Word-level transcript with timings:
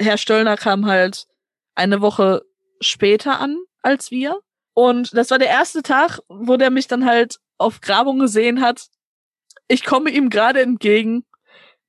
Herr 0.00 0.18
Stöllner 0.18 0.56
kam 0.56 0.86
halt 0.86 1.26
eine 1.74 2.00
Woche 2.00 2.42
später 2.80 3.40
an 3.40 3.58
als 3.82 4.10
wir. 4.10 4.40
Und 4.74 5.16
das 5.16 5.30
war 5.30 5.38
der 5.38 5.48
erste 5.48 5.82
Tag, 5.82 6.20
wo 6.28 6.56
der 6.56 6.70
mich 6.70 6.86
dann 6.86 7.04
halt 7.04 7.38
auf 7.56 7.80
Grabung 7.80 8.18
gesehen 8.18 8.60
hat. 8.60 8.86
Ich 9.66 9.84
komme 9.84 10.10
ihm 10.10 10.30
gerade 10.30 10.62
entgegen. 10.62 11.24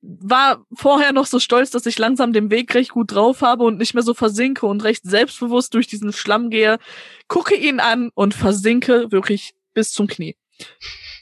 War 0.02 0.64
vorher 0.74 1.12
noch 1.12 1.26
so 1.26 1.38
stolz, 1.38 1.70
dass 1.70 1.86
ich 1.86 1.98
langsam 1.98 2.32
den 2.32 2.50
Weg 2.50 2.74
recht 2.74 2.90
gut 2.90 3.12
drauf 3.12 3.42
habe 3.42 3.64
und 3.64 3.78
nicht 3.78 3.94
mehr 3.94 4.02
so 4.02 4.14
versinke 4.14 4.66
und 4.66 4.82
recht 4.82 5.04
selbstbewusst 5.04 5.74
durch 5.74 5.86
diesen 5.86 6.12
Schlamm 6.12 6.50
gehe. 6.50 6.78
Gucke 7.28 7.54
ihn 7.54 7.80
an 7.80 8.10
und 8.14 8.34
versinke 8.34 9.12
wirklich 9.12 9.54
bis 9.74 9.92
zum 9.92 10.06
Knie. 10.06 10.36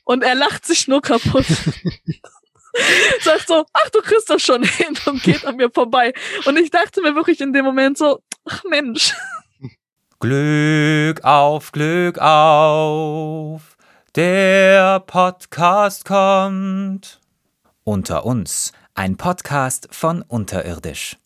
Und 0.04 0.22
er 0.22 0.34
lacht 0.34 0.64
sich 0.64 0.88
nur 0.88 1.02
kaputt. 1.02 1.46
Sagt 3.20 3.48
so, 3.48 3.64
ach, 3.72 3.90
du 3.90 4.00
kriegst 4.00 4.30
das 4.30 4.42
schon 4.42 4.62
hin 4.62 4.96
und 5.06 5.22
geht 5.22 5.44
an 5.44 5.56
mir 5.56 5.70
vorbei. 5.70 6.12
Und 6.46 6.58
ich 6.58 6.70
dachte 6.70 7.00
mir 7.00 7.14
wirklich 7.14 7.40
in 7.40 7.52
dem 7.52 7.64
Moment 7.64 7.98
so, 7.98 8.20
ach 8.44 8.64
Mensch. 8.64 9.14
Glück 10.20 11.22
auf, 11.24 11.72
Glück 11.72 12.18
auf, 12.18 13.76
der 14.14 15.00
Podcast 15.00 16.04
kommt. 16.04 17.20
Unter 17.84 18.26
uns, 18.26 18.72
ein 18.94 19.16
Podcast 19.16 19.88
von 19.92 20.22
Unterirdisch. 20.22 21.16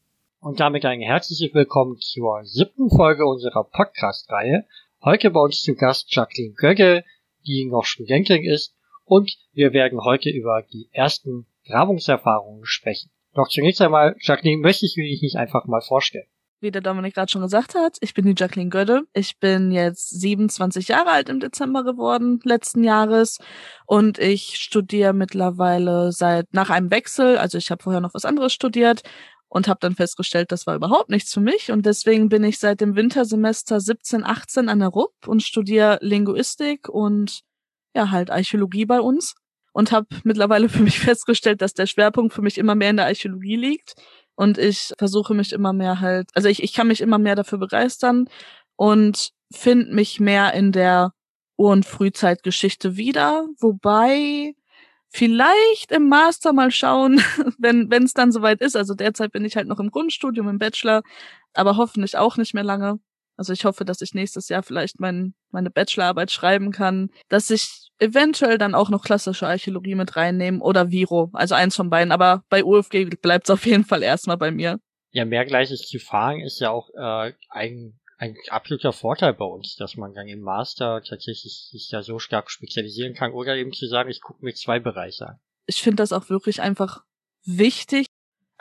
Und 0.41 0.61
damit 0.61 0.85
ein 0.85 1.01
herzliches 1.01 1.55
Willkommen 1.55 1.99
zur 2.01 2.45
siebten 2.45 2.91
Folge 2.91 3.25
unserer 3.27 3.65
Podcast-Reihe. 3.65 4.67
Heute 5.03 5.31
bei 5.31 5.41
uns 5.41 5.63
zu 5.63 5.75
Gast 5.75 6.15
Jacqueline 6.15 6.55
Gögge, 6.55 7.05
die 7.47 7.65
noch 7.65 7.85
Studentin 7.85 8.45
ist. 8.45 8.75
Und 9.05 9.33
wir 9.53 9.73
werden 9.73 10.01
heute 10.05 10.31
über 10.31 10.63
die 10.73 10.89
ersten 10.93 11.47
Grabungserfahrungen 11.67 12.65
sprechen. 12.65 13.11
Doch 13.35 13.49
zunächst 13.49 13.81
einmal, 13.81 14.17
Jacqueline, 14.21 14.61
möchtest 14.61 14.97
du 14.97 15.01
dich 15.01 15.23
nicht 15.23 15.37
einfach 15.37 15.67
mal 15.67 15.81
vorstellen? 15.81 16.27
wie 16.63 16.71
der 16.71 16.81
Dominik 16.81 17.15
gerade 17.15 17.31
schon 17.31 17.43
gesagt 17.43 17.75
hat, 17.75 17.99
ich 18.01 18.15
bin 18.15 18.25
die 18.25 18.35
Jacqueline 18.37 18.71
Gödde. 18.71 19.03
Ich 19.13 19.39
bin 19.39 19.73
jetzt 19.73 20.09
27 20.21 20.89
Jahre 20.89 21.11
alt 21.11 21.29
im 21.29 21.41
Dezember 21.41 21.83
geworden, 21.85 22.41
letzten 22.45 22.85
Jahres. 22.85 23.39
Und 23.87 24.19
ich 24.19 24.57
studiere 24.57 25.13
mittlerweile 25.13 26.13
seit 26.13 26.55
nach 26.55 26.71
einem 26.71 26.91
Wechsel, 26.91 27.37
also 27.37 27.59
ich 27.59 27.71
habe 27.71 27.83
vorher 27.83 28.01
noch 28.01 28.15
was 28.15 28.25
anderes 28.25 28.53
studiert 28.53 29.03
und 29.49 29.69
habe 29.69 29.81
dann 29.81 29.97
festgestellt, 29.97 30.53
das 30.53 30.67
war 30.67 30.77
überhaupt 30.77 31.11
nichts 31.11 31.35
für 31.35 31.41
mich. 31.41 31.73
Und 31.73 31.85
deswegen 31.85 32.29
bin 32.29 32.45
ich 32.45 32.59
seit 32.59 32.81
dem 32.81 32.95
Wintersemester 32.95 33.81
17, 33.81 34.25
18 34.25 34.69
an 34.69 34.79
der 34.79 34.89
RUP 34.89 35.27
und 35.27 35.43
studiere 35.43 35.99
Linguistik 36.01 36.89
und 36.89 37.43
ja, 37.95 38.11
halt 38.11 38.31
Archäologie 38.31 38.87
bei 38.87 39.01
uns. 39.01 39.35
Und 39.75 39.91
habe 39.91 40.07
mittlerweile 40.25 40.69
für 40.71 40.83
mich 40.83 40.99
festgestellt, 41.01 41.63
dass 41.63 41.75
der 41.75 41.87
Schwerpunkt 41.87 42.35
für 42.35 42.43
mich 42.43 42.59
immer 42.59 42.75
mehr 42.75 42.91
in 42.91 42.97
der 42.97 43.07
Archäologie 43.07 43.57
liegt 43.57 43.95
und 44.35 44.59
ich 44.59 44.93
versuche 44.99 45.35
mich 45.35 45.53
immer 45.53 45.73
mehr 45.73 46.01
halt, 46.01 46.31
also 46.35 46.49
ich, 46.49 46.63
ich 46.63 46.73
kann 46.73 46.89
mich 46.89 47.01
immer 47.01 47.19
mehr 47.19 47.37
dafür 47.37 47.59
begeistern 47.59 48.29
und 48.77 49.31
finde 49.53 49.95
mich 49.95 50.21
mehr 50.21 50.55
in 50.55 50.73
der 50.73 51.13
Ur- 51.57 51.73
und 51.73 51.87
Frühzeitgeschichte 51.87 52.97
wieder, 52.97 53.47
wobei 53.61 54.55
vielleicht 55.11 55.93
im 55.93 56.09
Master 56.09 56.53
mal 56.53 56.71
schauen, 56.71 57.21
wenn 57.59 57.91
wenn 57.91 58.05
es 58.05 58.15
dann 58.15 58.33
soweit 58.33 58.61
ist. 58.63 58.77
Also 58.77 58.95
derzeit 58.95 59.33
bin 59.33 59.45
ich 59.45 59.57
halt 59.57 59.69
noch 59.69 59.81
im 59.81 59.91
Grundstudium, 59.91 60.49
im 60.49 60.59
Bachelor, 60.59 61.03
aber 61.55 61.77
hoffentlich 61.77 62.17
auch 62.17 62.37
nicht 62.37 62.55
mehr 62.55 62.65
lange. 62.65 62.99
Also 63.37 63.53
ich 63.53 63.65
hoffe, 63.65 63.85
dass 63.85 64.01
ich 64.01 64.15
nächstes 64.15 64.49
Jahr 64.49 64.63
vielleicht 64.63 65.01
mein, 65.01 65.35
meine 65.51 65.71
Bachelorarbeit 65.71 66.31
schreiben 66.31 66.71
kann, 66.71 67.11
dass 67.29 67.51
ich 67.51 67.91
eventuell 67.99 68.59
dann 68.59 68.75
auch 68.75 68.91
noch 68.91 69.05
klassische 69.05 69.47
Archäologie 69.47 69.95
mit 69.95 70.17
reinnehmen 70.17 70.61
oder 70.61 70.91
Viro, 70.91 71.31
also 71.33 71.55
eins 71.55 71.77
von 71.77 71.91
beiden. 71.91 72.13
Aber 72.13 72.45
bei 72.49 72.65
UFG 72.65 73.05
bleibt 73.21 73.47
es 73.47 73.51
auf 73.51 73.65
jeden 73.67 73.85
Fall 73.85 74.03
erstmal 74.03 74.37
bei 74.37 74.51
mir. 74.51 74.79
Ja, 75.13 75.25
mehrgleisig 75.25 75.87
zu 75.87 75.99
fahren 75.99 76.41
ist 76.41 76.61
ja 76.61 76.71
auch 76.71 76.89
äh, 76.95 77.33
ein, 77.51 77.99
ein 78.17 78.37
absoluter 78.49 78.93
Vorteil 78.93 79.35
bei 79.35 79.45
uns, 79.45 79.77
dass 79.77 79.97
man 79.97 80.15
dann 80.15 80.27
im 80.27 80.41
Master 80.41 81.03
tatsächlich 81.03 81.69
sich 81.71 81.89
da 81.91 82.03
so 82.03 82.19
stark 82.19 82.51
spezialisieren 82.51 83.15
kann 83.15 83.33
oder 83.33 83.57
eben 83.57 83.73
zu 83.73 83.87
sagen, 83.87 84.11
ich 84.11 84.21
gucke 84.21 84.45
mir 84.45 84.55
zwei 84.55 84.81
Bereiche 84.81 85.29
an. 85.29 85.41
Ich 85.67 85.83
finde 85.83 85.97
das 85.97 86.13
auch 86.13 86.29
wirklich 86.29 86.61
einfach 86.61 87.05
wichtig, 87.45 88.07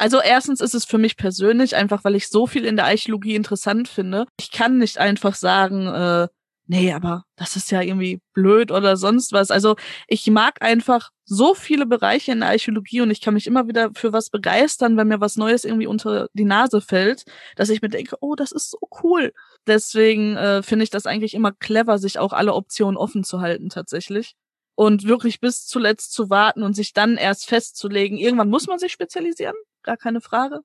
also 0.02 0.20
erstens 0.20 0.62
ist 0.62 0.74
es 0.74 0.84
für 0.84 0.98
mich 0.98 1.16
persönlich 1.16 1.76
einfach, 1.76 2.04
weil 2.04 2.16
ich 2.16 2.28
so 2.28 2.48
viel 2.48 2.66
in 2.66 2.76
der 2.76 2.86
Archäologie 2.86 3.36
interessant 3.36 3.88
finde. 3.88 4.26
Ich 4.40 4.50
kann 4.50 4.80
nicht 4.80 4.98
einfach 4.98 5.36
sagen, 5.36 5.86
äh, 5.86 6.28
nee, 6.66 6.92
aber 6.92 7.26
das 7.36 7.56
ist 7.56 7.70
ja 7.70 7.82
irgendwie 7.82 8.20
blöd 8.34 8.72
oder 8.72 8.98
sonst 8.98 9.32
was. 9.32 9.52
Also 9.52 9.76
ich 10.08 10.26
mag 10.32 10.60
einfach 10.64 11.12
so 11.24 11.54
viele 11.54 11.86
Bereiche 11.86 12.32
in 12.32 12.40
der 12.40 12.50
Archäologie 12.50 13.02
und 13.02 13.12
ich 13.12 13.22
kann 13.22 13.36
mich 13.36 13.46
immer 13.46 13.68
wieder 13.68 13.92
für 13.94 14.12
was 14.12 14.32
begeistern, 14.32 14.98
wenn 14.98 15.08
mir 15.08 15.22
was 15.22 15.36
Neues 15.36 15.66
irgendwie 15.66 15.86
unter 15.86 16.30
die 16.34 16.46
Nase 16.46 16.82
fällt, 16.82 17.26
dass 17.56 17.70
ich 17.70 17.84
mir 17.84 17.90
denke, 17.90 18.16
oh, 18.22 18.34
das 18.34 18.52
ist 18.52 18.72
so 18.72 18.80
cool. 19.04 19.32
Deswegen 19.68 20.36
äh, 20.36 20.64
finde 20.64 20.82
ich 20.82 20.90
das 20.90 21.06
eigentlich 21.06 21.36
immer 21.36 21.52
clever, 21.52 22.00
sich 22.00 22.18
auch 22.18 22.34
alle 22.34 22.56
Optionen 22.56 22.98
offen 22.98 23.24
zu 23.24 23.40
halten 23.40 23.70
tatsächlich 23.70 24.34
und 24.82 25.06
wirklich 25.06 25.40
bis 25.40 25.68
zuletzt 25.68 26.12
zu 26.12 26.32
warten 26.32 26.64
und 26.64 26.74
sich 26.74 26.92
dann 26.92 27.16
erst 27.16 27.46
festzulegen. 27.46 28.18
Irgendwann 28.18 28.50
muss 28.50 28.66
man 28.66 28.80
sich 28.80 28.92
spezialisieren, 28.92 29.54
gar 29.84 29.96
keine 29.96 30.22
Frage. 30.22 30.62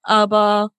Aber 0.00 0.70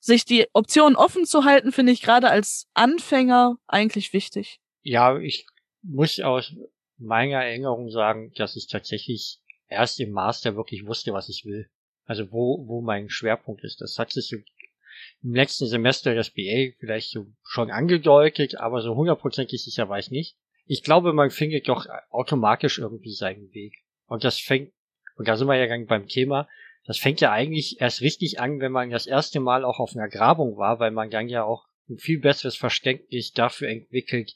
sich 0.00 0.24
die 0.24 0.48
Option 0.52 0.96
offen 0.96 1.26
zu 1.26 1.44
halten, 1.44 1.70
finde 1.70 1.92
ich 1.92 2.02
gerade 2.02 2.30
als 2.30 2.66
Anfänger 2.74 3.58
eigentlich 3.68 4.12
wichtig. 4.12 4.58
Ja, 4.82 5.16
ich 5.16 5.46
muss 5.82 6.18
aus 6.18 6.52
meiner 6.98 7.44
Erinnerung 7.44 7.88
sagen, 7.90 8.32
dass 8.34 8.56
ich 8.56 8.66
tatsächlich 8.66 9.38
erst 9.68 10.00
im 10.00 10.10
Master 10.10 10.56
wirklich 10.56 10.86
wusste, 10.88 11.12
was 11.12 11.28
ich 11.28 11.44
will. 11.44 11.70
Also 12.04 12.32
wo, 12.32 12.66
wo 12.66 12.80
mein 12.80 13.10
Schwerpunkt 13.10 13.62
ist. 13.62 13.80
Das 13.80 13.96
hat 14.00 14.10
sich 14.10 14.26
so 14.26 14.38
im 15.22 15.34
letzten 15.36 15.68
Semester 15.68 16.16
das 16.16 16.30
BA 16.30 16.72
vielleicht 16.80 17.12
so 17.12 17.28
schon 17.44 17.70
angedeutet, 17.70 18.56
aber 18.56 18.82
so 18.82 18.96
hundertprozentig 18.96 19.62
sicher 19.62 19.88
war 19.88 20.00
ich 20.00 20.10
nicht. 20.10 20.36
Ich 20.66 20.82
glaube, 20.82 21.12
man 21.12 21.30
findet 21.30 21.68
doch 21.68 21.86
automatisch 22.10 22.78
irgendwie 22.78 23.12
seinen 23.12 23.52
Weg. 23.52 23.74
Und 24.06 24.24
das 24.24 24.38
fängt, 24.38 24.72
und 25.16 25.28
da 25.28 25.36
sind 25.36 25.46
wir 25.46 25.56
ja 25.56 25.84
beim 25.86 26.06
Thema, 26.08 26.48
das 26.86 26.98
fängt 26.98 27.20
ja 27.20 27.32
eigentlich 27.32 27.80
erst 27.80 28.02
richtig 28.02 28.40
an, 28.40 28.60
wenn 28.60 28.72
man 28.72 28.90
das 28.90 29.06
erste 29.06 29.40
Mal 29.40 29.64
auch 29.64 29.78
auf 29.78 29.94
einer 29.94 30.08
Grabung 30.08 30.56
war, 30.56 30.78
weil 30.80 30.90
man 30.90 31.10
dann 31.10 31.28
ja 31.28 31.44
auch 31.44 31.64
ein 31.88 31.98
viel 31.98 32.20
besseres 32.20 32.56
Verständnis 32.56 33.32
dafür 33.32 33.68
entwickelt, 33.68 34.34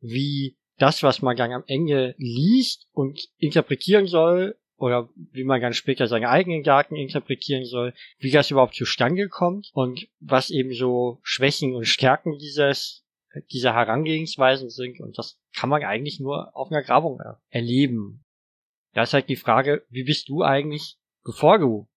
wie 0.00 0.56
das, 0.78 1.02
was 1.02 1.22
man 1.22 1.36
dann 1.36 1.52
am 1.52 1.64
Ende 1.66 2.14
liest 2.18 2.88
und 2.92 3.28
interpretieren 3.38 4.06
soll, 4.06 4.56
oder 4.80 5.10
wie 5.14 5.44
man 5.44 5.60
dann 5.60 5.74
später 5.74 6.06
seine 6.06 6.30
eigenen 6.30 6.62
Daten 6.62 6.96
interpretieren 6.96 7.66
soll, 7.66 7.92
wie 8.18 8.30
das 8.30 8.50
überhaupt 8.50 8.74
zustande 8.74 9.28
kommt 9.28 9.68
und 9.74 10.08
was 10.20 10.48
eben 10.48 10.72
so 10.72 11.20
Schwächen 11.22 11.74
und 11.74 11.84
Stärken 11.84 12.38
dieses, 12.38 13.04
dieser 13.52 13.74
Herangehensweisen 13.74 14.70
sind. 14.70 15.00
Und 15.00 15.18
das 15.18 15.38
kann 15.54 15.68
man 15.68 15.82
eigentlich 15.84 16.20
nur 16.20 16.56
auf 16.56 16.70
einer 16.70 16.82
Grabung 16.82 17.20
erleben. 17.48 18.24
Da 18.92 19.02
ist 19.02 19.12
halt 19.12 19.28
die 19.28 19.36
Frage, 19.36 19.84
wie 19.88 20.04
bist 20.04 20.28
du 20.28 20.42
eigentlich 20.42 20.98
bevor 21.24 21.58
du 21.58 21.88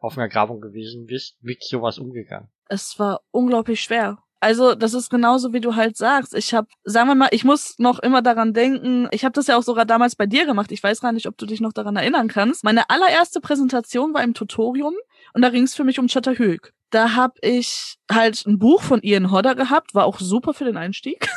auf 0.00 0.18
einer 0.18 0.28
Grabung 0.28 0.60
gewesen 0.60 1.06
bist, 1.06 1.36
mit 1.42 1.62
sowas 1.62 1.98
umgegangen? 1.98 2.48
Es 2.68 2.98
war 2.98 3.20
unglaublich 3.30 3.80
schwer. 3.80 4.18
Also, 4.40 4.74
das 4.74 4.92
ist 4.92 5.08
genauso, 5.08 5.54
wie 5.54 5.60
du 5.60 5.74
halt 5.74 5.96
sagst. 5.96 6.34
Ich 6.34 6.52
habe, 6.52 6.68
sagen 6.82 7.08
wir 7.08 7.14
mal, 7.14 7.30
ich 7.30 7.44
muss 7.44 7.78
noch 7.78 7.98
immer 8.00 8.20
daran 8.20 8.52
denken, 8.52 9.08
ich 9.10 9.24
habe 9.24 9.32
das 9.32 9.46
ja 9.46 9.56
auch 9.56 9.62
sogar 9.62 9.86
damals 9.86 10.16
bei 10.16 10.26
dir 10.26 10.44
gemacht. 10.44 10.70
Ich 10.70 10.82
weiß 10.82 11.00
gar 11.00 11.12
nicht, 11.12 11.26
ob 11.26 11.38
du 11.38 11.46
dich 11.46 11.62
noch 11.62 11.72
daran 11.72 11.96
erinnern 11.96 12.28
kannst. 12.28 12.62
Meine 12.62 12.90
allererste 12.90 13.40
Präsentation 13.40 14.12
war 14.12 14.22
im 14.22 14.34
Tutorium 14.34 14.94
und 15.32 15.40
da 15.40 15.48
ging 15.48 15.62
es 15.62 15.74
für 15.74 15.84
mich 15.84 15.98
um 15.98 16.08
Chatterhög. 16.08 16.74
Da 16.94 17.16
habe 17.16 17.34
ich 17.42 17.96
halt 18.08 18.46
ein 18.46 18.60
Buch 18.60 18.80
von 18.80 19.02
Ian 19.02 19.32
Hodder 19.32 19.56
gehabt, 19.56 19.96
war 19.96 20.04
auch 20.04 20.20
super 20.20 20.54
für 20.54 20.64
den 20.64 20.76
Einstieg. 20.76 21.28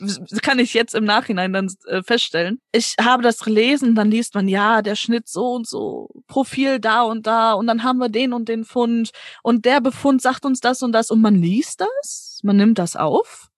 kann 0.42 0.58
ich 0.58 0.74
jetzt 0.74 0.92
im 0.92 1.04
Nachhinein 1.04 1.52
dann 1.52 1.72
äh, 1.86 2.02
feststellen. 2.02 2.60
Ich 2.72 2.96
habe 3.00 3.22
das 3.22 3.38
gelesen, 3.38 3.94
dann 3.94 4.10
liest 4.10 4.34
man, 4.34 4.48
ja, 4.48 4.82
der 4.82 4.96
Schnitt 4.96 5.28
so 5.28 5.52
und 5.52 5.68
so, 5.68 6.10
Profil 6.26 6.80
da 6.80 7.02
und 7.02 7.28
da 7.28 7.52
und 7.52 7.68
dann 7.68 7.84
haben 7.84 7.98
wir 7.98 8.08
den 8.08 8.32
und 8.32 8.48
den 8.48 8.64
Fund 8.64 9.12
und 9.44 9.64
der 9.64 9.80
Befund 9.80 10.20
sagt 10.20 10.44
uns 10.44 10.58
das 10.58 10.82
und 10.82 10.90
das 10.90 11.12
und 11.12 11.20
man 11.20 11.36
liest 11.36 11.80
das, 11.80 12.40
man 12.42 12.56
nimmt 12.56 12.80
das 12.80 12.96
auf. 12.96 13.50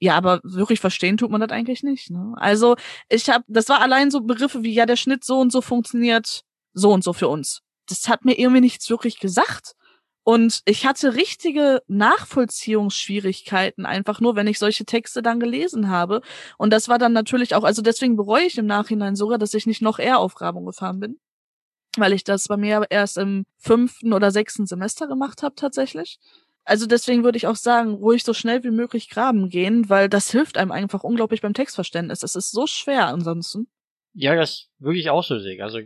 Ja, 0.00 0.16
aber 0.16 0.40
wirklich 0.44 0.80
verstehen 0.80 1.18
tut 1.18 1.30
man 1.30 1.42
das 1.42 1.50
eigentlich 1.50 1.82
nicht. 1.82 2.08
Ne? 2.08 2.32
Also 2.36 2.76
ich 3.10 3.28
habe, 3.28 3.44
das 3.46 3.68
war 3.68 3.82
allein 3.82 4.10
so 4.10 4.22
Begriffe 4.22 4.62
wie, 4.62 4.72
ja, 4.72 4.86
der 4.86 4.96
Schnitt 4.96 5.22
so 5.22 5.38
und 5.38 5.52
so 5.52 5.60
funktioniert 5.60 6.44
so 6.72 6.92
und 6.92 7.04
so 7.04 7.12
für 7.12 7.28
uns. 7.28 7.60
Das 7.88 8.08
hat 8.08 8.24
mir 8.24 8.38
irgendwie 8.38 8.62
nichts 8.62 8.88
wirklich 8.88 9.18
gesagt. 9.18 9.74
Und 10.28 10.60
ich 10.66 10.84
hatte 10.84 11.14
richtige 11.14 11.80
Nachvollziehungsschwierigkeiten, 11.86 13.86
einfach 13.86 14.20
nur, 14.20 14.36
wenn 14.36 14.46
ich 14.46 14.58
solche 14.58 14.84
Texte 14.84 15.22
dann 15.22 15.40
gelesen 15.40 15.88
habe. 15.88 16.20
Und 16.58 16.70
das 16.70 16.86
war 16.86 16.98
dann 16.98 17.14
natürlich 17.14 17.54
auch, 17.54 17.64
also 17.64 17.80
deswegen 17.80 18.14
bereue 18.14 18.44
ich 18.44 18.58
im 18.58 18.66
Nachhinein 18.66 19.16
sogar, 19.16 19.38
dass 19.38 19.54
ich 19.54 19.64
nicht 19.64 19.80
noch 19.80 19.98
eher 19.98 20.18
auf 20.18 20.34
Grabung 20.34 20.66
gefahren 20.66 21.00
bin. 21.00 21.18
Weil 21.96 22.12
ich 22.12 22.24
das 22.24 22.46
bei 22.46 22.58
mir 22.58 22.84
erst 22.90 23.16
im 23.16 23.46
fünften 23.56 24.12
oder 24.12 24.30
sechsten 24.30 24.66
Semester 24.66 25.06
gemacht 25.06 25.42
habe 25.42 25.54
tatsächlich. 25.54 26.18
Also 26.66 26.84
deswegen 26.84 27.24
würde 27.24 27.38
ich 27.38 27.46
auch 27.46 27.56
sagen, 27.56 27.94
ruhig 27.94 28.22
so 28.22 28.34
schnell 28.34 28.62
wie 28.64 28.70
möglich 28.70 29.08
graben 29.08 29.48
gehen, 29.48 29.88
weil 29.88 30.10
das 30.10 30.30
hilft 30.30 30.58
einem 30.58 30.72
einfach 30.72 31.04
unglaublich 31.04 31.40
beim 31.40 31.54
Textverständnis. 31.54 32.22
Es 32.22 32.36
ist 32.36 32.50
so 32.50 32.66
schwer 32.66 33.06
ansonsten. 33.06 33.66
Ja, 34.12 34.34
das 34.34 34.68
würde 34.78 34.98
ich 34.98 35.08
auch 35.08 35.24
so 35.24 35.38
sehen. 35.38 35.62
Also 35.62 35.78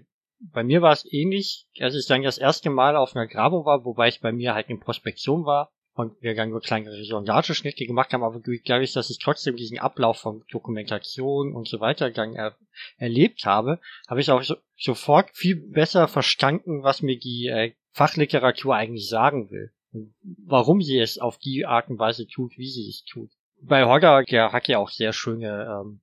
bei 0.52 0.64
mir 0.64 0.82
war 0.82 0.92
es 0.92 1.10
ähnlich, 1.10 1.66
als 1.78 1.94
ich 1.94 2.06
dann 2.06 2.22
das 2.22 2.38
erste 2.38 2.70
Mal 2.70 2.96
auf 2.96 3.14
einer 3.14 3.26
Grabung 3.26 3.64
war, 3.64 3.84
wobei 3.84 4.08
ich 4.08 4.20
bei 4.20 4.32
mir 4.32 4.54
halt 4.54 4.68
in 4.68 4.80
Prospektion 4.80 5.44
war 5.44 5.70
und 5.94 6.20
wir 6.22 6.34
dann 6.34 6.50
nur 6.50 6.60
kleinere 6.60 7.04
Sondageschnitte 7.04 7.86
gemacht 7.86 8.12
haben, 8.12 8.24
aber 8.24 8.40
dadurch, 8.40 8.92
dass 8.92 9.10
ich 9.10 9.18
trotzdem 9.18 9.56
diesen 9.56 9.78
Ablauf 9.78 10.18
von 10.18 10.42
Dokumentation 10.50 11.54
und 11.54 11.68
so 11.68 11.80
weiter 11.80 12.10
dann 12.10 12.34
er, 12.34 12.56
erlebt 12.96 13.44
habe, 13.44 13.78
habe 14.08 14.20
ich 14.20 14.30
auch 14.30 14.42
so, 14.42 14.56
sofort 14.76 15.30
viel 15.32 15.56
besser 15.56 16.08
verstanden, 16.08 16.82
was 16.82 17.02
mir 17.02 17.18
die 17.18 17.48
äh, 17.48 17.72
Fachliteratur 17.92 18.74
eigentlich 18.74 19.08
sagen 19.08 19.50
will 19.50 19.70
und 19.92 20.14
warum 20.22 20.80
sie 20.80 20.98
es 20.98 21.18
auf 21.18 21.38
die 21.38 21.66
Art 21.66 21.90
und 21.90 21.98
Weise 21.98 22.26
tut, 22.26 22.56
wie 22.56 22.70
sie 22.70 22.88
es 22.88 23.04
tut. 23.04 23.30
Bei 23.60 23.84
Hogger, 23.84 24.24
der 24.24 24.52
hat 24.52 24.66
ja 24.66 24.78
auch 24.78 24.88
sehr 24.88 25.12
schöne 25.12 25.82
ähm, 25.82 26.00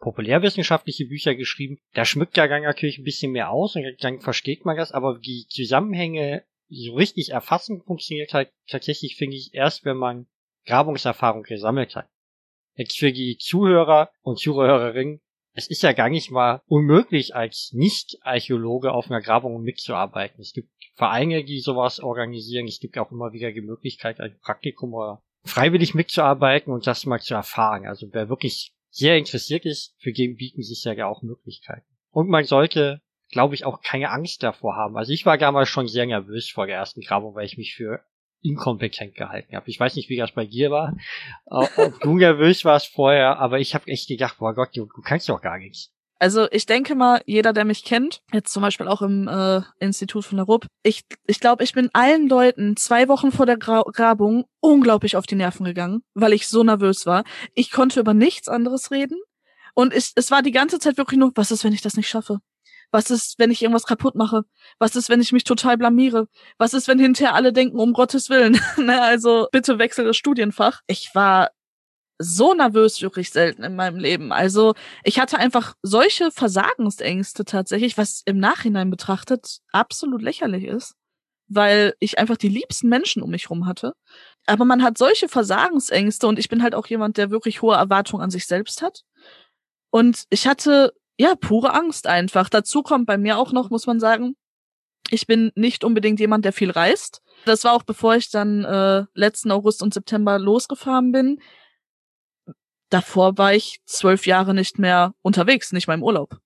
populärwissenschaftliche 0.00 1.06
Bücher 1.06 1.34
geschrieben. 1.34 1.78
Da 1.94 2.04
schmückt 2.04 2.36
der 2.36 2.48
Gang 2.48 2.64
natürlich 2.64 2.98
ein 2.98 3.04
bisschen 3.04 3.32
mehr 3.32 3.50
aus 3.50 3.76
und 3.76 3.84
dann 4.00 4.20
versteht 4.20 4.64
man 4.64 4.76
das, 4.76 4.92
aber 4.92 5.18
die 5.18 5.46
Zusammenhänge 5.48 6.44
so 6.68 6.94
richtig 6.94 7.30
erfassen 7.30 7.82
funktioniert 7.82 8.32
halt 8.32 8.50
tatsächlich, 8.68 9.16
finde 9.16 9.36
ich, 9.36 9.54
erst, 9.54 9.84
wenn 9.84 9.96
man 9.96 10.26
Grabungserfahrung 10.66 11.42
gesammelt 11.42 11.96
hat. 11.96 12.08
Jetzt 12.76 12.98
für 12.98 13.12
die 13.12 13.36
Zuhörer 13.38 14.10
und 14.22 14.38
Zuhörerinnen, 14.38 15.20
es 15.52 15.68
ist 15.68 15.82
ja 15.82 15.92
gar 15.92 16.08
nicht 16.08 16.30
mal 16.30 16.62
unmöglich, 16.66 17.34
als 17.34 17.72
Nicht-Archäologe 17.72 18.92
auf 18.92 19.10
einer 19.10 19.20
Grabung 19.20 19.62
mitzuarbeiten. 19.62 20.40
Es 20.40 20.52
gibt 20.52 20.70
Vereine, 20.94 21.44
die 21.44 21.60
sowas 21.60 21.98
organisieren. 22.00 22.68
Es 22.68 22.78
gibt 22.78 22.96
auch 22.98 23.10
immer 23.10 23.32
wieder 23.32 23.50
die 23.52 23.60
Möglichkeit, 23.60 24.20
ein 24.20 24.38
Praktikum 24.40 24.94
oder 24.94 25.22
freiwillig 25.44 25.94
mitzuarbeiten 25.94 26.72
und 26.72 26.86
das 26.86 27.04
mal 27.04 27.20
zu 27.20 27.34
erfahren. 27.34 27.86
Also 27.86 28.06
wer 28.12 28.28
wirklich 28.28 28.72
sehr 28.90 29.16
interessiert 29.16 29.64
ist, 29.64 29.94
für 29.98 30.12
den 30.12 30.36
bieten 30.36 30.62
sich 30.62 30.84
ja 30.84 31.06
auch 31.06 31.22
Möglichkeiten. 31.22 31.86
Und 32.10 32.28
man 32.28 32.44
sollte 32.44 33.00
glaube 33.30 33.54
ich, 33.54 33.64
auch 33.64 33.80
keine 33.82 34.10
Angst 34.10 34.42
davor 34.42 34.76
haben. 34.76 34.96
Also 34.96 35.12
ich 35.12 35.26
war 35.26 35.38
damals 35.38 35.68
schon 35.68 35.88
sehr 35.88 36.06
nervös 36.06 36.50
vor 36.50 36.66
der 36.66 36.76
ersten 36.76 37.00
Grabung, 37.00 37.34
weil 37.34 37.46
ich 37.46 37.56
mich 37.56 37.74
für 37.74 38.00
inkompetent 38.42 39.14
gehalten 39.14 39.54
habe. 39.54 39.68
Ich 39.68 39.78
weiß 39.78 39.96
nicht, 39.96 40.08
wie 40.08 40.16
das 40.16 40.32
bei 40.32 40.46
dir 40.46 40.70
war, 40.70 40.96
ob 41.46 42.00
du 42.00 42.16
nervös 42.16 42.64
warst 42.64 42.88
vorher, 42.88 43.38
aber 43.38 43.58
ich 43.58 43.74
habe 43.74 43.86
echt 43.88 44.08
gedacht, 44.08 44.38
boah 44.38 44.54
Gott, 44.54 44.76
du, 44.76 44.86
du 44.86 45.02
kannst 45.02 45.28
doch 45.28 45.40
gar 45.40 45.58
nichts. 45.58 45.92
Also 46.20 46.48
ich 46.50 46.66
denke 46.66 46.94
mal, 46.94 47.22
jeder, 47.24 47.54
der 47.54 47.64
mich 47.64 47.82
kennt, 47.82 48.20
jetzt 48.30 48.52
zum 48.52 48.62
Beispiel 48.62 48.86
auch 48.88 49.00
im 49.00 49.26
äh, 49.26 49.62
Institut 49.78 50.26
von 50.26 50.36
der 50.36 50.44
RUB, 50.44 50.66
ich, 50.82 51.06
ich 51.26 51.40
glaube, 51.40 51.64
ich 51.64 51.72
bin 51.72 51.88
allen 51.94 52.28
Leuten 52.28 52.76
zwei 52.76 53.08
Wochen 53.08 53.32
vor 53.32 53.46
der 53.46 53.56
Gra 53.56 53.82
Grabung 53.90 54.44
unglaublich 54.60 55.16
auf 55.16 55.26
die 55.26 55.34
Nerven 55.34 55.64
gegangen, 55.64 56.02
weil 56.12 56.34
ich 56.34 56.46
so 56.46 56.62
nervös 56.62 57.06
war. 57.06 57.24
Ich 57.54 57.70
konnte 57.70 58.00
über 58.00 58.12
nichts 58.12 58.48
anderes 58.48 58.90
reden. 58.90 59.18
Und 59.74 59.94
ich, 59.94 60.12
es 60.14 60.30
war 60.30 60.42
die 60.42 60.50
ganze 60.50 60.78
Zeit 60.78 60.98
wirklich 60.98 61.18
nur, 61.18 61.32
was 61.36 61.50
ist, 61.50 61.64
wenn 61.64 61.72
ich 61.72 61.80
das 61.80 61.96
nicht 61.96 62.08
schaffe? 62.08 62.40
Was 62.90 63.10
ist, 63.10 63.38
wenn 63.38 63.50
ich 63.50 63.62
irgendwas 63.62 63.86
kaputt 63.86 64.14
mache? 64.14 64.42
Was 64.78 64.96
ist, 64.96 65.08
wenn 65.08 65.22
ich 65.22 65.32
mich 65.32 65.44
total 65.44 65.78
blamiere? 65.78 66.28
Was 66.58 66.74
ist, 66.74 66.86
wenn 66.86 66.98
hinterher 66.98 67.34
alle 67.34 67.54
denken, 67.54 67.78
um 67.78 67.94
Gottes 67.94 68.28
Willen? 68.28 68.60
ne, 68.76 69.00
also 69.00 69.48
bitte 69.52 69.78
wechsel 69.78 70.04
das 70.04 70.18
Studienfach. 70.18 70.82
Ich 70.86 71.14
war 71.14 71.50
so 72.22 72.52
nervös 72.52 73.00
wirklich 73.00 73.30
selten 73.30 73.62
in 73.62 73.76
meinem 73.76 73.98
Leben. 73.98 74.30
Also 74.32 74.74
ich 75.04 75.18
hatte 75.18 75.38
einfach 75.38 75.74
solche 75.82 76.30
Versagensängste 76.30 77.44
tatsächlich, 77.44 77.96
was 77.96 78.22
im 78.26 78.38
Nachhinein 78.38 78.90
betrachtet 78.90 79.60
absolut 79.72 80.20
lächerlich 80.20 80.64
ist, 80.64 80.96
weil 81.48 81.94
ich 81.98 82.18
einfach 82.18 82.36
die 82.36 82.48
liebsten 82.48 82.88
Menschen 82.88 83.22
um 83.22 83.30
mich 83.30 83.48
rum 83.48 83.66
hatte. 83.66 83.94
Aber 84.46 84.66
man 84.66 84.82
hat 84.82 84.98
solche 84.98 85.28
Versagensängste 85.28 86.26
und 86.26 86.38
ich 86.38 86.48
bin 86.48 86.62
halt 86.62 86.74
auch 86.74 86.86
jemand, 86.86 87.16
der 87.16 87.30
wirklich 87.30 87.62
hohe 87.62 87.76
Erwartungen 87.76 88.22
an 88.22 88.30
sich 88.30 88.46
selbst 88.46 88.82
hat. 88.82 89.00
Und 89.90 90.24
ich 90.28 90.46
hatte 90.46 90.92
ja, 91.20 91.34
pure 91.34 91.74
Angst 91.74 92.06
einfach. 92.06 92.48
Dazu 92.48 92.82
kommt 92.82 93.06
bei 93.06 93.18
mir 93.18 93.36
auch 93.36 93.52
noch, 93.52 93.68
muss 93.68 93.86
man 93.86 94.00
sagen, 94.00 94.36
ich 95.10 95.26
bin 95.26 95.52
nicht 95.54 95.84
unbedingt 95.84 96.18
jemand, 96.18 96.44
der 96.44 96.52
viel 96.52 96.70
reist. 96.70 97.20
Das 97.44 97.64
war 97.64 97.74
auch 97.74 97.82
bevor 97.82 98.16
ich 98.16 98.30
dann 98.30 98.64
äh, 98.64 99.04
letzten 99.14 99.50
August 99.50 99.82
und 99.82 99.92
September 99.92 100.38
losgefahren 100.38 101.12
bin. 101.12 101.40
Davor 102.90 103.38
war 103.38 103.54
ich 103.54 103.80
zwölf 103.86 104.26
Jahre 104.26 104.52
nicht 104.52 104.78
mehr 104.78 105.14
unterwegs, 105.22 105.72
nicht 105.72 105.86
mal 105.86 105.94
im 105.94 106.02
Urlaub. 106.02 106.38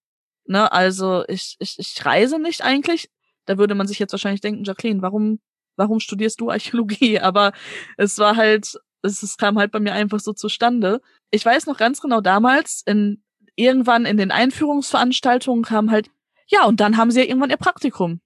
Ne, 0.47 0.71
also 0.71 1.25
ich, 1.27 1.57
ich, 1.59 1.79
ich 1.79 2.05
reise 2.05 2.39
nicht 2.39 2.63
eigentlich. 2.63 3.09
Da 3.47 3.59
würde 3.59 3.75
man 3.75 3.87
sich 3.87 3.99
jetzt 3.99 4.13
wahrscheinlich 4.13 4.43
denken, 4.43 4.65
Jacqueline, 4.65 5.03
warum, 5.03 5.41
warum 5.77 6.01
studierst 6.01 6.41
du 6.41 6.51
Archäologie? 6.51 7.19
Aber 7.21 7.53
es 7.97 8.19
war 8.19 8.37
halt, 8.37 8.75
es, 9.03 9.23
es 9.23 9.37
kam 9.37 9.59
halt 9.59 9.73
bei 9.73 9.81
mir 9.81 9.93
einfach 9.93 10.21
so 10.21 10.33
zustande. 10.33 11.01
Ich 11.31 11.45
weiß 11.45 11.67
noch 11.67 11.79
ganz 11.79 12.01
genau 12.01 12.21
damals, 12.21 12.83
in 12.85 13.23
irgendwann 13.57 14.05
in 14.05 14.17
den 14.17 14.31
Einführungsveranstaltungen 14.31 15.65
kam 15.65 15.91
halt, 15.91 16.11
ja, 16.47 16.67
und 16.67 16.81
dann 16.81 16.97
haben 16.97 17.11
sie 17.11 17.21
ja 17.21 17.27
irgendwann 17.27 17.51
ihr 17.51 17.57
Praktikum. 17.57 18.21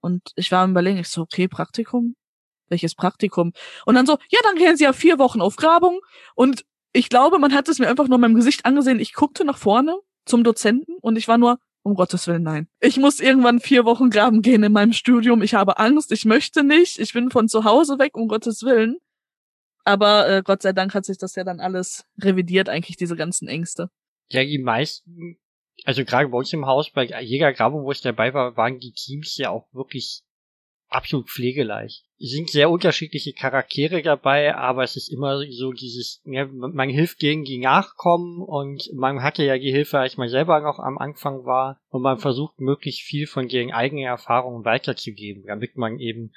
Und 0.00 0.22
ich 0.36 0.52
war 0.52 0.62
am 0.62 0.70
überlegen, 0.70 0.98
ich 0.98 1.08
so, 1.08 1.22
okay, 1.22 1.48
Praktikum? 1.48 2.14
Welches 2.68 2.94
Praktikum? 2.94 3.52
Und 3.86 3.94
dann 3.94 4.06
so, 4.06 4.18
ja, 4.28 4.38
dann 4.42 4.56
gehen 4.56 4.76
sie 4.76 4.84
ja 4.84 4.92
vier 4.92 5.18
Wochen 5.18 5.40
auf 5.40 5.56
Grabung. 5.56 6.00
Und 6.34 6.64
ich 6.96 7.10
glaube, 7.10 7.38
man 7.38 7.52
hat 7.52 7.68
es 7.68 7.78
mir 7.78 7.88
einfach 7.88 8.08
nur 8.08 8.16
in 8.16 8.22
meinem 8.22 8.34
Gesicht 8.34 8.64
angesehen. 8.64 9.00
Ich 9.00 9.12
guckte 9.12 9.44
nach 9.44 9.58
vorne 9.58 9.98
zum 10.24 10.44
Dozenten 10.44 10.96
und 11.00 11.16
ich 11.16 11.28
war 11.28 11.36
nur, 11.36 11.58
um 11.82 11.94
Gottes 11.94 12.26
Willen, 12.26 12.42
nein. 12.42 12.68
Ich 12.80 12.96
muss 12.96 13.20
irgendwann 13.20 13.60
vier 13.60 13.84
Wochen 13.84 14.10
graben 14.10 14.42
gehen 14.42 14.62
in 14.62 14.72
meinem 14.72 14.92
Studium. 14.92 15.42
Ich 15.42 15.54
habe 15.54 15.78
Angst, 15.78 16.10
ich 16.10 16.24
möchte 16.24 16.64
nicht. 16.64 16.98
Ich 16.98 17.12
bin 17.12 17.30
von 17.30 17.48
zu 17.48 17.64
Hause 17.64 17.98
weg, 17.98 18.16
um 18.16 18.28
Gottes 18.28 18.62
Willen. 18.62 18.96
Aber 19.84 20.28
äh, 20.28 20.42
Gott 20.42 20.62
sei 20.62 20.72
Dank 20.72 20.94
hat 20.94 21.04
sich 21.04 21.18
das 21.18 21.36
ja 21.36 21.44
dann 21.44 21.60
alles 21.60 22.04
revidiert, 22.20 22.68
eigentlich 22.68 22.96
diese 22.96 23.14
ganzen 23.14 23.46
Ängste. 23.46 23.90
Ja, 24.30 24.42
die 24.42 24.58
meisten, 24.58 25.36
also 25.84 26.04
gerade 26.04 26.28
bei 26.30 26.38
uns 26.38 26.52
im 26.52 26.66
Haus, 26.66 26.90
bei 26.90 27.04
jeder 27.20 27.52
Grabung, 27.52 27.84
wo 27.84 27.92
ich 27.92 28.00
dabei 28.00 28.34
war, 28.34 28.56
waren 28.56 28.80
die 28.80 28.92
Teams 28.92 29.36
ja 29.36 29.50
auch 29.50 29.68
wirklich 29.72 30.22
absolut 30.88 31.28
pflegeleicht. 31.28 32.04
Es 32.18 32.30
sind 32.30 32.48
sehr 32.48 32.70
unterschiedliche 32.70 33.32
Charaktere 33.32 34.02
dabei, 34.02 34.54
aber 34.54 34.82
es 34.84 34.96
ist 34.96 35.12
immer 35.12 35.38
so 35.50 35.72
dieses, 35.72 36.22
ja, 36.24 36.46
man 36.46 36.88
hilft 36.88 37.18
gegen 37.18 37.44
die 37.44 37.58
Nachkommen 37.58 38.40
und 38.42 38.90
man 38.94 39.22
hatte 39.22 39.44
ja 39.44 39.58
die 39.58 39.72
Hilfe, 39.72 39.98
als 39.98 40.16
man 40.16 40.28
selber 40.28 40.60
noch 40.60 40.78
am 40.78 40.98
Anfang 40.98 41.44
war 41.44 41.80
und 41.88 42.02
man 42.02 42.18
versucht 42.18 42.58
möglichst 42.60 43.02
viel 43.02 43.26
von 43.26 43.48
deren 43.48 43.72
eigenen 43.72 44.04
Erfahrungen 44.04 44.64
weiterzugeben, 44.64 45.44
damit 45.46 45.76
man 45.76 45.98
eben 45.98 46.32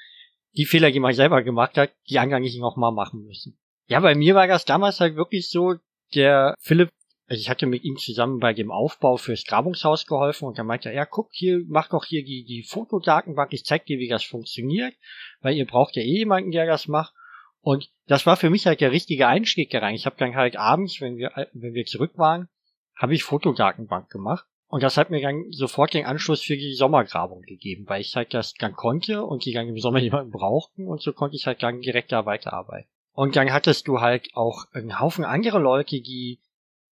die 0.57 0.65
Fehler, 0.65 0.91
die 0.91 0.99
man 0.99 1.13
selber 1.13 1.43
gemacht 1.43 1.77
hat, 1.77 1.93
die 2.09 2.19
anderen 2.19 2.43
nicht 2.43 2.59
nochmal 2.59 2.91
machen 2.91 3.23
müssen. 3.25 3.57
Ja, 3.87 3.99
bei 3.99 4.15
mir 4.15 4.35
war 4.35 4.47
das 4.47 4.65
damals 4.65 4.99
halt 4.99 5.15
wirklich 5.15 5.49
so, 5.49 5.75
der 6.15 6.55
Philipp 6.59 6.89
also 7.29 7.39
ich 7.39 7.49
hatte 7.49 7.67
mit 7.67 7.83
ihm 7.83 7.97
zusammen 7.97 8.39
bei 8.39 8.53
dem 8.53 8.71
Aufbau 8.71 9.17
fürs 9.17 9.45
Grabungshaus 9.45 10.07
geholfen 10.07 10.47
und 10.47 10.57
er 10.57 10.63
meinte, 10.63 10.91
ja, 10.91 11.05
guck 11.05 11.29
hier, 11.31 11.63
mach 11.67 11.87
doch 11.89 12.05
hier 12.05 12.23
die, 12.23 12.43
die 12.43 12.63
Fotodatenbank, 12.63 13.53
ich 13.53 13.65
zeig 13.65 13.85
dir, 13.85 13.99
wie 13.99 14.07
das 14.07 14.23
funktioniert, 14.23 14.95
weil 15.41 15.55
ihr 15.55 15.67
braucht 15.67 15.95
ja 15.95 16.01
eh 16.01 16.17
jemanden, 16.17 16.49
der 16.49 16.65
das 16.65 16.87
macht. 16.87 17.13
Und 17.61 17.91
das 18.07 18.25
war 18.25 18.35
für 18.35 18.49
mich 18.49 18.65
halt 18.65 18.81
der 18.81 18.91
richtige 18.91 19.27
Einstieg 19.27 19.69
da 19.69 19.77
rein. 19.77 19.93
Ich 19.93 20.07
habe 20.07 20.15
dann 20.17 20.35
halt 20.35 20.57
abends, 20.57 21.01
wenn 21.01 21.17
wir, 21.17 21.31
wenn 21.53 21.75
wir 21.75 21.85
zurück 21.85 22.13
waren, 22.15 22.49
habe 22.95 23.13
ich 23.13 23.23
Fotodatenbank 23.23 24.09
gemacht. 24.09 24.47
Und 24.67 24.81
das 24.81 24.97
hat 24.97 25.11
mir 25.11 25.21
dann 25.21 25.51
sofort 25.51 25.93
den 25.93 26.05
Anschluss 26.05 26.41
für 26.41 26.57
die 26.57 26.73
Sommergrabung 26.73 27.43
gegeben, 27.43 27.85
weil 27.87 28.01
ich 28.01 28.15
halt 28.15 28.33
das 28.33 28.55
dann 28.55 28.73
konnte 28.73 29.23
und 29.23 29.45
die 29.45 29.53
dann 29.53 29.67
im 29.67 29.77
Sommer 29.77 29.99
jemanden 29.99 30.31
brauchten 30.31 30.87
und 30.87 31.01
so 31.01 31.13
konnte 31.13 31.35
ich 31.35 31.45
halt 31.45 31.61
dann 31.61 31.81
direkt 31.81 32.11
da 32.11 32.25
weiterarbeiten. 32.25 32.89
Und 33.11 33.35
dann 33.35 33.53
hattest 33.53 33.87
du 33.87 33.99
halt 33.99 34.29
auch 34.33 34.65
einen 34.73 34.99
Haufen 34.99 35.25
andere 35.25 35.59
Leute, 35.59 36.01
die 36.01 36.39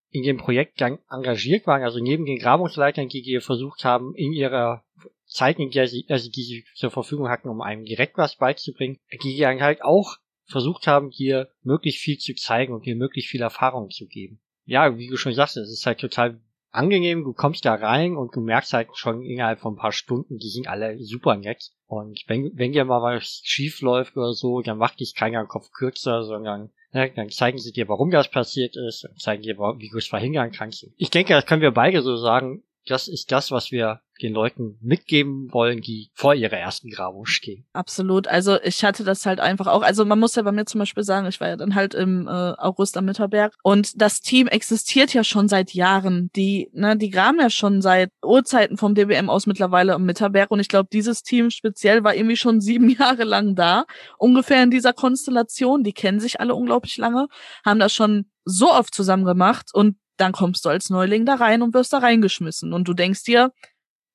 in 0.09 0.23
dem 0.23 0.37
Projekt 0.37 0.81
engagiert 0.81 1.67
waren, 1.67 1.83
also 1.83 1.99
neben 1.99 2.25
den 2.25 2.39
Grabungsleitern, 2.39 3.09
die 3.09 3.39
versucht 3.39 3.83
haben, 3.83 4.15
in 4.15 4.31
ihrer 4.31 4.83
Zeit, 5.25 5.59
in 5.59 5.71
der 5.71 5.87
sie, 5.87 6.05
also 6.09 6.29
die 6.29 6.43
sie 6.43 6.65
zur 6.75 6.91
Verfügung 6.91 7.29
hatten, 7.29 7.49
um 7.49 7.61
einem 7.61 7.83
direkt 7.83 8.17
was 8.17 8.37
beizubringen, 8.37 8.99
die 9.23 9.37
dann 9.37 9.61
halt 9.61 9.83
auch 9.83 10.17
versucht 10.45 10.87
haben, 10.87 11.09
hier 11.11 11.49
möglichst 11.61 12.01
viel 12.01 12.17
zu 12.17 12.33
zeigen 12.35 12.73
und 12.73 12.83
hier 12.83 12.95
möglichst 12.95 13.29
viel 13.29 13.41
Erfahrung 13.41 13.89
zu 13.89 14.07
geben. 14.07 14.39
Ja, 14.65 14.97
wie 14.97 15.07
du 15.07 15.17
schon 15.17 15.33
sagst, 15.33 15.57
es 15.57 15.69
ist 15.69 15.85
halt 15.85 15.99
total 15.99 16.39
angenehm, 16.71 17.23
du 17.23 17.33
kommst 17.33 17.65
da 17.65 17.75
rein 17.75 18.15
und 18.15 18.35
du 18.35 18.41
merkst 18.41 18.73
halt 18.73 18.89
schon 18.93 19.23
innerhalb 19.23 19.59
von 19.59 19.73
ein 19.73 19.77
paar 19.77 19.91
Stunden, 19.91 20.37
die 20.37 20.49
sind 20.49 20.67
alle 20.67 20.97
super 20.99 21.35
nett. 21.35 21.71
Und 21.85 22.23
wenn, 22.27 22.51
wenn 22.55 22.71
dir 22.71 22.85
mal 22.85 23.01
was 23.01 23.41
schief 23.43 23.81
läuft 23.81 24.15
oder 24.15 24.33
so, 24.33 24.61
dann 24.61 24.77
macht 24.77 24.99
dich 24.99 25.15
keiner 25.15 25.45
Kopf 25.45 25.71
kürzer, 25.71 26.23
sondern 26.23 26.71
Ne, 26.97 27.11
dann 27.15 27.29
zeigen 27.29 27.59
sie 27.59 27.71
dir, 27.71 27.87
warum 27.89 28.09
das 28.09 28.31
passiert 28.31 28.75
ist 28.75 29.05
und 29.05 29.21
zeigen 29.21 29.43
dir, 29.43 29.55
wie 29.55 29.89
du 29.89 29.99
es 29.99 30.07
verhindern 30.07 30.51
kannst. 30.51 30.89
Ich 30.97 31.11
denke, 31.11 31.33
das 31.33 31.45
können 31.45 31.61
wir 31.61 31.69
beide 31.69 32.01
so 32.01 32.17
sagen. 32.17 32.63
Das 32.87 33.07
ist 33.07 33.31
das, 33.31 33.51
was 33.51 33.71
wir 33.71 34.01
den 34.21 34.33
Leuten 34.33 34.77
mitgeben 34.81 35.47
wollen, 35.51 35.81
die 35.81 36.09
vor 36.13 36.33
ihrer 36.33 36.57
ersten 36.57 36.89
Grabung 36.89 37.25
stehen. 37.25 37.65
Absolut. 37.73 38.27
Also 38.27 38.59
ich 38.61 38.83
hatte 38.83 39.03
das 39.03 39.25
halt 39.25 39.39
einfach 39.39 39.67
auch. 39.67 39.81
Also 39.81 40.05
man 40.05 40.19
muss 40.19 40.35
ja 40.35 40.41
bei 40.41 40.51
mir 40.51 40.65
zum 40.65 40.79
Beispiel 40.79 41.03
sagen, 41.03 41.27
ich 41.27 41.39
war 41.39 41.49
ja 41.49 41.55
dann 41.55 41.75
halt 41.75 41.93
im 41.93 42.27
äh, 42.27 42.31
August 42.31 42.97
am 42.97 43.05
Mitterberg 43.05 43.53
und 43.63 44.01
das 44.01 44.21
Team 44.21 44.47
existiert 44.47 45.13
ja 45.13 45.23
schon 45.23 45.47
seit 45.47 45.73
Jahren. 45.73 46.29
Die, 46.35 46.69
ne, 46.73 46.97
die 46.97 47.09
graben 47.09 47.39
ja 47.39 47.49
schon 47.49 47.81
seit 47.81 48.11
Urzeiten 48.23 48.77
vom 48.77 48.95
DBM 48.95 49.29
aus 49.29 49.45
mittlerweile 49.45 49.93
am 49.93 50.05
Mitterberg 50.05 50.51
und 50.51 50.59
ich 50.59 50.69
glaube, 50.69 50.89
dieses 50.91 51.23
Team 51.23 51.49
speziell 51.49 52.03
war 52.03 52.15
irgendwie 52.15 52.37
schon 52.37 52.61
sieben 52.67 52.89
Jahre 52.89 53.23
lang 53.23 53.55
da, 53.55 53.85
ungefähr 54.17 54.63
in 54.63 54.71
dieser 54.71 54.93
Konstellation. 54.93 55.83
Die 55.83 55.93
kennen 55.93 56.19
sich 56.19 56.39
alle 56.39 56.55
unglaublich 56.55 56.97
lange, 56.97 57.27
haben 57.63 57.79
das 57.79 57.93
schon 57.93 58.25
so 58.45 58.71
oft 58.71 58.93
zusammen 58.93 59.25
gemacht 59.25 59.69
und 59.73 59.97
dann 60.17 60.31
kommst 60.31 60.65
du 60.65 60.69
als 60.69 60.89
Neuling 60.89 61.25
da 61.25 61.35
rein 61.35 61.61
und 61.61 61.73
wirst 61.73 61.93
da 61.93 61.99
reingeschmissen 61.99 62.73
und 62.73 62.87
du 62.87 62.93
denkst 62.93 63.23
dir, 63.23 63.51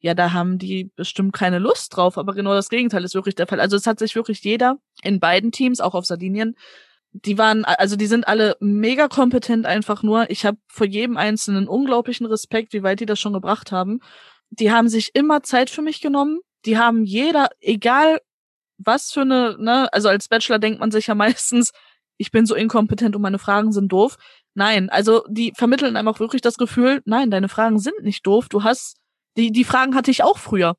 ja, 0.00 0.14
da 0.14 0.32
haben 0.32 0.58
die 0.58 0.90
bestimmt 0.96 1.32
keine 1.32 1.60
Lust 1.60 1.96
drauf, 1.96 2.18
aber 2.18 2.34
genau 2.34 2.54
das 2.54 2.68
Gegenteil 2.68 3.04
ist 3.04 3.14
wirklich 3.14 3.36
der 3.36 3.46
Fall. 3.46 3.60
Also 3.60 3.76
es 3.76 3.86
hat 3.86 4.00
sich 4.00 4.16
wirklich 4.16 4.42
jeder 4.42 4.78
in 5.02 5.20
beiden 5.20 5.52
Teams, 5.52 5.80
auch 5.80 5.94
auf 5.94 6.04
Sardinien, 6.04 6.56
die 7.12 7.38
waren, 7.38 7.64
also 7.64 7.96
die 7.96 8.06
sind 8.06 8.26
alle 8.26 8.56
mega 8.60 9.06
kompetent 9.08 9.66
einfach 9.66 10.02
nur. 10.02 10.30
Ich 10.30 10.46
habe 10.46 10.56
vor 10.66 10.86
jedem 10.86 11.16
Einzelnen 11.16 11.68
unglaublichen 11.68 12.26
Respekt, 12.26 12.72
wie 12.72 12.82
weit 12.82 13.00
die 13.00 13.06
das 13.06 13.20
schon 13.20 13.34
gebracht 13.34 13.70
haben. 13.70 14.00
Die 14.50 14.72
haben 14.72 14.88
sich 14.88 15.14
immer 15.14 15.42
Zeit 15.42 15.70
für 15.70 15.82
mich 15.82 16.00
genommen. 16.00 16.40
Die 16.64 16.78
haben 16.78 17.04
jeder, 17.04 17.50
egal 17.60 18.20
was 18.78 19.12
für 19.12 19.20
eine, 19.20 19.56
ne, 19.58 19.92
also 19.92 20.08
als 20.08 20.28
Bachelor 20.28 20.58
denkt 20.58 20.80
man 20.80 20.90
sich 20.90 21.06
ja 21.06 21.14
meistens, 21.14 21.72
ich 22.16 22.30
bin 22.30 22.46
so 22.46 22.54
inkompetent 22.54 23.14
und 23.14 23.22
meine 23.22 23.38
Fragen 23.38 23.72
sind 23.72 23.92
doof. 23.92 24.16
Nein, 24.54 24.90
also 24.90 25.24
die 25.28 25.52
vermitteln 25.56 25.96
einem 25.96 26.08
auch 26.08 26.20
wirklich 26.20 26.42
das 26.42 26.58
Gefühl, 26.58 27.00
nein, 27.04 27.30
deine 27.30 27.48
Fragen 27.48 27.78
sind 27.78 28.02
nicht 28.02 28.26
doof. 28.26 28.48
Du 28.48 28.64
hast 28.64 28.96
die, 29.36 29.50
die 29.50 29.64
Fragen 29.64 29.94
hatte 29.94 30.10
ich 30.10 30.22
auch 30.22 30.38
früher. 30.38 30.76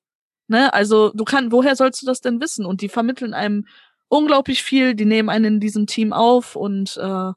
Ne? 0.48 0.74
Also 0.74 1.12
du 1.14 1.24
kannst, 1.24 1.52
woher 1.52 1.76
sollst 1.76 2.02
du 2.02 2.06
das 2.06 2.22
denn 2.22 2.40
wissen? 2.42 2.66
Und 2.66 2.82
die 2.82 2.90
vermitteln 2.90 3.34
einem 3.34 3.66
unglaublich 4.10 4.62
viel, 4.64 4.96
die 4.96 5.06
nehmen 5.06 5.30
einen 5.30 5.56
in 5.56 5.60
diesem 5.60 5.88
Team 5.88 6.14
auf 6.14 6.56
und 6.56 6.98
äh, 6.98 7.32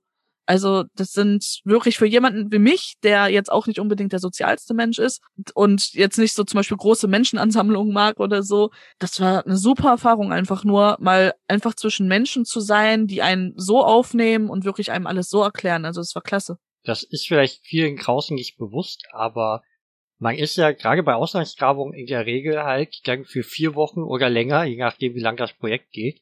also 0.46 0.84
das 0.94 1.12
sind 1.12 1.60
wirklich 1.64 1.98
für 1.98 2.06
jemanden 2.06 2.52
wie 2.52 2.58
mich, 2.58 2.94
der 3.02 3.28
jetzt 3.28 3.50
auch 3.50 3.66
nicht 3.66 3.80
unbedingt 3.80 4.12
der 4.12 4.20
sozialste 4.20 4.74
Mensch 4.74 4.98
ist 4.98 5.20
und 5.54 5.92
jetzt 5.92 6.18
nicht 6.18 6.34
so 6.34 6.44
zum 6.44 6.58
Beispiel 6.58 6.76
große 6.76 7.08
Menschenansammlungen 7.08 7.92
mag 7.92 8.20
oder 8.20 8.42
so. 8.42 8.70
Das 8.98 9.20
war 9.20 9.44
eine 9.44 9.56
super 9.56 9.90
Erfahrung 9.90 10.32
einfach 10.32 10.64
nur, 10.64 10.96
mal 11.00 11.34
einfach 11.48 11.74
zwischen 11.74 12.06
Menschen 12.06 12.44
zu 12.44 12.60
sein, 12.60 13.08
die 13.08 13.22
einen 13.22 13.54
so 13.56 13.84
aufnehmen 13.84 14.48
und 14.48 14.64
wirklich 14.64 14.92
einem 14.92 15.08
alles 15.08 15.28
so 15.28 15.42
erklären. 15.42 15.84
Also 15.84 16.00
es 16.00 16.14
war 16.14 16.22
klasse. 16.22 16.58
Das 16.84 17.02
ist 17.02 17.26
vielleicht 17.26 17.66
vielen 17.66 17.96
draußen 17.96 18.34
nicht 18.34 18.56
bewusst, 18.56 19.04
aber 19.10 19.62
man 20.18 20.36
ist 20.36 20.56
ja 20.56 20.70
gerade 20.70 21.02
bei 21.02 21.14
Auslandsgrabungen 21.14 21.92
in 21.92 22.06
der 22.06 22.24
Regel 22.24 22.62
halt 22.62 23.00
dann 23.04 23.24
für 23.24 23.42
vier 23.42 23.74
Wochen 23.74 24.02
oder 24.02 24.30
länger, 24.30 24.64
je 24.64 24.76
nachdem 24.76 25.14
wie 25.14 25.20
lang 25.20 25.36
das 25.36 25.52
Projekt 25.52 25.90
geht, 25.90 26.20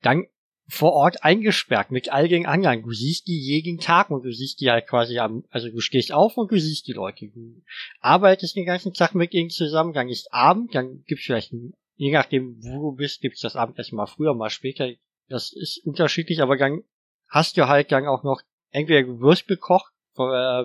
dann 0.00 0.26
vor 0.70 0.92
Ort 0.92 1.24
eingesperrt 1.24 1.90
mit 1.90 2.12
all 2.12 2.28
den 2.28 2.46
anderen. 2.46 2.82
Du 2.82 2.92
siehst 2.92 3.26
die 3.26 3.40
jeden 3.40 3.78
Tag 3.78 4.10
und 4.10 4.22
du 4.24 4.32
siehst 4.32 4.60
die 4.60 4.70
halt 4.70 4.86
quasi 4.86 5.18
am, 5.18 5.44
also 5.50 5.70
du 5.70 5.80
stehst 5.80 6.12
auf 6.12 6.36
und 6.36 6.52
du 6.52 6.60
siehst 6.60 6.86
die 6.86 6.92
Leute. 6.92 7.28
Du 7.28 7.62
arbeitest 8.00 8.54
den 8.54 8.66
ganzen 8.66 8.92
Tag 8.92 9.14
mit 9.14 9.32
ihnen 9.32 9.48
zusammen, 9.48 9.94
dann 9.94 10.10
ist 10.10 10.32
Abend, 10.32 10.74
dann 10.74 11.04
gibt's 11.06 11.24
vielleicht, 11.24 11.54
je 11.96 12.12
nachdem 12.12 12.62
wo 12.62 12.90
du 12.90 12.96
bist, 12.96 13.22
gibt's 13.22 13.40
das 13.40 13.56
Abendessen 13.56 13.96
mal 13.96 14.06
früher, 14.06 14.34
mal 14.34 14.50
später. 14.50 14.90
Das 15.28 15.52
ist 15.52 15.84
unterschiedlich, 15.84 16.42
aber 16.42 16.58
dann 16.58 16.82
hast 17.28 17.56
du 17.56 17.66
halt 17.66 17.90
dann 17.90 18.06
auch 18.06 18.22
noch 18.22 18.42
entweder 18.70 19.04
Gewürz 19.04 19.42
bekocht 19.42 19.92
äh, 20.18 20.64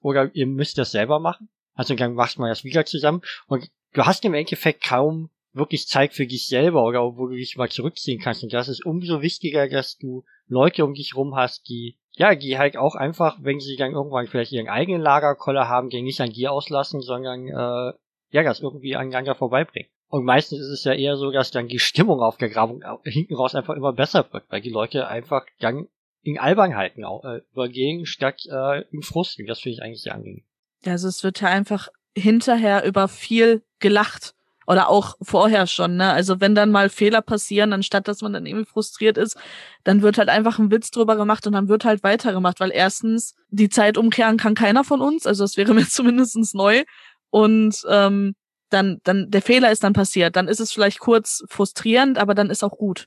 oder 0.00 0.30
ihr 0.34 0.46
müsst 0.46 0.78
das 0.78 0.90
selber 0.90 1.20
machen. 1.20 1.50
Also 1.74 1.94
dann 1.94 2.14
machst 2.14 2.38
mal 2.38 2.48
das 2.48 2.64
wieder 2.64 2.86
zusammen 2.86 3.20
und 3.46 3.70
du 3.92 4.06
hast 4.06 4.24
im 4.24 4.32
Endeffekt 4.32 4.82
kaum 4.82 5.28
wirklich 5.54 5.88
Zeit 5.88 6.12
für 6.12 6.26
dich 6.26 6.48
selber 6.48 6.84
oder 6.84 7.16
wo 7.16 7.26
du 7.26 7.34
dich 7.34 7.56
mal 7.56 7.70
zurückziehen 7.70 8.20
kannst. 8.20 8.42
Und 8.42 8.52
das 8.52 8.68
ist 8.68 8.84
umso 8.84 9.22
wichtiger, 9.22 9.68
dass 9.68 9.96
du 9.96 10.24
Leute 10.46 10.84
um 10.84 10.94
dich 10.94 11.16
rum 11.16 11.34
hast, 11.36 11.68
die, 11.68 11.96
ja, 12.12 12.34
die 12.34 12.58
halt 12.58 12.76
auch 12.76 12.94
einfach, 12.94 13.38
wenn 13.40 13.60
sie 13.60 13.76
dann 13.76 13.92
irgendwann 13.92 14.26
vielleicht 14.26 14.52
ihren 14.52 14.68
eigenen 14.68 15.00
Lagerkoller 15.00 15.68
haben, 15.68 15.90
den 15.90 16.04
nicht 16.04 16.20
an 16.20 16.32
dir 16.32 16.52
auslassen, 16.52 17.00
sondern, 17.00 17.48
äh, 17.48 17.92
ja, 18.30 18.42
das 18.42 18.60
irgendwie 18.60 18.96
aneinander 18.96 19.34
vorbeibringen. 19.34 19.88
Und 20.08 20.24
meistens 20.24 20.60
ist 20.60 20.68
es 20.68 20.84
ja 20.84 20.92
eher 20.92 21.16
so, 21.16 21.30
dass 21.30 21.50
dann 21.50 21.68
die 21.68 21.78
Stimmung 21.78 22.20
auf 22.20 22.36
der 22.36 22.48
Grabung 22.48 22.84
hinten 23.04 23.34
raus 23.34 23.54
einfach 23.54 23.74
immer 23.74 23.92
besser 23.92 24.26
wird, 24.32 24.44
weil 24.48 24.60
die 24.60 24.70
Leute 24.70 25.08
einfach 25.08 25.44
dann 25.60 25.88
in 26.22 26.38
Albernheiten 26.38 27.04
äh, 27.04 27.40
übergehen, 27.52 28.06
statt 28.06 28.42
äh, 28.50 28.82
in 28.90 29.02
Frusten. 29.02 29.46
Das 29.46 29.60
finde 29.60 29.74
ich 29.74 29.82
eigentlich 29.82 30.02
sehr 30.02 30.14
angenehm. 30.14 30.44
Also 30.84 31.08
es 31.08 31.22
wird 31.22 31.40
ja 31.40 31.48
einfach 31.48 31.88
hinterher 32.16 32.84
über 32.84 33.08
viel 33.08 33.62
gelacht. 33.78 34.34
Oder 34.66 34.88
auch 34.88 35.16
vorher 35.20 35.66
schon, 35.66 35.96
ne? 35.96 36.12
Also 36.12 36.40
wenn 36.40 36.54
dann 36.54 36.70
mal 36.70 36.88
Fehler 36.88 37.22
passieren, 37.22 37.72
anstatt 37.72 38.08
dass 38.08 38.22
man 38.22 38.32
dann 38.32 38.46
irgendwie 38.46 38.64
frustriert 38.64 39.18
ist, 39.18 39.36
dann 39.84 40.02
wird 40.02 40.18
halt 40.18 40.28
einfach 40.28 40.58
ein 40.58 40.70
Witz 40.70 40.90
drüber 40.90 41.16
gemacht 41.16 41.46
und 41.46 41.52
dann 41.52 41.68
wird 41.68 41.84
halt 41.84 42.02
weitergemacht, 42.02 42.60
weil 42.60 42.70
erstens 42.72 43.34
die 43.50 43.68
Zeit 43.68 43.98
umkehren 43.98 44.36
kann 44.36 44.54
keiner 44.54 44.84
von 44.84 45.00
uns, 45.00 45.26
also 45.26 45.44
das 45.44 45.56
wäre 45.56 45.74
mir 45.74 45.86
zumindestens 45.86 46.54
neu. 46.54 46.84
Und 47.30 47.82
ähm, 47.88 48.34
dann, 48.70 49.00
dann, 49.04 49.30
der 49.30 49.42
Fehler 49.42 49.70
ist 49.70 49.84
dann 49.84 49.92
passiert. 49.92 50.36
Dann 50.36 50.48
ist 50.48 50.60
es 50.60 50.72
vielleicht 50.72 50.98
kurz 50.98 51.44
frustrierend, 51.48 52.18
aber 52.18 52.34
dann 52.34 52.50
ist 52.50 52.64
auch 52.64 52.76
gut. 52.76 53.06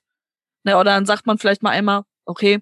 Ne, 0.63 0.75
oder 0.77 0.91
dann 0.91 1.05
sagt 1.05 1.25
man 1.27 1.37
vielleicht 1.37 1.63
mal 1.63 1.71
einmal, 1.71 2.03
okay, 2.25 2.61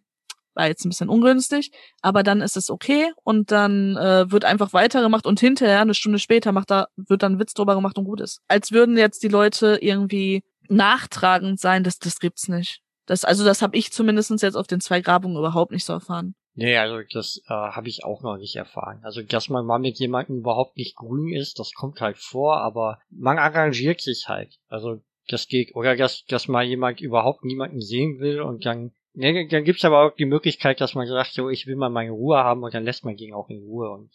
war 0.55 0.67
jetzt 0.67 0.85
ein 0.85 0.89
bisschen 0.89 1.09
ungünstig, 1.09 1.71
aber 2.01 2.24
dann 2.24 2.41
ist 2.41 2.57
es 2.57 2.69
okay 2.69 3.12
und 3.24 3.51
dann 3.51 3.95
äh, 3.97 4.31
wird 4.31 4.45
einfach 4.45 4.74
weitergemacht 4.74 5.27
und 5.27 5.39
hinterher, 5.39 5.81
eine 5.81 5.93
Stunde 5.93 6.19
später, 6.19 6.51
macht 6.51 6.71
da, 6.71 6.88
wird 6.95 7.24
dann 7.24 7.39
Witz 7.39 7.53
drüber 7.53 7.75
gemacht 7.75 7.97
und 7.97 8.05
gut 8.05 8.21
ist. 8.21 8.41
Als 8.47 8.71
würden 8.71 8.97
jetzt 8.97 9.24
die 9.24 9.27
Leute 9.27 9.77
irgendwie 9.81 10.43
nachtragend 10.67 11.59
sein, 11.59 11.83
das, 11.83 12.00
das 12.00 12.19
gibt's 12.19 12.47
nicht. 12.47 12.81
Das, 13.05 13.24
also 13.24 13.45
das 13.45 13.62
habe 13.62 13.77
ich 13.77 13.91
zumindestens 13.91 14.41
jetzt 14.41 14.55
auf 14.55 14.67
den 14.67 14.81
zwei 14.81 15.01
Grabungen 15.01 15.38
überhaupt 15.38 15.71
nicht 15.71 15.85
so 15.85 15.93
erfahren. 15.93 16.35
Nee, 16.57 16.77
also 16.77 17.01
das 17.12 17.41
äh, 17.47 17.53
habe 17.53 17.89
ich 17.89 18.05
auch 18.05 18.24
noch 18.24 18.38
nicht 18.38 18.55
erfahren. 18.55 19.01
Also, 19.03 19.21
dass 19.21 19.50
man 19.50 19.65
mal 19.65 19.77
mit 19.77 20.00
jemandem 20.00 20.38
überhaupt 20.38 20.77
nicht 20.77 20.95
grün 20.95 21.33
ist, 21.33 21.59
das 21.59 21.74
kommt 21.74 22.00
halt 22.00 22.17
vor, 22.17 22.57
aber 22.62 23.00
man 23.09 23.38
arrangiert 23.38 24.00
sich 24.00 24.29
halt. 24.29 24.57
Also 24.69 25.01
das 25.27 25.47
geht, 25.47 25.75
oder 25.75 25.97
dass, 25.97 26.24
dass 26.25 26.47
mal 26.47 26.63
jemand 26.63 27.01
überhaupt 27.01 27.43
niemanden 27.43 27.81
sehen 27.81 28.19
will 28.19 28.41
und 28.41 28.65
dann 28.65 28.93
ja, 29.15 29.48
dann 29.48 29.63
gibt's 29.63 29.86
aber 29.86 30.05
auch 30.05 30.15
die 30.15 30.25
Möglichkeit, 30.25 30.81
dass 30.81 30.95
man 30.95 31.07
sagt, 31.07 31.34
so, 31.34 31.50
ich 31.50 31.67
will 31.67 31.75
mal 31.75 31.89
meine 31.89 32.12
Ruhe 32.12 32.38
haben 32.38 32.63
und 32.63 32.74
dann 32.74 32.84
lässt 32.84 33.05
man 33.05 33.15
gegen 33.15 33.34
auch 33.34 33.50
in 33.50 33.60
Ruhe 33.60 33.89
und 33.89 34.12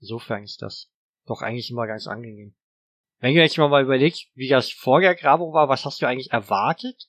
insofern 0.00 0.44
ist 0.44 0.62
das 0.62 0.90
doch 1.26 1.42
eigentlich 1.42 1.70
immer 1.70 1.86
ganz 1.86 2.06
angenehm. 2.06 2.54
Wenn 3.20 3.34
du 3.34 3.40
jetzt 3.40 3.58
mal 3.58 3.82
überlegst, 3.82 4.28
wie 4.34 4.48
das 4.48 4.70
vor 4.70 5.00
der 5.00 5.14
Grabung 5.14 5.52
war, 5.52 5.68
was 5.68 5.84
hast 5.84 6.00
du 6.00 6.06
eigentlich 6.06 6.32
erwartet? 6.32 7.08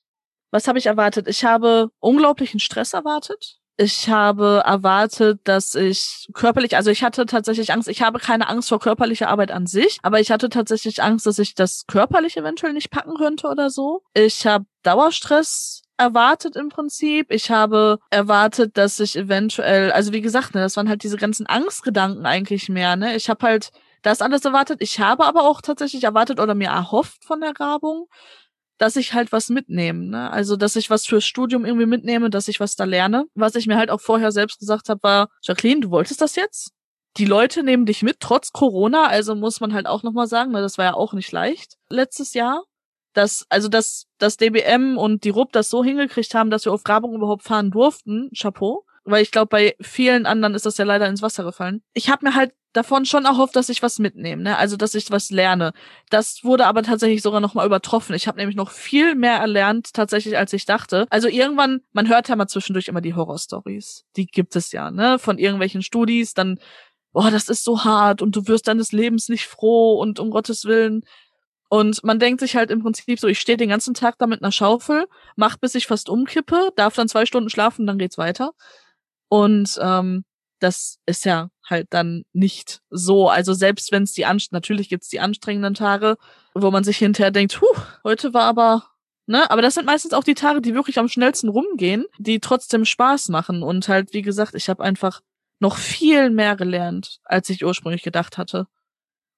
Was 0.50 0.68
habe 0.68 0.78
ich 0.78 0.86
erwartet? 0.86 1.26
Ich 1.26 1.44
habe 1.44 1.90
unglaublichen 1.98 2.60
Stress 2.60 2.92
erwartet. 2.92 3.58
Ich 3.78 4.10
habe 4.10 4.62
erwartet, 4.66 5.40
dass 5.44 5.74
ich 5.74 6.28
körperlich, 6.34 6.76
also 6.76 6.90
ich 6.90 7.02
hatte 7.02 7.24
tatsächlich 7.24 7.72
Angst, 7.72 7.88
ich 7.88 8.02
habe 8.02 8.18
keine 8.18 8.48
Angst 8.48 8.68
vor 8.68 8.78
körperlicher 8.78 9.28
Arbeit 9.28 9.50
an 9.50 9.66
sich, 9.66 9.98
aber 10.02 10.20
ich 10.20 10.30
hatte 10.30 10.50
tatsächlich 10.50 11.02
Angst, 11.02 11.24
dass 11.24 11.38
ich 11.38 11.54
das 11.54 11.86
körperlich 11.86 12.36
eventuell 12.36 12.74
nicht 12.74 12.90
packen 12.90 13.14
könnte 13.16 13.48
oder 13.48 13.70
so. 13.70 14.02
Ich 14.12 14.46
habe 14.46 14.66
Dauerstress 14.82 15.82
erwartet 15.96 16.56
im 16.56 16.68
Prinzip. 16.68 17.30
Ich 17.30 17.50
habe 17.50 17.98
erwartet, 18.10 18.76
dass 18.76 19.00
ich 19.00 19.16
eventuell, 19.16 19.92
also 19.92 20.12
wie 20.12 20.20
gesagt, 20.20 20.54
ne, 20.54 20.60
das 20.60 20.76
waren 20.76 20.88
halt 20.88 21.02
diese 21.02 21.16
ganzen 21.16 21.46
Angstgedanken 21.46 22.26
eigentlich 22.26 22.68
mehr, 22.68 22.96
ne? 22.96 23.16
Ich 23.16 23.28
habe 23.28 23.46
halt 23.46 23.70
das 24.02 24.20
alles 24.20 24.44
erwartet. 24.44 24.80
Ich 24.82 25.00
habe 25.00 25.24
aber 25.24 25.42
auch 25.42 25.60
tatsächlich 25.62 26.04
erwartet 26.04 26.40
oder 26.40 26.54
mir 26.54 26.68
erhofft 26.70 27.24
von 27.24 27.40
der 27.40 27.52
Grabung, 27.54 28.08
dass 28.78 28.96
ich 28.96 29.14
halt 29.14 29.32
was 29.32 29.48
mitnehme, 29.48 30.06
ne? 30.06 30.30
Also, 30.32 30.56
dass 30.56 30.76
ich 30.76 30.90
was 30.90 31.06
fürs 31.06 31.24
Studium 31.24 31.64
irgendwie 31.64 31.86
mitnehme, 31.86 32.30
dass 32.30 32.48
ich 32.48 32.60
was 32.60 32.74
da 32.76 32.84
lerne. 32.84 33.26
Was 33.34 33.54
ich 33.54 33.66
mir 33.66 33.76
halt 33.76 33.90
auch 33.90 34.00
vorher 34.00 34.32
selbst 34.32 34.58
gesagt 34.58 34.88
habe, 34.88 35.02
war, 35.02 35.28
Jacqueline, 35.42 35.80
du 35.82 35.90
wolltest 35.90 36.20
das 36.20 36.36
jetzt? 36.36 36.72
Die 37.18 37.26
Leute 37.26 37.62
nehmen 37.62 37.86
dich 37.86 38.02
mit, 38.02 38.20
trotz 38.20 38.52
Corona, 38.52 39.06
also 39.06 39.34
muss 39.34 39.60
man 39.60 39.74
halt 39.74 39.86
auch 39.86 40.02
nochmal 40.02 40.26
sagen, 40.26 40.52
ne, 40.52 40.62
das 40.62 40.78
war 40.78 40.86
ja 40.86 40.94
auch 40.94 41.12
nicht 41.12 41.30
leicht 41.30 41.76
letztes 41.90 42.34
Jahr 42.34 42.64
dass, 43.12 43.46
also 43.48 43.68
dass, 43.68 44.06
dass 44.18 44.36
DBM 44.36 44.96
und 44.98 45.24
die 45.24 45.30
RUB 45.30 45.52
das 45.52 45.68
so 45.68 45.84
hingekriegt 45.84 46.34
haben, 46.34 46.50
dass 46.50 46.64
wir 46.64 46.72
auf 46.72 46.84
Grabung 46.84 47.14
überhaupt 47.14 47.42
fahren 47.42 47.70
durften, 47.70 48.30
Chapeau. 48.36 48.84
Weil 49.04 49.22
ich 49.22 49.32
glaube, 49.32 49.48
bei 49.48 49.74
vielen 49.80 50.26
anderen 50.26 50.54
ist 50.54 50.64
das 50.64 50.78
ja 50.78 50.84
leider 50.84 51.08
ins 51.08 51.22
Wasser 51.22 51.42
gefallen. 51.42 51.82
Ich 51.92 52.08
habe 52.08 52.24
mir 52.24 52.36
halt 52.36 52.52
davon 52.72 53.04
schon 53.04 53.24
erhofft, 53.24 53.56
dass 53.56 53.68
ich 53.68 53.82
was 53.82 53.98
mitnehme, 53.98 54.42
ne? 54.42 54.56
Also 54.56 54.76
dass 54.76 54.94
ich 54.94 55.10
was 55.10 55.30
lerne. 55.30 55.72
Das 56.10 56.44
wurde 56.44 56.66
aber 56.66 56.82
tatsächlich 56.82 57.22
sogar 57.22 57.40
noch 57.40 57.54
mal 57.54 57.66
übertroffen. 57.66 58.14
Ich 58.14 58.26
habe 58.26 58.38
nämlich 58.38 58.56
noch 58.56 58.70
viel 58.70 59.14
mehr 59.14 59.36
erlernt 59.38 59.92
tatsächlich, 59.92 60.38
als 60.38 60.52
ich 60.52 60.64
dachte. 60.64 61.06
Also 61.10 61.28
irgendwann, 61.28 61.80
man 61.92 62.08
hört 62.08 62.28
ja 62.28 62.36
mal 62.36 62.46
zwischendurch 62.46 62.88
immer 62.88 63.00
die 63.00 63.14
Horrorstories. 63.14 64.04
Die 64.16 64.26
gibt 64.26 64.56
es 64.56 64.72
ja, 64.72 64.90
ne? 64.90 65.18
Von 65.18 65.38
irgendwelchen 65.38 65.82
Studis, 65.82 66.34
dann, 66.34 66.58
boah, 67.12 67.30
das 67.30 67.48
ist 67.48 67.64
so 67.64 67.84
hart 67.84 68.22
und 68.22 68.36
du 68.36 68.46
wirst 68.46 68.68
deines 68.68 68.92
Lebens 68.92 69.28
nicht 69.28 69.46
froh 69.46 69.98
und 70.00 70.18
um 70.18 70.30
Gottes 70.30 70.64
Willen. 70.64 71.02
Und 71.72 72.04
man 72.04 72.18
denkt 72.18 72.40
sich 72.40 72.54
halt 72.54 72.70
im 72.70 72.82
Prinzip 72.82 73.18
so, 73.18 73.28
ich 73.28 73.40
stehe 73.40 73.56
den 73.56 73.70
ganzen 73.70 73.94
Tag 73.94 74.18
da 74.18 74.26
mit 74.26 74.42
einer 74.42 74.52
Schaufel, 74.52 75.06
mach 75.36 75.56
bis 75.56 75.74
ich 75.74 75.86
fast 75.86 76.10
umkippe, 76.10 76.70
darf 76.76 76.94
dann 76.96 77.08
zwei 77.08 77.24
Stunden 77.24 77.48
schlafen, 77.48 77.86
dann 77.86 77.96
geht's 77.96 78.18
weiter. 78.18 78.52
Und 79.30 79.78
ähm, 79.80 80.26
das 80.58 80.98
ist 81.06 81.24
ja 81.24 81.48
halt 81.66 81.86
dann 81.88 82.24
nicht 82.34 82.82
so. 82.90 83.30
Also 83.30 83.54
selbst 83.54 83.90
wenn 83.90 84.02
es 84.02 84.12
die 84.12 84.26
Anst 84.26 84.52
natürlich 84.52 84.90
gibt's 84.90 85.08
die 85.08 85.20
anstrengenden 85.20 85.72
Tage, 85.72 86.18
wo 86.52 86.70
man 86.70 86.84
sich 86.84 86.98
hinterher 86.98 87.30
denkt, 87.30 87.58
huh, 87.62 87.80
heute 88.04 88.34
war 88.34 88.44
aber 88.44 88.84
Ne? 89.26 89.48
Aber 89.50 89.62
das 89.62 89.74
sind 89.74 89.86
meistens 89.86 90.14
auch 90.14 90.24
die 90.24 90.34
Tage, 90.34 90.60
die 90.60 90.74
wirklich 90.74 90.98
am 90.98 91.08
schnellsten 91.08 91.48
rumgehen, 91.48 92.04
die 92.18 92.40
trotzdem 92.40 92.84
Spaß 92.84 93.28
machen. 93.28 93.62
Und 93.62 93.88
halt, 93.88 94.12
wie 94.12 94.22
gesagt, 94.22 94.54
ich 94.56 94.68
habe 94.68 94.82
einfach 94.82 95.20
noch 95.60 95.76
viel 95.76 96.28
mehr 96.28 96.56
gelernt, 96.56 97.20
als 97.24 97.48
ich 97.48 97.64
ursprünglich 97.64 98.02
gedacht 98.02 98.36
hatte. 98.36 98.66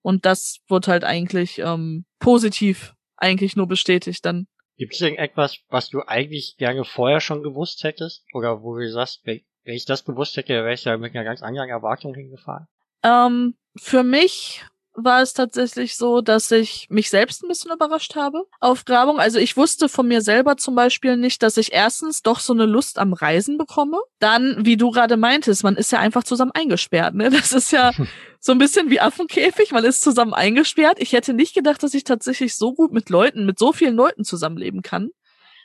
Und 0.05 0.27
das 0.27 0.59
wird 0.69 0.87
halt 0.87 1.03
eigentlich 1.03 1.59
ähm, 1.61 2.05
positiv 2.19 2.95
eigentlich 3.17 3.57
nur 3.57 3.67
bestätigt 3.67 4.27
dann. 4.27 4.47
Gibt 4.77 4.93
es 4.93 5.01
irgendetwas, 5.01 5.61
was 5.71 5.89
du 5.89 6.03
eigentlich 6.03 6.57
gerne 6.59 6.85
vorher 6.85 7.21
schon 7.21 7.43
gewusst 7.43 7.85
hättest? 7.85 8.23
Oder 8.35 8.63
wo 8.63 8.77
du 8.77 8.91
sagst, 8.91 9.23
wenn, 9.25 9.41
ich 9.65 9.87
das 9.87 10.05
gewusst 10.05 10.37
hätte, 10.37 10.53
wäre 10.53 10.75
ich 10.75 10.85
ja 10.85 10.99
mit 10.99 11.15
einer 11.15 11.25
ganz 11.25 11.43
anderen 11.43 11.71
Erwartung 11.71 12.15
hingefahren? 12.15 12.67
Ähm, 13.03 13.55
für 13.77 14.03
mich 14.03 14.63
war 14.97 15.23
es 15.23 15.33
tatsächlich 15.33 15.97
so, 15.97 16.21
dass 16.21 16.51
ich 16.51 16.87
mich 16.89 17.11
selbst 17.11 17.43
ein 17.43 17.49
bisschen 17.49 17.73
überrascht 17.73 18.15
habe 18.15 18.45
auf 18.61 18.85
Grabung. 18.85 19.19
Also 19.19 19.39
ich 19.39 19.57
wusste 19.57 19.89
von 19.89 20.07
mir 20.07 20.21
selber 20.21 20.57
zum 20.57 20.75
Beispiel 20.75 21.17
nicht, 21.17 21.43
dass 21.43 21.57
ich 21.57 21.73
erstens 21.73 22.23
doch 22.23 22.41
so 22.41 22.53
eine 22.53 22.67
Lust 22.67 22.99
am 22.99 23.13
Reisen 23.13 23.59
bekomme. 23.59 23.99
Dann, 24.21 24.65
wie 24.65 24.77
du 24.77 24.91
gerade 24.91 25.17
meintest, 25.17 25.65
man 25.65 25.77
ist 25.77 25.93
ja 25.93 25.99
einfach 25.99 26.25
zusammen 26.25 26.53
eingesperrt. 26.53 27.15
Ne? 27.15 27.31
Das 27.31 27.53
ist 27.53 27.73
ja 27.73 27.93
so 28.41 28.53
ein 28.53 28.59
bisschen 28.59 28.91
wie 28.91 29.01
Affenkäfig, 29.01 29.73
man 29.73 29.85
ist 29.85 30.03
zusammen 30.03 30.35
eingesperrt. 30.35 30.99
Ich 31.01 31.13
hätte 31.13 31.35
nicht 31.35 31.55
gedacht, 31.55 31.83
dass 31.83 31.95
ich 31.95 32.05
tatsächlich 32.05 32.57
so 32.57 32.73
gut 32.75 32.93
mit 32.93 33.11
Leuten, 33.11 33.47
mit 33.47 33.59
so 33.59 33.73
vielen 33.73 33.97
Leuten 33.97 34.25
zusammenleben 34.25 34.83
kann. 34.83 35.11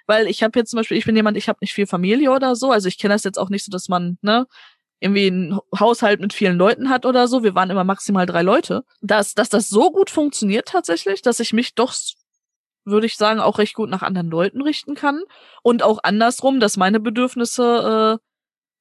Weil 0.07 0.27
ich 0.27 0.41
habe 0.41 0.57
jetzt 0.57 0.71
zum 0.71 0.77
Beispiel, 0.77 0.98
ich 0.98 1.05
bin 1.05 1.15
jemand, 1.15 1.38
ich 1.38 1.48
habe 1.48 1.59
nicht 1.62 1.74
viel 1.74 1.86
Familie 1.86 2.31
oder 2.31 2.55
so. 2.55 2.71
Also 2.71 2.88
ich 2.88 2.98
kenne 2.98 3.13
das 3.13 3.24
jetzt 3.24 3.38
auch 3.38 3.50
nicht 3.50 3.63
so, 3.63 3.69
dass 3.69 3.89
man, 3.89 4.17
ne, 4.21 4.48
irgendwie 5.00 5.27
einen 5.27 5.60
Haushalt 5.77 6.20
mit 6.20 6.34
vielen 6.34 6.58
Leuten 6.58 6.89
hat 6.89 7.06
oder 7.06 7.27
so. 7.27 7.44
Wir 7.44 7.56
waren 7.56 7.70
immer 7.70 7.84
maximal 7.84 8.25
drei 8.25 8.41
Leute. 8.41 8.84
Dass, 9.01 9.34
dass 9.34 9.50
das 9.50 9.70
so 9.70 9.91
gut 9.91 10.10
funktioniert 10.10 10.68
tatsächlich, 10.68 11.22
dass 11.22 11.39
ich 11.39 11.53
mich 11.53 11.74
doch, 11.74 11.94
würde 12.84 13.06
ich 13.06 13.15
sagen, 13.15 13.39
auch 13.39 13.60
recht 13.60 13.75
gut 13.75 13.89
nach 13.89 14.01
anderen 14.01 14.29
Leuten 14.29 14.62
richten 14.62 14.96
kann. 14.96 15.22
Und 15.63 15.84
auch 15.84 16.00
andersrum, 16.03 16.60
dass 16.60 16.75
meine 16.75 17.00
Bedürfnisse 17.00 18.20
äh, 18.20 18.25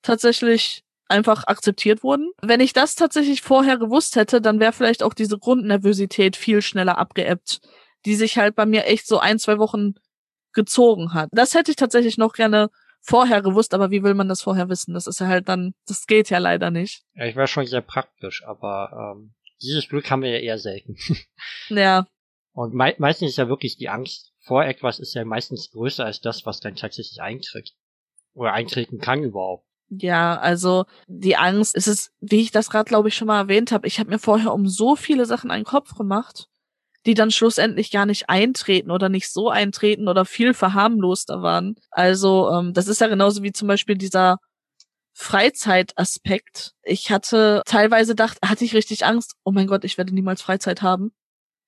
tatsächlich 0.02 0.82
einfach 1.08 1.44
akzeptiert 1.46 2.02
wurden. 2.02 2.30
Wenn 2.42 2.60
ich 2.60 2.72
das 2.72 2.94
tatsächlich 2.94 3.42
vorher 3.42 3.78
gewusst 3.78 4.16
hätte, 4.16 4.40
dann 4.40 4.60
wäre 4.60 4.72
vielleicht 4.72 5.02
auch 5.02 5.14
diese 5.14 5.38
Grundnervosität 5.38 6.36
viel 6.36 6.62
schneller 6.62 6.98
abgeebbt, 6.98 7.60
die 8.04 8.14
sich 8.14 8.38
halt 8.38 8.54
bei 8.54 8.66
mir 8.66 8.86
echt 8.86 9.06
so 9.06 9.18
ein, 9.18 9.38
zwei 9.38 9.58
Wochen 9.58 9.94
gezogen 10.52 11.14
hat. 11.14 11.28
Das 11.32 11.54
hätte 11.54 11.70
ich 11.70 11.76
tatsächlich 11.76 12.18
noch 12.18 12.32
gerne 12.32 12.70
vorher 13.00 13.42
gewusst, 13.42 13.74
aber 13.74 13.90
wie 13.90 14.02
will 14.02 14.14
man 14.14 14.28
das 14.28 14.42
vorher 14.42 14.68
wissen? 14.68 14.94
Das 14.94 15.06
ist 15.06 15.20
ja 15.20 15.26
halt 15.26 15.48
dann, 15.48 15.74
das 15.86 16.06
geht 16.06 16.30
ja 16.30 16.38
leider 16.38 16.70
nicht. 16.70 17.02
Ja, 17.14 17.26
ich 17.26 17.36
war 17.36 17.46
schon 17.46 17.66
sehr 17.66 17.80
praktisch, 17.80 18.44
aber 18.44 19.14
ähm, 19.16 19.34
dieses 19.62 19.88
Glück 19.88 20.10
haben 20.10 20.22
wir 20.22 20.30
ja 20.30 20.38
eher 20.38 20.58
selten. 20.58 20.96
ja. 21.68 22.06
Und 22.52 22.74
me 22.74 22.94
meistens 22.98 23.30
ist 23.30 23.38
ja 23.38 23.48
wirklich 23.48 23.76
die 23.76 23.88
Angst 23.88 24.32
vor 24.48 24.64
etwas 24.64 24.98
ist 24.98 25.14
ja 25.14 25.24
meistens 25.24 25.70
größer 25.70 26.06
als 26.06 26.20
das, 26.20 26.46
was 26.46 26.60
dann 26.60 26.74
tatsächlich 26.74 27.20
eintritt. 27.20 27.74
Oder 28.32 28.54
eintreten 28.54 28.98
kann 28.98 29.22
überhaupt. 29.22 29.66
Ja, 29.90 30.38
also 30.38 30.84
die 31.06 31.36
Angst, 31.36 31.76
es 31.76 31.86
ist, 31.86 32.12
wie 32.20 32.40
ich 32.40 32.50
das 32.50 32.70
gerade, 32.70 32.88
glaube 32.88 33.08
ich, 33.08 33.14
schon 33.14 33.26
mal 33.26 33.40
erwähnt 33.40 33.72
habe, 33.72 33.86
ich 33.86 33.98
habe 33.98 34.10
mir 34.10 34.18
vorher 34.18 34.52
um 34.52 34.66
so 34.66 34.96
viele 34.96 35.26
Sachen 35.26 35.50
einen 35.50 35.64
Kopf 35.64 35.94
gemacht 35.94 36.48
die 37.08 37.14
dann 37.14 37.30
schlussendlich 37.30 37.90
gar 37.90 38.04
nicht 38.04 38.28
eintreten 38.28 38.90
oder 38.90 39.08
nicht 39.08 39.32
so 39.32 39.48
eintreten 39.48 40.08
oder 40.08 40.26
viel 40.26 40.52
verharmloster 40.52 41.40
waren. 41.40 41.76
Also 41.90 42.50
ähm, 42.50 42.74
das 42.74 42.86
ist 42.86 43.00
ja 43.00 43.06
genauso 43.06 43.42
wie 43.42 43.50
zum 43.50 43.66
Beispiel 43.66 43.96
dieser 43.96 44.36
Freizeitaspekt. 45.14 46.74
Ich 46.82 47.10
hatte 47.10 47.62
teilweise 47.64 48.14
dachte, 48.14 48.46
hatte 48.46 48.66
ich 48.66 48.74
richtig 48.74 49.06
Angst, 49.06 49.36
oh 49.42 49.52
mein 49.52 49.66
Gott, 49.66 49.84
ich 49.84 49.96
werde 49.96 50.12
niemals 50.12 50.42
Freizeit 50.42 50.82
haben. 50.82 51.12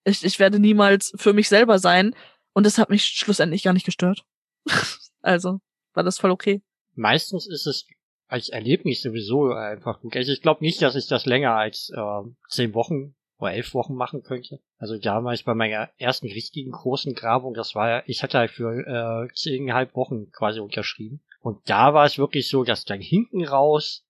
Ich, 0.04 0.22
ich 0.26 0.38
werde 0.38 0.58
niemals 0.58 1.12
für 1.16 1.32
mich 1.32 1.48
selber 1.48 1.78
sein. 1.78 2.14
Und 2.52 2.66
das 2.66 2.76
hat 2.76 2.90
mich 2.90 3.04
schlussendlich 3.04 3.62
gar 3.62 3.72
nicht 3.72 3.86
gestört. 3.86 4.24
also 5.22 5.60
war 5.94 6.02
das 6.04 6.18
voll 6.18 6.32
okay. 6.32 6.60
Meistens 6.94 7.46
ist 7.46 7.66
es 7.66 7.86
als 8.28 8.50
Erlebnis 8.50 9.00
sowieso 9.00 9.52
einfach 9.54 10.00
gut. 10.00 10.16
Also 10.16 10.32
ich 10.32 10.42
glaube 10.42 10.62
nicht, 10.62 10.82
dass 10.82 10.96
ich 10.96 11.06
das 11.08 11.24
länger 11.24 11.54
als 11.54 11.90
äh, 11.96 12.30
zehn 12.50 12.74
Wochen 12.74 13.14
oder 13.40 13.52
elf 13.52 13.74
Wochen 13.74 13.94
machen 13.94 14.22
könnte. 14.22 14.60
Also 14.78 14.98
damals 14.98 15.42
bei 15.42 15.54
meiner 15.54 15.90
ersten 15.98 16.26
richtigen 16.26 16.72
großen 16.72 17.14
Grabung, 17.14 17.54
das 17.54 17.74
war 17.74 17.88
ja, 17.88 18.02
ich 18.06 18.22
hatte 18.22 18.38
halt 18.38 18.50
für 18.50 19.26
äh, 19.28 19.34
zehneinhalb 19.34 19.94
Wochen 19.94 20.30
quasi 20.30 20.60
unterschrieben. 20.60 21.20
Und 21.40 21.58
da 21.68 21.94
war 21.94 22.04
es 22.04 22.18
wirklich 22.18 22.48
so, 22.48 22.64
dass 22.64 22.84
dann 22.84 23.00
hinten 23.00 23.44
raus, 23.44 24.04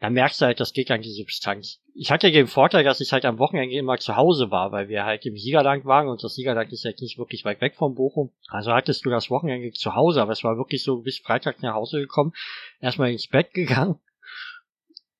da 0.00 0.10
merkst 0.10 0.40
du 0.40 0.46
halt, 0.46 0.60
das 0.60 0.72
geht 0.72 0.90
an 0.90 1.02
die 1.02 1.10
Substanz. 1.10 1.80
Ich 1.94 2.12
hatte 2.12 2.30
den 2.30 2.46
Vorteil, 2.46 2.84
dass 2.84 3.00
ich 3.00 3.12
halt 3.12 3.24
am 3.24 3.38
Wochenende 3.38 3.74
immer 3.74 3.98
zu 3.98 4.14
Hause 4.14 4.50
war, 4.50 4.70
weil 4.70 4.88
wir 4.88 5.04
halt 5.04 5.26
im 5.26 5.36
Siegerland 5.36 5.84
waren 5.86 6.06
und 6.06 6.22
das 6.22 6.34
Siegerland 6.34 6.72
ist 6.72 6.84
halt 6.84 7.00
nicht 7.00 7.18
wirklich 7.18 7.44
weit 7.44 7.60
weg 7.60 7.74
vom 7.74 7.96
Bochum. 7.96 8.30
Also 8.48 8.72
hattest 8.72 9.04
du 9.04 9.10
das 9.10 9.30
Wochenende 9.30 9.72
zu 9.72 9.96
Hause, 9.96 10.22
aber 10.22 10.32
es 10.32 10.44
war 10.44 10.56
wirklich 10.56 10.84
so 10.84 11.00
bis 11.00 11.18
Freitag 11.18 11.62
nach 11.62 11.74
Hause 11.74 12.00
gekommen, 12.00 12.32
erstmal 12.80 13.10
ins 13.10 13.26
Bett 13.26 13.52
gegangen 13.52 13.98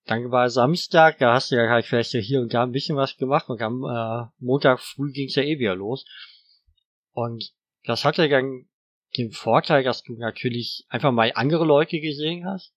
dann 0.08 0.30
war 0.30 0.48
Samstag, 0.48 1.18
da 1.18 1.34
hast 1.34 1.52
du 1.52 1.56
ja 1.56 1.68
halt 1.68 1.84
vielleicht 1.84 2.12
hier 2.12 2.40
und 2.40 2.54
da 2.54 2.62
ein 2.62 2.72
bisschen 2.72 2.96
was 2.96 3.16
gemacht 3.16 3.48
und 3.48 3.60
am 3.60 3.84
äh, 3.84 4.26
Montag 4.38 4.80
früh 4.80 5.12
ging's 5.12 5.34
ja 5.34 5.42
eh 5.42 5.58
wieder 5.58 5.74
los. 5.74 6.06
Und 7.12 7.52
das 7.84 8.04
hatte 8.04 8.28
dann 8.28 8.66
den 9.16 9.32
Vorteil, 9.32 9.82
dass 9.84 10.02
du 10.02 10.14
natürlich 10.14 10.86
einfach 10.88 11.12
mal 11.12 11.32
andere 11.34 11.64
Leute 11.64 12.00
gesehen 12.00 12.46
hast. 12.46 12.72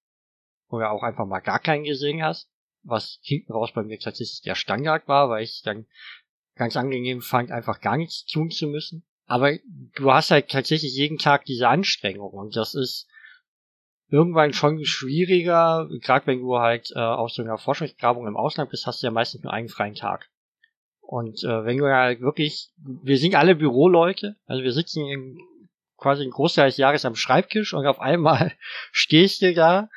Oder 0.67 0.91
auch 0.91 1.03
einfach 1.03 1.25
mal 1.25 1.39
gar 1.39 1.60
keinen 1.60 1.84
gesehen 1.84 2.23
hast. 2.23 2.49
Was 2.84 3.19
hinten 3.21 3.53
raus 3.53 3.71
bei 3.73 3.84
mir 3.84 3.99
tatsächlich 3.99 4.41
der 4.41 4.55
Standard 4.55 5.08
war, 5.08 5.29
weil 5.29 5.43
ich 5.43 5.62
dann 5.63 5.86
ganz 6.55 6.75
angenehm 6.75 7.21
fand, 7.21 7.51
einfach 7.51 7.79
gar 7.79 7.97
nichts 7.97 8.25
tun 8.25 8.51
zu 8.51 8.67
müssen. 8.67 9.05
Aber 9.25 9.58
du 9.95 10.12
hast 10.12 10.32
halt 10.32 10.49
tatsächlich 10.49 10.93
jeden 10.95 11.17
Tag 11.17 11.45
diese 11.45 11.69
Anstrengung 11.69 12.32
und 12.32 12.55
das 12.55 12.73
ist 12.73 13.08
irgendwann 14.12 14.54
schon 14.54 14.84
schwieriger, 14.86 15.88
gerade 16.02 16.28
wenn 16.28 16.41
du 16.41 16.58
halt 16.58 16.91
äh, 16.95 17.00
auf 17.00 17.32
so 17.32 17.41
einer 17.41 17.58
Forschungsgrabung 17.58 18.28
im 18.28 18.36
Ausland 18.36 18.69
bist, 18.69 18.86
hast 18.86 19.02
du 19.02 19.08
ja 19.08 19.12
meistens 19.12 19.43
nur 19.43 19.54
einen 19.54 19.69
freien 19.69 19.95
Tag. 19.95 20.30
Und 21.00 21.43
äh, 21.43 21.65
wenn 21.65 21.78
du 21.78 21.86
halt 21.86 22.21
wirklich, 22.21 22.69
wir 22.78 23.17
sind 23.17 23.36
alle 23.36 23.56
Büroleute, 23.56 24.36
also 24.45 24.63
wir 24.63 24.74
sitzen 24.74 25.06
in, 25.08 25.38
quasi 25.97 26.24
einen 26.24 26.32
Großteil 26.32 26.67
des 26.67 26.78
Jahres 26.78 27.06
am 27.06 27.15
Schreibtisch 27.15 27.74
und 27.74 27.86
auf 27.86 28.00
einmal 28.00 28.52
stehst 28.91 29.41
du 29.41 29.54
da, 29.54 29.89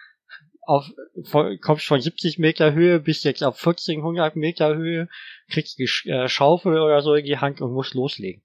auf, 0.62 0.88
von, 1.24 1.59
kommst 1.61 1.87
von 1.87 2.00
70 2.00 2.38
Meter 2.38 2.72
Höhe 2.72 3.00
bis 3.00 3.22
jetzt 3.24 3.42
auf 3.42 3.59
1400 3.59 4.37
Meter 4.37 4.77
Höhe, 4.77 5.09
kriegst 5.50 5.79
die 5.79 5.90
äh, 6.09 6.29
Schaufel 6.29 6.79
oder 6.79 7.03
so 7.03 7.14
in 7.14 7.27
die 7.27 7.38
Hand 7.38 7.61
und 7.61 7.72
musst 7.72 7.94
loslegen. 7.94 8.42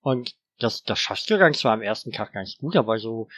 Und 0.00 0.34
das, 0.58 0.84
das 0.84 1.00
schaffst 1.00 1.28
du 1.30 1.36
dann 1.36 1.52
zwar 1.52 1.72
am 1.72 1.82
ersten 1.82 2.12
Tag 2.12 2.32
ganz 2.32 2.56
gut, 2.56 2.76
aber 2.76 2.98
so 2.98 3.28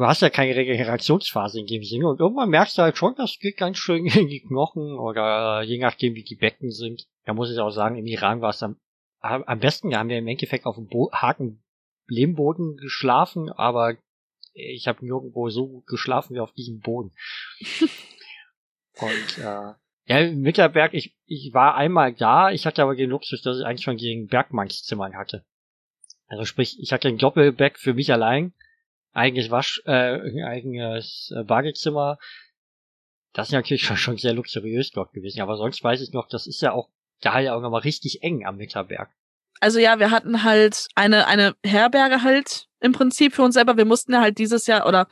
du 0.00 0.06
hast 0.06 0.22
ja 0.22 0.30
keine 0.30 0.56
Regenerationsphase 0.56 1.60
in 1.60 1.66
dem 1.66 1.84
Sinne 1.84 2.08
und 2.08 2.20
irgendwann 2.20 2.48
merkst 2.48 2.78
du 2.78 2.82
halt 2.82 2.96
schon, 2.96 3.14
das 3.16 3.38
geht 3.38 3.58
ganz 3.58 3.76
schön 3.76 4.06
in 4.06 4.28
die 4.28 4.40
Knochen 4.40 4.98
oder 4.98 5.62
je 5.62 5.78
nachdem 5.78 6.14
wie 6.14 6.24
die 6.24 6.36
Becken 6.36 6.70
sind. 6.70 7.06
Da 7.26 7.34
muss 7.34 7.50
ich 7.50 7.58
auch 7.58 7.70
sagen, 7.70 7.96
im 7.96 8.06
Iran 8.06 8.40
war 8.40 8.50
es 8.50 8.62
am, 8.62 8.76
am 9.20 9.60
besten, 9.60 9.90
da 9.90 9.98
haben 9.98 10.08
wir 10.08 10.18
im 10.18 10.26
Endeffekt 10.26 10.64
auf 10.64 10.76
dem 10.76 10.86
Bo 10.86 11.10
Haken 11.12 11.62
Lehmboden 12.06 12.78
geschlafen, 12.78 13.50
aber 13.50 13.96
ich 14.54 14.88
habe 14.88 15.04
nirgendwo 15.04 15.50
so 15.50 15.68
gut 15.68 15.86
geschlafen 15.86 16.34
wie 16.34 16.40
auf 16.40 16.52
diesem 16.52 16.80
Boden. 16.80 17.12
und 19.00 19.38
äh, 19.38 19.74
ja, 20.06 20.32
Mittelberg, 20.32 20.94
ich, 20.94 21.14
ich 21.26 21.52
war 21.52 21.76
einmal 21.76 22.14
da, 22.14 22.50
ich 22.50 22.66
hatte 22.66 22.82
aber 22.82 22.96
den 22.96 23.10
Luxus, 23.10 23.42
dass 23.42 23.58
ich 23.58 23.66
eigentlich 23.66 23.84
schon 23.84 23.98
gegen 23.98 24.28
Bergmannszimmern 24.28 25.14
hatte. 25.14 25.44
Also 26.26 26.46
sprich, 26.46 26.78
ich 26.80 26.92
hatte 26.92 27.08
ein 27.08 27.18
Doppelback 27.18 27.78
für 27.78 27.92
mich 27.92 28.10
allein 28.12 28.54
eigenes 29.12 29.50
Wasch, 29.50 29.82
äh, 29.86 30.42
eigenes 30.44 31.32
äh, 31.36 31.44
Badezimmer. 31.44 32.18
Das 33.32 33.48
ist 33.48 33.52
natürlich 33.52 33.82
schon, 33.82 33.96
schon 33.98 34.16
sehr 34.18 34.34
luxuriös 34.34 34.90
dort 34.90 35.12
gewesen. 35.12 35.40
Aber 35.40 35.56
sonst 35.56 35.82
weiß 35.82 36.00
ich 36.00 36.12
noch, 36.12 36.28
das 36.28 36.46
ist 36.46 36.62
ja 36.62 36.72
auch 36.72 36.88
da 37.20 37.38
ja 37.38 37.54
auch 37.54 37.60
nochmal 37.60 37.82
richtig 37.82 38.22
eng 38.22 38.46
am 38.46 38.56
Mitterberg. 38.56 39.10
Also 39.60 39.78
ja, 39.78 39.98
wir 39.98 40.10
hatten 40.10 40.42
halt 40.42 40.86
eine, 40.94 41.26
eine 41.26 41.54
Herberge 41.64 42.22
halt 42.22 42.66
im 42.80 42.92
Prinzip 42.92 43.34
für 43.34 43.42
uns 43.42 43.54
selber. 43.54 43.76
Wir 43.76 43.84
mussten 43.84 44.12
ja 44.12 44.20
halt 44.20 44.38
dieses 44.38 44.66
Jahr 44.66 44.86
oder 44.86 45.06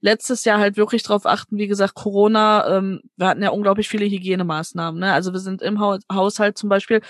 letztes 0.00 0.44
Jahr 0.44 0.58
halt 0.58 0.76
wirklich 0.76 1.02
drauf 1.02 1.24
achten, 1.24 1.56
wie 1.56 1.66
gesagt, 1.66 1.94
Corona, 1.94 2.76
ähm, 2.76 3.00
wir 3.16 3.26
hatten 3.26 3.42
ja 3.42 3.48
unglaublich 3.48 3.88
viele 3.88 4.04
Hygienemaßnahmen. 4.04 5.00
Ne? 5.00 5.10
Also 5.10 5.32
wir 5.32 5.40
sind 5.40 5.62
im 5.62 5.80
Haushalt 5.80 6.58
zum 6.58 6.68
Beispiel 6.68 7.00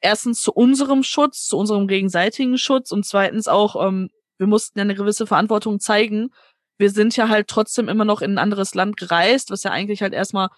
erstens 0.00 0.40
zu 0.40 0.52
unserem 0.52 1.02
Schutz, 1.02 1.46
zu 1.46 1.58
unserem 1.58 1.88
gegenseitigen 1.88 2.56
Schutz 2.56 2.92
und 2.92 3.04
zweitens 3.04 3.48
auch 3.48 3.84
ähm, 3.84 4.10
wir 4.44 4.48
mussten 4.48 4.78
ja 4.78 4.82
eine 4.82 4.94
gewisse 4.94 5.26
Verantwortung 5.26 5.80
zeigen. 5.80 6.28
Wir 6.76 6.90
sind 6.90 7.16
ja 7.16 7.30
halt 7.30 7.48
trotzdem 7.48 7.88
immer 7.88 8.04
noch 8.04 8.20
in 8.20 8.32
ein 8.32 8.38
anderes 8.38 8.74
Land 8.74 8.98
gereist, 8.98 9.50
was 9.50 9.62
ja 9.62 9.70
eigentlich 9.70 10.02
halt 10.02 10.12
erstmal 10.12 10.48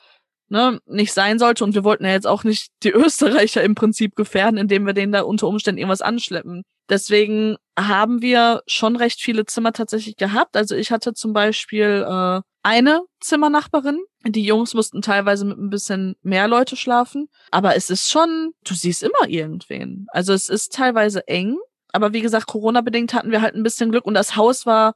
ne, 0.48 0.80
nicht 0.86 1.12
sein 1.12 1.38
sollte. 1.38 1.62
Und 1.62 1.76
wir 1.76 1.84
wollten 1.84 2.04
ja 2.04 2.10
jetzt 2.10 2.26
auch 2.26 2.42
nicht 2.42 2.68
die 2.82 2.90
Österreicher 2.92 3.62
im 3.62 3.76
Prinzip 3.76 4.16
gefährden, 4.16 4.58
indem 4.58 4.86
wir 4.86 4.92
denen 4.92 5.12
da 5.12 5.22
unter 5.22 5.46
Umständen 5.46 5.78
irgendwas 5.78 6.02
anschleppen. 6.02 6.62
Deswegen 6.88 7.56
haben 7.78 8.22
wir 8.22 8.62
schon 8.66 8.96
recht 8.96 9.20
viele 9.20 9.44
Zimmer 9.44 9.72
tatsächlich 9.72 10.16
gehabt. 10.16 10.56
Also 10.56 10.74
ich 10.74 10.90
hatte 10.90 11.14
zum 11.14 11.32
Beispiel 11.32 12.04
äh, 12.08 12.40
eine 12.62 13.02
Zimmernachbarin. 13.20 14.00
Die 14.24 14.44
Jungs 14.44 14.74
mussten 14.74 15.00
teilweise 15.00 15.44
mit 15.44 15.58
ein 15.58 15.70
bisschen 15.70 16.16
mehr 16.22 16.48
Leute 16.48 16.74
schlafen. 16.74 17.28
Aber 17.52 17.76
es 17.76 17.90
ist 17.90 18.10
schon, 18.10 18.52
du 18.64 18.74
siehst 18.74 19.04
immer 19.04 19.28
irgendwen. 19.28 20.06
Also 20.08 20.32
es 20.32 20.48
ist 20.48 20.72
teilweise 20.72 21.26
eng. 21.28 21.56
Aber 21.92 22.12
wie 22.12 22.20
gesagt, 22.20 22.46
Corona-bedingt 22.46 23.14
hatten 23.14 23.30
wir 23.30 23.42
halt 23.42 23.54
ein 23.54 23.62
bisschen 23.62 23.90
Glück 23.90 24.04
und 24.04 24.14
das 24.14 24.36
Haus 24.36 24.66
war 24.66 24.94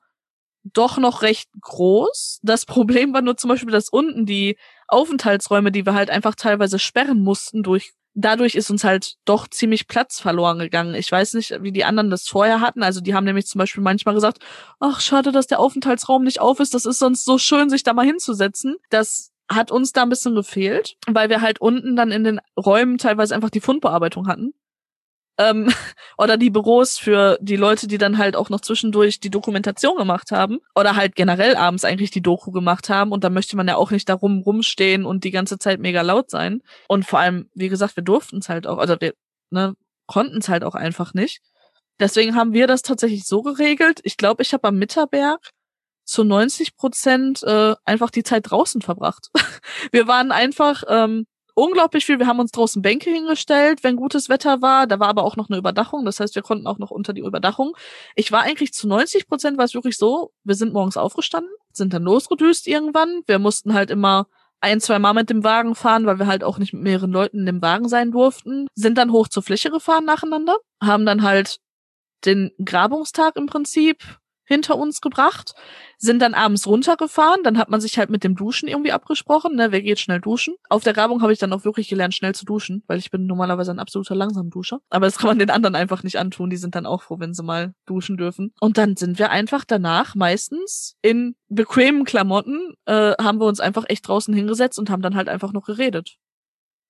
doch 0.62 0.98
noch 0.98 1.22
recht 1.22 1.48
groß. 1.60 2.40
Das 2.42 2.66
Problem 2.66 3.12
war 3.12 3.22
nur 3.22 3.36
zum 3.36 3.48
Beispiel, 3.48 3.72
dass 3.72 3.88
unten 3.88 4.26
die 4.26 4.58
Aufenthaltsräume, 4.88 5.72
die 5.72 5.86
wir 5.86 5.94
halt 5.94 6.10
einfach 6.10 6.34
teilweise 6.34 6.78
sperren 6.78 7.22
mussten 7.22 7.62
durch 7.62 7.92
dadurch 8.14 8.54
ist 8.54 8.70
uns 8.70 8.84
halt 8.84 9.14
doch 9.24 9.48
ziemlich 9.48 9.86
Platz 9.88 10.20
verloren 10.20 10.58
gegangen. 10.58 10.94
Ich 10.94 11.10
weiß 11.10 11.34
nicht, 11.34 11.62
wie 11.62 11.72
die 11.72 11.84
anderen 11.84 12.10
das 12.10 12.28
vorher 12.28 12.60
hatten. 12.60 12.82
Also 12.82 13.00
die 13.00 13.14
haben 13.14 13.24
nämlich 13.24 13.46
zum 13.46 13.58
Beispiel 13.58 13.82
manchmal 13.82 14.14
gesagt, 14.14 14.38
ach, 14.78 15.00
schade, 15.00 15.32
dass 15.32 15.46
der 15.46 15.60
Aufenthaltsraum 15.60 16.24
nicht 16.24 16.40
auf 16.40 16.60
ist. 16.60 16.74
Das 16.74 16.86
ist 16.86 16.98
sonst 16.98 17.24
so 17.24 17.38
schön, 17.38 17.70
sich 17.70 17.82
da 17.82 17.92
mal 17.92 18.06
hinzusetzen. 18.06 18.76
Das 18.90 19.30
hat 19.48 19.70
uns 19.70 19.92
da 19.92 20.02
ein 20.02 20.08
bisschen 20.08 20.34
gefehlt, 20.34 20.96
weil 21.08 21.28
wir 21.28 21.40
halt 21.40 21.60
unten 21.60 21.96
dann 21.96 22.12
in 22.12 22.24
den 22.24 22.40
Räumen 22.56 22.98
teilweise 22.98 23.34
einfach 23.34 23.50
die 23.50 23.60
Fundbearbeitung 23.60 24.28
hatten. 24.28 24.54
Ähm, 25.40 25.72
oder 26.18 26.36
die 26.36 26.50
Büros 26.50 26.98
für 26.98 27.38
die 27.40 27.56
Leute, 27.56 27.88
die 27.88 27.98
dann 27.98 28.18
halt 28.18 28.36
auch 28.36 28.50
noch 28.50 28.60
zwischendurch 28.60 29.20
die 29.20 29.30
Dokumentation 29.30 29.96
gemacht 29.96 30.30
haben. 30.30 30.60
Oder 30.74 30.94
halt 30.94 31.16
generell 31.16 31.56
abends 31.56 31.84
eigentlich 31.84 32.10
die 32.10 32.22
Doku 32.22 32.52
gemacht 32.52 32.88
haben. 32.88 33.10
Und 33.10 33.24
da 33.24 33.30
möchte 33.30 33.56
man 33.56 33.66
ja 33.66 33.76
auch 33.76 33.90
nicht 33.90 34.08
darum 34.08 34.40
rumstehen 34.40 35.04
und 35.04 35.24
die 35.24 35.30
ganze 35.30 35.58
Zeit 35.58 35.80
mega 35.80 36.02
laut 36.02 36.30
sein. 36.30 36.62
Und 36.88 37.06
vor 37.06 37.18
allem, 37.18 37.48
wie 37.54 37.68
gesagt, 37.68 37.96
wir 37.96 38.04
durften 38.04 38.38
es 38.38 38.48
halt 38.48 38.66
auch, 38.66 38.78
also 38.78 38.96
wir 39.00 39.14
ne, 39.50 39.74
konnten 40.06 40.38
es 40.38 40.48
halt 40.48 40.62
auch 40.62 40.74
einfach 40.74 41.14
nicht. 41.14 41.40
Deswegen 41.98 42.34
haben 42.34 42.52
wir 42.52 42.66
das 42.66 42.82
tatsächlich 42.82 43.24
so 43.26 43.42
geregelt. 43.42 44.00
Ich 44.04 44.16
glaube, 44.16 44.42
ich 44.42 44.52
habe 44.52 44.68
am 44.68 44.78
Mitterberg 44.78 45.50
zu 46.04 46.24
90 46.24 46.76
Prozent 46.76 47.42
äh, 47.44 47.74
einfach 47.84 48.10
die 48.10 48.24
Zeit 48.24 48.50
draußen 48.50 48.82
verbracht. 48.82 49.28
wir 49.92 50.08
waren 50.08 50.32
einfach 50.32 50.82
ähm, 50.88 51.26
unglaublich 51.54 52.06
viel. 52.06 52.18
Wir 52.18 52.26
haben 52.26 52.40
uns 52.40 52.52
draußen 52.52 52.82
Bänke 52.82 53.10
hingestellt, 53.10 53.82
wenn 53.82 53.96
gutes 53.96 54.28
Wetter 54.28 54.62
war. 54.62 54.86
Da 54.86 54.98
war 55.00 55.08
aber 55.08 55.24
auch 55.24 55.36
noch 55.36 55.48
eine 55.48 55.58
Überdachung. 55.58 56.04
Das 56.04 56.20
heißt, 56.20 56.34
wir 56.34 56.42
konnten 56.42 56.66
auch 56.66 56.78
noch 56.78 56.90
unter 56.90 57.12
die 57.12 57.20
Überdachung. 57.22 57.76
Ich 58.14 58.32
war 58.32 58.42
eigentlich 58.42 58.72
zu 58.72 58.88
90 58.88 59.28
Prozent 59.28 59.58
war 59.58 59.64
es 59.64 59.74
wirklich 59.74 59.96
so, 59.96 60.32
wir 60.44 60.54
sind 60.54 60.72
morgens 60.72 60.96
aufgestanden, 60.96 61.50
sind 61.72 61.92
dann 61.92 62.02
losgedüst 62.02 62.66
irgendwann. 62.66 63.22
Wir 63.26 63.38
mussten 63.38 63.74
halt 63.74 63.90
immer 63.90 64.26
ein, 64.60 64.80
zwei 64.80 64.98
Mal 64.98 65.14
mit 65.14 65.30
dem 65.30 65.42
Wagen 65.42 65.74
fahren, 65.74 66.06
weil 66.06 66.18
wir 66.18 66.26
halt 66.26 66.44
auch 66.44 66.58
nicht 66.58 66.72
mit 66.72 66.82
mehreren 66.82 67.10
Leuten 67.10 67.40
in 67.40 67.46
dem 67.46 67.62
Wagen 67.62 67.88
sein 67.88 68.12
durften. 68.12 68.66
Sind 68.74 68.98
dann 68.98 69.12
hoch 69.12 69.28
zur 69.28 69.42
Fläche 69.42 69.70
gefahren 69.70 70.04
nacheinander, 70.04 70.58
haben 70.82 71.06
dann 71.06 71.22
halt 71.22 71.58
den 72.24 72.50
Grabungstag 72.62 73.36
im 73.36 73.46
Prinzip 73.46 74.02
hinter 74.50 74.76
uns 74.76 75.00
gebracht, 75.00 75.54
sind 75.96 76.20
dann 76.20 76.34
abends 76.34 76.66
runtergefahren, 76.66 77.44
dann 77.44 77.56
hat 77.56 77.70
man 77.70 77.80
sich 77.80 77.98
halt 77.98 78.10
mit 78.10 78.24
dem 78.24 78.34
Duschen 78.34 78.68
irgendwie 78.68 78.90
abgesprochen, 78.90 79.54
ne, 79.54 79.70
wer 79.70 79.80
geht 79.80 80.00
schnell 80.00 80.20
duschen. 80.20 80.56
Auf 80.68 80.82
der 80.82 80.92
Grabung 80.92 81.22
habe 81.22 81.32
ich 81.32 81.38
dann 81.38 81.52
auch 81.52 81.64
wirklich 81.64 81.88
gelernt, 81.88 82.14
schnell 82.14 82.34
zu 82.34 82.44
duschen, 82.44 82.82
weil 82.88 82.98
ich 82.98 83.12
bin 83.12 83.26
normalerweise 83.26 83.70
ein 83.70 83.78
absoluter 83.78 84.16
Langsamduscher. 84.16 84.80
Aber 84.90 85.06
das 85.06 85.18
kann 85.18 85.28
man 85.28 85.38
den 85.38 85.50
anderen 85.50 85.76
einfach 85.76 86.02
nicht 86.02 86.18
antun, 86.18 86.50
die 86.50 86.56
sind 86.56 86.74
dann 86.74 86.84
auch 86.84 87.02
froh, 87.02 87.20
wenn 87.20 87.32
sie 87.32 87.44
mal 87.44 87.74
duschen 87.86 88.16
dürfen. 88.16 88.52
Und 88.60 88.76
dann 88.76 88.96
sind 88.96 89.20
wir 89.20 89.30
einfach 89.30 89.64
danach 89.64 90.16
meistens 90.16 90.96
in 91.00 91.36
bequemen 91.48 92.04
Klamotten, 92.04 92.74
äh, 92.86 93.12
haben 93.20 93.38
wir 93.38 93.46
uns 93.46 93.60
einfach 93.60 93.84
echt 93.86 94.08
draußen 94.08 94.34
hingesetzt 94.34 94.80
und 94.80 94.90
haben 94.90 95.02
dann 95.02 95.14
halt 95.14 95.28
einfach 95.28 95.52
noch 95.52 95.64
geredet 95.64 96.16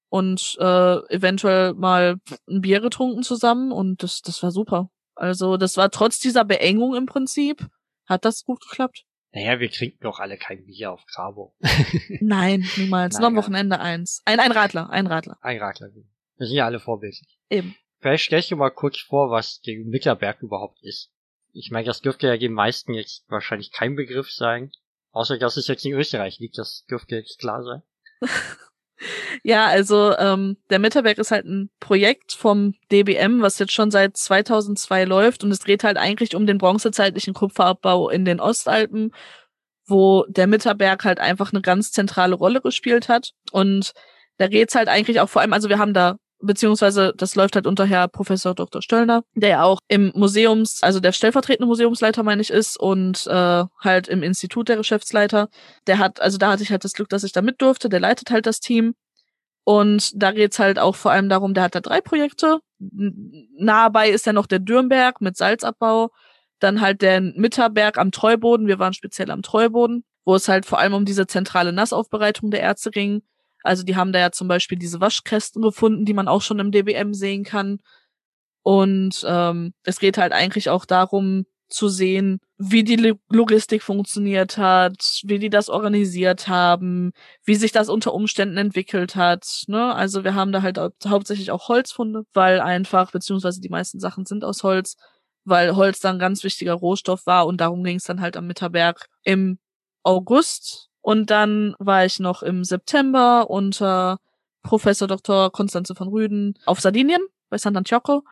und 0.08 0.56
äh, 0.60 0.96
eventuell 1.14 1.74
mal 1.74 2.16
ein 2.48 2.60
Bier 2.62 2.80
getrunken 2.80 3.22
zusammen 3.22 3.70
und 3.70 4.02
das, 4.02 4.22
das 4.22 4.42
war 4.42 4.50
super. 4.50 4.90
Also 5.20 5.58
das 5.58 5.76
war 5.76 5.90
trotz 5.90 6.18
dieser 6.18 6.46
Beengung 6.46 6.96
im 6.96 7.04
Prinzip, 7.04 7.66
hat 8.06 8.24
das 8.24 8.42
gut 8.42 8.62
geklappt. 8.62 9.04
Naja, 9.32 9.60
wir 9.60 9.70
trinken 9.70 9.98
doch 10.00 10.18
alle 10.18 10.38
kein 10.38 10.64
Bier 10.64 10.92
auf 10.92 11.04
Grabo. 11.04 11.54
Nein, 12.20 12.66
niemals. 12.78 13.18
Nur 13.18 13.28
am 13.28 13.36
Wochenende 13.36 13.78
eins. 13.80 14.22
Ein, 14.24 14.40
ein 14.40 14.50
Radler, 14.50 14.88
ein 14.88 15.06
Radler. 15.06 15.36
Ein 15.42 15.58
Radler. 15.58 15.90
Wir 16.38 16.46
sind 16.46 16.56
ja 16.56 16.64
alle 16.64 16.80
vorbildlich. 16.80 17.38
Eben. 17.50 17.76
Vielleicht 17.98 18.24
stell 18.24 18.40
ich 18.40 18.48
dir 18.48 18.56
mal 18.56 18.70
kurz 18.70 18.98
vor, 18.98 19.30
was 19.30 19.60
der 19.60 19.78
Mitterberg 19.84 20.40
überhaupt 20.40 20.82
ist. 20.82 21.12
Ich 21.52 21.70
meine, 21.70 21.84
das 21.84 22.00
dürfte 22.00 22.26
ja 22.26 22.38
den 22.38 22.54
meisten 22.54 22.94
jetzt 22.94 23.24
wahrscheinlich 23.28 23.72
kein 23.72 23.96
Begriff 23.96 24.32
sein. 24.32 24.72
Außer 25.12 25.36
dass 25.36 25.58
es 25.58 25.68
jetzt 25.68 25.84
in 25.84 25.92
Österreich 25.92 26.38
liegt, 26.38 26.56
das 26.56 26.86
dürfte 26.86 27.16
jetzt 27.16 27.38
klar 27.38 27.62
sein. 27.62 27.82
Ja, 29.42 29.66
also 29.66 30.16
ähm, 30.18 30.56
der 30.68 30.78
Mitterberg 30.78 31.18
ist 31.18 31.30
halt 31.30 31.46
ein 31.46 31.70
Projekt 31.80 32.32
vom 32.32 32.74
DBM, 32.92 33.40
was 33.40 33.58
jetzt 33.58 33.72
schon 33.72 33.90
seit 33.90 34.16
2002 34.16 35.04
läuft 35.04 35.44
und 35.44 35.50
es 35.50 35.60
dreht 35.60 35.84
halt 35.84 35.96
eigentlich 35.96 36.34
um 36.34 36.46
den 36.46 36.58
bronzezeitlichen 36.58 37.34
Kupferabbau 37.34 38.10
in 38.10 38.24
den 38.24 38.40
Ostalpen, 38.40 39.12
wo 39.86 40.24
der 40.28 40.46
Mitterberg 40.46 41.04
halt 41.04 41.20
einfach 41.20 41.52
eine 41.52 41.62
ganz 41.62 41.92
zentrale 41.92 42.34
Rolle 42.34 42.60
gespielt 42.60 43.08
hat. 43.08 43.32
Und 43.52 43.92
da 44.38 44.48
geht's 44.48 44.74
halt 44.74 44.88
eigentlich 44.88 45.20
auch 45.20 45.28
vor 45.28 45.42
allem, 45.42 45.52
also 45.52 45.68
wir 45.68 45.78
haben 45.78 45.94
da 45.94 46.16
beziehungsweise 46.40 47.12
das 47.16 47.34
läuft 47.34 47.54
halt 47.54 47.66
unter 47.66 47.84
Herr 47.84 48.08
Professor 48.08 48.54
Dr. 48.54 48.82
Stöllner, 48.82 49.22
der 49.34 49.48
ja 49.50 49.62
auch 49.62 49.78
im 49.88 50.12
Museums, 50.14 50.82
also 50.82 51.00
der 51.00 51.12
stellvertretende 51.12 51.66
Museumsleiter, 51.66 52.22
meine 52.22 52.42
ich, 52.42 52.50
ist 52.50 52.78
und 52.78 53.26
äh, 53.26 53.64
halt 53.80 54.08
im 54.08 54.22
Institut 54.22 54.68
der 54.68 54.76
Geschäftsleiter. 54.76 55.48
Der 55.86 55.98
hat, 55.98 56.20
also 56.20 56.38
da 56.38 56.52
hatte 56.52 56.62
ich 56.62 56.70
halt 56.70 56.84
das 56.84 56.92
Glück, 56.94 57.08
dass 57.08 57.24
ich 57.24 57.32
da 57.32 57.42
mit 57.42 57.60
durfte, 57.60 57.88
der 57.88 58.00
leitet 58.00 58.30
halt 58.30 58.46
das 58.46 58.60
Team. 58.60 58.94
Und 59.64 60.10
da 60.14 60.32
geht's 60.32 60.58
halt 60.58 60.78
auch 60.78 60.96
vor 60.96 61.12
allem 61.12 61.28
darum, 61.28 61.54
der 61.54 61.64
hat 61.64 61.74
da 61.74 61.80
drei 61.80 62.00
Projekte. 62.00 62.60
Nahe 62.78 63.90
bei 63.90 64.08
ist 64.08 64.26
ja 64.26 64.32
noch 64.32 64.46
der 64.46 64.58
Dürnberg 64.58 65.20
mit 65.20 65.36
Salzabbau, 65.36 66.10
dann 66.58 66.80
halt 66.80 67.02
der 67.02 67.20
Mitterberg 67.20 67.98
am 67.98 68.10
Treuboden, 68.10 68.66
wir 68.66 68.78
waren 68.78 68.94
speziell 68.94 69.30
am 69.30 69.42
Treuboden, 69.42 70.04
wo 70.24 70.34
es 70.34 70.48
halt 70.48 70.66
vor 70.66 70.78
allem 70.78 70.94
um 70.94 71.04
diese 71.04 71.26
zentrale 71.26 71.72
Nassaufbereitung 71.72 72.50
der 72.50 72.62
Erze 72.62 72.90
ging 72.90 73.22
also 73.62 73.82
die 73.82 73.96
haben 73.96 74.12
da 74.12 74.18
ja 74.18 74.32
zum 74.32 74.48
Beispiel 74.48 74.78
diese 74.78 75.00
Waschkästen 75.00 75.62
gefunden, 75.62 76.04
die 76.04 76.14
man 76.14 76.28
auch 76.28 76.42
schon 76.42 76.58
im 76.58 76.70
DBM 76.72 77.14
sehen 77.14 77.44
kann. 77.44 77.78
Und 78.62 79.24
ähm, 79.26 79.72
es 79.84 80.00
geht 80.00 80.18
halt 80.18 80.32
eigentlich 80.32 80.68
auch 80.68 80.84
darum 80.84 81.46
zu 81.70 81.88
sehen, 81.88 82.40
wie 82.58 82.84
die 82.84 83.16
Logistik 83.30 83.82
funktioniert 83.82 84.58
hat, 84.58 85.20
wie 85.24 85.38
die 85.38 85.50
das 85.50 85.68
organisiert 85.68 86.48
haben, 86.48 87.12
wie 87.44 87.54
sich 87.54 87.72
das 87.72 87.88
unter 87.88 88.12
Umständen 88.12 88.58
entwickelt 88.58 89.16
hat. 89.16 89.64
Ne? 89.68 89.94
Also 89.94 90.24
wir 90.24 90.34
haben 90.34 90.52
da 90.52 90.62
halt 90.62 90.78
hauptsächlich 91.06 91.50
auch 91.50 91.68
Holzfunde, 91.68 92.24
weil 92.34 92.60
einfach, 92.60 93.12
beziehungsweise 93.12 93.60
die 93.60 93.68
meisten 93.68 94.00
Sachen 94.00 94.26
sind 94.26 94.44
aus 94.44 94.62
Holz, 94.62 94.96
weil 95.44 95.74
Holz 95.76 96.00
dann 96.00 96.18
ganz 96.18 96.44
wichtiger 96.44 96.74
Rohstoff 96.74 97.24
war 97.24 97.46
und 97.46 97.60
darum 97.60 97.82
ging 97.82 97.96
es 97.96 98.04
dann 98.04 98.20
halt 98.20 98.36
am 98.36 98.46
Mitterberg 98.46 99.06
im 99.24 99.58
August 100.02 100.89
und 101.02 101.30
dann 101.30 101.74
war 101.78 102.04
ich 102.04 102.18
noch 102.18 102.42
im 102.42 102.64
September 102.64 103.48
unter 103.48 104.18
Professor 104.62 105.08
Dr. 105.08 105.50
Konstanze 105.50 105.94
von 105.94 106.08
Rüden 106.08 106.54
auf 106.66 106.80
Sardinien 106.80 107.22
bei 107.48 107.56
Sant'Antioco, 107.56 108.22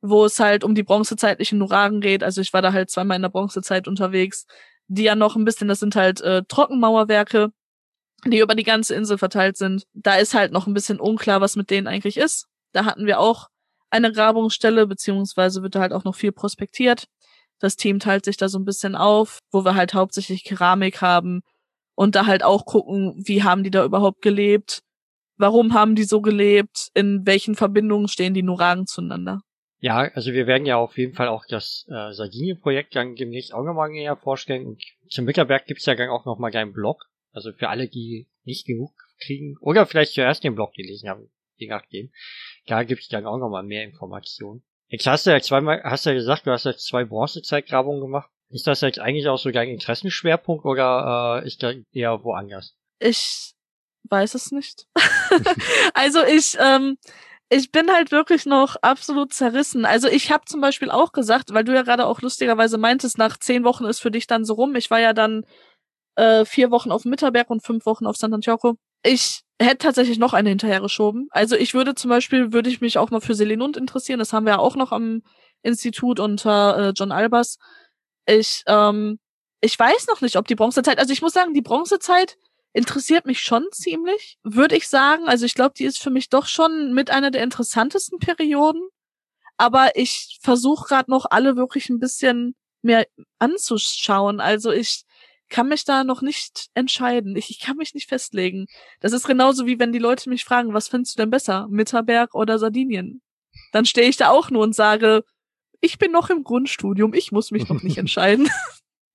wo 0.00 0.24
es 0.24 0.38
halt 0.38 0.64
um 0.64 0.74
die 0.74 0.84
bronzezeitlichen 0.84 1.58
Nuragen 1.58 2.00
geht. 2.00 2.22
Also 2.22 2.40
ich 2.40 2.52
war 2.52 2.62
da 2.62 2.72
halt 2.72 2.90
zweimal 2.90 3.16
in 3.16 3.22
der 3.22 3.28
Bronzezeit 3.28 3.88
unterwegs, 3.88 4.46
die 4.86 5.04
ja 5.04 5.14
noch 5.14 5.36
ein 5.36 5.44
bisschen, 5.44 5.68
das 5.68 5.80
sind 5.80 5.96
halt 5.96 6.20
äh, 6.20 6.42
Trockenmauerwerke, 6.46 7.52
die 8.26 8.38
über 8.38 8.54
die 8.54 8.62
ganze 8.62 8.94
Insel 8.94 9.18
verteilt 9.18 9.56
sind. 9.56 9.84
Da 9.92 10.14
ist 10.14 10.34
halt 10.34 10.52
noch 10.52 10.66
ein 10.66 10.74
bisschen 10.74 11.00
unklar, 11.00 11.40
was 11.40 11.56
mit 11.56 11.70
denen 11.70 11.88
eigentlich 11.88 12.16
ist. 12.16 12.46
Da 12.72 12.84
hatten 12.84 13.06
wir 13.06 13.18
auch 13.18 13.48
eine 13.90 14.12
Grabungsstelle, 14.12 14.86
beziehungsweise 14.86 15.62
wird 15.62 15.74
da 15.74 15.80
halt 15.80 15.92
auch 15.92 16.04
noch 16.04 16.14
viel 16.14 16.32
prospektiert. 16.32 17.06
Das 17.58 17.76
Team 17.76 17.98
teilt 17.98 18.24
sich 18.24 18.36
da 18.36 18.48
so 18.48 18.58
ein 18.58 18.64
bisschen 18.64 18.94
auf, 18.94 19.38
wo 19.50 19.64
wir 19.64 19.74
halt 19.74 19.94
hauptsächlich 19.94 20.44
Keramik 20.44 21.00
haben, 21.00 21.42
und 21.94 22.14
da 22.14 22.26
halt 22.26 22.42
auch 22.42 22.64
gucken, 22.64 23.14
wie 23.24 23.42
haben 23.42 23.62
die 23.62 23.70
da 23.70 23.84
überhaupt 23.84 24.22
gelebt, 24.22 24.82
warum 25.36 25.74
haben 25.74 25.94
die 25.94 26.04
so 26.04 26.20
gelebt, 26.20 26.88
in 26.94 27.26
welchen 27.26 27.54
Verbindungen 27.54 28.08
stehen 28.08 28.34
die 28.34 28.42
Nuragen 28.42 28.86
zueinander. 28.86 29.42
Ja, 29.80 29.98
also 30.14 30.32
wir 30.32 30.46
werden 30.46 30.64
ja 30.64 30.76
auf 30.76 30.96
jeden 30.96 31.14
Fall 31.14 31.26
auch 31.26 31.44
das 31.48 31.86
äh, 31.88 32.12
Sardinien-Projekt 32.12 32.94
dann 32.94 33.16
demnächst 33.16 33.52
auch 33.52 33.64
nochmal 33.64 33.90
näher 33.90 34.16
vorstellen 34.16 34.64
und 34.66 34.82
zum 35.08 35.24
Mitterberg 35.24 35.66
gibt's 35.66 35.86
ja 35.86 35.96
dann 35.96 36.08
auch 36.08 36.24
nochmal 36.24 36.54
einen 36.54 36.72
Blog, 36.72 37.04
also 37.32 37.52
für 37.52 37.68
alle, 37.68 37.88
die 37.88 38.28
nicht 38.44 38.64
genug 38.64 38.92
kriegen 39.20 39.56
oder 39.60 39.86
vielleicht 39.86 40.14
zuerst 40.14 40.44
den 40.44 40.54
Blog 40.54 40.72
gelesen 40.74 41.08
haben, 41.08 41.30
je 41.56 41.68
nachdem. 41.68 42.12
Da 42.66 42.84
gibt's 42.84 43.08
dann 43.08 43.26
auch 43.26 43.38
nochmal 43.38 43.64
mehr 43.64 43.82
Informationen. 43.82 44.62
Jetzt 44.86 45.06
hast 45.06 45.26
du 45.26 45.30
ja 45.30 45.40
zweimal, 45.40 45.82
hast 45.82 46.06
du 46.06 46.10
ja 46.10 46.14
gesagt, 46.14 46.46
du 46.46 46.52
hast 46.52 46.64
jetzt 46.64 46.86
zwei 46.86 47.04
Bronzezeitgrabungen 47.04 48.00
gemacht. 48.00 48.30
Ist 48.52 48.66
das 48.66 48.82
jetzt 48.82 48.98
eigentlich 48.98 49.26
auch 49.28 49.38
so 49.38 49.50
dein 49.50 49.68
Interessenschwerpunkt 49.68 50.64
oder 50.66 51.40
äh, 51.42 51.46
ist 51.46 51.62
da 51.62 51.72
eher 51.92 52.22
woanders? 52.22 52.74
Ich 52.98 53.54
weiß 54.10 54.34
es 54.34 54.52
nicht. 54.52 54.86
also 55.94 56.22
ich, 56.22 56.56
ähm, 56.60 56.98
ich 57.48 57.72
bin 57.72 57.90
halt 57.90 58.12
wirklich 58.12 58.44
noch 58.44 58.76
absolut 58.82 59.32
zerrissen. 59.32 59.86
Also 59.86 60.08
ich 60.08 60.30
habe 60.30 60.44
zum 60.44 60.60
Beispiel 60.60 60.90
auch 60.90 61.12
gesagt, 61.12 61.54
weil 61.54 61.64
du 61.64 61.74
ja 61.74 61.82
gerade 61.82 62.06
auch 62.06 62.20
lustigerweise 62.20 62.76
meintest, 62.76 63.16
nach 63.16 63.38
zehn 63.38 63.64
Wochen 63.64 63.86
ist 63.86 64.00
für 64.00 64.10
dich 64.10 64.26
dann 64.26 64.44
so 64.44 64.54
rum. 64.54 64.74
Ich 64.76 64.90
war 64.90 65.00
ja 65.00 65.14
dann 65.14 65.46
äh, 66.16 66.44
vier 66.44 66.70
Wochen 66.70 66.92
auf 66.92 67.06
Mitterberg 67.06 67.48
und 67.48 67.64
fünf 67.64 67.86
Wochen 67.86 68.06
auf 68.06 68.16
Sant'Antioco. 68.16 68.76
Ich 69.02 69.42
hätte 69.60 69.78
tatsächlich 69.78 70.18
noch 70.18 70.34
eine 70.34 70.50
hinterher 70.50 70.80
geschoben. 70.80 71.28
Also 71.30 71.56
ich 71.56 71.72
würde 71.72 71.94
zum 71.94 72.10
Beispiel, 72.10 72.52
würde 72.52 72.68
ich 72.68 72.80
mich 72.80 72.98
auch 72.98 73.10
mal 73.10 73.20
für 73.20 73.34
Selenund 73.34 73.76
interessieren. 73.76 74.18
Das 74.18 74.32
haben 74.32 74.44
wir 74.44 74.54
ja 74.54 74.58
auch 74.58 74.76
noch 74.76 74.92
am 74.92 75.22
Institut 75.62 76.20
unter 76.20 76.88
äh, 76.88 76.92
John 76.94 77.12
Albers. 77.12 77.58
Ich, 78.26 78.62
ähm, 78.66 79.18
ich 79.60 79.78
weiß 79.78 80.06
noch 80.08 80.20
nicht, 80.20 80.36
ob 80.36 80.46
die 80.46 80.54
Bronzezeit, 80.54 80.98
also 80.98 81.12
ich 81.12 81.22
muss 81.22 81.32
sagen, 81.32 81.54
die 81.54 81.62
Bronzezeit 81.62 82.36
interessiert 82.72 83.26
mich 83.26 83.40
schon 83.40 83.66
ziemlich, 83.72 84.38
würde 84.42 84.76
ich 84.76 84.88
sagen. 84.88 85.28
Also 85.28 85.44
ich 85.44 85.54
glaube, 85.54 85.74
die 85.76 85.84
ist 85.84 85.98
für 86.00 86.10
mich 86.10 86.28
doch 86.28 86.46
schon 86.46 86.94
mit 86.94 87.10
einer 87.10 87.30
der 87.30 87.42
interessantesten 87.42 88.18
Perioden. 88.18 88.82
Aber 89.56 89.96
ich 89.96 90.38
versuche 90.42 90.88
gerade 90.88 91.10
noch 91.10 91.26
alle 91.30 91.56
wirklich 91.56 91.90
ein 91.90 92.00
bisschen 92.00 92.54
mehr 92.82 93.06
anzuschauen. 93.38 94.40
Also 94.40 94.72
ich 94.72 95.04
kann 95.48 95.68
mich 95.68 95.84
da 95.84 96.02
noch 96.02 96.22
nicht 96.22 96.68
entscheiden. 96.74 97.36
Ich, 97.36 97.50
ich 97.50 97.60
kann 97.60 97.76
mich 97.76 97.94
nicht 97.94 98.08
festlegen. 98.08 98.66
Das 99.00 99.12
ist 99.12 99.26
genauso 99.26 99.66
wie 99.66 99.78
wenn 99.78 99.92
die 99.92 99.98
Leute 99.98 100.30
mich 100.30 100.44
fragen, 100.44 100.72
was 100.74 100.88
findest 100.88 101.14
du 101.14 101.22
denn 101.22 101.30
besser, 101.30 101.68
Mitterberg 101.68 102.34
oder 102.34 102.58
Sardinien? 102.58 103.20
Dann 103.70 103.84
stehe 103.84 104.08
ich 104.08 104.16
da 104.16 104.30
auch 104.30 104.50
nur 104.50 104.62
und 104.62 104.74
sage, 104.74 105.24
ich 105.82 105.98
bin 105.98 106.12
noch 106.12 106.30
im 106.30 106.44
Grundstudium, 106.44 107.12
ich 107.12 107.32
muss 107.32 107.50
mich 107.50 107.68
noch 107.68 107.82
nicht 107.82 107.98
entscheiden. 107.98 108.48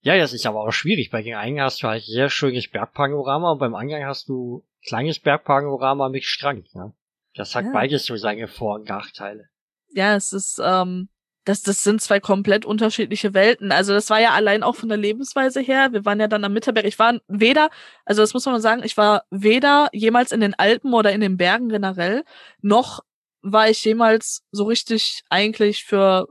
Ja, 0.02 0.16
das 0.18 0.34
ist 0.34 0.46
aber 0.46 0.62
auch 0.62 0.72
schwierig. 0.72 1.10
Bei 1.10 1.24
den 1.24 1.36
einen 1.36 1.60
hast 1.60 1.82
du 1.82 1.88
halt 1.88 2.04
sehr 2.04 2.30
schönes 2.30 2.70
Bergpanorama 2.70 3.54
und 3.54 3.58
beim 3.58 3.74
anderen 3.74 4.06
hast 4.06 4.30
du 4.30 4.64
kleines 4.86 5.20
Bergpanorama 5.20 6.10
mit 6.10 6.24
Strand. 6.24 6.74
Ne? 6.76 6.94
Das 7.34 7.56
hat 7.56 7.66
ja. 7.66 7.72
beides 7.72 8.06
so 8.06 8.16
seine 8.16 8.48
Vor- 8.48 8.76
und 8.76 8.88
Nachteile. 8.88 9.50
Ja, 9.90 10.16
es 10.16 10.34
ist, 10.34 10.62
ähm, 10.64 11.10
das, 11.46 11.62
das 11.62 11.84
sind 11.84 12.02
zwei 12.02 12.20
komplett 12.20 12.66
unterschiedliche 12.66 13.34
Welten. 13.34 13.72
Also 13.72 13.94
das 13.94 14.10
war 14.10 14.20
ja 14.20 14.32
allein 14.32 14.64
auch 14.64 14.76
von 14.76 14.90
der 14.90 14.98
Lebensweise 14.98 15.62
her. 15.62 15.94
Wir 15.94 16.06
waren 16.06 16.20
ja 16.20 16.28
dann 16.28 16.44
am 16.44 16.54
Mitterberg. 16.54 16.86
Ich 16.86 17.00
war 17.00 17.20
weder, 17.28 17.70
also 18.06 18.22
das 18.22 18.34
muss 18.34 18.46
man 18.46 18.62
sagen, 18.62 18.84
ich 18.84 18.98
war 18.98 19.24
weder 19.30 19.90
jemals 19.94 20.32
in 20.32 20.42
den 20.42 20.54
Alpen 20.54 20.94
oder 20.94 21.12
in 21.12 21.22
den 21.22 21.38
Bergen 21.38 21.70
generell, 21.70 22.24
noch 22.62 23.02
war 23.42 23.70
ich 23.70 23.84
jemals 23.86 24.44
so 24.52 24.66
richtig 24.66 25.24
eigentlich 25.30 25.86
für 25.86 26.28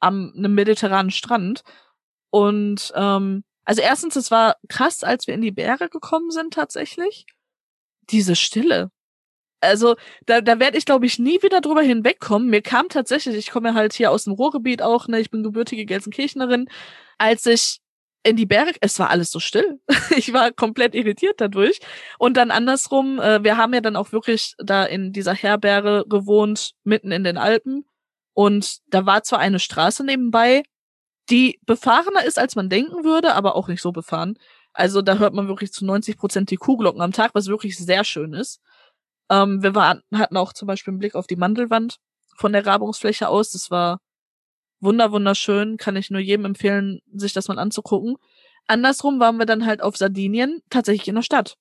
am 0.00 0.32
einem 0.36 0.54
mediterranen 0.54 1.10
Strand. 1.10 1.62
Und 2.30 2.92
ähm, 2.94 3.44
also 3.64 3.82
erstens, 3.82 4.16
es 4.16 4.30
war 4.30 4.56
krass, 4.68 5.04
als 5.04 5.26
wir 5.26 5.34
in 5.34 5.42
die 5.42 5.52
Berge 5.52 5.88
gekommen 5.88 6.30
sind 6.30 6.54
tatsächlich. 6.54 7.26
Diese 8.10 8.36
Stille 8.36 8.90
also 9.60 9.96
da, 10.26 10.40
da 10.40 10.58
werde 10.60 10.78
ich, 10.78 10.84
glaube 10.84 11.06
ich, 11.06 11.18
nie 11.18 11.42
wieder 11.42 11.60
drüber 11.60 11.82
hinwegkommen. 11.82 12.48
Mir 12.48 12.62
kam 12.62 12.88
tatsächlich, 12.88 13.36
ich 13.36 13.50
komme 13.50 13.74
halt 13.74 13.92
hier 13.92 14.10
aus 14.10 14.24
dem 14.24 14.32
Ruhrgebiet 14.34 14.82
auch, 14.82 15.08
ne, 15.08 15.20
ich 15.20 15.30
bin 15.30 15.42
gebürtige 15.42 15.84
Gelsenkirchnerin, 15.86 16.68
als 17.18 17.46
ich 17.46 17.80
in 18.24 18.36
die 18.36 18.46
Berge, 18.46 18.72
es 18.80 18.98
war 18.98 19.10
alles 19.10 19.30
so 19.30 19.40
still. 19.40 19.80
ich 20.16 20.32
war 20.32 20.52
komplett 20.52 20.94
irritiert 20.94 21.40
dadurch. 21.40 21.80
Und 22.18 22.36
dann 22.36 22.50
andersrum, 22.50 23.20
äh, 23.20 23.42
wir 23.42 23.56
haben 23.56 23.74
ja 23.74 23.80
dann 23.80 23.96
auch 23.96 24.12
wirklich 24.12 24.54
da 24.58 24.84
in 24.84 25.12
dieser 25.12 25.34
Herberge 25.34 26.04
gewohnt, 26.08 26.72
mitten 26.84 27.12
in 27.12 27.24
den 27.24 27.38
Alpen. 27.38 27.84
Und 28.38 28.78
da 28.86 29.04
war 29.04 29.24
zwar 29.24 29.40
eine 29.40 29.58
Straße 29.58 30.04
nebenbei, 30.04 30.62
die 31.28 31.58
befahrener 31.66 32.24
ist, 32.24 32.38
als 32.38 32.54
man 32.54 32.68
denken 32.68 33.02
würde, 33.02 33.34
aber 33.34 33.56
auch 33.56 33.66
nicht 33.66 33.82
so 33.82 33.90
befahren. 33.90 34.38
Also 34.72 35.02
da 35.02 35.18
hört 35.18 35.34
man 35.34 35.48
wirklich 35.48 35.72
zu 35.72 35.84
90 35.84 36.16
Prozent 36.16 36.52
die 36.52 36.56
Kuhglocken 36.56 37.00
am 37.00 37.10
Tag, 37.10 37.34
was 37.34 37.48
wirklich 37.48 37.76
sehr 37.76 38.04
schön 38.04 38.34
ist. 38.34 38.60
Ähm, 39.28 39.60
wir 39.64 39.74
waren, 39.74 40.04
hatten 40.14 40.36
auch 40.36 40.52
zum 40.52 40.68
Beispiel 40.68 40.92
einen 40.92 41.00
Blick 41.00 41.16
auf 41.16 41.26
die 41.26 41.34
Mandelwand 41.34 41.98
von 42.36 42.52
der 42.52 42.62
Grabungsfläche 42.62 43.26
aus. 43.26 43.50
Das 43.50 43.72
war 43.72 43.98
wunder 44.78 45.10
wunderschön. 45.10 45.76
Kann 45.76 45.96
ich 45.96 46.08
nur 46.08 46.20
jedem 46.20 46.44
empfehlen, 46.44 47.00
sich 47.12 47.32
das 47.32 47.48
mal 47.48 47.58
anzugucken. 47.58 48.18
Andersrum 48.68 49.18
waren 49.18 49.38
wir 49.38 49.46
dann 49.46 49.66
halt 49.66 49.82
auf 49.82 49.96
Sardinien 49.96 50.62
tatsächlich 50.70 51.08
in 51.08 51.16
der 51.16 51.22
Stadt. 51.22 51.56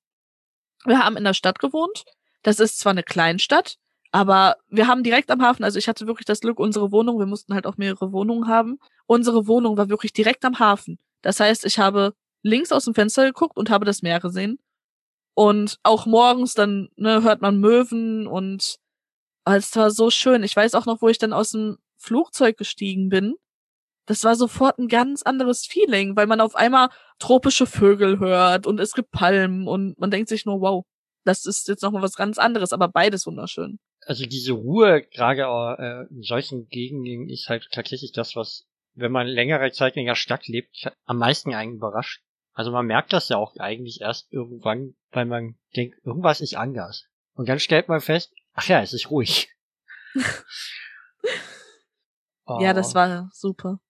Wir 0.85 1.03
haben 1.03 1.17
in 1.17 1.23
der 1.23 1.33
Stadt 1.33 1.57
gewohnt. 1.57 2.03
Das 2.43 2.59
ist 2.59 2.77
zwar 2.77 2.91
eine 2.91 3.01
Kleinstadt, 3.01 3.79
aber 4.11 4.55
wir 4.69 4.87
haben 4.87 5.03
direkt 5.03 5.31
am 5.31 5.41
Hafen, 5.41 5.63
also 5.63 5.77
ich 5.77 5.87
hatte 5.87 6.07
wirklich 6.07 6.25
das 6.25 6.39
Glück, 6.39 6.59
unsere 6.59 6.91
Wohnung, 6.91 7.19
wir 7.19 7.25
mussten 7.25 7.53
halt 7.53 7.67
auch 7.67 7.77
mehrere 7.77 8.11
Wohnungen 8.11 8.47
haben. 8.47 8.79
Unsere 9.05 9.47
Wohnung 9.47 9.77
war 9.77 9.89
wirklich 9.89 10.13
direkt 10.13 10.45
am 10.45 10.59
Hafen. 10.59 10.97
Das 11.21 11.39
heißt, 11.39 11.65
ich 11.65 11.79
habe 11.79 12.13
links 12.43 12.71
aus 12.71 12.85
dem 12.85 12.93
Fenster 12.93 13.25
geguckt 13.25 13.57
und 13.57 13.69
habe 13.69 13.85
das 13.85 14.01
Meer 14.01 14.19
gesehen. 14.19 14.59
Und 15.35 15.77
auch 15.83 16.05
morgens 16.05 16.53
dann 16.53 16.89
ne, 16.95 17.21
hört 17.23 17.41
man 17.41 17.59
Möwen 17.59 18.27
und 18.27 18.77
oh, 19.45 19.51
es 19.51 19.75
war 19.75 19.91
so 19.91 20.09
schön. 20.09 20.43
Ich 20.43 20.55
weiß 20.55 20.73
auch 20.73 20.85
noch, 20.85 21.01
wo 21.01 21.09
ich 21.09 21.19
dann 21.19 21.33
aus 21.33 21.51
dem 21.51 21.77
Flugzeug 21.97 22.57
gestiegen 22.57 23.09
bin. 23.09 23.35
Das 24.07 24.23
war 24.23 24.35
sofort 24.35 24.79
ein 24.79 24.87
ganz 24.87 25.21
anderes 25.23 25.65
Feeling, 25.65 26.15
weil 26.15 26.27
man 26.27 26.41
auf 26.41 26.55
einmal 26.55 26.89
tropische 27.19 27.65
Vögel 27.67 28.19
hört 28.19 28.65
und 28.65 28.79
es 28.79 28.93
gibt 28.93 29.11
Palmen 29.11 29.67
und 29.67 29.99
man 29.99 30.11
denkt 30.11 30.29
sich 30.29 30.45
nur, 30.45 30.61
wow, 30.61 30.85
das 31.25 31.45
ist 31.45 31.67
jetzt 31.67 31.83
nochmal 31.83 32.01
was 32.01 32.15
ganz 32.15 32.37
anderes, 32.37 32.73
aber 32.73 32.87
beides 32.87 33.25
wunderschön. 33.27 33.79
Also 34.07 34.25
diese 34.25 34.53
Ruhe, 34.53 35.01
gerade 35.01 35.41
äh, 35.79 36.13
in 36.13 36.23
solchen 36.23 36.69
Gegenden, 36.69 37.29
ist 37.29 37.49
halt 37.49 37.67
tatsächlich 37.73 38.13
das, 38.13 38.37
was, 38.37 38.65
wenn 38.93 39.11
man 39.11 39.27
längere 39.27 39.69
Zeit 39.71 39.97
in 39.97 40.05
der 40.05 40.15
Stadt 40.15 40.47
lebt, 40.47 40.89
am 41.03 41.17
meisten 41.17 41.53
einen 41.53 41.75
überrascht. 41.75 42.23
Also 42.53 42.71
man 42.71 42.85
merkt 42.85 43.11
das 43.11 43.27
ja 43.27 43.35
auch 43.35 43.57
eigentlich 43.57 43.99
erst 43.99 44.31
irgendwann, 44.31 44.95
weil 45.11 45.25
man 45.25 45.59
denkt, 45.75 45.97
irgendwas 46.05 46.39
ist 46.39 46.55
anders. 46.55 47.05
Und 47.33 47.49
dann 47.49 47.59
stellt 47.59 47.89
man 47.89 47.99
fest, 47.99 48.33
ach 48.53 48.67
ja, 48.69 48.81
es 48.81 48.93
ist 48.93 49.11
ruhig. 49.11 49.49
oh. 52.45 52.59
Ja, 52.61 52.73
das 52.73 52.95
war 52.95 53.29
super. 53.33 53.81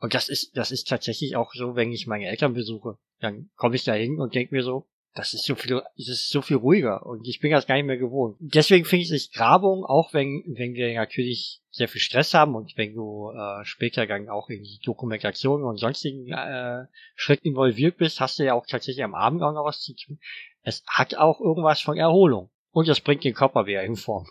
Und 0.00 0.12
das 0.12 0.28
ist, 0.28 0.54
das 0.54 0.70
ist 0.70 0.86
tatsächlich 0.86 1.36
auch 1.36 1.52
so, 1.54 1.76
wenn 1.76 1.92
ich 1.92 2.06
meine 2.06 2.26
Eltern 2.26 2.52
besuche. 2.52 2.98
Dann 3.20 3.50
komme 3.56 3.76
ich 3.76 3.84
da 3.84 3.94
hin 3.94 4.20
und 4.20 4.34
denke 4.34 4.54
mir 4.54 4.62
so, 4.62 4.86
das 5.14 5.34
ist 5.34 5.44
so 5.44 5.56
viel, 5.56 5.82
das 5.96 6.08
ist 6.08 6.30
so 6.30 6.40
viel 6.40 6.56
ruhiger 6.56 7.04
und 7.04 7.26
ich 7.26 7.40
bin 7.40 7.50
das 7.50 7.66
gar 7.66 7.74
nicht 7.74 7.86
mehr 7.86 7.96
gewohnt. 7.96 8.36
Deswegen 8.38 8.84
finde 8.84 9.02
ich 9.02 9.08
sich 9.08 9.32
Grabung, 9.32 9.84
auch 9.84 10.14
wenn, 10.14 10.44
wenn 10.46 10.74
wir 10.74 10.94
natürlich 10.94 11.60
sehr 11.70 11.88
viel 11.88 12.00
Stress 12.00 12.32
haben 12.32 12.54
und 12.54 12.76
wenn 12.76 12.94
du 12.94 13.30
äh, 13.30 13.64
später 13.64 14.06
dann 14.06 14.28
auch 14.28 14.48
in 14.48 14.62
die 14.62 14.78
Dokumentation 14.84 15.64
und 15.64 15.78
sonstigen 15.78 16.28
äh, 16.32 16.86
Schritten 17.16 17.48
involviert 17.48 17.96
bist, 17.96 18.20
hast 18.20 18.38
du 18.38 18.44
ja 18.44 18.54
auch 18.54 18.66
tatsächlich 18.66 19.04
am 19.04 19.14
Abend 19.14 19.42
auch 19.42 19.52
noch 19.52 19.64
was 19.64 19.80
zu 19.80 19.94
tun. 19.94 20.20
Es 20.62 20.84
hat 20.86 21.16
auch 21.16 21.40
irgendwas 21.40 21.80
von 21.80 21.96
Erholung 21.96 22.50
und 22.70 22.88
das 22.88 23.00
bringt 23.00 23.24
den 23.24 23.34
Körper 23.34 23.66
wieder 23.66 23.82
in 23.82 23.96
Form. 23.96 24.26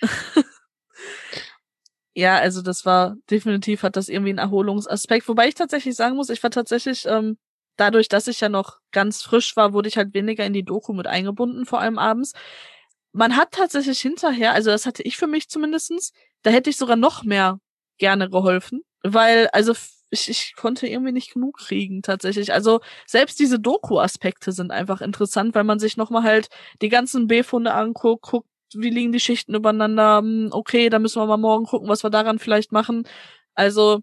ja, 2.14 2.38
also 2.38 2.62
das 2.62 2.84
war 2.84 3.16
definitiv 3.30 3.84
hat 3.84 3.94
das 3.94 4.08
irgendwie 4.08 4.30
einen 4.30 4.38
Erholungsaspekt, 4.38 5.28
wobei 5.28 5.46
ich 5.46 5.54
tatsächlich 5.54 5.94
sagen 5.94 6.16
muss, 6.16 6.30
ich 6.30 6.42
war 6.42 6.50
tatsächlich 6.50 7.06
ähm, 7.06 7.38
dadurch, 7.78 8.08
dass 8.08 8.28
ich 8.28 8.40
ja 8.40 8.50
noch 8.50 8.80
ganz 8.92 9.22
frisch 9.22 9.56
war, 9.56 9.72
wurde 9.72 9.88
ich 9.88 9.96
halt 9.96 10.12
weniger 10.14 10.44
in 10.44 10.52
die 10.52 10.64
Doku 10.64 10.92
mit 10.92 11.06
eingebunden, 11.06 11.64
vor 11.66 11.80
allem 11.80 11.98
abends. 11.98 12.32
Man 13.12 13.36
hat 13.36 13.52
tatsächlich 13.52 14.00
hinterher, 14.00 14.52
also 14.52 14.70
das 14.70 14.86
hatte 14.86 15.02
ich 15.02 15.16
für 15.16 15.26
mich 15.26 15.48
zumindestens, 15.48 16.12
da 16.42 16.50
hätte 16.50 16.70
ich 16.70 16.76
sogar 16.76 16.96
noch 16.96 17.24
mehr 17.24 17.58
gerne 17.98 18.28
geholfen, 18.30 18.82
weil, 19.02 19.48
also 19.52 19.74
ich, 20.10 20.28
ich 20.28 20.54
konnte 20.56 20.86
irgendwie 20.86 21.12
nicht 21.12 21.34
genug 21.34 21.58
kriegen 21.58 22.02
tatsächlich. 22.02 22.52
Also 22.52 22.80
selbst 23.06 23.38
diese 23.40 23.58
Doku-Aspekte 23.60 24.52
sind 24.52 24.70
einfach 24.70 25.00
interessant, 25.00 25.54
weil 25.54 25.64
man 25.64 25.78
sich 25.78 25.96
nochmal 25.96 26.22
halt 26.22 26.48
die 26.82 26.88
ganzen 26.88 27.26
B-Funde 27.26 27.74
anguckt, 27.74 28.22
guckt, 28.22 28.48
wie 28.74 28.90
liegen 28.90 29.12
die 29.12 29.20
Schichten 29.20 29.54
übereinander, 29.54 30.18
hm, 30.18 30.48
okay, 30.52 30.90
da 30.90 30.98
müssen 30.98 31.20
wir 31.20 31.26
mal 31.26 31.36
morgen 31.38 31.66
gucken, 31.66 31.88
was 31.88 32.02
wir 32.04 32.10
daran 32.10 32.38
vielleicht 32.38 32.72
machen. 32.72 33.04
Also 33.54 34.00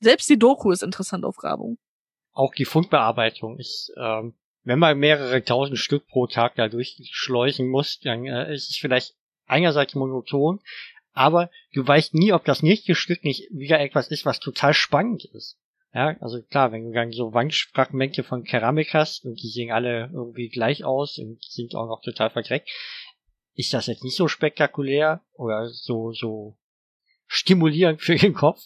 selbst 0.00 0.28
die 0.30 0.38
Doku 0.38 0.72
ist 0.72 0.82
interessant 0.82 1.24
auf 1.24 1.36
Grabung 1.36 1.78
auch 2.32 2.54
die 2.54 2.64
Fundbearbeitung 2.64 3.58
ist, 3.58 3.92
ähm, 3.96 4.34
wenn 4.64 4.78
man 4.78 4.98
mehrere 4.98 5.42
tausend 5.42 5.78
Stück 5.78 6.06
pro 6.08 6.26
Tag 6.26 6.54
da 6.56 6.68
durchschleuchen 6.68 7.68
muss, 7.68 8.00
dann 8.00 8.26
äh, 8.26 8.52
ist 8.52 8.70
es 8.70 8.76
vielleicht 8.76 9.14
einerseits 9.46 9.94
monoton, 9.94 10.60
aber 11.12 11.50
du 11.72 11.86
weißt 11.86 12.14
nie, 12.14 12.32
ob 12.32 12.44
das 12.44 12.62
nächste 12.62 12.94
Stück 12.94 13.24
nicht 13.24 13.48
wieder 13.50 13.80
etwas 13.80 14.08
ist, 14.08 14.26
was 14.26 14.40
total 14.40 14.74
spannend 14.74 15.24
ist. 15.24 15.58
Ja, 15.94 16.16
also 16.20 16.42
klar, 16.42 16.70
wenn 16.70 16.84
du 16.84 16.92
dann 16.92 17.12
so 17.12 17.32
Wandfragmente 17.32 18.22
von 18.22 18.44
Keramik 18.44 18.92
hast 18.92 19.24
und 19.24 19.42
die 19.42 19.48
sehen 19.48 19.72
alle 19.72 20.10
irgendwie 20.12 20.48
gleich 20.48 20.84
aus 20.84 21.18
und 21.18 21.42
sind 21.42 21.74
auch 21.74 21.88
noch 21.88 22.02
total 22.02 22.30
verdreckt, 22.30 22.68
ist 23.54 23.72
das 23.72 23.86
jetzt 23.86 24.04
nicht 24.04 24.16
so 24.16 24.28
spektakulär 24.28 25.22
oder 25.32 25.68
so, 25.70 26.12
so 26.12 26.56
stimulierend 27.26 28.02
für 28.02 28.16
den 28.16 28.34
Kopf. 28.34 28.60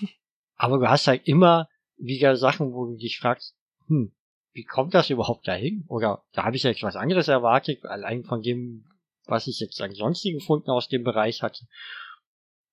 Aber 0.56 0.78
du 0.78 0.88
hast 0.88 1.06
halt 1.06 1.28
immer 1.28 1.68
wieder 1.96 2.36
Sachen, 2.36 2.72
wo 2.72 2.86
du 2.86 2.96
dich 2.96 3.18
fragst, 3.18 3.56
hm, 3.86 4.12
wie 4.52 4.64
kommt 4.64 4.94
das 4.94 5.10
überhaupt 5.10 5.46
dahin? 5.48 5.84
Oder 5.88 6.24
da 6.32 6.44
habe 6.44 6.56
ich 6.56 6.62
jetzt 6.62 6.82
was 6.82 6.96
anderes 6.96 7.28
erwartet, 7.28 7.84
allein 7.84 8.24
von 8.24 8.42
dem, 8.42 8.84
was 9.26 9.46
ich 9.46 9.60
jetzt 9.60 9.80
an 9.80 9.92
sonstigen 9.92 10.40
Funden 10.40 10.70
aus 10.70 10.88
dem 10.88 11.02
Bereich 11.02 11.42
hatte. 11.42 11.66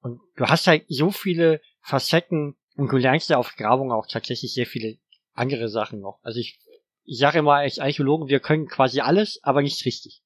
Und 0.01 0.21
du 0.35 0.45
hast 0.45 0.67
halt 0.67 0.85
so 0.87 1.11
viele 1.11 1.61
Facetten 1.81 2.55
und 2.75 2.91
du 2.91 2.97
lernst 2.97 3.29
ja 3.29 3.37
auf 3.37 3.55
Grabung 3.55 3.91
auch 3.91 4.07
tatsächlich 4.07 4.53
sehr 4.53 4.65
viele 4.65 4.97
andere 5.33 5.69
Sachen 5.69 5.99
noch. 5.99 6.19
Also 6.23 6.39
ich, 6.39 6.59
ich 7.03 7.17
sage 7.17 7.39
immer 7.39 7.55
als 7.55 7.79
Archäologen, 7.79 8.27
wir 8.27 8.39
können 8.39 8.67
quasi 8.67 9.01
alles, 9.01 9.39
aber 9.43 9.61
nicht 9.61 9.83
richtig. 9.85 10.21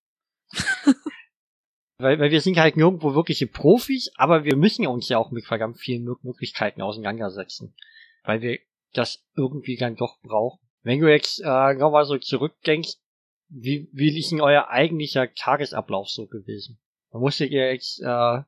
weil, 1.98 2.20
weil 2.20 2.32
wir 2.32 2.42
sind 2.42 2.58
halt 2.58 2.78
nirgendwo 2.78 3.16
wirkliche 3.16 3.48
Profis, 3.48 4.12
aber 4.16 4.44
wir 4.44 4.56
müssen 4.56 4.84
ja 4.84 4.90
uns 4.90 5.10
ja 5.10 5.18
auch 5.18 5.32
mit 5.32 5.46
verdammt 5.46 5.80
vielen 5.80 6.04
Möglichkeiten 6.04 6.82
auseinandersetzen. 6.82 7.76
Weil 8.24 8.42
wir 8.42 8.60
das 8.98 9.24
irgendwie 9.36 9.78
dann 9.78 9.96
doch 9.96 10.20
braucht. 10.22 10.60
Wenn 10.84 11.00
du 11.00 11.12
jetzt 11.12 11.42
äh, 11.44 11.74
nochmal 11.74 12.06
so 12.06 12.18
zurückdenkst, 12.18 12.96
wie, 13.50 13.90
wie 13.92 14.18
ist 14.18 14.32
denn 14.32 14.42
euer 14.42 14.70
eigentlicher 14.70 15.34
Tagesablauf 15.34 16.10
so 16.10 16.28
gewesen? 16.28 16.80
Musstet 17.12 17.52
ihr 17.52 17.72
jetzt 17.72 18.02
äh, 18.02 18.42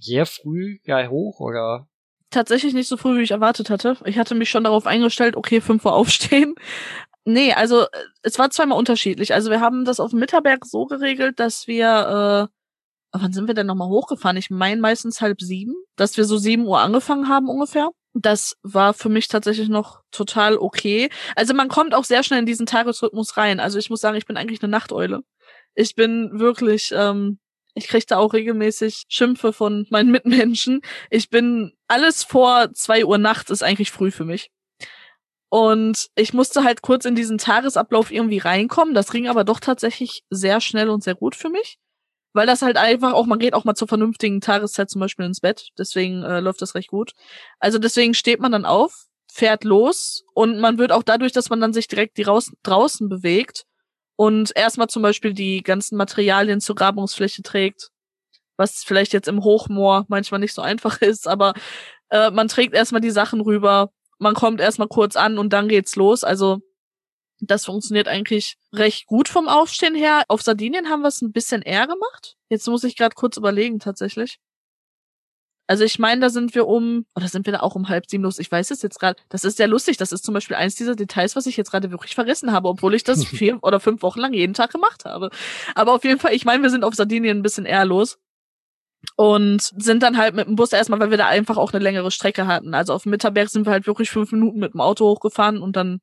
sehr 0.00 0.26
früh 0.26 0.78
ja 0.84 1.08
hoch 1.08 1.40
oder? 1.40 1.88
Tatsächlich 2.30 2.74
nicht 2.74 2.88
so 2.88 2.96
früh, 2.96 3.18
wie 3.18 3.22
ich 3.22 3.30
erwartet 3.30 3.70
hatte. 3.70 3.96
Ich 4.04 4.18
hatte 4.18 4.34
mich 4.34 4.50
schon 4.50 4.64
darauf 4.64 4.86
eingestellt, 4.86 5.36
okay, 5.36 5.60
fünf 5.60 5.84
Uhr 5.84 5.94
aufstehen. 5.94 6.54
Nee, 7.24 7.52
also 7.52 7.82
äh, 7.82 7.88
es 8.22 8.38
war 8.38 8.48
zweimal 8.48 8.78
unterschiedlich. 8.78 9.34
Also 9.34 9.50
wir 9.50 9.60
haben 9.60 9.84
das 9.84 10.00
auf 10.00 10.12
dem 10.12 10.18
Mitterberg 10.18 10.64
so 10.64 10.86
geregelt, 10.86 11.38
dass 11.38 11.66
wir, 11.66 12.48
äh, 13.12 13.18
wann 13.18 13.32
sind 13.34 13.48
wir 13.48 13.54
denn 13.54 13.66
nochmal 13.66 13.90
hochgefahren? 13.90 14.38
Ich 14.38 14.48
meine 14.48 14.80
meistens 14.80 15.20
halb 15.20 15.42
sieben, 15.42 15.74
dass 15.96 16.16
wir 16.16 16.24
so 16.24 16.38
sieben 16.38 16.66
Uhr 16.66 16.80
angefangen 16.80 17.28
haben 17.28 17.50
ungefähr 17.50 17.90
das 18.14 18.56
war 18.62 18.94
für 18.94 19.08
mich 19.08 19.28
tatsächlich 19.28 19.68
noch 19.68 20.00
total 20.10 20.56
okay. 20.56 21.10
Also 21.36 21.54
man 21.54 21.68
kommt 21.68 21.94
auch 21.94 22.04
sehr 22.04 22.22
schnell 22.22 22.40
in 22.40 22.46
diesen 22.46 22.66
Tagesrhythmus 22.66 23.36
rein. 23.36 23.60
Also 23.60 23.78
ich 23.78 23.90
muss 23.90 24.00
sagen, 24.00 24.16
ich 24.16 24.26
bin 24.26 24.36
eigentlich 24.36 24.62
eine 24.62 24.70
Nachteule. 24.70 25.20
Ich 25.74 25.94
bin 25.94 26.38
wirklich, 26.38 26.92
ähm, 26.94 27.38
ich 27.74 27.88
kriege 27.88 28.06
da 28.06 28.16
auch 28.18 28.32
regelmäßig 28.32 29.04
Schimpfe 29.08 29.52
von 29.52 29.86
meinen 29.90 30.10
Mitmenschen. 30.10 30.80
Ich 31.10 31.30
bin 31.30 31.72
alles 31.86 32.24
vor 32.24 32.72
zwei 32.74 33.04
Uhr 33.04 33.18
nachts 33.18 33.50
ist 33.50 33.62
eigentlich 33.62 33.92
früh 33.92 34.10
für 34.10 34.24
mich. 34.24 34.50
Und 35.50 36.08
ich 36.14 36.34
musste 36.34 36.62
halt 36.62 36.82
kurz 36.82 37.06
in 37.06 37.14
diesen 37.14 37.38
Tagesablauf 37.38 38.10
irgendwie 38.10 38.38
reinkommen. 38.38 38.94
Das 38.94 39.10
ging 39.10 39.28
aber 39.28 39.44
doch 39.44 39.60
tatsächlich 39.60 40.22
sehr 40.28 40.60
schnell 40.60 40.90
und 40.90 41.02
sehr 41.02 41.14
gut 41.14 41.34
für 41.34 41.48
mich. 41.48 41.78
Weil 42.38 42.46
das 42.46 42.62
halt 42.62 42.76
einfach 42.76 43.14
auch, 43.14 43.26
man 43.26 43.40
geht 43.40 43.52
auch 43.52 43.64
mal 43.64 43.74
zur 43.74 43.88
vernünftigen 43.88 44.40
Tageszeit 44.40 44.88
zum 44.88 45.00
Beispiel 45.00 45.26
ins 45.26 45.40
Bett. 45.40 45.70
Deswegen 45.76 46.22
äh, 46.22 46.38
läuft 46.38 46.62
das 46.62 46.76
recht 46.76 46.86
gut. 46.86 47.10
Also 47.58 47.80
deswegen 47.80 48.14
steht 48.14 48.38
man 48.38 48.52
dann 48.52 48.64
auf, 48.64 49.06
fährt 49.28 49.64
los 49.64 50.22
und 50.34 50.60
man 50.60 50.78
wird 50.78 50.92
auch 50.92 51.02
dadurch, 51.02 51.32
dass 51.32 51.50
man 51.50 51.60
dann 51.60 51.72
sich 51.72 51.88
direkt 51.88 52.16
die 52.16 52.22
raus, 52.22 52.52
draußen 52.62 53.08
bewegt 53.08 53.64
und 54.14 54.52
erstmal 54.54 54.86
zum 54.86 55.02
Beispiel 55.02 55.34
die 55.34 55.64
ganzen 55.64 55.96
Materialien 55.96 56.60
zur 56.60 56.76
Grabungsfläche 56.76 57.42
trägt, 57.42 57.88
was 58.56 58.84
vielleicht 58.86 59.12
jetzt 59.14 59.26
im 59.26 59.42
Hochmoor 59.42 60.04
manchmal 60.06 60.38
nicht 60.38 60.54
so 60.54 60.62
einfach 60.62 60.98
ist, 61.02 61.26
aber 61.26 61.54
äh, 62.10 62.30
man 62.30 62.46
trägt 62.46 62.72
erstmal 62.72 63.00
die 63.00 63.10
Sachen 63.10 63.40
rüber, 63.40 63.90
man 64.20 64.34
kommt 64.34 64.60
erstmal 64.60 64.86
kurz 64.86 65.16
an 65.16 65.38
und 65.38 65.52
dann 65.52 65.66
geht's 65.66 65.96
los. 65.96 66.22
Also 66.22 66.60
das 67.40 67.64
funktioniert 67.64 68.08
eigentlich 68.08 68.56
recht 68.72 69.06
gut 69.06 69.28
vom 69.28 69.48
Aufstehen 69.48 69.94
her. 69.94 70.24
Auf 70.28 70.42
Sardinien 70.42 70.88
haben 70.88 71.02
wir 71.02 71.08
es 71.08 71.22
ein 71.22 71.32
bisschen 71.32 71.62
eher 71.62 71.86
gemacht. 71.86 72.36
Jetzt 72.48 72.66
muss 72.66 72.84
ich 72.84 72.96
gerade 72.96 73.14
kurz 73.14 73.36
überlegen 73.36 73.78
tatsächlich. 73.78 74.38
Also 75.70 75.84
ich 75.84 75.98
meine, 75.98 76.22
da 76.22 76.30
sind 76.30 76.54
wir 76.54 76.66
um, 76.66 77.04
oder 77.14 77.28
sind 77.28 77.44
wir 77.44 77.52
da 77.52 77.60
auch 77.60 77.74
um 77.74 77.90
halb 77.90 78.08
sieben 78.08 78.22
los? 78.24 78.38
Ich 78.38 78.50
weiß 78.50 78.70
es 78.70 78.80
jetzt 78.80 78.98
gerade. 78.98 79.20
Das 79.28 79.44
ist 79.44 79.58
sehr 79.58 79.68
lustig. 79.68 79.98
Das 79.98 80.12
ist 80.12 80.24
zum 80.24 80.32
Beispiel 80.32 80.56
eins 80.56 80.76
dieser 80.76 80.96
Details, 80.96 81.36
was 81.36 81.46
ich 81.46 81.58
jetzt 81.58 81.70
gerade 81.70 81.90
wirklich 81.90 82.14
vergessen 82.14 82.52
habe, 82.52 82.68
obwohl 82.68 82.94
ich 82.94 83.04
das 83.04 83.24
vier 83.26 83.58
oder 83.62 83.78
fünf 83.78 84.02
Wochen 84.02 84.20
lang 84.20 84.32
jeden 84.32 84.54
Tag 84.54 84.72
gemacht 84.72 85.04
habe. 85.04 85.28
Aber 85.74 85.92
auf 85.92 86.04
jeden 86.04 86.18
Fall, 86.18 86.32
ich 86.34 86.46
meine, 86.46 86.62
wir 86.62 86.70
sind 86.70 86.84
auf 86.84 86.94
Sardinien 86.94 87.38
ein 87.38 87.42
bisschen 87.42 87.66
eher 87.66 87.84
los 87.84 88.18
und 89.16 89.60
sind 89.60 90.02
dann 90.02 90.16
halt 90.16 90.34
mit 90.34 90.46
dem 90.46 90.56
Bus 90.56 90.72
erstmal, 90.72 91.00
weil 91.00 91.10
wir 91.10 91.18
da 91.18 91.26
einfach 91.26 91.58
auch 91.58 91.72
eine 91.72 91.82
längere 91.82 92.10
Strecke 92.10 92.46
hatten. 92.46 92.72
Also 92.74 92.94
auf 92.94 93.02
dem 93.02 93.10
Mitterberg 93.10 93.50
sind 93.50 93.66
wir 93.66 93.72
halt 93.72 93.86
wirklich 93.86 94.10
fünf 94.10 94.32
Minuten 94.32 94.58
mit 94.58 94.72
dem 94.72 94.80
Auto 94.80 95.06
hochgefahren 95.06 95.60
und 95.60 95.76
dann 95.76 96.00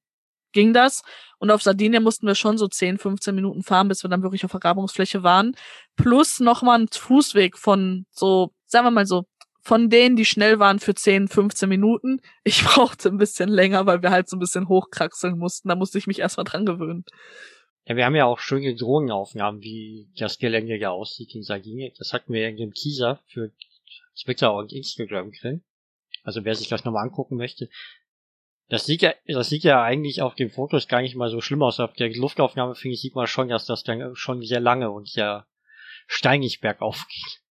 ging 0.56 0.74
das. 0.74 1.04
Und 1.38 1.52
auf 1.52 1.62
Sardinien 1.62 2.02
mussten 2.02 2.26
wir 2.26 2.34
schon 2.34 2.58
so 2.58 2.68
10, 2.68 2.98
15 2.98 3.36
Minuten 3.36 3.62
fahren, 3.62 3.88
bis 3.88 4.02
wir 4.04 4.10
dann 4.10 4.24
wirklich 4.24 4.44
auf 4.44 4.52
Vergrabungsfläche 4.52 5.22
waren. 5.22 5.56
Plus 5.96 6.40
nochmal 6.40 6.80
ein 6.80 6.88
Fußweg 6.88 7.58
von 7.58 8.08
so, 8.10 8.52
sagen 8.66 8.88
wir 8.88 8.92
mal 8.92 9.06
so, 9.06 9.26
von 9.62 9.90
denen, 9.90 10.16
die 10.16 10.26
schnell 10.26 10.60
waren 10.60 10.80
für 10.80 10.96
10, 10.96 11.28
15 11.28 11.68
Minuten. 11.68 12.22
Ich 12.44 12.64
brauchte 12.66 13.10
ein 13.10 13.18
bisschen 13.18 13.50
länger, 13.50 13.86
weil 13.86 14.02
wir 14.02 14.12
halt 14.12 14.30
so 14.30 14.38
ein 14.38 14.40
bisschen 14.40 14.68
hochkraxeln 14.68 15.38
mussten. 15.38 15.70
Da 15.70 15.76
musste 15.76 15.98
ich 15.98 16.08
mich 16.08 16.20
erstmal 16.20 16.46
dran 16.46 16.66
gewöhnen. 16.66 17.04
Ja, 17.88 17.96
wir 17.96 18.06
haben 18.06 18.16
ja 18.16 18.26
auch 18.26 18.40
schöne 18.40 18.76
Drohnenaufnahmen, 18.76 19.62
wie 19.62 20.10
das 20.18 20.40
Gelände 20.40 20.76
ja 20.78 20.90
aussieht 20.90 21.36
in 21.36 21.44
Sardinien. 21.44 21.94
Das 22.00 22.14
hatten 22.14 22.34
wir 22.34 22.48
in 22.48 22.58
dem 22.58 22.74
Teaser 22.74 23.20
für 23.28 23.52
Twitter 24.20 24.56
und 24.56 24.72
Instagram 24.72 25.32
drin. 25.32 25.64
Also 26.24 26.44
wer 26.46 26.56
sich 26.56 26.70
das 26.70 26.84
nochmal 26.86 27.04
angucken 27.04 27.36
möchte. 27.36 27.70
Das 28.68 28.86
sieht 28.86 29.02
ja, 29.02 29.14
das 29.28 29.50
sieht 29.50 29.64
ja 29.64 29.84
eigentlich 29.84 30.22
auf 30.22 30.34
den 30.36 30.50
Fotos 30.50 30.88
gar 30.88 31.02
nicht 31.02 31.16
mal 31.16 31.30
so 31.30 31.40
schlimm 31.40 31.62
aus. 31.62 31.80
Auf 31.80 31.94
der 31.94 32.10
Luftaufnahme 32.10 32.76
finde 32.76 32.96
ich, 32.96 33.02
sieht 33.02 33.16
man 33.16 33.28
schon, 33.28 33.50
dass 33.50 33.66
das 33.66 33.84
dann 33.84 34.16
schon 34.16 34.42
sehr 34.42 34.60
lange 34.60 34.90
und 34.90 35.08
sehr 35.08 35.46
steinig 36.08 36.62
bergauf 36.62 37.06
geht. 37.08 37.42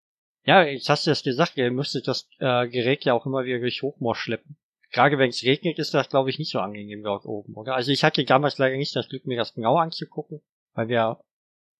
Ja, 0.47 0.63
jetzt 0.63 0.89
hast 0.89 1.07
du 1.07 1.11
das 1.11 1.23
gesagt, 1.23 1.57
ihr 1.57 1.71
müsstet 1.71 2.09
das 2.09 2.29
äh, 2.39 2.69
Gerät 2.69 3.05
ja 3.05 3.15
auch 3.15 3.27
immer 3.27 3.45
wieder 3.45 3.61
durch 3.61 3.83
Hochmoor 3.83 4.15
schleppen. 4.15 4.57
Gerade 4.91 5.19
wenn 5.19 5.31
es 5.31 5.43
regnet, 5.43 5.79
ist 5.79 5.95
das, 5.95 6.09
glaube 6.09 6.31
ich, 6.31 6.39
nicht 6.39 6.53
so 6.53 6.61
angenehm 6.61 7.03
dort 7.03 7.25
oben, 7.25 7.55
oder? 7.55 7.75
Also 7.75 7.91
ich 7.91 8.05
hatte 8.05 8.25
damals 8.25 8.59
leider 8.59 8.77
nicht 8.77 8.95
das 8.95 9.09
Glück, 9.09 9.27
mir 9.27 9.39
das 9.39 9.55
genau 9.55 9.77
anzugucken, 9.79 10.41
weil 10.75 10.89
wir 10.89 11.21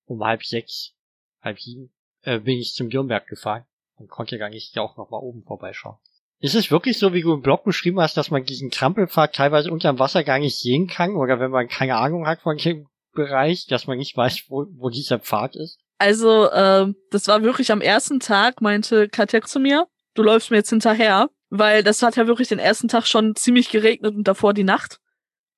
um 0.07 0.25
halb 0.25 0.45
sechs, 0.45 0.97
halb 1.41 1.61
sieben, 1.61 1.93
äh, 2.23 2.41
bin 2.41 2.59
ich 2.59 2.75
zum 2.75 2.91
Dürnberg 2.91 3.27
gefahren 3.27 3.67
und 3.97 4.09
konnte 4.09 4.39
gar 4.39 4.49
nicht 4.51 4.77
auch 4.79 4.97
noch 4.97 5.11
mal 5.11 5.19
oben 5.19 5.45
vorbeischauen. 5.45 5.99
Ist 6.45 6.55
es 6.55 6.71
wirklich 6.71 6.99
so, 6.99 7.13
wie 7.15 7.23
du 7.23 7.33
im 7.33 7.41
Blog 7.41 7.65
beschrieben 7.65 8.01
hast, 8.01 8.17
dass 8.17 8.31
man 8.31 8.45
diesen 8.45 8.71
Trampelpfad 8.71 9.35
teilweise 9.35 9.71
unterm 9.71 9.99
Wasser 9.99 10.25
gar 10.25 10.39
nicht 10.39 10.59
sehen 10.59 10.87
kann? 10.87 11.17
Oder 11.17 11.41
wenn 11.41 11.51
man 11.51 11.69
keine 11.69 11.97
Ahnung 11.97 12.27
hat 12.27 12.43
von 12.43 12.59
dem 12.59 12.87
Bereich, 13.13 13.67
dass 13.67 13.87
man 13.87 13.97
nicht 13.97 14.17
weiß, 14.17 14.45
wo, 14.49 14.67
wo 14.77 14.91
dieser 14.91 15.19
Pfad 15.19 15.57
ist? 15.57 15.79
Also, 15.99 16.51
äh, 16.51 16.93
das 17.11 17.29
war 17.29 17.43
wirklich 17.43 17.73
am 17.73 17.81
ersten 17.81 18.21
Tag, 18.21 18.61
meinte 18.61 19.09
Katja 19.09 19.41
zu 19.41 19.59
mir, 19.59 19.87
du 20.15 20.23
läufst 20.23 20.51
mir 20.51 20.59
jetzt 20.59 20.71
hinterher 20.71 21.29
weil 21.57 21.85
das 21.85 22.03
hat 22.03 22.17
ja 22.17 22.27
wirklich 22.27 22.49
den 22.49 22.59
ersten 22.59 22.89
Tag 22.89 23.07
schon 23.07 23.37
ziemlich 23.37 23.71
geregnet 23.71 24.15
und 24.15 24.27
davor 24.27 24.55
die 24.55 24.65
Nacht. 24.65 24.99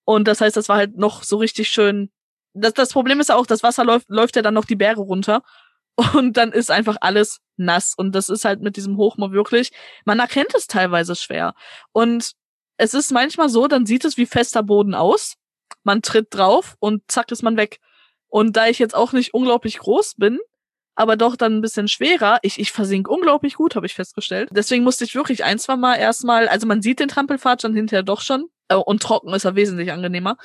Und 0.04 0.28
das 0.28 0.42
heißt, 0.42 0.56
das 0.56 0.68
war 0.68 0.76
halt 0.76 0.98
noch 0.98 1.22
so 1.22 1.38
richtig 1.38 1.68
schön. 1.68 2.10
Das, 2.52 2.74
das 2.74 2.92
Problem 2.92 3.18
ist 3.18 3.32
auch, 3.32 3.46
das 3.46 3.62
Wasser 3.62 3.82
läuft, 3.82 4.08
läuft 4.10 4.36
ja 4.36 4.42
dann 4.42 4.54
noch 4.54 4.66
die 4.66 4.76
Berge 4.76 5.00
runter. 5.00 5.42
Und 6.14 6.36
dann 6.36 6.52
ist 6.52 6.70
einfach 6.70 6.96
alles 7.00 7.40
nass. 7.56 7.94
Und 7.96 8.14
das 8.14 8.28
ist 8.28 8.44
halt 8.44 8.60
mit 8.60 8.76
diesem 8.76 8.96
Hochmoor 8.96 9.32
wirklich, 9.32 9.72
man 10.04 10.18
erkennt 10.18 10.54
es 10.54 10.66
teilweise 10.66 11.16
schwer. 11.16 11.54
Und 11.92 12.32
es 12.76 12.94
ist 12.94 13.10
manchmal 13.12 13.48
so, 13.48 13.66
dann 13.66 13.86
sieht 13.86 14.04
es 14.04 14.16
wie 14.16 14.26
fester 14.26 14.62
Boden 14.62 14.94
aus. 14.94 15.36
Man 15.82 16.02
tritt 16.02 16.28
drauf 16.30 16.76
und 16.78 17.02
zack 17.08 17.32
ist 17.32 17.42
man 17.42 17.56
weg. 17.56 17.80
Und 18.28 18.56
da 18.56 18.66
ich 18.66 18.78
jetzt 18.78 18.94
auch 18.94 19.12
nicht 19.12 19.32
unglaublich 19.32 19.78
groß 19.78 20.14
bin, 20.16 20.38
aber 20.94 21.16
doch 21.16 21.36
dann 21.36 21.56
ein 21.56 21.60
bisschen 21.62 21.88
schwerer. 21.88 22.38
Ich, 22.42 22.58
ich 22.58 22.72
versink 22.72 23.08
unglaublich 23.08 23.54
gut, 23.54 23.76
habe 23.76 23.86
ich 23.86 23.94
festgestellt. 23.94 24.48
Deswegen 24.52 24.84
musste 24.84 25.04
ich 25.04 25.14
wirklich 25.14 25.44
ein, 25.44 25.58
zwei 25.58 25.76
Mal 25.76 25.96
erstmal, 25.96 26.48
also 26.48 26.66
man 26.66 26.82
sieht 26.82 27.00
den 27.00 27.08
Trampelpfad 27.08 27.62
schon 27.62 27.74
hinterher 27.74 28.02
doch 28.02 28.20
schon. 28.20 28.48
Äh, 28.68 28.74
und 28.74 29.02
trocken 29.02 29.32
ist 29.34 29.44
er 29.44 29.54
wesentlich 29.54 29.92
angenehmer. 29.92 30.36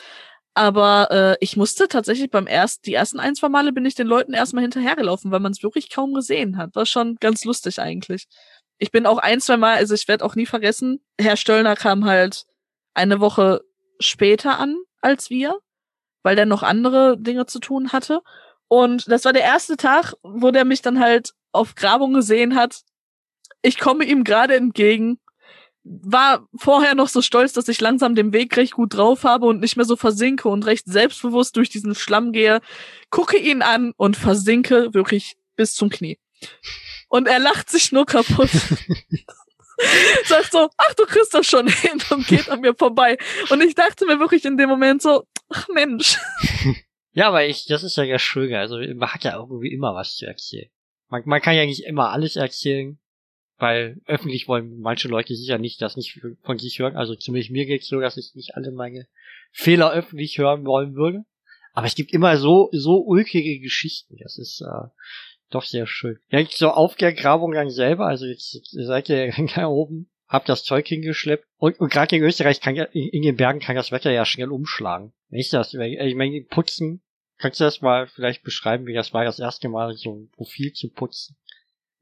Aber 0.54 1.08
äh, 1.12 1.38
ich 1.40 1.56
musste 1.56 1.88
tatsächlich 1.88 2.30
beim 2.30 2.46
ersten, 2.46 2.82
die 2.84 2.94
ersten 2.94 3.20
ein, 3.20 3.36
zwei 3.36 3.48
Male 3.48 3.72
bin 3.72 3.86
ich 3.86 3.96
den 3.96 4.08
Leuten 4.08 4.34
erstmal 4.34 4.64
hinterhergelaufen, 4.64 5.32
weil 5.32 5.40
man 5.40 5.54
es 5.54 5.64
wirklich 5.64 5.90
kaum 5.90 6.14
gesehen 6.14 6.58
hat. 6.58 6.76
War 6.76 6.86
schon 6.86 7.16
ganz 7.22 7.46
lustig 7.46 7.80
eigentlich. 7.80 8.28
Ich 8.78 8.92
bin 8.92 9.06
auch 9.06 9.18
ein, 9.18 9.40
zwei 9.40 9.58
Mal, 9.58 9.78
also 9.78 9.94
ich 9.94 10.08
werde 10.08 10.26
auch 10.26 10.36
nie 10.36 10.46
vergessen, 10.46 11.00
Herr 11.20 11.38
Stöllner 11.38 11.76
kam 11.76 12.06
halt 12.06 12.46
eine 12.94 13.20
Woche 13.20 13.62
später 14.00 14.60
an 14.60 14.76
als 15.02 15.30
wir, 15.30 15.60
weil 16.24 16.36
der 16.36 16.46
noch 16.46 16.64
andere 16.64 17.18
Dinge 17.18 17.46
zu 17.46 17.60
tun 17.60 17.92
hatte. 17.94 18.22
Und 18.68 19.10
das 19.10 19.26
war 19.26 19.34
der 19.34 19.44
erste 19.44 19.78
Tag, 19.78 20.16
wo 20.24 20.52
der 20.52 20.66
mich 20.66 20.82
dann 20.82 21.00
halt 21.00 21.34
auf 21.52 21.76
Grabung 21.76 22.14
gesehen 22.14 22.56
hat. 22.56 22.82
Ich 23.62 23.78
komme 23.78 24.04
ihm 24.04 24.24
gerade 24.24 24.56
entgegen. 24.56 25.20
War 25.84 26.48
vorher 26.56 26.94
noch 26.94 27.08
so 27.08 27.22
stolz, 27.22 27.54
dass 27.54 27.68
ich 27.68 27.82
langsam 27.82 28.14
den 28.14 28.34
Weg 28.34 28.56
recht 28.56 28.74
gut 28.74 28.94
drauf 28.94 29.24
habe 29.24 29.48
und 29.48 29.62
nicht 29.62 29.78
mehr 29.78 29.86
so 29.86 29.96
versinke 29.96 30.48
und 30.48 30.66
recht 30.66 30.86
selbstbewusst 30.86 31.56
durch 31.56 31.70
diesen 31.70 31.96
Schlamm 31.96 32.32
gehe. 32.32 32.62
Gucke 33.10 33.38
ihn 33.38 33.62
an 33.62 33.94
und 33.98 34.16
versinke 34.16 34.94
wirklich 34.94 35.38
bis 35.56 35.74
zum 35.74 35.90
Knie. 35.90 36.20
Und 37.10 37.28
er 37.28 37.40
lacht 37.40 37.70
sich 37.70 37.92
nur 37.92 38.06
kaputt. 38.06 38.50
Sagt 40.26 40.52
so, 40.52 40.70
ach, 40.78 40.94
du 40.94 41.06
kriegst 41.06 41.34
das 41.34 41.48
schon 41.48 41.68
hin 41.68 42.00
und 42.12 42.28
geht 42.28 42.50
an 42.50 42.62
mir 42.62 42.76
vorbei. 42.76 43.18
Und 43.50 43.62
ich 43.64 43.74
dachte 43.74 44.06
mir 44.06 44.20
wirklich 44.20 44.46
in 44.46 44.58
dem 44.58 44.70
Moment 44.70 45.02
so, 45.02 45.26
ach 45.50 45.68
Mensch. 45.70 46.18
Ja, 47.14 47.28
aber 47.28 47.46
ich, 47.46 47.66
das 47.66 47.84
ist 47.84 47.98
ja 47.98 48.04
ja 48.04 48.20
schön. 48.20 48.54
Also 48.54 48.78
man 48.78 49.14
hat 49.14 49.24
ja 49.24 49.36
irgendwie 49.36 49.74
immer 49.74 49.94
was 49.94 50.16
zu 50.16 50.26
erzählen. 50.26 50.70
Man, 51.10 51.24
man 51.26 51.42
kann 51.42 51.56
ja 51.56 51.66
nicht 51.66 51.84
immer 51.84 52.10
alles 52.12 52.38
erzählen, 52.38 53.00
weil 53.62 54.02
öffentlich 54.08 54.48
wollen 54.48 54.80
manche 54.80 55.08
Leute 55.08 55.36
sicher 55.36 55.60
nicht 55.60 55.82
das 55.82 55.96
nicht 55.96 56.20
von 56.42 56.58
sich 56.58 56.80
hören. 56.80 56.96
Also 56.96 57.16
zumindest 57.16 57.52
mir 57.52 57.68
geht's 57.68 57.88
so, 57.88 58.00
dass 58.00 58.18
ich 58.18 58.34
nicht 58.34 58.56
alle 58.56 58.72
meine 58.72 59.08
Fehler 59.52 59.92
öffentlich 59.92 60.40
hören 60.40 60.66
wollen 60.66 60.96
würde. 60.96 61.26
Aber 61.74 61.86
es 61.86 61.96
gibt 61.96 62.12
immer 62.12 62.38
so, 62.38 62.70
so 62.72 62.98
ulkige 62.98 63.60
Geschichten. 63.60 64.18
Das 64.18 64.40
ist 64.40 64.62
äh, 64.62 64.88
doch 65.52 65.64
sehr 65.64 65.86
schön. 65.86 66.18
Ja, 66.30 66.40
jetzt 66.40 66.58
so 66.58 66.70
auf 66.72 66.96
der 66.96 67.14
Grabung 67.14 67.54
dann 67.54 67.70
selber, 67.70 68.08
also 68.08 68.26
jetzt, 68.26 68.54
jetzt 68.54 68.72
seid 68.72 69.10
ihr 69.10 69.28
ja 69.56 69.68
oben, 69.68 70.10
habt 70.28 70.50
das 70.50 70.64
Zeug 70.64 70.88
hingeschleppt. 70.88 71.46
Und, 71.58 71.80
und 71.80 71.92
gerade 71.92 72.16
in 72.16 72.24
Österreich 72.24 72.62
kann 72.62 72.76
in, 72.76 73.10
in 73.10 73.22
den 73.22 73.36
Bergen 73.36 73.60
kann 73.60 73.76
das 73.76 73.92
Wetter 73.92 74.12
ja 74.12 74.26
schnell 74.26 74.52
umschlagen. 74.52 75.14
Nicht 75.30 75.54
das, 75.54 75.74
ich 75.74 76.16
meine, 76.16 76.42
putzen, 76.42 77.02
kannst 77.38 77.60
du 77.60 77.66
das 77.66 77.82
mal 77.82 78.08
vielleicht 78.08 78.44
beschreiben, 78.44 78.88
wie 78.88 78.94
das 78.94 79.14
war, 79.14 79.24
das 79.24 79.40
erste 79.40 79.70
Mal 79.70 79.94
so 79.94 80.16
ein 80.16 80.30
Profil 80.32 80.74
zu 80.74 80.90
putzen? 80.90 81.38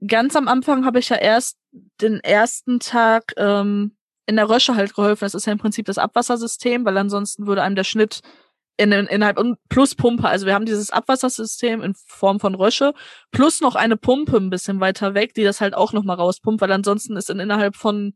Ganz 0.07 0.35
am 0.35 0.47
Anfang 0.47 0.85
habe 0.85 0.99
ich 0.99 1.09
ja 1.09 1.17
erst 1.17 1.57
den 2.01 2.19
ersten 2.21 2.79
Tag 2.79 3.33
ähm, 3.37 3.95
in 4.25 4.35
der 4.35 4.49
Rösche 4.49 4.75
halt 4.75 4.95
geholfen. 4.95 5.25
Das 5.25 5.33
ist 5.33 5.45
ja 5.45 5.51
im 5.51 5.59
Prinzip 5.59 5.85
das 5.85 5.97
Abwassersystem, 5.97 6.85
weil 6.85 6.97
ansonsten 6.97 7.47
würde 7.47 7.63
einem 7.63 7.75
der 7.75 7.83
Schnitt 7.83 8.21
in, 8.77 8.93
in, 8.93 9.07
innerhalb 9.07 9.37
und 9.37 9.57
plus 9.67 9.93
Pumpe. 9.95 10.27
Also 10.27 10.45
wir 10.45 10.53
haben 10.53 10.65
dieses 10.65 10.89
Abwassersystem 10.89 11.81
in 11.81 11.93
Form 11.95 12.39
von 12.39 12.55
Rösche 12.55 12.93
plus 13.31 13.59
noch 13.59 13.75
eine 13.75 13.97
Pumpe 13.97 14.37
ein 14.37 14.49
bisschen 14.49 14.79
weiter 14.79 15.13
weg, 15.15 15.33
die 15.33 15.43
das 15.43 15.59
halt 15.59 15.73
auch 15.73 15.91
noch 15.91 16.05
mal 16.05 16.13
rauspumpt, 16.13 16.61
weil 16.61 16.71
ansonsten 16.71 17.17
ist 17.17 17.29
in, 17.29 17.39
innerhalb 17.39 17.75
von 17.75 18.13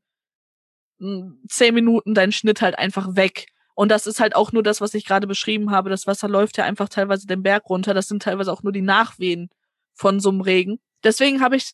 hm, 0.99 1.41
zehn 1.49 1.73
Minuten 1.73 2.13
dein 2.13 2.31
Schnitt 2.31 2.61
halt 2.61 2.77
einfach 2.77 3.15
weg. 3.15 3.47
Und 3.75 3.89
das 3.89 4.07
ist 4.07 4.19
halt 4.19 4.35
auch 4.35 4.51
nur 4.51 4.63
das, 4.63 4.79
was 4.79 4.93
ich 4.93 5.05
gerade 5.05 5.27
beschrieben 5.27 5.71
habe. 5.71 5.89
Das 5.89 6.07
Wasser 6.07 6.29
läuft 6.29 6.57
ja 6.57 6.63
einfach 6.63 6.87
teilweise 6.89 7.27
den 7.27 7.43
Berg 7.43 7.69
runter. 7.69 7.93
Das 7.93 8.07
sind 8.07 8.21
teilweise 8.21 8.53
auch 8.53 8.63
nur 8.63 8.71
die 8.71 8.81
Nachwehen 8.81 9.49
von 9.93 10.19
so 10.19 10.29
einem 10.29 10.41
Regen. 10.41 10.79
Deswegen 11.03 11.41
habe 11.41 11.55
ich 11.55 11.71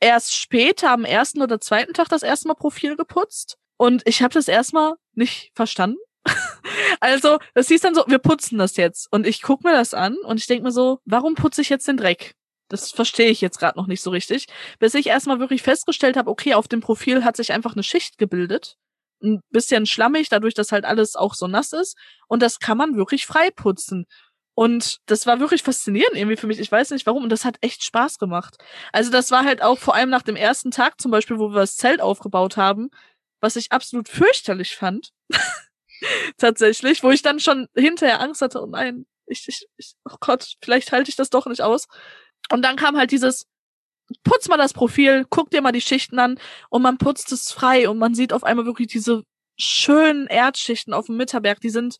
erst 0.00 0.34
später 0.34 0.90
am 0.90 1.04
ersten 1.04 1.42
oder 1.42 1.60
zweiten 1.60 1.94
Tag 1.94 2.08
das 2.08 2.22
erste 2.22 2.48
Mal 2.48 2.54
Profil 2.54 2.96
geputzt. 2.96 3.56
Und 3.76 4.02
ich 4.04 4.22
habe 4.22 4.34
das 4.34 4.48
erstmal 4.48 4.94
nicht 5.14 5.52
verstanden. 5.54 5.98
also, 7.00 7.38
das 7.54 7.68
hieß 7.68 7.80
dann 7.80 7.94
so, 7.94 8.04
wir 8.06 8.18
putzen 8.18 8.58
das 8.58 8.76
jetzt. 8.76 9.08
Und 9.10 9.26
ich 9.26 9.42
guck 9.42 9.64
mir 9.64 9.72
das 9.72 9.94
an 9.94 10.16
und 10.24 10.38
ich 10.38 10.46
denk 10.46 10.62
mir 10.62 10.72
so, 10.72 10.98
warum 11.04 11.34
putze 11.34 11.62
ich 11.62 11.68
jetzt 11.68 11.88
den 11.88 11.96
Dreck? 11.96 12.34
Das 12.68 12.90
verstehe 12.90 13.28
ich 13.28 13.40
jetzt 13.40 13.58
gerade 13.58 13.78
noch 13.78 13.86
nicht 13.86 14.02
so 14.02 14.10
richtig. 14.10 14.46
Bis 14.78 14.94
ich 14.94 15.06
erstmal 15.06 15.40
wirklich 15.40 15.62
festgestellt 15.62 16.16
habe, 16.16 16.30
okay, 16.30 16.54
auf 16.54 16.68
dem 16.68 16.80
Profil 16.80 17.24
hat 17.24 17.36
sich 17.36 17.52
einfach 17.52 17.74
eine 17.74 17.82
Schicht 17.82 18.18
gebildet 18.18 18.76
ein 19.22 19.40
bisschen 19.50 19.86
schlammig, 19.86 20.28
dadurch, 20.28 20.54
dass 20.54 20.72
halt 20.72 20.84
alles 20.84 21.16
auch 21.16 21.34
so 21.34 21.46
nass 21.46 21.72
ist. 21.72 21.96
Und 22.28 22.42
das 22.42 22.58
kann 22.58 22.76
man 22.76 22.96
wirklich 22.96 23.26
frei 23.26 23.50
putzen. 23.50 24.06
Und 24.54 24.98
das 25.06 25.26
war 25.26 25.40
wirklich 25.40 25.62
faszinierend 25.62 26.16
irgendwie 26.16 26.36
für 26.36 26.46
mich. 26.46 26.58
Ich 26.58 26.70
weiß 26.70 26.90
nicht 26.90 27.06
warum. 27.06 27.22
Und 27.22 27.30
das 27.30 27.44
hat 27.44 27.56
echt 27.62 27.82
Spaß 27.84 28.18
gemacht. 28.18 28.56
Also 28.92 29.10
das 29.10 29.30
war 29.30 29.44
halt 29.44 29.62
auch 29.62 29.78
vor 29.78 29.94
allem 29.94 30.10
nach 30.10 30.22
dem 30.22 30.36
ersten 30.36 30.70
Tag 30.70 31.00
zum 31.00 31.10
Beispiel, 31.10 31.38
wo 31.38 31.48
wir 31.50 31.60
das 31.60 31.76
Zelt 31.76 32.00
aufgebaut 32.00 32.56
haben, 32.56 32.90
was 33.40 33.56
ich 33.56 33.72
absolut 33.72 34.08
fürchterlich 34.08 34.76
fand. 34.76 35.10
Tatsächlich, 36.36 37.02
wo 37.02 37.10
ich 37.10 37.22
dann 37.22 37.40
schon 37.40 37.68
hinterher 37.74 38.20
Angst 38.20 38.42
hatte, 38.42 38.60
oh 38.60 38.66
nein, 38.66 39.06
ich, 39.26 39.48
ich, 39.48 39.66
ich, 39.76 39.94
oh 40.04 40.16
Gott, 40.20 40.54
vielleicht 40.62 40.92
halte 40.92 41.08
ich 41.08 41.16
das 41.16 41.30
doch 41.30 41.46
nicht 41.46 41.62
aus. 41.62 41.86
Und 42.50 42.62
dann 42.62 42.76
kam 42.76 42.96
halt 42.96 43.12
dieses, 43.12 43.46
putz 44.24 44.48
mal 44.48 44.56
das 44.56 44.74
Profil, 44.74 45.24
guck 45.30 45.50
dir 45.50 45.62
mal 45.62 45.72
die 45.72 45.80
Schichten 45.80 46.18
an 46.18 46.38
und 46.70 46.82
man 46.82 46.98
putzt 46.98 47.32
es 47.32 47.52
frei 47.52 47.88
und 47.88 47.98
man 47.98 48.14
sieht 48.14 48.32
auf 48.32 48.44
einmal 48.44 48.66
wirklich 48.66 48.88
diese 48.88 49.22
schönen 49.58 50.26
Erdschichten 50.26 50.92
auf 50.92 51.06
dem 51.06 51.16
Mitterberg, 51.16 51.60
die 51.60 51.70
sind 51.70 51.96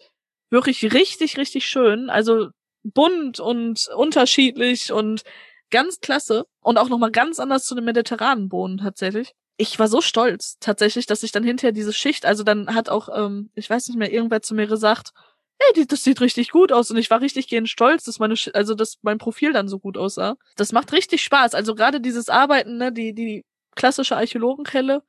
wirklich 0.53 0.93
richtig, 0.93 1.39
richtig 1.39 1.67
schön. 1.67 2.11
Also 2.11 2.51
bunt 2.85 3.41
und 3.41 3.89
unterschiedlich 3.97 4.93
und 4.93 5.23
ganz 5.71 6.01
klasse. 6.01 6.45
Und 6.61 6.79
auch 6.79 6.89
nochmal 6.89 7.11
ganz 7.11 7.41
anders 7.41 7.65
zu 7.65 7.75
dem 7.75 7.85
mediterranen 7.85 8.49
Boden 8.49 8.79
tatsächlich. 8.79 9.33
Ich 9.57 9.79
war 9.79 9.89
so 9.89 10.01
stolz 10.01 10.57
tatsächlich, 10.61 11.07
dass 11.07 11.23
ich 11.23 11.33
dann 11.33 11.45
hinterher 11.45 11.73
diese 11.73 11.93
Schicht, 11.93 12.25
also 12.25 12.43
dann 12.43 12.75
hat 12.75 12.89
auch, 12.89 13.09
ähm, 13.15 13.51
ich 13.55 13.69
weiß 13.69 13.89
nicht 13.89 13.99
mehr, 13.99 14.13
irgendwer 14.13 14.43
zu 14.43 14.55
mir 14.55 14.67
gesagt, 14.67 15.13
hey, 15.59 15.87
das 15.87 16.03
sieht 16.03 16.21
richtig 16.21 16.51
gut 16.51 16.73
aus 16.73 16.91
und 16.91 16.97
ich 16.97 17.11
war 17.11 17.21
richtig 17.21 17.49
gehend 17.49 17.69
stolz, 17.69 18.05
dass 18.05 18.19
meine, 18.19 18.35
also 18.55 18.75
dass 18.75 18.99
mein 19.03 19.19
Profil 19.19 19.53
dann 19.53 19.69
so 19.69 19.79
gut 19.79 19.97
aussah. 19.97 20.37
Das 20.57 20.73
macht 20.73 20.93
richtig 20.93 21.23
Spaß. 21.23 21.55
Also 21.55 21.75
gerade 21.75 22.01
dieses 22.01 22.29
Arbeiten, 22.29 22.79
ne, 22.79 22.93
die, 22.93 23.15
die 23.15 23.45
klassische 23.75 24.17
Archäologenkelle, 24.17 25.03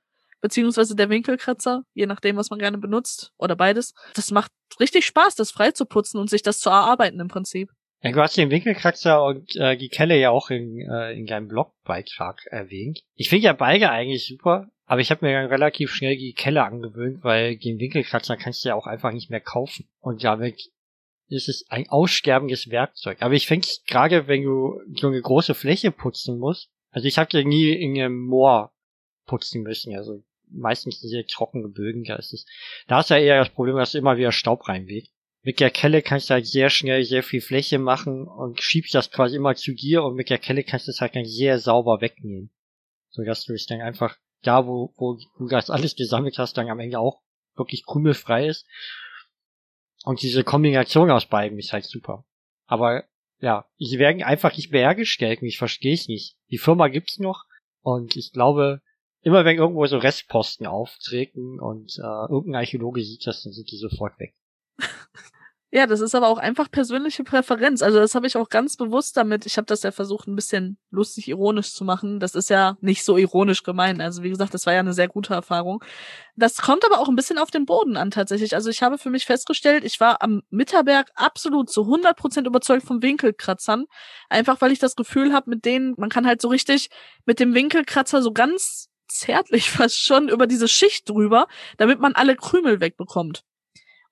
beziehungsweise 0.44 0.96
der 0.96 1.10
Winkelkratzer, 1.10 1.84
je 1.94 2.06
nachdem, 2.06 2.36
was 2.36 2.50
man 2.50 2.60
gerne 2.60 2.78
benutzt, 2.78 3.32
oder 3.38 3.56
beides. 3.56 3.94
Das 4.14 4.30
macht 4.30 4.52
richtig 4.78 5.06
Spaß, 5.06 5.36
das 5.36 5.52
freizuputzen 5.52 6.20
und 6.20 6.30
sich 6.30 6.44
das 6.44 6.60
zu 6.60 6.70
erarbeiten 6.70 7.20
im 7.22 7.30
Prinzip. 7.30 7.72
Ja, 8.02 8.12
du 8.12 8.20
hast 8.20 8.36
den 8.36 8.52
Winkelkratzer 8.52 9.24
und 9.24 9.56
äh, 9.56 9.78
die 9.78 9.88
Kelle 9.88 10.20
ja 10.20 10.32
auch 10.32 10.50
in, 10.50 10.82
äh, 10.82 11.14
in 11.14 11.26
deinem 11.26 11.48
Blogbeitrag 11.48 12.46
erwähnt. 12.48 13.00
Ich 13.16 13.30
finde 13.30 13.46
ja 13.46 13.54
beide 13.54 13.90
eigentlich 13.90 14.28
super, 14.28 14.68
aber 14.86 15.00
ich 15.00 15.12
habe 15.12 15.26
mir 15.26 15.32
dann 15.32 15.50
relativ 15.50 15.94
schnell 15.94 16.18
die 16.18 16.34
Kelle 16.34 16.66
angewöhnt, 16.66 17.24
weil 17.24 17.56
den 17.56 17.80
Winkelkratzer 17.80 18.36
kannst 18.36 18.66
du 18.66 18.70
ja 18.70 18.76
auch 18.76 18.86
einfach 18.86 19.14
nicht 19.14 19.30
mehr 19.30 19.40
kaufen. 19.40 19.88
Und 20.02 20.26
damit 20.26 20.72
ist 21.30 21.48
es 21.48 21.66
ein 21.70 21.88
aussterbendes 21.88 22.70
Werkzeug. 22.70 23.22
Aber 23.22 23.34
ich 23.34 23.48
finde 23.48 23.66
gerade, 23.88 24.28
wenn 24.28 24.44
du 24.44 24.82
so 25.00 25.08
eine 25.08 25.22
große 25.22 25.54
Fläche 25.54 25.92
putzen 25.92 26.38
musst, 26.38 26.70
also 26.92 27.08
ich 27.08 27.18
habe 27.18 27.30
ja 27.32 27.46
nie 27.46 27.72
in 27.72 27.98
einem 27.98 28.20
Moor 28.20 28.74
putzen 29.26 29.64
müssen, 29.64 29.96
also 29.96 30.22
meistens 30.54 31.00
diese 31.00 31.26
trockene 31.26 31.68
Bögen, 31.68 32.04
da 32.04 32.16
ist 32.16 32.34
es, 32.34 32.46
da 32.88 33.00
ist 33.00 33.10
ja 33.10 33.18
eher 33.18 33.40
das 33.40 33.50
Problem, 33.50 33.76
dass 33.78 33.96
immer 33.96 34.18
wieder 34.18 34.32
Staub 34.32 34.68
reinweht. 34.68 35.10
Mit 35.42 35.60
der 35.60 35.72
Kelle 35.72 36.02
kannst 36.02 36.30
du 36.30 36.36
halt 36.36 36.48
sehr 36.48 36.70
schnell 36.70 37.04
sehr 37.04 37.24
viel 37.24 37.42
Fläche 37.42 37.78
machen 37.78 38.28
und 38.28 38.62
schiebst 38.62 38.96
das 38.96 39.12
quasi 39.12 39.36
immer 39.36 39.56
zu 39.56 39.74
dir 39.74 40.04
und 40.04 40.16
mit 40.16 40.30
der 40.30 40.38
Kelle 40.38 40.64
kannst 40.64 40.88
du 40.88 40.92
es 40.92 41.02
halt 41.02 41.16
dann 41.16 41.26
sehr 41.26 41.60
sauber 41.60 42.00
wegnehmen. 42.00 42.50
So 43.10 43.24
dass 43.24 43.44
du 43.44 43.54
es 43.54 43.66
dann 43.66 43.82
einfach 43.82 44.18
da, 44.42 44.66
wo, 44.66 44.94
wo 44.96 45.18
du 45.38 45.48
das 45.48 45.70
alles 45.70 45.96
gesammelt 45.96 46.38
hast, 46.38 46.58
dann 46.58 46.70
am 46.70 46.80
Ende 46.80 47.00
auch 47.00 47.22
wirklich 47.56 47.86
krümelfrei 47.86 48.48
ist. 48.48 48.66
Und 50.06 50.22
diese 50.22 50.44
Kombination 50.44 51.12
aus 51.12 51.26
beiden 51.26 51.60
ist 51.60 51.74
halt 51.74 51.86
super. 51.86 52.26
Aber 52.66 53.04
ja, 53.40 53.66
sie 53.78 54.00
werden 54.00 54.24
einfach 54.24 54.56
nicht 54.56 54.72
mehr 54.72 54.82
hergestellt 54.82 55.42
und 55.42 55.48
ich 55.48 55.58
verstehe 55.58 55.94
es 55.94 56.08
nicht. 56.08 56.38
Die 56.50 56.58
Firma 56.58 56.88
gibt's 56.88 57.20
noch 57.20 57.46
und 57.82 58.16
ich 58.16 58.32
glaube, 58.32 58.82
immer 59.24 59.46
wenn 59.46 59.58
irgendwo 59.58 59.86
so 59.88 59.98
Restposten 59.98 60.68
auftreten 60.68 61.60
und 61.60 61.98
äh, 61.98 62.32
irgendein 62.32 62.62
Archäologe 62.62 63.04
sieht 63.04 63.26
das, 63.26 63.44
dann 63.44 63.54
sind 63.54 63.72
die 63.72 63.78
sofort 63.78 64.20
weg. 64.20 64.36
Ja, 65.76 65.88
das 65.88 66.02
ist 66.02 66.14
aber 66.14 66.28
auch 66.28 66.38
einfach 66.38 66.70
persönliche 66.70 67.24
Präferenz. 67.24 67.82
Also 67.82 67.98
das 67.98 68.14
habe 68.14 68.28
ich 68.28 68.38
auch 68.38 68.50
ganz 68.50 68.78
bewusst 68.78 69.18
damit. 69.18 69.48
Ich 69.48 69.58
habe 69.58 69.66
das 69.66 69.82
ja 69.82 69.90
versucht, 69.90 70.28
ein 70.28 70.36
bisschen 70.36 70.78
lustig 70.92 71.28
ironisch 71.28 71.74
zu 71.74 71.84
machen. 71.84 72.20
Das 72.20 72.36
ist 72.36 72.52
ja 72.52 72.78
nicht 72.82 73.04
so 73.04 73.18
ironisch 73.18 73.64
gemeint. 73.64 74.00
Also 74.00 74.22
wie 74.22 74.30
gesagt, 74.30 74.54
das 74.54 74.68
war 74.68 74.74
ja 74.74 74.82
eine 74.82 74.94
sehr 74.94 75.08
gute 75.08 75.34
Erfahrung. 75.34 75.84
Das 76.36 76.58
kommt 76.58 76.86
aber 76.86 77.00
auch 77.00 77.10
ein 77.10 77.16
bisschen 77.16 77.40
auf 77.40 77.50
den 77.50 77.66
Boden 77.66 77.98
an 77.98 78.12
tatsächlich. 78.12 78.54
Also 78.54 78.70
ich 78.70 78.84
habe 78.84 79.00
für 79.00 79.10
mich 79.10 79.26
festgestellt, 79.26 79.84
ich 79.84 80.00
war 80.00 80.22
am 80.22 80.44
Mitterberg 80.52 81.10
absolut 81.16 81.72
zu 81.72 81.86
100 81.86 82.16
Prozent 82.16 82.46
überzeugt 82.46 82.86
vom 82.86 83.02
Winkelkratzern. 83.02 83.86
Einfach 84.30 84.62
weil 84.62 84.72
ich 84.72 84.78
das 84.78 84.96
Gefühl 84.96 85.34
habe, 85.34 85.50
mit 85.50 85.66
denen, 85.66 85.96
man 85.98 86.10
kann 86.10 86.28
halt 86.28 86.40
so 86.40 86.50
richtig 86.50 86.92
mit 87.26 87.40
dem 87.40 87.56
Winkelkratzer 87.56 88.22
so 88.22 88.32
ganz 88.32 88.90
zärtlich 89.18 89.70
fast 89.72 90.00
schon 90.00 90.30
über 90.30 90.48
diese 90.48 90.68
Schicht 90.68 91.10
drüber, 91.10 91.48
damit 91.78 92.00
man 92.00 92.14
alle 92.14 92.36
Krümel 92.36 92.80
wegbekommt. 92.80 93.44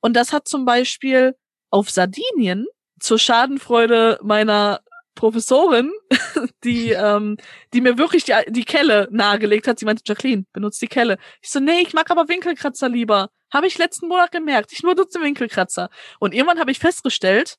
Und 0.02 0.16
das 0.16 0.34
hat 0.34 0.48
zum 0.48 0.66
Beispiel 0.66 1.36
auf 1.70 1.90
Sardinien 1.90 2.66
zur 3.00 3.20
Schadenfreude 3.20 4.20
meiner 4.22 4.82
Professorin, 5.16 5.92
die, 6.64 6.92
ähm, 6.92 7.38
die 7.74 7.82
mir 7.82 7.98
wirklich 7.98 8.24
die, 8.24 8.34
die 8.48 8.64
Kelle 8.64 9.08
nahegelegt 9.12 9.68
hat. 9.68 9.80
Sie 9.80 9.86
meinte, 9.86 10.04
Jacqueline, 10.06 10.46
benutzt 10.54 10.82
die 10.82 10.88
Kelle. 10.88 11.18
Ich 11.42 11.50
so, 11.50 11.60
nee, 11.60 11.82
ich 11.82 11.94
mag 11.94 12.10
aber 12.10 12.28
Winkelkratzer 12.28 12.90
lieber. 12.90 13.30
Habe 13.52 13.68
ich 13.68 13.78
letzten 13.78 14.08
Monat 14.08 14.32
gemerkt. 14.32 14.72
Ich 14.72 14.82
benutze 14.82 15.22
Winkelkratzer. 15.22 15.90
Und 16.20 16.34
irgendwann 16.34 16.60
habe 16.60 16.72
ich 16.72 16.80
festgestellt, 16.80 17.58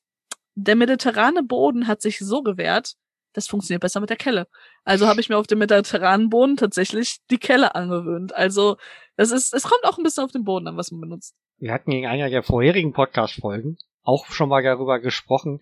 der 0.55 0.75
mediterrane 0.75 1.43
Boden 1.43 1.87
hat 1.87 2.01
sich 2.01 2.19
so 2.19 2.41
gewehrt, 2.41 2.95
das 3.33 3.47
funktioniert 3.47 3.81
besser 3.81 3.99
mit 3.99 4.09
der 4.09 4.17
Kelle. 4.17 4.47
Also 4.83 5.07
habe 5.07 5.21
ich 5.21 5.29
mir 5.29 5.37
auf 5.37 5.47
dem 5.47 5.59
mediterranen 5.59 6.29
Boden 6.29 6.57
tatsächlich 6.57 7.17
die 7.29 7.37
Kelle 7.37 7.75
angewöhnt. 7.75 8.33
Also 8.33 8.77
das 9.17 9.31
ist, 9.31 9.53
es 9.53 9.63
kommt 9.63 9.83
auch 9.83 9.97
ein 9.97 10.03
bisschen 10.03 10.23
auf 10.23 10.31
den 10.31 10.43
Boden 10.43 10.67
an, 10.67 10.77
was 10.77 10.91
man 10.91 11.01
benutzt. 11.01 11.35
Wir 11.57 11.71
hatten 11.71 11.91
in 11.91 12.05
einer 12.05 12.29
der 12.29 12.43
vorherigen 12.43 12.93
Podcast-Folgen 12.93 13.77
auch 14.01 14.27
schon 14.27 14.49
mal 14.49 14.63
darüber 14.63 14.99
gesprochen, 14.99 15.61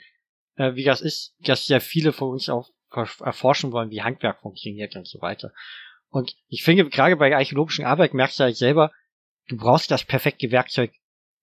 äh, 0.56 0.76
wie 0.76 0.84
das 0.84 1.02
ist, 1.02 1.36
dass 1.40 1.66
sehr 1.66 1.82
viele 1.82 2.12
von 2.12 2.30
uns 2.30 2.50
auch 2.50 2.70
erforschen 2.92 3.72
wollen, 3.72 3.90
wie 3.90 4.02
Handwerk 4.02 4.42
funktioniert 4.42 4.96
und 4.96 5.08
so 5.08 5.22
weiter. 5.22 5.52
Und 6.10 6.36
ich 6.50 6.64
finde, 6.64 6.90
gerade 6.90 7.16
bei 7.16 7.34
archäologischen 7.34 7.86
Arbeit 7.86 8.14
merkst 8.14 8.40
du 8.40 8.44
halt 8.44 8.58
selber, 8.58 8.92
du 9.48 9.58
brauchst 9.58 9.92
das 9.92 10.04
perfekte 10.04 10.52
Werkzeug 10.52 10.92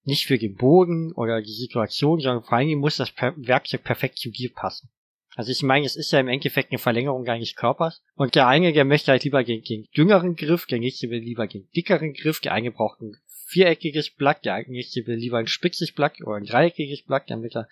nicht 0.05 0.26
für 0.26 0.39
den 0.39 0.57
Boden 0.57 1.12
oder 1.12 1.41
die 1.41 1.53
Situation, 1.53 2.20
sondern 2.20 2.43
vor 2.43 2.59
allem 2.59 2.79
muss 2.79 2.97
das 2.97 3.11
per 3.11 3.35
Werkzeug 3.37 3.85
perfekt 3.85 4.18
zu 4.18 4.31
dir 4.31 4.53
passen. 4.53 4.91
Also 5.39 5.53
ich 5.53 5.62
meine, 5.62 5.86
es 5.86 5.95
ist 5.95 6.11
ja 6.11 6.18
im 6.18 6.26
Endeffekt 6.26 6.72
eine 6.72 6.80
Verlängerung 6.80 7.24
deines 7.24 7.55
Körpers. 7.55 8.03
Und 8.16 8.34
der 8.34 8.49
eine, 8.49 8.72
der 8.72 8.84
möchte 8.84 9.12
halt 9.12 9.22
lieber 9.22 9.45
den, 9.45 9.62
den 9.62 9.86
düngeren 9.97 10.34
Griff, 10.34 10.66
der 10.66 10.80
nächste 10.80 11.11
will 11.11 11.20
lieber 11.20 11.47
den 11.47 11.68
dickeren 11.76 12.12
Griff, 12.12 12.41
der 12.41 12.55
eine 12.55 12.72
braucht 12.72 13.01
ein 13.01 13.16
viereckiges 13.47 14.11
Blatt, 14.11 14.45
der 14.45 14.64
nächste 14.66 15.07
will 15.07 15.14
lieber 15.14 15.39
ein 15.39 15.47
spitzes 15.47 15.93
Blatt 15.93 16.20
oder 16.22 16.39
ein 16.39 16.45
dreieckiges 16.45 17.05
Blatt, 17.05 17.30
damit 17.30 17.55
er 17.55 17.68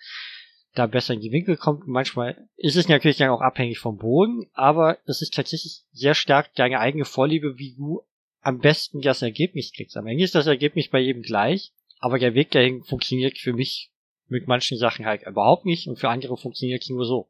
da 0.75 0.87
besser 0.87 1.13
in 1.13 1.19
die 1.19 1.33
Winkel 1.33 1.57
kommt. 1.57 1.87
Manchmal 1.87 2.47
ist 2.55 2.77
es 2.77 2.87
natürlich 2.87 3.17
dann 3.17 3.31
auch 3.31 3.41
abhängig 3.41 3.79
vom 3.79 3.97
Boden, 3.97 4.49
aber 4.53 4.99
es 5.05 5.21
ist 5.21 5.33
tatsächlich 5.33 5.81
sehr 5.91 6.15
stark 6.15 6.55
deine 6.55 6.79
eigene 6.79 7.03
Vorliebe, 7.03 7.57
wie 7.57 7.75
du 7.75 8.01
am 8.39 8.59
besten 8.59 9.01
das 9.01 9.21
Ergebnis 9.21 9.73
kriegst. 9.73 9.97
Am 9.97 10.07
Ende 10.07 10.23
ist 10.23 10.35
das 10.35 10.47
Ergebnis 10.47 10.87
bei 10.87 10.99
jedem 10.99 11.21
gleich, 11.21 11.73
aber 11.99 12.17
der 12.17 12.33
Weg 12.33 12.49
dahin 12.51 12.85
funktioniert 12.85 13.37
für 13.37 13.51
mich 13.51 13.91
mit 14.29 14.47
manchen 14.47 14.77
Sachen 14.77 15.05
halt 15.05 15.23
überhaupt 15.23 15.65
nicht 15.65 15.89
und 15.89 15.99
für 15.99 16.07
andere 16.07 16.37
funktioniert 16.37 16.83
es 16.83 16.89
nur 16.89 17.03
so. 17.03 17.27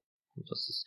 Das 0.50 0.70
ist 0.70 0.86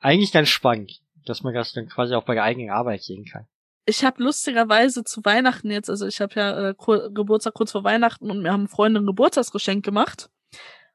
eigentlich 0.00 0.32
ganz 0.32 0.48
spannend, 0.48 1.00
dass 1.26 1.42
man 1.42 1.54
das 1.54 1.72
dann 1.72 1.88
quasi 1.88 2.14
auch 2.14 2.24
bei 2.24 2.34
der 2.34 2.44
eigenen 2.44 2.70
Arbeit 2.70 3.02
sehen 3.02 3.24
kann. 3.24 3.46
Ich 3.84 4.04
habe 4.04 4.22
lustigerweise 4.22 5.02
zu 5.02 5.24
Weihnachten 5.24 5.70
jetzt, 5.70 5.90
also 5.90 6.06
ich 6.06 6.20
habe 6.20 6.34
ja 6.36 6.70
äh, 6.70 6.74
Geburtstag 7.12 7.54
kurz 7.54 7.72
vor 7.72 7.82
Weihnachten 7.84 8.30
und 8.30 8.42
mir 8.42 8.52
haben 8.52 8.68
Freunde 8.68 9.00
ein 9.00 9.06
Geburtstagsgeschenk 9.06 9.84
gemacht. 9.84 10.30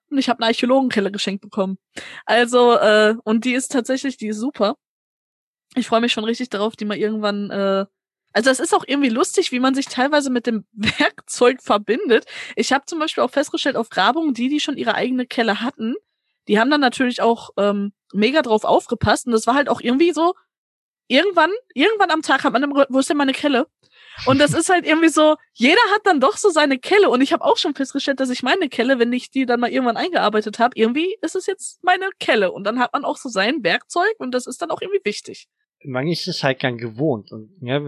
Und 0.10 0.18
ich 0.18 0.30
habe 0.30 0.40
eine 0.40 0.48
Archäologenkelle 0.48 1.12
geschenkt 1.12 1.42
bekommen. 1.42 1.78
Also, 2.26 2.76
äh, 2.78 3.16
und 3.26 3.44
die 3.44 3.54
ist 3.54 3.74
tatsächlich, 3.74 4.16
die 4.16 4.28
ist 4.28 4.40
super. 4.40 4.78
Ich 5.76 5.88
freue 5.88 6.00
mich 6.00 6.14
schon 6.14 6.24
richtig 6.24 6.50
darauf, 6.50 6.78
die 6.78 6.86
mal 6.86 6.98
irgendwann 6.98 7.52
äh, 7.52 7.86
also 8.38 8.52
es 8.52 8.60
ist 8.60 8.76
auch 8.76 8.84
irgendwie 8.86 9.10
lustig, 9.10 9.52
wie 9.52 9.60
man 9.60 9.74
sich 9.74 9.88
teilweise 9.88 10.30
mit 10.30 10.46
dem 10.46 10.66
Werkzeug 10.74 11.62
verbindet. 11.62 12.26
Ich 12.56 12.72
habe 12.72 12.86
zum 12.86 13.00
Beispiel 13.00 13.24
auch 13.24 13.32
festgestellt 13.32 13.76
auf 13.76 13.90
Grabungen, 13.90 14.36
die, 14.36 14.48
die 14.48 14.60
schon 14.60 14.78
ihre 14.78 14.94
eigene 14.94 15.26
Kelle 15.26 15.62
hatten, 15.62 15.96
die 16.48 16.60
haben 16.60 16.70
dann 16.70 16.82
natürlich 16.82 17.22
auch 17.22 17.50
ähm, 17.58 17.94
mega 18.14 18.42
drauf 18.42 18.64
aufgepasst 18.64 19.26
und 19.26 19.34
das 19.34 19.48
war 19.48 19.56
halt 19.56 19.70
auch 19.70 19.82
irgendwie 19.82 20.12
so, 20.12 20.34
irgendwann, 21.08 21.52
irgendwann 21.74 22.12
am 22.12 22.22
Tag 22.22 22.44
hat 22.44 22.54
man, 22.54 22.64
immer, 22.64 22.86
wo 22.90 23.00
ist 23.00 23.10
denn 23.10 23.18
meine 23.18 23.34
Kelle? 23.34 23.68
Und 24.26 24.40
das 24.40 24.54
ist 24.54 24.70
halt 24.70 24.86
irgendwie 24.86 25.10
so, 25.10 25.36
jeder 25.54 25.82
hat 25.94 26.02
dann 26.06 26.20
doch 26.20 26.38
so 26.38 26.50
seine 26.50 26.80
Kelle. 26.80 27.10
Und 27.10 27.22
ich 27.22 27.34
habe 27.34 27.44
auch 27.44 27.58
schon 27.58 27.76
festgestellt, 27.76 28.20
dass 28.20 28.30
ich 28.30 28.44
meine 28.44 28.70
Kelle, 28.70 29.00
wenn 29.00 29.14
ich 29.14 29.32
die 29.32 29.46
dann 29.46 29.60
mal 29.60 29.72
irgendwann 29.72 29.98
eingearbeitet 29.98 30.60
habe, 30.60 30.78
irgendwie 30.78 31.18
ist 31.22 31.36
es 31.36 31.46
jetzt 31.46 31.84
meine 31.84 32.10
Kelle. 32.20 32.52
Und 32.52 32.64
dann 32.64 32.80
hat 32.80 32.94
man 32.94 33.06
auch 33.06 33.18
so 33.18 33.30
sein 33.30 33.64
Werkzeug 33.64 34.16
und 34.18 34.32
das 34.32 34.48
ist 34.48 34.62
dann 34.62 34.72
auch 34.72 34.82
irgendwie 34.82 35.04
wichtig. 35.04 35.48
Man 35.84 36.08
ist 36.08 36.28
es 36.28 36.44
halt 36.44 36.60
gern 36.60 36.78
gewohnt 36.78 37.32
und 37.32 37.56
ja, 37.62 37.80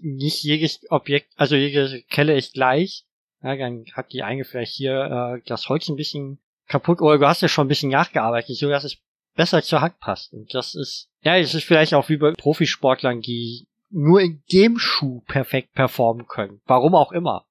nicht 0.00 0.44
jedes 0.44 0.80
Objekt, 0.90 1.32
also 1.36 1.56
jede 1.56 2.02
Kelle 2.04 2.36
ist 2.36 2.54
gleich. 2.54 3.04
Ja, 3.42 3.56
dann 3.56 3.84
hat 3.94 4.12
die 4.12 4.22
eine 4.22 4.44
vielleicht 4.44 4.74
hier 4.74 5.40
äh, 5.40 5.42
das 5.46 5.68
Holz 5.68 5.88
ein 5.88 5.96
bisschen 5.96 6.38
kaputt 6.70 7.00
oder 7.00 7.18
du 7.18 7.26
hast 7.26 7.42
ja 7.42 7.48
schon 7.48 7.66
ein 7.66 7.68
bisschen 7.68 7.90
nachgearbeitet, 7.90 8.56
so 8.56 8.68
dass 8.68 8.84
es 8.84 8.96
besser 9.34 9.62
zur 9.62 9.80
Hand 9.80 9.98
passt. 9.98 10.32
Und 10.32 10.54
das 10.54 10.74
ist, 10.74 11.10
ja, 11.22 11.36
es 11.36 11.54
ist 11.54 11.64
vielleicht 11.64 11.92
auch 11.94 12.08
wie 12.08 12.16
bei 12.16 12.32
Profisportlern, 12.32 13.20
die 13.20 13.66
nur 13.90 14.20
in 14.20 14.42
dem 14.52 14.78
Schuh 14.78 15.20
perfekt 15.26 15.74
performen 15.74 16.26
können. 16.26 16.60
Warum 16.66 16.94
auch 16.94 17.12
immer. 17.12 17.44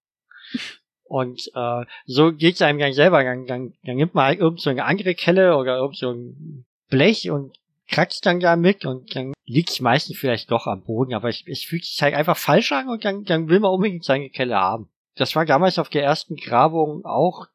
Und 1.04 1.52
äh, 1.56 1.86
so 2.06 2.32
geht's 2.32 2.62
einem 2.62 2.78
dann 2.78 2.94
selber. 2.94 3.24
Dann, 3.24 3.48
dann, 3.48 3.74
dann 3.84 3.96
nimmt 3.96 4.14
man 4.14 4.26
halt 4.26 4.40
irgend 4.40 4.62
so 4.62 4.70
eine 4.70 4.86
andere 4.86 5.16
Kelle 5.16 5.58
oder 5.58 5.78
irgend 5.78 5.98
so 5.98 6.12
ein 6.12 6.66
Blech 6.88 7.32
und 7.32 7.58
kratzt 7.88 8.28
dann 8.28 8.40
damit 8.40 8.86
und 8.86 9.16
dann 9.16 9.34
liegt's 9.46 9.80
meistens 9.80 10.18
vielleicht 10.18 10.52
doch 10.52 10.68
am 10.68 10.84
Boden, 10.84 11.16
aber 11.16 11.30
es, 11.30 11.44
es 11.48 11.64
fühlt 11.64 11.84
sich 11.84 12.00
halt 12.04 12.14
einfach 12.14 12.38
falsch 12.38 12.72
an 12.72 12.88
und 12.90 13.04
dann, 13.04 13.24
dann 13.24 13.50
will 13.50 13.60
man 13.60 13.72
unbedingt 13.72 14.06
seine 14.06 14.30
Kelle 14.30 14.56
haben. 14.56 14.90
Das 15.16 15.36
war 15.36 15.46
damals 15.46 15.80
auf 15.80 15.90
der 15.90 16.04
ersten 16.04 16.36
Grabung 16.36 17.04
auch 17.06 17.48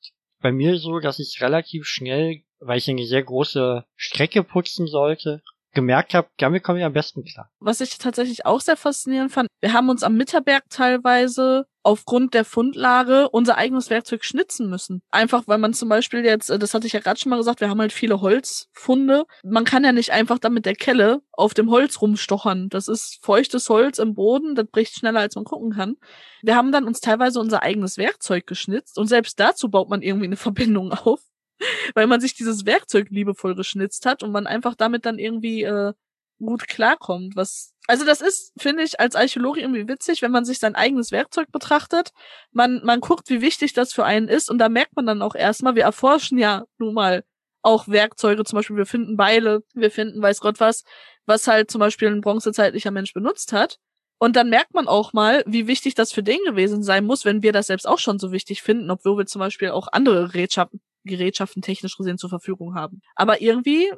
bei 0.44 0.52
mir 0.52 0.76
so, 0.76 0.98
dass 0.98 1.20
ich 1.20 1.40
relativ 1.40 1.86
schnell, 1.86 2.42
weil 2.60 2.76
ich 2.76 2.90
eine 2.90 3.06
sehr 3.06 3.22
große 3.22 3.86
Strecke 3.96 4.44
putzen 4.44 4.86
sollte, 4.86 5.42
gemerkt 5.74 6.14
habe, 6.14 6.28
damit 6.38 6.62
komme 6.62 6.78
ich 6.78 6.84
am 6.84 6.92
besten 6.92 7.24
klar. 7.24 7.50
Was 7.60 7.80
ich 7.80 7.98
tatsächlich 7.98 8.46
auch 8.46 8.60
sehr 8.60 8.76
faszinierend 8.76 9.32
fand, 9.32 9.48
wir 9.60 9.72
haben 9.72 9.88
uns 9.88 10.02
am 10.02 10.14
Mitterberg 10.14 10.64
teilweise 10.70 11.66
aufgrund 11.84 12.32
der 12.32 12.44
Fundlage 12.44 13.28
unser 13.28 13.58
eigenes 13.58 13.90
Werkzeug 13.90 14.24
schnitzen 14.24 14.70
müssen. 14.70 15.02
Einfach 15.10 15.44
weil 15.46 15.58
man 15.58 15.74
zum 15.74 15.90
Beispiel 15.90 16.24
jetzt, 16.24 16.50
äh, 16.50 16.58
das 16.58 16.74
hatte 16.74 16.86
ich 16.86 16.94
ja 16.94 17.00
gerade 17.00 17.20
schon 17.20 17.30
mal 17.30 17.36
gesagt, 17.36 17.60
wir 17.60 17.68
haben 17.68 17.80
halt 17.80 17.92
viele 17.92 18.20
Holzfunde. 18.20 19.24
Man 19.44 19.64
kann 19.64 19.84
ja 19.84 19.92
nicht 19.92 20.10
einfach 20.10 20.38
dann 20.38 20.54
mit 20.54 20.66
der 20.66 20.74
Kelle 20.74 21.20
auf 21.32 21.52
dem 21.52 21.70
Holz 21.70 22.00
rumstochern. 22.00 22.68
Das 22.70 22.88
ist 22.88 23.18
feuchtes 23.22 23.68
Holz 23.68 23.98
im 23.98 24.14
Boden, 24.14 24.54
das 24.54 24.66
bricht 24.66 24.94
schneller 24.98 25.20
als 25.20 25.36
man 25.36 25.44
gucken 25.44 25.72
kann. 25.72 25.96
Wir 26.42 26.56
haben 26.56 26.72
dann 26.72 26.84
uns 26.84 27.00
teilweise 27.00 27.38
unser 27.38 27.62
eigenes 27.62 27.98
Werkzeug 27.98 28.46
geschnitzt 28.46 28.98
und 28.98 29.06
selbst 29.06 29.38
dazu 29.38 29.70
baut 29.70 29.90
man 29.90 30.00
irgendwie 30.02 30.26
eine 30.26 30.36
Verbindung 30.36 30.92
auf 30.92 31.20
weil 31.94 32.06
man 32.06 32.20
sich 32.20 32.34
dieses 32.34 32.66
Werkzeug 32.66 33.08
liebevoll 33.10 33.54
geschnitzt 33.54 34.06
hat 34.06 34.22
und 34.22 34.32
man 34.32 34.46
einfach 34.46 34.74
damit 34.74 35.06
dann 35.06 35.18
irgendwie 35.18 35.62
äh, 35.64 35.92
gut 36.38 36.68
klarkommt. 36.68 37.36
Was, 37.36 37.72
also 37.86 38.04
das 38.04 38.20
ist, 38.20 38.52
finde 38.58 38.82
ich, 38.82 39.00
als 39.00 39.16
Archäologe 39.16 39.60
irgendwie 39.60 39.88
witzig, 39.88 40.22
wenn 40.22 40.32
man 40.32 40.44
sich 40.44 40.58
sein 40.58 40.74
eigenes 40.74 41.12
Werkzeug 41.12 41.50
betrachtet. 41.52 42.10
Man, 42.52 42.82
man 42.84 43.00
guckt, 43.00 43.30
wie 43.30 43.40
wichtig 43.40 43.72
das 43.72 43.92
für 43.92 44.04
einen 44.04 44.28
ist 44.28 44.50
und 44.50 44.58
da 44.58 44.68
merkt 44.68 44.96
man 44.96 45.06
dann 45.06 45.22
auch 45.22 45.34
erstmal, 45.34 45.74
wir 45.74 45.84
erforschen 45.84 46.38
ja 46.38 46.64
nun 46.78 46.94
mal 46.94 47.24
auch 47.62 47.88
Werkzeuge, 47.88 48.44
zum 48.44 48.58
Beispiel 48.58 48.76
wir 48.76 48.86
finden 48.86 49.16
Beile, 49.16 49.62
wir 49.74 49.90
finden 49.90 50.20
weiß 50.20 50.40
Gott 50.40 50.60
was, 50.60 50.84
was 51.26 51.46
halt 51.46 51.70
zum 51.70 51.78
Beispiel 51.78 52.08
ein 52.08 52.20
bronzezeitlicher 52.20 52.90
Mensch 52.90 53.14
benutzt 53.14 53.52
hat. 53.52 53.78
Und 54.18 54.36
dann 54.36 54.48
merkt 54.48 54.74
man 54.74 54.86
auch 54.86 55.12
mal, 55.12 55.42
wie 55.46 55.66
wichtig 55.66 55.94
das 55.94 56.12
für 56.12 56.22
den 56.22 56.38
gewesen 56.46 56.82
sein 56.82 57.04
muss, 57.04 57.24
wenn 57.24 57.42
wir 57.42 57.52
das 57.52 57.66
selbst 57.66 57.86
auch 57.86 57.98
schon 57.98 58.18
so 58.18 58.32
wichtig 58.32 58.62
finden, 58.62 58.90
obwohl 58.90 59.18
wir 59.18 59.26
zum 59.26 59.40
Beispiel 59.40 59.70
auch 59.70 59.88
andere 59.92 60.28
Gerätschaften, 60.28 60.80
Gerätschaften 61.04 61.62
technisch 61.62 61.96
gesehen 61.96 62.18
zur 62.18 62.30
Verfügung 62.30 62.74
haben. 62.74 63.00
Aber 63.14 63.40
irgendwie, 63.40 63.92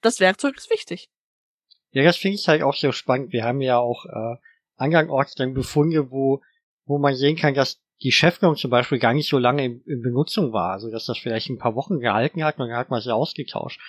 das 0.00 0.20
Werkzeug 0.20 0.56
ist 0.56 0.70
wichtig. 0.70 1.08
Ja, 1.92 2.04
das 2.04 2.16
finde 2.16 2.36
ich 2.36 2.48
halt 2.48 2.62
auch 2.62 2.74
so 2.74 2.92
spannend. 2.92 3.32
Wir 3.32 3.44
haben 3.44 3.60
ja 3.60 3.78
auch 3.78 4.04
äh, 4.06 4.36
Angangsort 4.76 5.38
dann 5.38 5.54
Befunde, 5.54 6.10
wo, 6.10 6.42
wo 6.84 6.98
man 6.98 7.14
sehen 7.14 7.36
kann, 7.36 7.54
dass 7.54 7.80
die 8.02 8.12
Chefkong 8.12 8.56
zum 8.56 8.70
Beispiel 8.70 8.98
gar 8.98 9.12
nicht 9.12 9.28
so 9.28 9.38
lange 9.38 9.64
in, 9.64 9.82
in, 9.82 10.02
Benutzung 10.02 10.52
war. 10.52 10.72
Also 10.72 10.90
dass 10.90 11.06
das 11.06 11.18
vielleicht 11.18 11.48
ein 11.48 11.58
paar 11.58 11.74
Wochen 11.74 11.98
gehalten 11.98 12.44
hat 12.44 12.58
und 12.58 12.68
dann 12.68 12.76
hat 12.76 12.90
man 12.90 13.00
sie 13.00 13.14
ausgetauscht. 13.14 13.80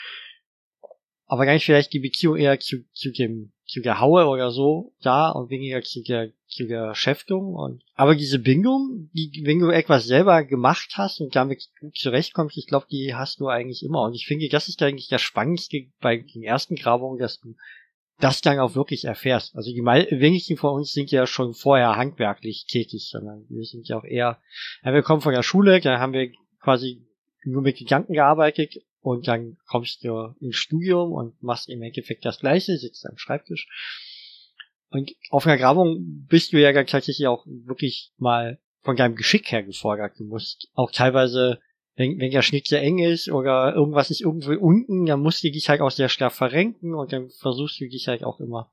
Aber 1.25 1.45
gar 1.45 1.53
nicht 1.53 1.65
vielleicht 1.65 1.93
die 1.93 1.99
Beziehung 1.99 2.37
eher 2.37 2.59
zu, 2.59 2.89
zu 2.93 3.11
dem, 3.11 3.53
zu 3.69 3.81
der 3.81 3.99
Haue 3.99 4.25
oder 4.25 4.49
so 4.49 4.93
da 5.01 5.29
und 5.29 5.51
weniger 5.51 5.81
zu 5.83 6.01
Schäftung 6.93 7.53
und 7.53 7.83
aber 7.93 8.15
diese 8.15 8.39
Bindung, 8.39 9.09
die, 9.13 9.43
wenn 9.45 9.59
du 9.59 9.69
etwas 9.69 10.05
selber 10.05 10.43
gemacht 10.43 10.93
hast 10.95 11.21
und 11.21 11.35
damit 11.35 11.69
gut 11.79 11.95
zurechtkommst, 11.95 12.57
ich 12.57 12.65
glaube, 12.65 12.87
die 12.89 13.13
hast 13.13 13.39
du 13.39 13.47
eigentlich 13.47 13.83
immer. 13.83 14.03
Und 14.03 14.15
ich 14.15 14.25
finde, 14.25 14.49
das 14.49 14.69
ist 14.69 14.81
eigentlich 14.81 15.07
das 15.07 15.21
Spannendste 15.21 15.85
bei 16.01 16.17
den 16.17 16.41
ersten 16.41 16.75
Grabungen, 16.75 17.19
dass 17.19 17.39
du 17.39 17.55
das 18.19 18.41
dann 18.41 18.59
auch 18.59 18.75
wirklich 18.75 19.05
erfährst. 19.05 19.55
Also 19.55 19.71
die 19.71 19.81
wenigsten 19.81 20.57
von 20.57 20.73
uns 20.73 20.91
sind 20.91 21.11
ja 21.11 21.27
schon 21.27 21.53
vorher 21.53 21.95
handwerklich 21.95 22.65
tätig, 22.65 23.07
sondern 23.09 23.45
wir 23.49 23.63
sind 23.63 23.87
ja 23.87 23.99
auch 23.99 24.03
eher, 24.03 24.41
ja, 24.83 24.93
wir 24.93 25.03
kommen 25.03 25.21
von 25.21 25.33
der 25.33 25.43
Schule, 25.43 25.79
dann 25.79 25.99
haben 25.99 26.13
wir 26.13 26.31
quasi 26.59 27.05
nur 27.45 27.61
mit 27.61 27.77
Gedanken 27.77 28.13
gearbeitet 28.13 28.75
und 29.01 29.27
dann 29.27 29.57
kommst 29.67 30.03
du 30.03 30.35
ins 30.39 30.57
Studium 30.57 31.11
und 31.11 31.41
machst 31.41 31.69
im 31.69 31.81
Endeffekt 31.81 32.25
das 32.25 32.39
Gleiche, 32.39 32.77
sitzt 32.77 33.05
am 33.05 33.17
Schreibtisch 33.17 33.67
und 34.89 35.11
auf 35.29 35.45
einer 35.45 35.57
Grabung 35.57 36.25
bist 36.27 36.53
du 36.53 36.59
ja 36.59 36.71
tatsächlich 36.83 37.27
auch 37.27 37.45
wirklich 37.45 38.11
mal 38.17 38.59
von 38.81 38.95
deinem 38.95 39.15
Geschick 39.15 39.51
her 39.51 39.63
gefordert. 39.63 40.13
Du 40.17 40.23
musst 40.23 40.69
auch 40.73 40.91
teilweise, 40.91 41.59
wenn, 41.95 42.19
wenn 42.19 42.31
der 42.31 42.41
Schnitt 42.41 42.67
sehr 42.67 42.81
eng 42.81 42.99
ist 42.99 43.29
oder 43.29 43.75
irgendwas 43.75 44.09
ist 44.09 44.21
irgendwo 44.21 44.53
unten, 44.53 45.05
dann 45.05 45.19
musst 45.19 45.43
du 45.43 45.51
dich 45.51 45.69
halt 45.69 45.81
auch 45.81 45.91
sehr 45.91 46.09
stark 46.09 46.33
verrenken 46.33 46.95
und 46.95 47.13
dann 47.13 47.29
versuchst 47.29 47.79
du 47.79 47.87
dich 47.87 48.07
halt 48.07 48.23
auch 48.23 48.39
immer. 48.39 48.71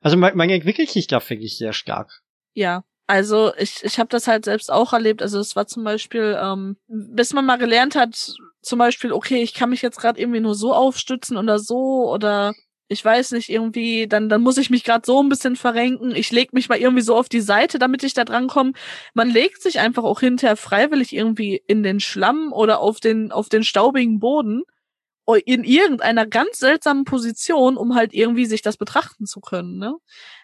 Also 0.00 0.16
man, 0.16 0.36
man 0.36 0.50
entwickelt 0.50 0.90
sich 0.90 1.08
da, 1.08 1.18
finde 1.18 1.44
ich, 1.44 1.56
sehr 1.56 1.72
stark. 1.72 2.22
Ja, 2.54 2.84
also 3.08 3.52
ich, 3.56 3.82
ich 3.84 3.98
habe 3.98 4.10
das 4.10 4.28
halt 4.28 4.44
selbst 4.44 4.70
auch 4.70 4.92
erlebt. 4.92 5.22
Also 5.22 5.40
es 5.40 5.56
war 5.56 5.66
zum 5.66 5.82
Beispiel, 5.82 6.38
ähm, 6.40 6.76
bis 6.88 7.32
man 7.32 7.46
mal 7.46 7.56
gelernt 7.56 7.96
hat, 7.96 8.34
zum 8.60 8.78
Beispiel, 8.78 9.12
okay, 9.12 9.42
ich 9.42 9.54
kann 9.54 9.70
mich 9.70 9.80
jetzt 9.80 9.98
gerade 9.98 10.20
irgendwie 10.20 10.40
nur 10.40 10.54
so 10.54 10.74
aufstützen 10.74 11.38
oder 11.38 11.58
so 11.58 12.10
oder 12.12 12.54
ich 12.88 13.02
weiß 13.02 13.32
nicht, 13.32 13.48
irgendwie, 13.48 14.08
dann, 14.08 14.28
dann 14.28 14.42
muss 14.42 14.58
ich 14.58 14.70
mich 14.70 14.84
gerade 14.84 15.04
so 15.06 15.22
ein 15.22 15.28
bisschen 15.30 15.56
verrenken. 15.56 16.14
Ich 16.14 16.30
leg 16.32 16.52
mich 16.52 16.68
mal 16.68 16.78
irgendwie 16.78 17.02
so 17.02 17.16
auf 17.16 17.30
die 17.30 17.40
Seite, 17.40 17.78
damit 17.78 18.02
ich 18.02 18.12
da 18.14 18.24
dran 18.24 18.46
komme. 18.48 18.72
Man 19.14 19.30
legt 19.30 19.62
sich 19.62 19.78
einfach 19.80 20.04
auch 20.04 20.20
hinterher 20.20 20.56
freiwillig 20.56 21.14
irgendwie 21.14 21.62
in 21.66 21.82
den 21.82 22.00
Schlamm 22.00 22.52
oder 22.52 22.80
auf 22.80 23.00
den, 23.00 23.32
auf 23.32 23.48
den 23.48 23.64
staubigen 23.64 24.20
Boden 24.20 24.64
in 25.44 25.64
irgendeiner 25.64 26.26
ganz 26.26 26.58
seltsamen 26.58 27.04
Position, 27.04 27.76
um 27.76 27.94
halt 27.94 28.14
irgendwie 28.14 28.46
sich 28.46 28.62
das 28.62 28.78
betrachten 28.78 29.26
zu 29.26 29.40
können. 29.40 29.78
Ne? 29.78 29.94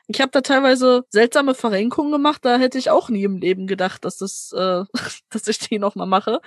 Ich 0.07 0.21
habe 0.21 0.31
da 0.33 0.43
teilweise 0.43 1.05
seltsame 1.11 1.55
Verrenkungen 1.55 2.13
gemacht, 2.13 2.45
da 2.45 2.59
hätte 2.59 2.79
ich 2.79 2.91
auch 2.91 3.09
nie 3.09 3.25
im 3.25 3.39
Leben 3.39 3.67
gedacht, 3.67 4.05
dass 4.05 4.19
das, 4.19 4.53
äh, 4.55 4.85
dass 5.31 5.49
ich 5.49 5.59
die 5.59 5.79
nochmal 5.79 6.07
mache. 6.07 6.41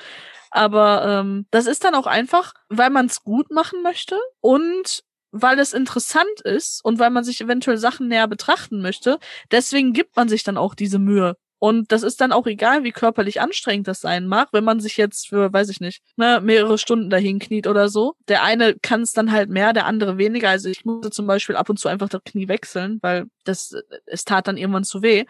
Aber 0.51 1.05
ähm, 1.05 1.47
das 1.51 1.65
ist 1.67 1.83
dann 1.83 1.95
auch 1.95 2.07
einfach, 2.07 2.53
weil 2.69 2.89
man 2.89 3.07
es 3.07 3.23
gut 3.23 3.51
machen 3.51 3.81
möchte 3.81 4.17
und 4.41 5.03
weil 5.31 5.59
es 5.59 5.73
interessant 5.73 6.41
ist 6.43 6.83
und 6.85 6.99
weil 6.99 7.09
man 7.09 7.23
sich 7.23 7.41
eventuell 7.41 7.77
Sachen 7.77 8.07
näher 8.07 8.27
betrachten 8.27 8.81
möchte. 8.81 9.19
Deswegen 9.51 9.93
gibt 9.93 10.15
man 10.15 10.29
sich 10.29 10.43
dann 10.43 10.57
auch 10.57 10.73
diese 10.75 10.99
Mühe. 10.99 11.35
Und 11.59 11.91
das 11.91 12.03
ist 12.03 12.21
dann 12.21 12.31
auch 12.31 12.45
egal, 12.45 12.83
wie 12.83 12.91
körperlich 12.91 13.41
anstrengend 13.41 13.87
das 13.87 13.99
sein 13.99 14.27
mag, 14.27 14.49
wenn 14.51 14.63
man 14.63 14.79
sich 14.79 14.97
jetzt 14.97 15.27
für, 15.27 15.51
weiß 15.51 15.69
ich 15.69 15.79
nicht, 15.79 16.03
ne, 16.15 16.39
mehrere 16.41 16.77
Stunden 16.77 17.09
dahin 17.09 17.39
kniet 17.39 17.65
oder 17.65 17.89
so. 17.89 18.15
Der 18.27 18.43
eine 18.43 18.75
kann 18.75 19.01
es 19.01 19.13
dann 19.13 19.31
halt 19.31 19.49
mehr, 19.49 19.73
der 19.73 19.85
andere 19.85 20.17
weniger. 20.17 20.49
Also 20.49 20.69
ich 20.69 20.85
musste 20.85 21.09
zum 21.09 21.25
Beispiel 21.25 21.55
ab 21.55 21.69
und 21.69 21.79
zu 21.79 21.87
einfach 21.87 22.09
das 22.09 22.23
Knie 22.23 22.47
wechseln, 22.47 22.99
weil 23.01 23.25
das, 23.43 23.75
es 24.05 24.23
tat 24.23 24.47
dann 24.47 24.57
irgendwann 24.57 24.83
zu 24.83 25.01
weh. 25.01 25.25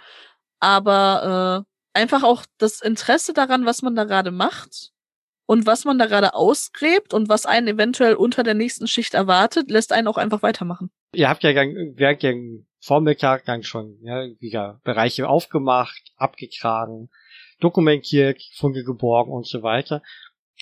Aber 0.59 1.65
äh, 1.95 1.99
einfach 1.99 2.23
auch 2.23 2.43
das 2.57 2.81
Interesse 2.81 3.33
daran, 3.33 3.65
was 3.65 3.81
man 3.81 3.95
da 3.95 4.03
gerade 4.03 4.31
macht, 4.31 4.91
und 5.47 5.65
was 5.65 5.85
man 5.85 5.97
da 5.97 6.05
gerade 6.05 6.35
ausgräbt 6.35 7.13
und 7.13 7.29
was 7.29 7.45
einen 7.45 7.67
eventuell 7.67 8.13
unter 8.13 8.43
der 8.43 8.53
nächsten 8.53 8.85
Schicht 8.85 9.13
erwartet, 9.13 9.71
lässt 9.71 9.93
einen 9.93 10.07
auch 10.07 10.17
einfach 10.17 10.43
weitermachen. 10.43 10.91
Ihr 11.13 11.29
habt 11.29 11.43
ja 11.43 11.51
während 11.51 12.21
dem 12.21 12.67
Vormittag 12.76 12.76
dann 13.45 13.63
schon 13.63 13.97
ja, 14.01 14.27
wieder 14.39 14.79
Bereiche 14.83 15.27
aufgemacht, 15.27 16.13
abgetragen, 16.15 17.09
dokumentiert, 17.59 18.41
Funde 18.55 18.83
geborgen 18.83 19.31
und 19.31 19.47
so 19.47 19.63
weiter. 19.63 20.01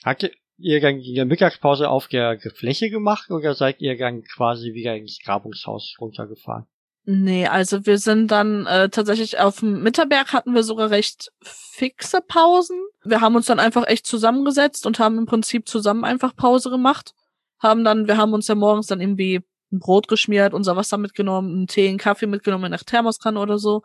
Habt 0.04 0.30
ihr 0.58 0.82
dann 0.82 1.00
in 1.00 1.16
der 1.16 1.26
Mittagspause 1.26 1.90
auf 1.90 2.08
der 2.08 2.40
Fläche 2.56 2.90
gemacht 2.90 3.30
oder 3.30 3.54
seid 3.54 3.82
ihr 3.82 3.98
dann 3.98 4.24
quasi 4.24 4.74
wieder 4.74 4.96
ins 4.96 5.20
Grabungshaus 5.24 5.96
runtergefahren? 6.00 6.68
Nee, 7.08 7.46
also 7.46 7.86
wir 7.86 8.00
sind 8.00 8.32
dann 8.32 8.66
äh, 8.66 8.90
tatsächlich 8.90 9.40
auf 9.40 9.60
dem 9.60 9.84
Mitterberg 9.84 10.34
hatten 10.34 10.56
wir 10.56 10.64
sogar 10.64 10.90
recht 10.90 11.32
fixe 11.44 12.20
Pausen. 12.28 12.80
Wir 13.04 13.22
haben 13.22 13.36
uns 13.36 13.46
dann 13.46 13.60
einfach 13.60 13.86
echt 13.86 14.08
zusammengesetzt 14.08 14.88
und 14.88 14.98
haben 14.98 15.20
im 15.20 15.28
Prinzip 15.28 15.68
zusammen 15.68 16.04
einfach 16.04 16.36
Pause 16.36 16.72
gemacht. 16.72 17.14
Haben 17.60 17.84
dann, 17.84 18.08
wir 18.08 18.18
haben 18.18 18.34
uns 18.34 18.48
ja 18.48 18.56
morgens 18.56 18.88
dann 18.88 19.02
irgendwie 19.02 19.42
ein 19.72 19.80
Brot 19.80 20.08
geschmiert, 20.08 20.54
unser 20.54 20.76
Wasser 20.76 20.98
mitgenommen, 20.98 21.52
einen 21.52 21.68
Tee, 21.68 21.88
einen 21.90 21.98
Kaffee 21.98 22.28
mitgenommen 22.28 22.72
der 22.72 22.80
Thermoskanne 22.80 23.40
oder 23.40 23.58
so. 23.58 23.84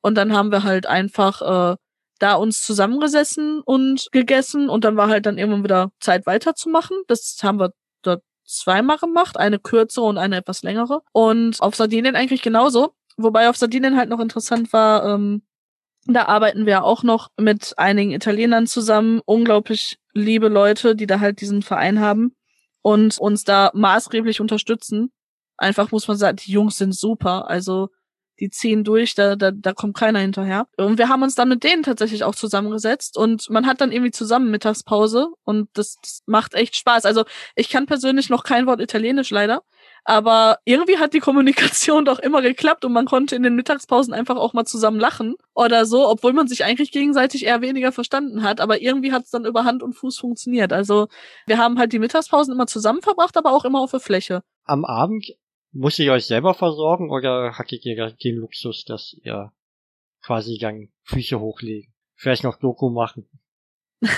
Und 0.00 0.16
dann 0.16 0.32
haben 0.32 0.50
wir 0.50 0.62
halt 0.64 0.86
einfach 0.86 1.42
äh, 1.72 1.76
da 2.18 2.34
uns 2.34 2.62
zusammengesessen 2.62 3.60
und 3.60 4.08
gegessen 4.12 4.68
und 4.68 4.84
dann 4.84 4.96
war 4.96 5.08
halt 5.08 5.26
dann 5.26 5.38
irgendwann 5.38 5.64
wieder 5.64 5.90
Zeit 6.00 6.26
weiterzumachen. 6.26 6.96
Das 7.06 7.38
haben 7.42 7.58
wir 7.58 7.72
dort 8.02 8.22
zweimal 8.44 8.98
gemacht, 8.98 9.38
eine 9.38 9.58
kürzere 9.58 10.04
und 10.04 10.18
eine 10.18 10.36
etwas 10.36 10.62
längere. 10.62 11.00
Und 11.12 11.60
auf 11.60 11.74
Sardinien 11.74 12.16
eigentlich 12.16 12.42
genauso. 12.42 12.94
Wobei 13.16 13.48
auf 13.48 13.56
Sardinien 13.56 13.96
halt 13.96 14.08
noch 14.08 14.20
interessant 14.20 14.72
war, 14.72 15.04
ähm, 15.04 15.42
da 16.06 16.26
arbeiten 16.26 16.66
wir 16.66 16.84
auch 16.84 17.02
noch 17.02 17.28
mit 17.38 17.74
einigen 17.76 18.12
Italienern 18.12 18.66
zusammen. 18.66 19.20
Unglaublich 19.24 19.98
liebe 20.12 20.48
Leute, 20.48 20.96
die 20.96 21.06
da 21.06 21.20
halt 21.20 21.40
diesen 21.40 21.62
Verein 21.62 22.00
haben 22.00 22.34
und 22.82 23.18
uns 23.18 23.44
da 23.44 23.70
maßgeblich 23.74 24.40
unterstützen. 24.40 25.12
Einfach 25.60 25.92
muss 25.92 26.08
man 26.08 26.16
sagen, 26.16 26.38
die 26.38 26.52
Jungs 26.52 26.78
sind 26.78 26.94
super. 26.94 27.48
Also 27.48 27.90
die 28.40 28.50
ziehen 28.50 28.84
durch, 28.84 29.14
da, 29.14 29.36
da, 29.36 29.50
da 29.50 29.72
kommt 29.72 29.96
keiner 29.96 30.18
hinterher. 30.18 30.66
Und 30.76 30.98
wir 30.98 31.08
haben 31.08 31.22
uns 31.22 31.34
dann 31.34 31.48
mit 31.48 31.62
denen 31.62 31.82
tatsächlich 31.82 32.24
auch 32.24 32.34
zusammengesetzt 32.34 33.16
und 33.16 33.48
man 33.50 33.66
hat 33.66 33.80
dann 33.80 33.92
irgendwie 33.92 34.10
zusammen 34.10 34.50
Mittagspause 34.50 35.28
und 35.44 35.68
das, 35.74 35.96
das 36.02 36.22
macht 36.26 36.54
echt 36.54 36.74
Spaß. 36.76 37.04
Also 37.04 37.24
ich 37.54 37.68
kann 37.68 37.86
persönlich 37.86 38.30
noch 38.30 38.42
kein 38.42 38.66
Wort 38.66 38.80
Italienisch 38.80 39.30
leider, 39.30 39.62
Aber 40.04 40.58
irgendwie 40.64 40.98
hat 40.98 41.12
die 41.12 41.20
Kommunikation 41.20 42.04
doch 42.06 42.18
immer 42.18 42.40
geklappt 42.40 42.84
und 42.84 42.92
man 42.92 43.04
konnte 43.04 43.36
in 43.36 43.42
den 43.42 43.54
Mittagspausen 43.54 44.14
einfach 44.14 44.36
auch 44.36 44.54
mal 44.54 44.64
zusammen 44.64 44.98
lachen 44.98 45.34
oder 45.54 45.84
so, 45.84 46.08
obwohl 46.08 46.32
man 46.32 46.48
sich 46.48 46.64
eigentlich 46.64 46.92
gegenseitig 46.92 47.44
eher 47.44 47.60
weniger 47.60 47.92
verstanden 47.92 48.42
hat. 48.42 48.60
Aber 48.60 48.80
irgendwie 48.80 49.12
hat 49.12 49.24
es 49.24 49.30
dann 49.30 49.44
über 49.44 49.64
Hand 49.64 49.82
und 49.82 49.92
Fuß 49.92 50.18
funktioniert. 50.18 50.72
Also 50.72 51.08
wir 51.46 51.58
haben 51.58 51.78
halt 51.78 51.92
die 51.92 51.98
Mittagspausen 51.98 52.54
immer 52.54 52.66
zusammen 52.66 53.02
verbracht, 53.02 53.36
aber 53.36 53.52
auch 53.52 53.66
immer 53.66 53.80
auf 53.80 53.90
der 53.90 54.00
Fläche. 54.00 54.42
Am 54.64 54.84
Abend 54.84 55.34
muss 55.72 55.98
ich 55.98 56.10
euch 56.10 56.26
selber 56.26 56.54
versorgen 56.54 57.10
oder 57.10 57.58
hattet 57.58 57.84
ihr 57.84 58.10
den 58.12 58.36
Luxus, 58.36 58.84
dass 58.84 59.14
ihr 59.22 59.52
quasi 60.22 60.58
dann 60.58 60.88
Küche 61.08 61.40
hochlegen? 61.40 61.92
Vielleicht 62.14 62.44
noch 62.44 62.58
Doku 62.58 62.90
machen? 62.90 63.28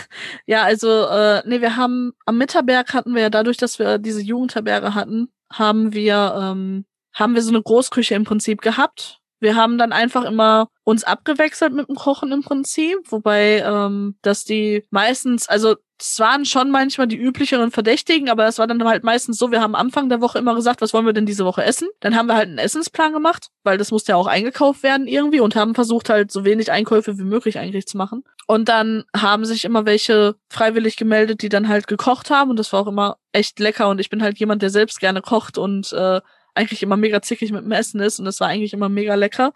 ja, 0.47 0.63
also, 0.65 1.07
äh, 1.07 1.43
nee, 1.47 1.61
wir 1.61 1.77
haben 1.77 2.13
am 2.25 2.39
Mitterberg 2.39 2.95
hatten 2.95 3.15
wir 3.15 3.23
ja 3.23 3.31
dadurch, 3.31 3.57
dass 3.57 3.79
wir 3.79 3.99
diese 3.99 4.23
Jugendherberge 4.23 4.95
hatten, 4.95 5.33
haben 5.51 5.93
wir, 5.93 6.35
ähm, 6.41 6.87
haben 7.13 7.35
wir 7.35 7.43
so 7.43 7.51
eine 7.51 7.63
Großküche 7.63 8.15
im 8.15 8.25
Prinzip 8.25 8.61
gehabt. 8.61 9.22
Wir 9.43 9.57
haben 9.57 9.77
dann 9.77 9.93
einfach 9.93 10.25
immer 10.25 10.69
uns 10.85 11.03
abgewechselt 11.03 11.73
mit 11.73 11.89
dem 11.89 11.97
Kochen 11.97 12.31
im 12.31 12.43
Prinzip, 12.43 12.99
wobei 13.11 13.59
ähm, 13.59 14.15
dass 14.23 14.45
die 14.45 14.85
meistens, 14.91 15.49
also 15.49 15.75
es 16.01 16.21
waren 16.21 16.45
schon 16.45 16.71
manchmal 16.71 17.09
die 17.09 17.17
üblicheren 17.17 17.73
Verdächtigen, 17.73 18.29
aber 18.29 18.47
es 18.47 18.61
war 18.61 18.69
dann 18.69 18.85
halt 18.85 19.03
meistens 19.03 19.39
so, 19.39 19.51
wir 19.51 19.61
haben 19.61 19.75
am 19.75 19.87
Anfang 19.87 20.09
der 20.09 20.21
Woche 20.21 20.39
immer 20.39 20.55
gesagt, 20.55 20.81
was 20.81 20.95
wollen 20.95 21.07
wir 21.07 21.13
denn 21.13 21.27
diese 21.27 21.45
Woche 21.45 21.65
essen? 21.65 21.89
Dann 21.99 22.15
haben 22.15 22.27
wir 22.27 22.37
halt 22.37 22.51
einen 22.51 22.59
Essensplan 22.59 23.13
gemacht, 23.13 23.49
weil 23.65 23.79
das 23.79 23.91
musste 23.91 24.13
ja 24.13 24.17
auch 24.17 24.29
eingekauft 24.29 24.85
werden 24.85 25.09
irgendwie 25.09 25.41
und 25.41 25.57
haben 25.57 25.75
versucht 25.75 26.09
halt 26.09 26.31
so 26.31 26.45
wenig 26.45 26.71
Einkäufe 26.71 27.19
wie 27.19 27.25
möglich 27.25 27.59
eigentlich 27.59 27.87
zu 27.87 27.97
machen. 27.97 28.23
Und 28.47 28.69
dann 28.69 29.03
haben 29.17 29.45
sich 29.45 29.65
immer 29.65 29.87
welche 29.87 30.37
freiwillig 30.51 30.97
gemeldet, 30.97 31.43
die 31.43 31.49
dann 31.49 31.67
halt 31.67 31.89
gekocht 31.89 32.31
haben 32.31 32.51
und 32.51 32.61
das 32.61 32.73
war 32.73 32.83
auch 32.83 32.89
immer 32.89 33.17
echt 33.33 33.59
lecker 33.59 33.89
und 33.89 34.01
ich 34.01 34.09
bin 34.09 34.23
halt 34.23 34.39
jemand, 34.39 34.63
der 34.63 34.71
selbst 34.71 35.01
gerne 35.01 35.21
kocht 35.21 35.59
und 35.59 35.93
äh, 35.93 36.21
eigentlich 36.55 36.83
immer 36.83 36.97
mega 36.97 37.23
zickig 37.23 37.53
mit 37.53 37.65
dem 37.65 37.73
Essen 37.73 38.01
ist 38.01 38.19
und 38.19 38.25
das 38.25 38.41
war 38.41 38.49
eigentlich 38.49 38.73
immer 38.73 38.89
mega 38.89 39.15
lecker. 39.15 39.53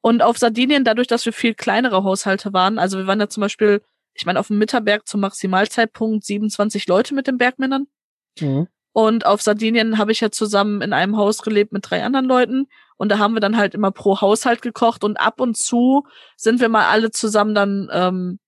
Und 0.00 0.22
auf 0.22 0.38
Sardinien, 0.38 0.84
dadurch, 0.84 1.08
dass 1.08 1.26
wir 1.26 1.32
viel 1.32 1.54
kleinere 1.54 2.04
Haushalte 2.04 2.52
waren, 2.52 2.78
also 2.78 2.98
wir 2.98 3.06
waren 3.06 3.20
ja 3.20 3.28
zum 3.28 3.42
Beispiel 3.42 3.82
ich 4.14 4.26
meine, 4.26 4.38
auf 4.38 4.48
dem 4.48 4.58
Mitterberg 4.58 5.06
zum 5.06 5.20
Maximalzeitpunkt 5.20 6.24
27 6.24 6.86
Leute 6.86 7.14
mit 7.14 7.26
den 7.26 7.38
Bergmännern. 7.38 7.86
Mhm. 8.38 8.68
Und 8.92 9.24
auf 9.24 9.40
Sardinien 9.40 9.98
habe 9.98 10.12
ich 10.12 10.20
ja 10.20 10.30
zusammen 10.30 10.82
in 10.82 10.92
einem 10.92 11.16
Haus 11.16 11.42
gelebt 11.42 11.72
mit 11.72 11.88
drei 11.88 12.04
anderen 12.04 12.26
Leuten. 12.26 12.66
Und 12.96 13.10
da 13.10 13.18
haben 13.18 13.34
wir 13.34 13.40
dann 13.40 13.56
halt 13.56 13.74
immer 13.74 13.92
pro 13.92 14.20
Haushalt 14.20 14.62
gekocht. 14.62 15.04
Und 15.04 15.16
ab 15.18 15.40
und 15.40 15.56
zu 15.56 16.06
sind 16.36 16.60
wir 16.60 16.68
mal 16.68 16.86
alle 16.88 17.10
zusammen 17.10 17.54
dann 17.54 17.88
ähm, 17.92 18.38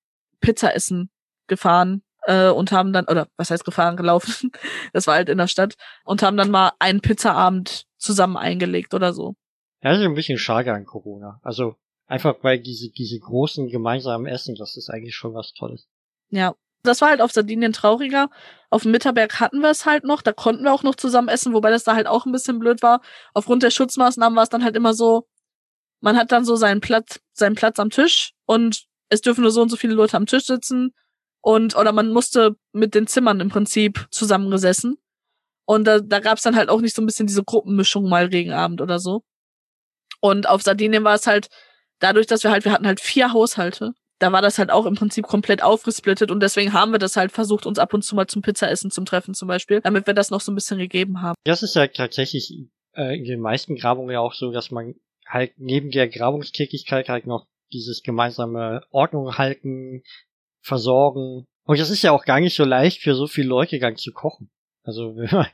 Pizza 0.40 0.74
essen 0.74 1.10
gefahren 1.46 2.02
äh, 2.26 2.48
und 2.48 2.72
haben 2.72 2.92
dann, 2.92 3.06
oder 3.06 3.28
was 3.36 3.50
heißt 3.50 3.64
gefahren, 3.64 3.96
gelaufen. 3.96 4.52
das 4.92 5.06
war 5.06 5.14
halt 5.14 5.28
in 5.28 5.38
der 5.38 5.48
Stadt. 5.48 5.74
Und 6.04 6.22
haben 6.22 6.36
dann 6.36 6.50
mal 6.50 6.72
einen 6.78 7.00
Pizzaabend 7.00 7.84
zusammen 7.98 8.36
eingelegt 8.36 8.94
oder 8.94 9.12
so. 9.12 9.34
Ja, 9.82 9.90
das 9.90 10.00
ist 10.00 10.06
ein 10.06 10.14
bisschen 10.14 10.38
schade 10.38 10.72
an 10.72 10.84
Corona. 10.84 11.40
Also 11.42 11.76
Einfach 12.12 12.36
weil 12.42 12.58
diese, 12.58 12.90
diese 12.90 13.18
großen 13.18 13.68
gemeinsamen 13.68 14.26
Essen, 14.26 14.54
das 14.54 14.76
ist 14.76 14.90
eigentlich 14.90 15.14
schon 15.14 15.32
was 15.32 15.54
Tolles. 15.54 15.88
Ja. 16.28 16.54
Das 16.82 17.00
war 17.00 17.08
halt 17.08 17.22
auf 17.22 17.32
Sardinien 17.32 17.72
trauriger. 17.72 18.28
Auf 18.68 18.82
dem 18.82 18.90
Mitterberg 18.90 19.40
hatten 19.40 19.60
wir 19.60 19.70
es 19.70 19.86
halt 19.86 20.04
noch, 20.04 20.20
da 20.20 20.32
konnten 20.32 20.64
wir 20.64 20.74
auch 20.74 20.82
noch 20.82 20.96
zusammen 20.96 21.28
essen, 21.28 21.54
wobei 21.54 21.70
das 21.70 21.84
da 21.84 21.94
halt 21.94 22.06
auch 22.06 22.26
ein 22.26 22.32
bisschen 22.32 22.58
blöd 22.58 22.82
war. 22.82 23.00
Aufgrund 23.32 23.62
der 23.62 23.70
Schutzmaßnahmen 23.70 24.36
war 24.36 24.42
es 24.42 24.50
dann 24.50 24.62
halt 24.62 24.76
immer 24.76 24.92
so, 24.92 25.26
man 26.00 26.18
hat 26.18 26.32
dann 26.32 26.44
so 26.44 26.54
seinen 26.54 26.82
Platz, 26.82 27.20
seinen 27.32 27.54
Platz 27.54 27.78
am 27.78 27.88
Tisch 27.88 28.32
und 28.44 28.84
es 29.08 29.22
dürfen 29.22 29.40
nur 29.40 29.50
so 29.50 29.62
und 29.62 29.70
so 29.70 29.76
viele 29.76 29.94
Leute 29.94 30.18
am 30.18 30.26
Tisch 30.26 30.44
sitzen 30.44 30.92
und 31.42 31.76
oder 31.76 31.92
man 31.92 32.12
musste 32.12 32.56
mit 32.72 32.94
den 32.94 33.06
Zimmern 33.06 33.40
im 33.40 33.50
Prinzip 33.50 34.06
zusammengesessen. 34.10 34.96
Und 35.64 35.84
da, 35.84 36.00
da 36.00 36.20
gab 36.20 36.38
es 36.38 36.44
dann 36.44 36.56
halt 36.56 36.68
auch 36.68 36.80
nicht 36.80 36.94
so 36.94 37.02
ein 37.02 37.06
bisschen 37.06 37.26
diese 37.26 37.44
Gruppenmischung 37.44 38.08
mal 38.08 38.26
Regenabend 38.26 38.80
oder 38.80 38.98
so. 38.98 39.22
Und 40.20 40.48
auf 40.48 40.62
Sardinien 40.62 41.04
war 41.04 41.14
es 41.14 41.26
halt, 41.26 41.48
dadurch, 41.98 42.26
dass 42.26 42.42
wir 42.44 42.50
halt, 42.50 42.64
wir 42.64 42.72
hatten 42.72 42.86
halt 42.86 43.00
vier 43.00 43.32
Haushalte, 43.32 43.92
da 44.18 44.30
war 44.30 44.42
das 44.42 44.58
halt 44.58 44.70
auch 44.70 44.86
im 44.86 44.94
Prinzip 44.94 45.26
komplett 45.26 45.62
aufgesplittet 45.62 46.30
und 46.30 46.40
deswegen 46.40 46.72
haben 46.72 46.92
wir 46.92 47.00
das 47.00 47.16
halt 47.16 47.32
versucht, 47.32 47.66
uns 47.66 47.80
ab 47.80 47.92
und 47.92 48.02
zu 48.02 48.14
mal 48.14 48.28
zum 48.28 48.42
Pizzaessen 48.42 48.90
zum 48.90 49.04
Treffen 49.04 49.34
zum 49.34 49.48
Beispiel, 49.48 49.80
damit 49.80 50.06
wir 50.06 50.14
das 50.14 50.30
noch 50.30 50.40
so 50.40 50.52
ein 50.52 50.54
bisschen 50.54 50.78
gegeben 50.78 51.22
haben. 51.22 51.34
Das 51.44 51.64
ist 51.64 51.74
ja 51.74 51.88
tatsächlich 51.88 52.52
äh, 52.94 53.18
in 53.18 53.24
den 53.24 53.40
meisten 53.40 53.74
Grabungen 53.74 54.12
ja 54.12 54.20
auch 54.20 54.34
so, 54.34 54.52
dass 54.52 54.70
man 54.70 54.94
halt 55.26 55.54
neben 55.56 55.90
der 55.90 56.08
Grabungstätigkeit 56.08 57.08
halt 57.08 57.26
noch 57.26 57.46
dieses 57.72 58.02
gemeinsame 58.02 58.82
Ordnung 58.90 59.38
halten, 59.38 60.02
versorgen. 60.62 61.46
Und 61.64 61.78
das 61.78 61.90
ist 61.90 62.02
ja 62.02 62.12
auch 62.12 62.24
gar 62.24 62.40
nicht 62.40 62.56
so 62.56 62.64
leicht 62.64 63.02
für 63.02 63.14
so 63.14 63.26
viele 63.26 63.48
Leute 63.48 63.78
gang 63.78 63.98
zu 63.98 64.12
kochen. 64.12 64.50
Also 64.84 65.16
wenn 65.16 65.30
man, 65.30 65.46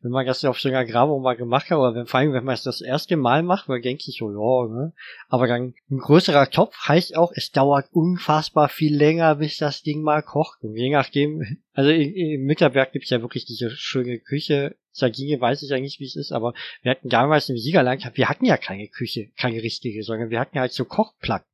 wenn 0.00 0.10
man 0.12 0.26
das 0.26 0.44
auf 0.44 0.60
so 0.60 0.68
einer 0.68 0.84
Grabung 0.84 1.22
mal 1.22 1.36
gemacht 1.36 1.70
hat, 1.70 1.78
oder 1.78 1.94
wenn, 1.94 2.06
vor 2.06 2.20
allem 2.20 2.32
wenn 2.32 2.44
man 2.44 2.54
es 2.54 2.62
das 2.62 2.80
erste 2.80 3.16
Mal 3.16 3.42
macht, 3.42 3.68
man 3.68 3.82
denkt 3.82 4.02
sich 4.02 4.18
so, 4.18 4.30
ja, 4.30 4.72
ne? 4.72 4.92
Aber 5.28 5.46
dann 5.46 5.74
ein 5.90 5.98
größerer 5.98 6.50
Topf 6.50 6.76
heißt 6.86 7.16
auch, 7.16 7.32
es 7.34 7.50
dauert 7.50 7.88
unfassbar 7.92 8.68
viel 8.68 8.96
länger, 8.96 9.36
bis 9.36 9.58
das 9.58 9.82
Ding 9.82 10.02
mal 10.02 10.22
kocht. 10.22 10.62
Und 10.62 10.76
je 10.76 10.90
nachdem, 10.90 11.42
also 11.72 11.90
im 11.90 12.44
Mitterberg 12.44 12.92
gibt's 12.92 13.10
ja 13.10 13.22
wirklich 13.22 13.44
diese 13.44 13.70
schöne 13.70 14.18
Küche. 14.18 14.76
Sardinien 14.92 15.40
weiß 15.40 15.62
ich 15.62 15.74
eigentlich, 15.74 16.00
wie 16.00 16.06
es 16.06 16.16
ist, 16.16 16.32
aber 16.32 16.54
wir 16.80 16.90
hatten 16.90 17.10
damals 17.10 17.50
im 17.50 17.58
Siegerland, 17.58 18.08
wir 18.14 18.28
hatten 18.30 18.46
ja 18.46 18.56
keine 18.56 18.88
Küche, 18.88 19.30
keine 19.36 19.62
richtige, 19.62 20.02
sondern 20.02 20.30
wir 20.30 20.40
hatten 20.40 20.58
halt 20.58 20.72
so 20.72 20.86
Kochplatten. 20.86 21.46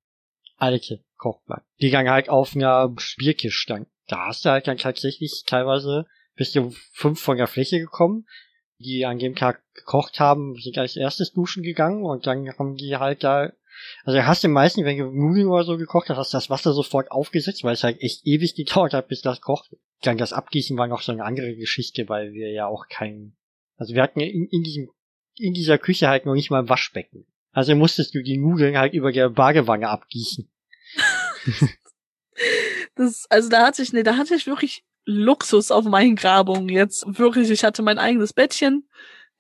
Alte 0.59 1.01
Kochplatten. 1.23 1.65
Die 1.81 1.91
dann 1.91 2.11
halt 2.11 2.29
auf 2.29 2.57
einer 2.57 2.93
Spierkisch 2.99 3.57
standen. 3.57 3.91
Da 4.09 4.27
hast 4.27 4.45
du 4.45 4.51
halt 4.51 4.67
dann 4.67 4.77
tatsächlich 4.77 5.45
teilweise 5.47 6.07
bist 6.35 6.57
du 6.57 6.75
fünf 6.93 7.21
von 7.21 7.37
der 7.37 7.47
Fläche 7.47 7.79
gekommen. 7.79 8.27
Die 8.79 9.07
an 9.07 9.21
dem 9.21 9.37
Tag 9.37 9.63
gekocht 9.75 10.19
haben, 10.19 10.57
sind 10.57 10.77
als 10.79 10.97
erstes 10.97 11.33
duschen 11.33 11.63
gegangen 11.63 12.05
und 12.05 12.27
dann 12.27 12.49
haben 12.59 12.75
die 12.75 12.97
halt 12.97 13.23
da, 13.23 13.53
also 14.05 14.21
hast 14.25 14.43
du 14.43 14.49
meisten, 14.49 14.85
wenn 14.85 14.99
du 14.99 15.05
Nudeln 15.05 15.47
oder 15.47 15.63
so 15.63 15.77
gekocht 15.77 16.09
hast, 16.09 16.19
hast 16.19 16.33
du 16.33 16.37
das 16.37 16.51
Wasser 16.51 16.73
sofort 16.73 17.13
aufgesetzt, 17.13 17.63
weil 17.63 17.75
es 17.75 17.85
halt 17.85 18.01
echt 18.01 18.27
ewig 18.27 18.57
gedauert 18.57 18.93
hat, 18.93 19.07
bis 19.07 19.23
das 19.23 19.41
kocht. 19.41 19.77
Dann 20.03 20.19
das 20.19 20.33
Abgießen 20.33 20.77
war 20.77 20.89
noch 20.89 21.03
so 21.03 21.13
eine 21.13 21.25
andere 21.25 21.55
Geschichte, 21.55 22.09
weil 22.09 22.33
wir 22.33 22.51
ja 22.51 22.67
auch 22.67 22.89
kein, 22.89 23.37
also 23.77 23.95
wir 23.95 24.03
hatten 24.03 24.19
in, 24.19 24.49
in 24.49 24.65
diesem, 24.65 24.91
in 25.37 25.55
dieser 25.55 25.79
Küche 25.79 26.09
halt 26.09 26.27
noch 26.27 26.35
nicht 26.35 26.51
mal 26.51 26.59
ein 26.59 26.69
Waschbecken. 26.69 27.27
Also 27.53 27.77
musstest 27.77 28.17
du 28.17 28.23
die 28.23 28.39
Nudeln 28.39 28.79
halt 28.79 28.95
über 28.95 29.13
der 29.13 29.29
Badewanne 29.29 29.89
abgießen. 29.89 30.51
das, 32.95 33.27
also 33.31 33.49
da 33.49 33.67
hatte 33.67 33.83
ich, 33.83 33.93
nee, 33.93 34.03
da 34.03 34.17
hatte 34.17 34.35
ich 34.35 34.47
wirklich 34.47 34.85
Luxus 35.05 35.71
auf 35.71 35.85
meinen 35.85 36.17
Grabungen 36.17 36.69
jetzt. 36.69 37.05
Wirklich, 37.07 37.51
ich 37.51 37.65
hatte 37.65 37.83
mein 37.83 37.99
eigenes 37.99 38.33
Bettchen. 38.33 38.89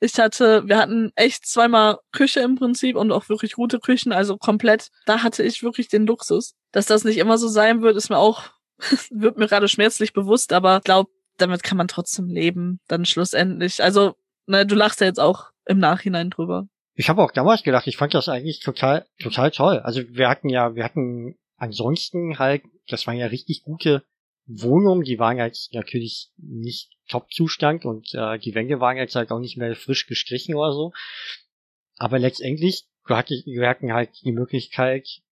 Ich 0.01 0.19
hatte, 0.19 0.67
wir 0.67 0.79
hatten 0.79 1.13
echt 1.15 1.47
zweimal 1.47 1.99
Küche 2.11 2.41
im 2.41 2.57
Prinzip 2.57 2.97
und 2.97 3.13
auch 3.13 3.29
wirklich 3.29 3.53
gute 3.53 3.79
Küchen, 3.79 4.13
also 4.13 4.37
komplett. 4.37 4.89
Da 5.07 5.23
hatte 5.23 5.45
ich 5.45 5.63
wirklich 5.63 5.89
den 5.89 6.07
Luxus. 6.07 6.55
Dass 6.73 6.87
das 6.87 7.05
nicht 7.05 7.19
immer 7.19 7.39
so 7.39 7.47
sein 7.47 7.83
wird, 7.83 7.97
ist 7.97 8.11
mir 8.11 8.19
auch, 8.19 8.51
wird 9.11 9.39
mir 9.39 9.47
gerade 9.47 9.69
schmerzlich 9.69 10.13
bewusst, 10.13 10.53
aber 10.53 10.79
ich 10.79 10.85
glaube, 10.85 11.11
damit 11.37 11.63
kann 11.63 11.79
man 11.79 11.89
trotzdem 11.89 12.27
leben, 12.27 12.81
dann 12.89 13.05
schlussendlich. 13.05 13.83
Also, 13.83 14.17
ne, 14.47 14.67
du 14.67 14.75
lachst 14.75 15.01
ja 15.01 15.07
jetzt 15.07 15.21
auch 15.21 15.51
im 15.67 15.79
Nachhinein 15.79 16.31
drüber. 16.31 16.67
Ich 16.95 17.09
habe 17.09 17.23
auch 17.23 17.31
damals 17.31 17.63
gedacht, 17.63 17.87
ich 17.87 17.97
fand 17.97 18.13
das 18.13 18.29
eigentlich 18.29 18.61
total, 18.61 19.07
total 19.21 19.51
toll. 19.51 19.79
Also 19.79 20.03
wir 20.09 20.29
hatten 20.29 20.49
ja, 20.49 20.75
wir 20.75 20.85
hatten 20.85 21.37
ansonsten 21.63 22.41
halt, 22.41 22.65
das 22.89 23.07
waren 23.07 23.17
ja 23.17 23.27
richtig 23.27 23.63
gute 23.63 24.05
Wohnungen, 24.47 25.05
die 25.05 25.21
waren 25.21 25.39
jetzt 25.39 25.73
natürlich 25.73 26.33
nicht 26.37 26.91
Top-Zustand 27.09 27.85
und 27.85 28.13
äh, 28.15 28.37
die 28.41 28.57
Wände 28.57 28.81
waren 28.81 28.97
jetzt 28.97 29.15
halt 29.15 29.31
auch 29.31 29.39
nicht 29.39 29.57
mehr 29.57 29.77
frisch 29.77 30.09
gestrichen 30.09 30.57
oder 30.57 30.73
so. 30.73 30.93
Aber 31.99 32.19
letztendlich, 32.19 32.89
du 33.07 33.15
hattest, 33.15 33.47
wir 33.47 33.69
hatten 33.69 33.93
halt 33.93 34.11
die 34.25 34.33
Möglichkeit, 34.33 35.23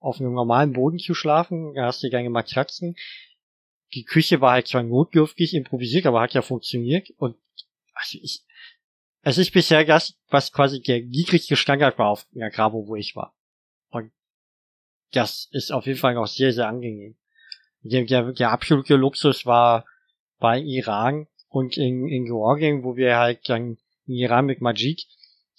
auf 0.00 0.18
einem 0.18 0.32
normalen 0.32 0.72
Boden 0.72 0.98
zu 0.98 1.12
schlafen, 1.12 1.74
da 1.74 1.86
hast 1.86 2.02
du 2.02 2.08
deine 2.08 2.30
Matratzen. 2.30 2.96
Die 3.92 4.04
Küche 4.04 4.40
war 4.40 4.52
halt 4.52 4.68
zwar 4.68 4.82
notdürftig 4.82 5.52
improvisiert, 5.52 6.06
aber 6.06 6.22
hat 6.22 6.32
ja 6.32 6.40
funktioniert 6.40 7.10
und 7.18 7.36
also 7.92 8.18
ich, 8.22 8.44
es 9.20 9.36
ist 9.36 9.52
bisher 9.52 9.84
das, 9.84 10.14
was 10.28 10.52
quasi 10.52 10.80
der 10.80 11.02
niedrigste 11.02 11.56
Standard 11.56 11.98
war 11.98 12.08
auf 12.08 12.26
der 12.30 12.48
Grabo, 12.48 12.86
wo 12.86 12.96
ich 12.96 13.14
war. 13.14 13.37
Das 15.12 15.48
ist 15.52 15.72
auf 15.72 15.86
jeden 15.86 15.98
Fall 15.98 16.14
noch 16.14 16.26
sehr, 16.26 16.52
sehr 16.52 16.68
angenehm 16.68 17.16
der, 17.82 18.04
der, 18.04 18.32
der 18.32 18.50
absolute 18.50 18.96
Luxus 18.96 19.46
war 19.46 19.84
bei 20.38 20.60
Iran 20.60 21.26
und 21.48 21.76
in, 21.76 22.06
in 22.08 22.24
Georgien, 22.24 22.84
wo 22.84 22.96
wir 22.96 23.16
halt 23.16 23.48
dann 23.48 23.78
in 24.06 24.14
Iran 24.14 24.46
mit 24.46 24.60
Majid, 24.60 25.06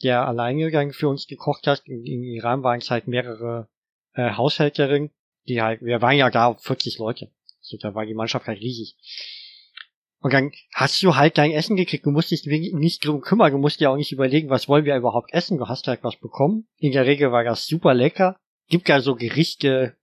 der 0.04 0.28
alleine 0.28 0.72
dann 0.72 0.94
für 0.94 1.10
uns 1.10 1.28
gekocht 1.28 1.68
hat. 1.68 1.82
In, 1.86 2.06
in 2.06 2.24
Iran 2.24 2.64
waren 2.64 2.80
es 2.80 2.90
halt 2.90 3.08
mehrere 3.08 3.68
äh, 4.14 4.32
Haushälterinnen, 4.32 5.12
die 5.48 5.62
halt, 5.62 5.82
wir 5.82 6.02
waren 6.02 6.18
ja 6.18 6.30
da 6.30 6.54
40 6.54 6.98
Leute. 7.00 7.32
So, 7.62 7.78
da 7.78 7.94
war 7.94 8.06
die 8.06 8.14
Mannschaft 8.14 8.48
halt 8.48 8.62
riesig. 8.62 8.96
Und 10.22 10.34
dann 10.34 10.52
hast 10.74 11.02
du 11.02 11.16
halt 11.16 11.38
dein 11.38 11.52
Essen 11.52 11.78
gekriegt. 11.78 12.06
Du 12.06 12.12
musst 12.12 12.32
dich 12.32 12.46
nicht 12.46 13.06
drum 13.06 13.22
kümmern. 13.22 13.52
Du 13.52 13.58
musst 13.58 13.80
dir 13.80 13.90
auch 13.90 13.96
nicht 13.96 14.12
überlegen, 14.12 14.50
was 14.50 14.68
wollen 14.68 14.84
wir 14.84 14.98
überhaupt 14.98 15.34
essen. 15.34 15.58
Du 15.58 15.68
hast 15.68 15.88
halt 15.88 16.04
was 16.04 16.18
bekommen. 16.18 16.68
In 16.78 16.92
der 16.92 17.06
Regel 17.06 17.32
war 17.32 17.44
das 17.44 17.68
super 17.68 17.94
lecker. 17.94 18.38
Gibt 18.70 18.90
ja 18.90 19.02
so 19.02 19.16
Gerichte, 19.16 19.96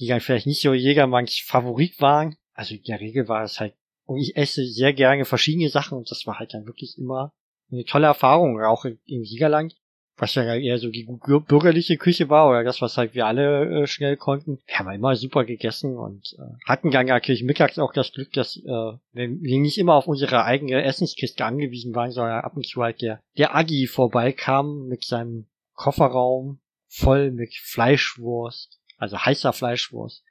die 0.00 0.06
dann 0.06 0.20
vielleicht 0.20 0.46
nicht 0.46 0.62
so 0.62 0.72
Jägermanns 0.72 1.38
Favorit 1.38 2.00
waren. 2.00 2.36
Also 2.54 2.74
in 2.74 2.82
der 2.82 3.00
Regel 3.00 3.28
war 3.28 3.44
es 3.44 3.60
halt, 3.60 3.74
und 4.04 4.18
ich 4.18 4.36
esse 4.36 4.66
sehr 4.66 4.92
gerne 4.92 5.24
verschiedene 5.24 5.68
Sachen 5.68 5.96
und 5.96 6.10
das 6.10 6.26
war 6.26 6.38
halt 6.38 6.54
dann 6.54 6.66
wirklich 6.66 6.98
immer 6.98 7.32
eine 7.70 7.84
tolle 7.84 8.06
Erfahrung, 8.06 8.60
auch 8.60 8.84
im 8.84 9.24
Siegerland 9.24 9.74
was 10.16 10.34
ja 10.34 10.54
eher 10.54 10.78
so 10.78 10.90
die 10.90 11.04
bürgerliche 11.04 11.96
Küche 11.96 12.28
war 12.28 12.48
oder 12.48 12.64
das, 12.64 12.80
was 12.80 12.96
halt 12.96 13.14
wir 13.14 13.26
alle 13.26 13.82
äh, 13.82 13.86
schnell 13.86 14.16
konnten. 14.16 14.60
Wir 14.66 14.78
haben 14.78 14.90
immer 14.92 15.16
super 15.16 15.44
gegessen 15.44 15.96
und 15.96 16.36
äh, 16.38 16.42
hatten 16.66 16.90
dann 16.90 17.06
natürlich 17.06 17.42
mittags 17.42 17.78
auch 17.78 17.92
das 17.92 18.12
Glück, 18.12 18.32
dass 18.32 18.56
äh, 18.56 18.92
wir 19.12 19.28
nicht 19.60 19.78
immer 19.78 19.94
auf 19.94 20.06
unsere 20.06 20.44
eigene 20.44 20.84
Essenskiste 20.84 21.44
angewiesen 21.44 21.94
waren, 21.94 22.12
sondern 22.12 22.40
ab 22.40 22.56
und 22.56 22.66
zu 22.66 22.82
halt 22.82 23.00
der, 23.02 23.20
der 23.36 23.56
Agi 23.56 23.86
vorbeikam 23.86 24.86
mit 24.86 25.04
seinem 25.04 25.46
Kofferraum 25.74 26.60
voll 26.92 27.30
mit 27.30 27.54
Fleischwurst, 27.54 28.80
also 28.98 29.18
heißer 29.18 29.52
Fleischwurst 29.52 30.24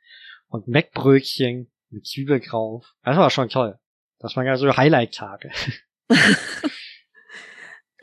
und 0.47 0.67
Meckbrötchen 0.67 1.71
mit 1.89 2.05
Zwiebel 2.05 2.39
drauf. 2.39 2.93
Das 3.03 3.17
war 3.17 3.29
schon 3.29 3.49
toll. 3.49 3.79
Das 4.19 4.35
waren 4.35 4.45
ja 4.45 4.55
so 4.57 4.75
Highlight-Tage. 4.75 5.51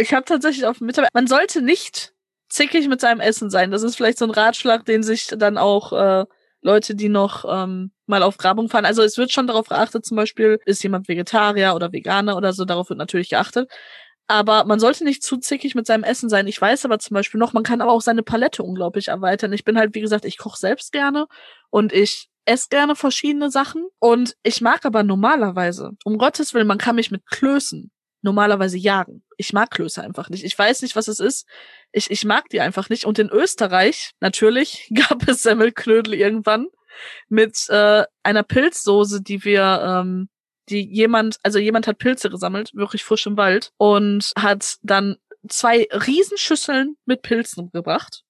Ich 0.00 0.14
habe 0.14 0.24
tatsächlich 0.24 0.64
auf 0.64 0.80
Mitarbeiter. 0.80 1.11
Man 1.12 1.26
sollte 1.26 1.61
nicht 1.61 2.12
zickig 2.48 2.88
mit 2.88 3.00
seinem 3.00 3.18
Essen 3.18 3.50
sein. 3.50 3.72
Das 3.72 3.82
ist 3.82 3.96
vielleicht 3.96 4.18
so 4.18 4.24
ein 4.26 4.30
Ratschlag, 4.30 4.84
den 4.84 5.02
sich 5.02 5.26
dann 5.26 5.59
auch 5.59 5.92
äh, 5.92 6.24
Leute, 6.62 6.94
die 6.94 7.09
noch 7.09 7.44
ähm, 7.48 7.90
mal 8.06 8.22
auf 8.22 8.38
Grabung 8.38 8.68
fahren. 8.68 8.84
Also 8.84 9.02
es 9.02 9.18
wird 9.18 9.32
schon 9.32 9.48
darauf 9.48 9.68
geachtet, 9.68 10.06
zum 10.06 10.16
Beispiel, 10.16 10.61
ist 10.66 10.84
jemand 10.84 11.09
Vegetarier 11.09 11.74
oder 11.74 11.92
Veganer 11.92 12.36
oder 12.36 12.52
so, 12.52 12.64
darauf 12.64 12.88
wird 12.88 12.98
natürlich 12.98 13.28
geachtet. 13.28 13.70
Aber 14.29 14.64
man 14.64 14.79
sollte 14.79 15.05
nicht 15.05 15.22
zu 15.22 15.39
zickig 15.39 15.74
mit 15.74 15.87
seinem 15.87 16.05
Essen 16.05 16.29
sein. 16.29 16.47
Ich 16.47 16.61
weiß 16.61 16.85
aber 16.85 16.99
zum 16.99 17.14
Beispiel 17.14 17.41
noch, 17.41 17.55
man 17.55 17.62
kann 17.62 17.81
aber 17.81 17.93
auch 17.93 18.03
seine 18.03 18.22
Palette 18.22 18.62
unglaublich 18.62 19.09
erweitern. 19.09 19.53
Ich 19.55 19.64
bin 19.64 19.79
halt, 19.79 19.95
wie 19.95 20.03
gesagt, 20.03 20.26
ich 20.26 20.37
koche 20.37 20.59
selbst 20.59 20.93
gerne 20.93 21.26
und 21.70 21.93
ich 21.95 22.29
esse 22.45 22.68
gerne 22.68 22.95
verschiedene 22.95 23.51
Sachen. 23.51 23.87
Und 23.99 24.37
ich 24.43 24.61
mag 24.61 24.85
aber 24.85 25.03
normalerweise, 25.03 25.93
um 26.05 26.18
Gottes 26.18 26.53
Willen, 26.53 26.66
man 26.66 26.79
kann 26.79 26.97
mich 26.97 27.11
mit 27.11 27.26
Klößen 27.26 27.91
normalerweise 28.22 28.76
jagen. 28.76 29.22
Ich 29.37 29.53
mag 29.53 29.70
Klöße 29.70 30.03
einfach 30.03 30.29
nicht. 30.29 30.45
Ich 30.45 30.59
weiß 30.59 30.83
nicht, 30.83 30.97
was 30.97 31.09
es 31.09 31.20
ist. 31.20 31.47
Ich, 31.93 32.11
ich 32.11 32.24
mag 32.24 32.49
die 32.51 32.61
einfach 32.61 32.89
nicht. 32.91 33.05
Und 33.05 33.18
in 33.18 33.31
Österreich, 33.31 34.12
natürlich, 34.20 34.91
gab 34.95 35.26
es 35.29 35.43
Semmelknödel 35.43 36.14
irgendwann 36.14 36.66
mit 37.29 37.66
äh, 37.68 38.05
einer 38.22 38.43
Pilzsoße, 38.43 39.22
die 39.22 39.45
wir, 39.45 40.03
ähm, 40.03 40.29
die 40.71 40.87
jemand, 40.89 41.39
also 41.43 41.59
jemand 41.59 41.87
hat 41.87 41.99
Pilze 41.99 42.31
gesammelt, 42.31 42.75
wirklich 42.75 43.05
frisch 43.05 43.27
im 43.27 43.37
Wald, 43.37 43.73
und 43.77 44.33
hat 44.37 44.77
dann 44.83 45.16
zwei 45.49 45.89
Riesenschüsseln 45.93 46.97
mit 47.05 47.23
Pilzen 47.23 47.71
gebracht. 47.73 48.23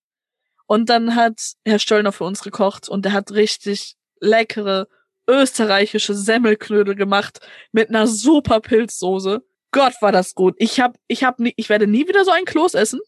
Und 0.67 0.91
dann 0.91 1.15
hat 1.15 1.41
Herr 1.65 1.79
Stöllner 1.79 2.13
für 2.13 2.25
uns 2.25 2.43
gekocht 2.43 2.89
und 2.89 3.05
der 3.05 3.13
hat 3.13 3.33
richtig 3.33 3.95
leckere 4.21 4.87
österreichische 5.27 6.15
Semmelknödel 6.15 6.95
gemacht 6.95 7.41
mit 7.73 7.91
einer 7.91 8.07
super 8.07 8.61
Pilzsoße. 8.61 9.43
Gott, 9.71 9.95
war 10.01 10.13
das 10.13 10.35
gut. 10.35 10.55
Ich 10.59 10.81
hab, 10.81 10.97
ich 11.07 11.25
hab 11.25 11.39
nie, 11.39 11.53
ich 11.57 11.69
werde 11.69 11.87
nie 11.87 12.09
wieder 12.09 12.25
so 12.25 12.31
ein 12.31 12.47
Kloß 12.47 12.75
essen. 12.75 13.01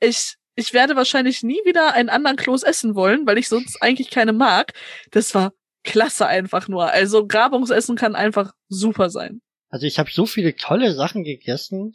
Ich, 0.00 0.34
ich 0.54 0.74
werde 0.74 0.96
wahrscheinlich 0.96 1.42
nie 1.42 1.60
wieder 1.64 1.94
einen 1.94 2.10
anderen 2.10 2.36
Kloß 2.36 2.62
essen 2.62 2.94
wollen, 2.94 3.26
weil 3.26 3.38
ich 3.38 3.48
sonst 3.48 3.82
eigentlich 3.82 4.10
keine 4.10 4.32
mag. 4.32 4.72
Das 5.10 5.34
war 5.34 5.52
klasse 5.84 6.26
einfach 6.26 6.68
nur. 6.68 6.90
Also 6.90 7.26
Grabungsessen 7.26 7.96
kann 7.96 8.16
einfach 8.16 8.52
super 8.68 9.10
sein. 9.10 9.40
Also 9.68 9.86
ich 9.86 9.98
habe 9.98 10.10
so 10.10 10.26
viele 10.26 10.56
tolle 10.56 10.92
Sachen 10.92 11.24
gegessen, 11.24 11.94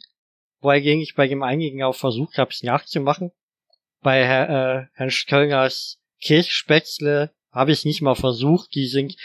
wohingegen 0.60 1.00
ich 1.00 1.14
bei 1.14 1.28
dem 1.28 1.42
einigen 1.42 1.82
auch 1.82 1.94
versucht 1.94 2.38
habe, 2.38 2.50
es 2.50 2.62
nachzumachen. 2.62 3.32
Bei 4.02 4.24
Herr, 4.24 4.48
äh, 4.48 4.86
Herrn 4.94 5.10
Stöllners 5.10 5.98
Kirchspätzle 6.22 7.30
habe 7.52 7.72
ich 7.72 7.84
nicht 7.84 8.02
mal 8.02 8.14
versucht. 8.14 8.74
Die 8.74 8.86
sind, 8.86 9.16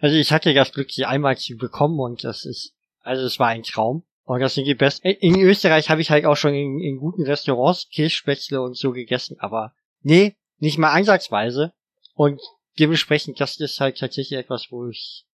also 0.00 0.16
ich 0.16 0.32
hatte 0.32 0.54
das 0.54 0.72
Glück, 0.72 0.90
sie 0.90 1.04
einmal 1.04 1.36
zu 1.36 1.56
bekommen 1.56 2.00
und 2.00 2.24
das 2.24 2.44
ist, 2.44 2.72
also 3.00 3.24
es 3.24 3.38
war 3.38 3.48
ein 3.48 3.62
Traum. 3.62 4.04
Und 4.24 4.40
das 4.40 4.54
sind 4.54 4.64
die 4.64 4.74
besten. 4.74 5.08
In 5.08 5.38
Österreich 5.40 5.90
habe 5.90 6.00
ich 6.00 6.10
halt 6.10 6.24
auch 6.24 6.36
schon 6.36 6.54
in, 6.54 6.80
in 6.80 6.96
guten 6.96 7.24
Restaurants 7.24 7.88
Kirschspätzle 7.90 8.62
und 8.62 8.74
so 8.76 8.92
gegessen, 8.92 9.36
aber 9.38 9.74
nee, 10.00 10.34
nicht 10.58 10.78
mal 10.78 10.92
ansatzweise. 10.92 11.74
Und 12.14 12.40
dementsprechend, 12.78 13.40
das 13.40 13.58
ist 13.60 13.80
halt 13.80 13.98
tatsächlich 13.98 14.38
etwas, 14.38 14.68
wo 14.70 14.88
ich 14.88 15.24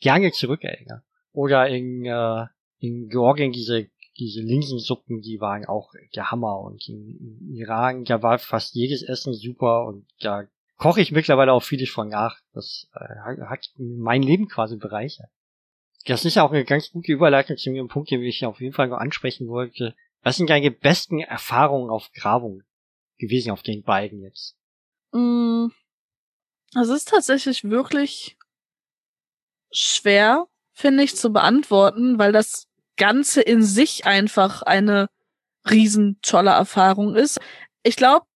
gerne 0.00 0.32
zurückerinnere. 0.32 1.02
Oder 1.32 1.68
in, 1.68 2.04
äh, 2.04 2.46
in 2.78 3.08
Georgien 3.08 3.52
diese, 3.52 3.88
diese 4.18 4.40
Linsensuppen, 4.40 5.20
die 5.20 5.40
waren 5.40 5.64
auch 5.64 5.92
der 6.14 6.30
Hammer. 6.30 6.60
Und 6.60 6.88
in, 6.88 7.40
in 7.40 7.54
Iran, 7.54 8.04
da 8.04 8.22
war 8.22 8.38
fast 8.38 8.74
jedes 8.74 9.02
Essen 9.02 9.34
super 9.34 9.86
und 9.86 10.06
da 10.20 10.46
koche 10.76 11.00
ich 11.00 11.12
mittlerweile 11.12 11.52
auch 11.52 11.62
vieles 11.62 11.90
von 11.90 12.08
nach. 12.08 12.38
Das 12.52 12.88
äh, 12.94 13.44
hat 13.46 13.70
mein 13.76 14.22
Leben 14.22 14.48
quasi 14.48 14.76
bereichert. 14.76 15.28
Das 16.06 16.24
ist 16.24 16.36
ja 16.36 16.44
auch 16.44 16.52
eine 16.52 16.64
ganz 16.64 16.90
gute 16.90 17.12
Überleitung 17.12 17.56
zu 17.56 17.70
einem 17.70 17.88
Punkt, 17.88 18.10
den 18.10 18.22
ich 18.22 18.44
auf 18.46 18.60
jeden 18.60 18.72
Fall 18.72 18.88
noch 18.88 18.98
ansprechen 18.98 19.48
wollte. 19.48 19.94
Was 20.22 20.36
sind 20.36 20.48
deine 20.50 20.70
besten 20.70 21.20
Erfahrungen 21.20 21.90
auf 21.90 22.10
Grabung 22.12 22.62
gewesen 23.18 23.50
auf 23.50 23.62
den 23.62 23.82
beiden 23.82 24.22
jetzt? 24.22 24.56
Mm, 25.12 25.66
es 26.74 26.88
ist 26.88 27.08
tatsächlich 27.08 27.64
wirklich 27.64 28.36
schwer, 29.72 30.46
finde 30.72 31.04
ich, 31.04 31.16
zu 31.16 31.32
beantworten, 31.32 32.18
weil 32.18 32.32
das 32.32 32.66
Ganze 32.96 33.40
in 33.42 33.62
sich 33.62 34.06
einfach 34.06 34.62
eine 34.62 35.08
riesen 35.70 36.18
tolle 36.22 36.50
Erfahrung 36.50 37.14
ist. 37.14 37.38
Ich 37.82 37.96
glaube, 37.96 38.26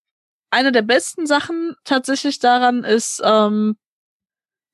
eine 0.50 0.72
der 0.72 0.82
besten 0.82 1.26
Sachen 1.26 1.74
tatsächlich 1.84 2.38
daran 2.38 2.84
ist, 2.84 3.20
ähm, 3.24 3.76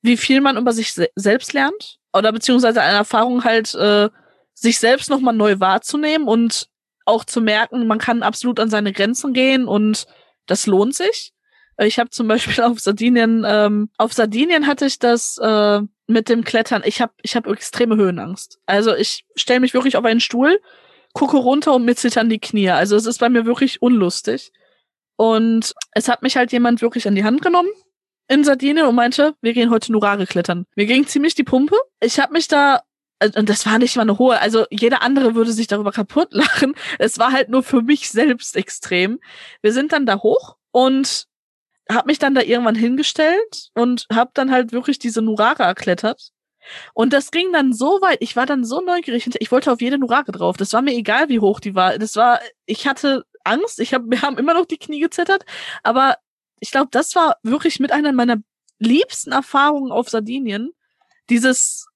wie 0.01 0.17
viel 0.17 0.41
man 0.41 0.57
über 0.57 0.73
sich 0.73 0.93
se 0.93 1.09
selbst 1.15 1.53
lernt 1.53 1.99
oder 2.13 2.31
beziehungsweise 2.31 2.81
eine 2.81 2.97
Erfahrung 2.97 3.43
halt, 3.43 3.73
äh, 3.75 4.09
sich 4.53 4.79
selbst 4.79 5.09
nochmal 5.09 5.33
neu 5.33 5.59
wahrzunehmen 5.59 6.27
und 6.27 6.69
auch 7.05 7.23
zu 7.25 7.41
merken, 7.41 7.87
man 7.87 7.97
kann 7.97 8.23
absolut 8.23 8.59
an 8.59 8.69
seine 8.69 8.93
Grenzen 8.93 9.33
gehen 9.33 9.67
und 9.67 10.05
das 10.47 10.67
lohnt 10.67 10.95
sich. 10.95 11.33
Ich 11.79 11.97
habe 11.97 12.09
zum 12.09 12.27
Beispiel 12.27 12.61
auf 12.63 12.79
Sardinien, 12.79 13.45
ähm, 13.47 13.89
auf 13.97 14.13
Sardinien 14.13 14.67
hatte 14.67 14.85
ich 14.85 14.99
das 14.99 15.37
äh, 15.41 15.81
mit 16.07 16.27
dem 16.27 16.43
Klettern. 16.43 16.81
Ich 16.85 17.01
habe 17.01 17.13
ich 17.21 17.35
hab 17.35 17.47
extreme 17.47 17.95
Höhenangst. 17.95 18.59
Also 18.65 18.93
ich 18.93 19.25
stelle 19.35 19.61
mich 19.61 19.73
wirklich 19.73 19.95
auf 19.95 20.03
einen 20.03 20.19
Stuhl, 20.19 20.59
gucke 21.13 21.37
runter 21.37 21.73
und 21.73 21.85
mir 21.85 21.95
zittern 21.95 22.29
die 22.29 22.39
Knie. 22.39 22.71
Also 22.71 22.95
es 22.95 23.05
ist 23.05 23.19
bei 23.19 23.29
mir 23.29 23.45
wirklich 23.45 23.81
unlustig. 23.81 24.51
Und 25.15 25.73
es 25.91 26.09
hat 26.09 26.21
mich 26.21 26.35
halt 26.35 26.51
jemand 26.51 26.81
wirklich 26.81 27.07
an 27.07 27.15
die 27.15 27.23
Hand 27.23 27.41
genommen 27.41 27.69
in 28.27 28.43
Sardinien 28.43 28.85
und 28.85 28.95
meinte, 28.95 29.35
wir 29.41 29.53
gehen 29.53 29.69
heute 29.69 29.91
Nurare 29.91 30.27
klettern. 30.27 30.65
Mir 30.75 30.85
ging 30.85 31.07
ziemlich 31.07 31.35
die 31.35 31.43
Pumpe. 31.43 31.75
Ich 32.01 32.19
habe 32.19 32.33
mich 32.33 32.47
da 32.47 32.81
äh, 33.19 33.31
und 33.37 33.47
das 33.49 33.65
war 33.65 33.79
nicht 33.79 33.95
mal 33.95 34.03
eine 34.03 34.17
hohe, 34.17 34.39
also 34.39 34.65
jeder 34.69 35.01
andere 35.01 35.35
würde 35.35 35.51
sich 35.51 35.67
darüber 35.67 35.91
kaputt 35.91 36.29
lachen. 36.31 36.75
Es 36.97 37.19
war 37.19 37.31
halt 37.31 37.49
nur 37.49 37.63
für 37.63 37.81
mich 37.81 38.09
selbst 38.09 38.55
extrem. 38.57 39.19
Wir 39.61 39.71
sind 39.71 39.93
dann 39.93 40.05
da 40.05 40.19
hoch 40.19 40.57
und 40.71 41.28
hab 41.91 42.05
mich 42.05 42.19
dann 42.19 42.35
da 42.35 42.41
irgendwann 42.41 42.75
hingestellt 42.75 43.69
und 43.73 44.05
hab 44.13 44.33
dann 44.35 44.51
halt 44.51 44.71
wirklich 44.71 44.99
diese 44.99 45.21
Nurare 45.21 45.63
erklettert. 45.63 46.31
Und 46.93 47.13
das 47.13 47.31
ging 47.31 47.51
dann 47.51 47.73
so 47.73 47.99
weit, 48.01 48.19
ich 48.21 48.35
war 48.35 48.45
dann 48.45 48.63
so 48.63 48.81
neugierig, 48.81 49.27
ich 49.39 49.51
wollte 49.51 49.71
auf 49.71 49.81
jede 49.81 49.97
Nurare 49.97 50.31
drauf. 50.31 50.57
Das 50.57 50.73
war 50.73 50.81
mir 50.81 50.93
egal, 50.93 51.29
wie 51.29 51.39
hoch 51.39 51.59
die 51.59 51.75
war. 51.75 51.97
Das 51.97 52.15
war, 52.15 52.39
ich 52.65 52.87
hatte 52.87 53.25
Angst, 53.43 53.79
ich 53.79 53.93
hab, 53.93 54.03
wir 54.05 54.21
haben 54.21 54.37
immer 54.37 54.53
noch 54.53 54.65
die 54.65 54.77
Knie 54.77 54.99
gezittert, 54.99 55.45
aber 55.83 56.17
ich 56.59 56.71
glaube, 56.71 56.89
das 56.91 57.15
war 57.15 57.37
wirklich 57.43 57.79
mit 57.79 57.91
einer 57.91 58.11
meiner 58.11 58.37
liebsten 58.79 59.31
Erfahrungen 59.31 59.91
auf 59.91 60.09
Sardinien. 60.09 60.71
Dieses 61.29 61.87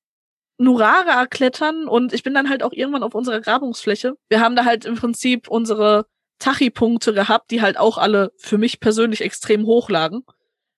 Nurara 0.58 1.26
klettern 1.26 1.88
und 1.88 2.14
ich 2.14 2.24
bin 2.24 2.34
dann 2.34 2.50
halt 2.50 2.64
auch 2.64 2.72
irgendwann 2.72 3.04
auf 3.04 3.16
unserer 3.16 3.41
Grabungsfläche. 3.41 4.16
Wir 4.30 4.39
haben 4.39 4.56
da 4.56 4.66
halt 4.66 4.86
im 4.86 4.96
Prinzip 4.96 5.48
unsere 5.50 6.06
Tachi-Punkte 6.44 7.14
gehabt, 7.14 7.52
die 7.52 7.62
halt 7.62 7.78
auch 7.78 7.98
alle 7.98 8.32
für 8.38 8.58
mich 8.58 8.82
persönlich 8.82 9.22
extrem 9.22 9.66
hoch 9.66 9.89
lagen 9.89 10.24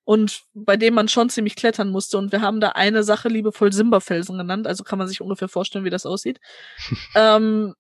und 0.04 0.44
bei 0.54 0.78
dem 0.78 0.94
man 0.94 1.08
schon 1.08 1.30
ziemlich 1.30 1.56
klettern 1.56 1.90
musste. 1.90 2.20
Und 2.20 2.32
wir 2.32 2.42
haben 2.42 2.60
da 2.60 2.70
eine 2.70 3.04
Sache 3.04 3.30
liebevoll 3.30 3.74
Simberfelsen 3.74 4.38
genannt, 4.38 4.68
also 4.68 4.84
kann 4.84 5.00
man 5.00 5.08
sich 5.08 5.22
ungefähr 5.22 5.48
vorstellen, 5.50 5.84
wie 5.84 5.90
das 5.90 6.06
aussieht. 6.06 6.40
ähm, 7.16 7.74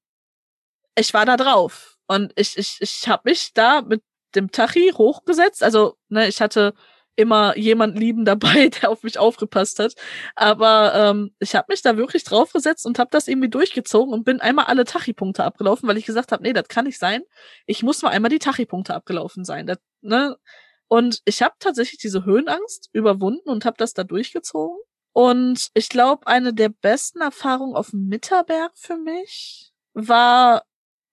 ich 0.98 1.14
war 1.14 1.26
da 1.26 1.38
drauf 1.38 1.98
und 2.08 2.34
ich 2.36 2.58
ich 2.58 2.78
ich 2.80 3.08
habe 3.08 3.24
mich 3.26 3.54
da 3.54 3.82
mit 3.82 4.02
dem 4.34 4.52
Tachi 4.52 4.92
hochgesetzt. 4.98 5.62
Also, 5.62 5.96
ne, 6.10 6.28
ich 6.28 6.42
hatte 6.42 6.74
immer 7.16 7.58
jemand 7.58 7.98
lieben 7.98 8.26
dabei, 8.26 8.70
der 8.82 8.90
auf 8.90 9.04
mich 9.04 9.18
aufgepasst 9.20 9.80
hat. 9.80 9.94
Aber 10.36 10.94
ähm, 10.96 11.36
ich 11.40 11.56
habe 11.56 11.68
mich 11.70 11.82
da 11.82 11.98
wirklich 11.98 12.24
draufgesetzt 12.24 12.86
und 12.86 13.00
habe 13.00 13.10
das 13.12 13.28
irgendwie 13.28 13.50
durchgezogen 13.50 14.14
und 14.14 14.24
bin 14.24 14.42
einmal 14.42 14.66
alle 14.66 14.86
Tachi-Punkte 14.86 15.44
abgelaufen, 15.44 15.88
weil 15.88 15.98
ich 15.98 16.06
gesagt 16.06 16.32
habe, 16.32 16.44
nee, 16.44 16.54
das 16.54 16.68
kann 16.68 16.86
nicht 16.86 17.00
sein. 17.00 17.22
Ich 17.66 17.84
muss 17.84 18.02
mal 18.02 18.10
einmal 18.10 18.30
die 18.30 18.40
Tachi-Punkte 18.40 18.94
abgelaufen 18.94 19.46
sein. 19.46 19.68
Das, 19.68 19.78
ne? 20.02 20.38
Und 20.88 21.22
ich 21.26 21.42
habe 21.42 21.56
tatsächlich 21.60 22.00
diese 22.00 22.26
Höhenangst 22.26 22.90
überwunden 22.94 23.50
und 23.50 23.66
habe 23.66 23.78
das 23.78 23.94
da 23.94 24.04
durchgezogen. 24.04 24.78
Und 25.14 25.70
ich 25.74 25.90
glaube, 25.90 26.28
eine 26.28 26.54
der 26.54 26.70
besten 26.70 27.22
Erfahrungen 27.22 27.76
auf 27.76 27.92
dem 27.92 28.08
Mitterberg 28.08 28.72
für 28.76 28.98
mich 28.98 29.72
war 29.94 30.64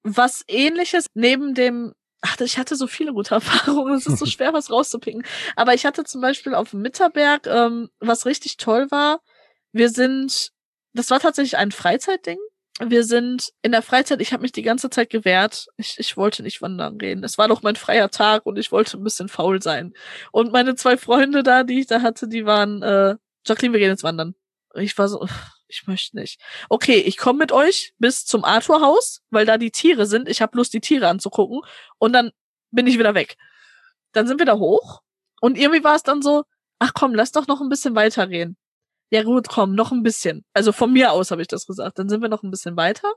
was 0.03 0.45
ähnliches 0.49 1.07
neben 1.15 1.55
dem 1.55 1.95
Ach, 2.23 2.41
ich 2.41 2.57
hatte 2.59 2.77
so 2.77 2.87
viele 2.87 3.12
gute 3.12 3.35
Erfahrungen. 3.37 3.95
Es 3.95 4.07
ist 4.07 4.18
so 4.18 4.27
schwer, 4.27 4.53
was 4.55 4.70
rauszupicken. 4.70 5.25
Aber 5.57 5.75
ich 5.75 5.85
hatte 5.85 6.05
zum 6.05 6.20
Beispiel 6.20 6.55
auf 6.55 6.70
dem 6.70 6.81
Mitterberg, 6.83 7.47
ähm, 7.47 7.91
was 8.01 8.27
richtig 8.27 8.57
toll 8.57 8.91
war. 8.91 9.20
Wir 9.73 9.91
sind, 9.91 10.53
das 10.95 11.11
war 11.11 11.20
tatsächlich 11.20 11.57
ein 11.59 11.73
Freizeitding. 11.73 12.39
wir 12.81 13.05
sind 13.05 13.51
in 13.62 13.73
der 13.73 13.83
Freizeit, 13.83 14.20
ich 14.20 14.33
habe 14.33 14.43
mich 14.43 14.53
die 14.53 14.62
ganze 14.62 14.91
Zeit 14.91 15.11
gewehrt. 15.11 15.66
Ich, 15.77 15.97
ich 15.99 16.16
wollte 16.16 16.43
nicht 16.43 16.62
wandern 16.62 16.99
gehen. 16.99 17.25
Es 17.25 17.39
war 17.39 17.49
doch 17.49 17.62
mein 17.62 17.77
freier 17.77 18.11
Tag 18.11 18.47
und 18.47 18.59
ich 18.59 18.73
wollte 18.73 18.97
ein 18.99 19.05
bisschen 19.05 19.29
faul 19.29 19.61
sein. 19.62 19.93
Und 20.33 20.53
meine 20.53 20.75
zwei 20.77 20.97
Freunde 20.97 21.43
da, 21.43 21.64
die 21.64 21.81
ich 21.81 21.87
da 21.87 22.03
hatte, 22.03 22.29
die 22.29 22.47
waren, 22.47 22.83
äh, 22.83 23.16
Jacqueline, 23.47 23.73
wir 23.75 23.81
gehen 23.81 23.91
jetzt 23.91 24.05
wandern. 24.05 24.35
Ich 24.75 24.97
war 24.99 25.09
so, 25.09 25.27
ich 25.73 25.87
möchte 25.87 26.16
nicht. 26.16 26.41
Okay, 26.68 26.99
ich 26.99 27.16
komme 27.16 27.39
mit 27.41 27.53
euch 27.53 27.95
bis 27.99 28.25
zum 28.25 28.45
Arthur-Haus, 28.45 29.23
weil 29.31 29.47
da 29.47 29.59
die 29.59 29.70
Tiere 29.70 30.07
sind. 30.07 30.29
Ich 30.29 30.43
habe 30.43 30.57
Lust, 30.57 30.75
die 30.75 30.81
Tiere 30.81 31.09
anzugucken. 31.09 31.61
Und 31.99 32.12
dann 32.12 32.31
bin 32.70 32.87
ich 32.87 32.99
wieder 32.99 33.14
weg. 33.14 33.37
Dann 34.12 34.27
sind 34.27 34.39
wir 34.39 34.47
da 34.47 34.59
hoch. 34.59 35.03
Und 35.41 35.59
irgendwie 35.59 35.83
war 35.85 35.97
es 35.97 36.03
dann 36.03 36.23
so, 36.23 36.45
ach 36.79 36.93
komm, 36.95 37.14
lass 37.14 37.33
doch 37.33 37.47
noch 37.47 37.61
ein 37.61 37.68
bisschen 37.68 37.95
weitergehen 37.95 38.57
ja 39.12 39.23
gut, 39.23 39.49
komm, 39.49 39.75
noch 39.75 39.93
ein 39.93 40.03
bisschen. 40.03 40.43
Also 40.55 40.73
von 40.73 40.91
mir 40.91 41.12
aus 41.12 41.31
habe 41.31 41.43
ich 41.43 41.49
das 41.49 41.66
gesagt. 41.66 41.99
Dann 41.99 42.09
sind 42.09 42.23
wir 42.23 42.31
noch 42.31 42.43
ein 42.43 42.51
bisschen 42.51 42.79
weiter. 42.79 43.12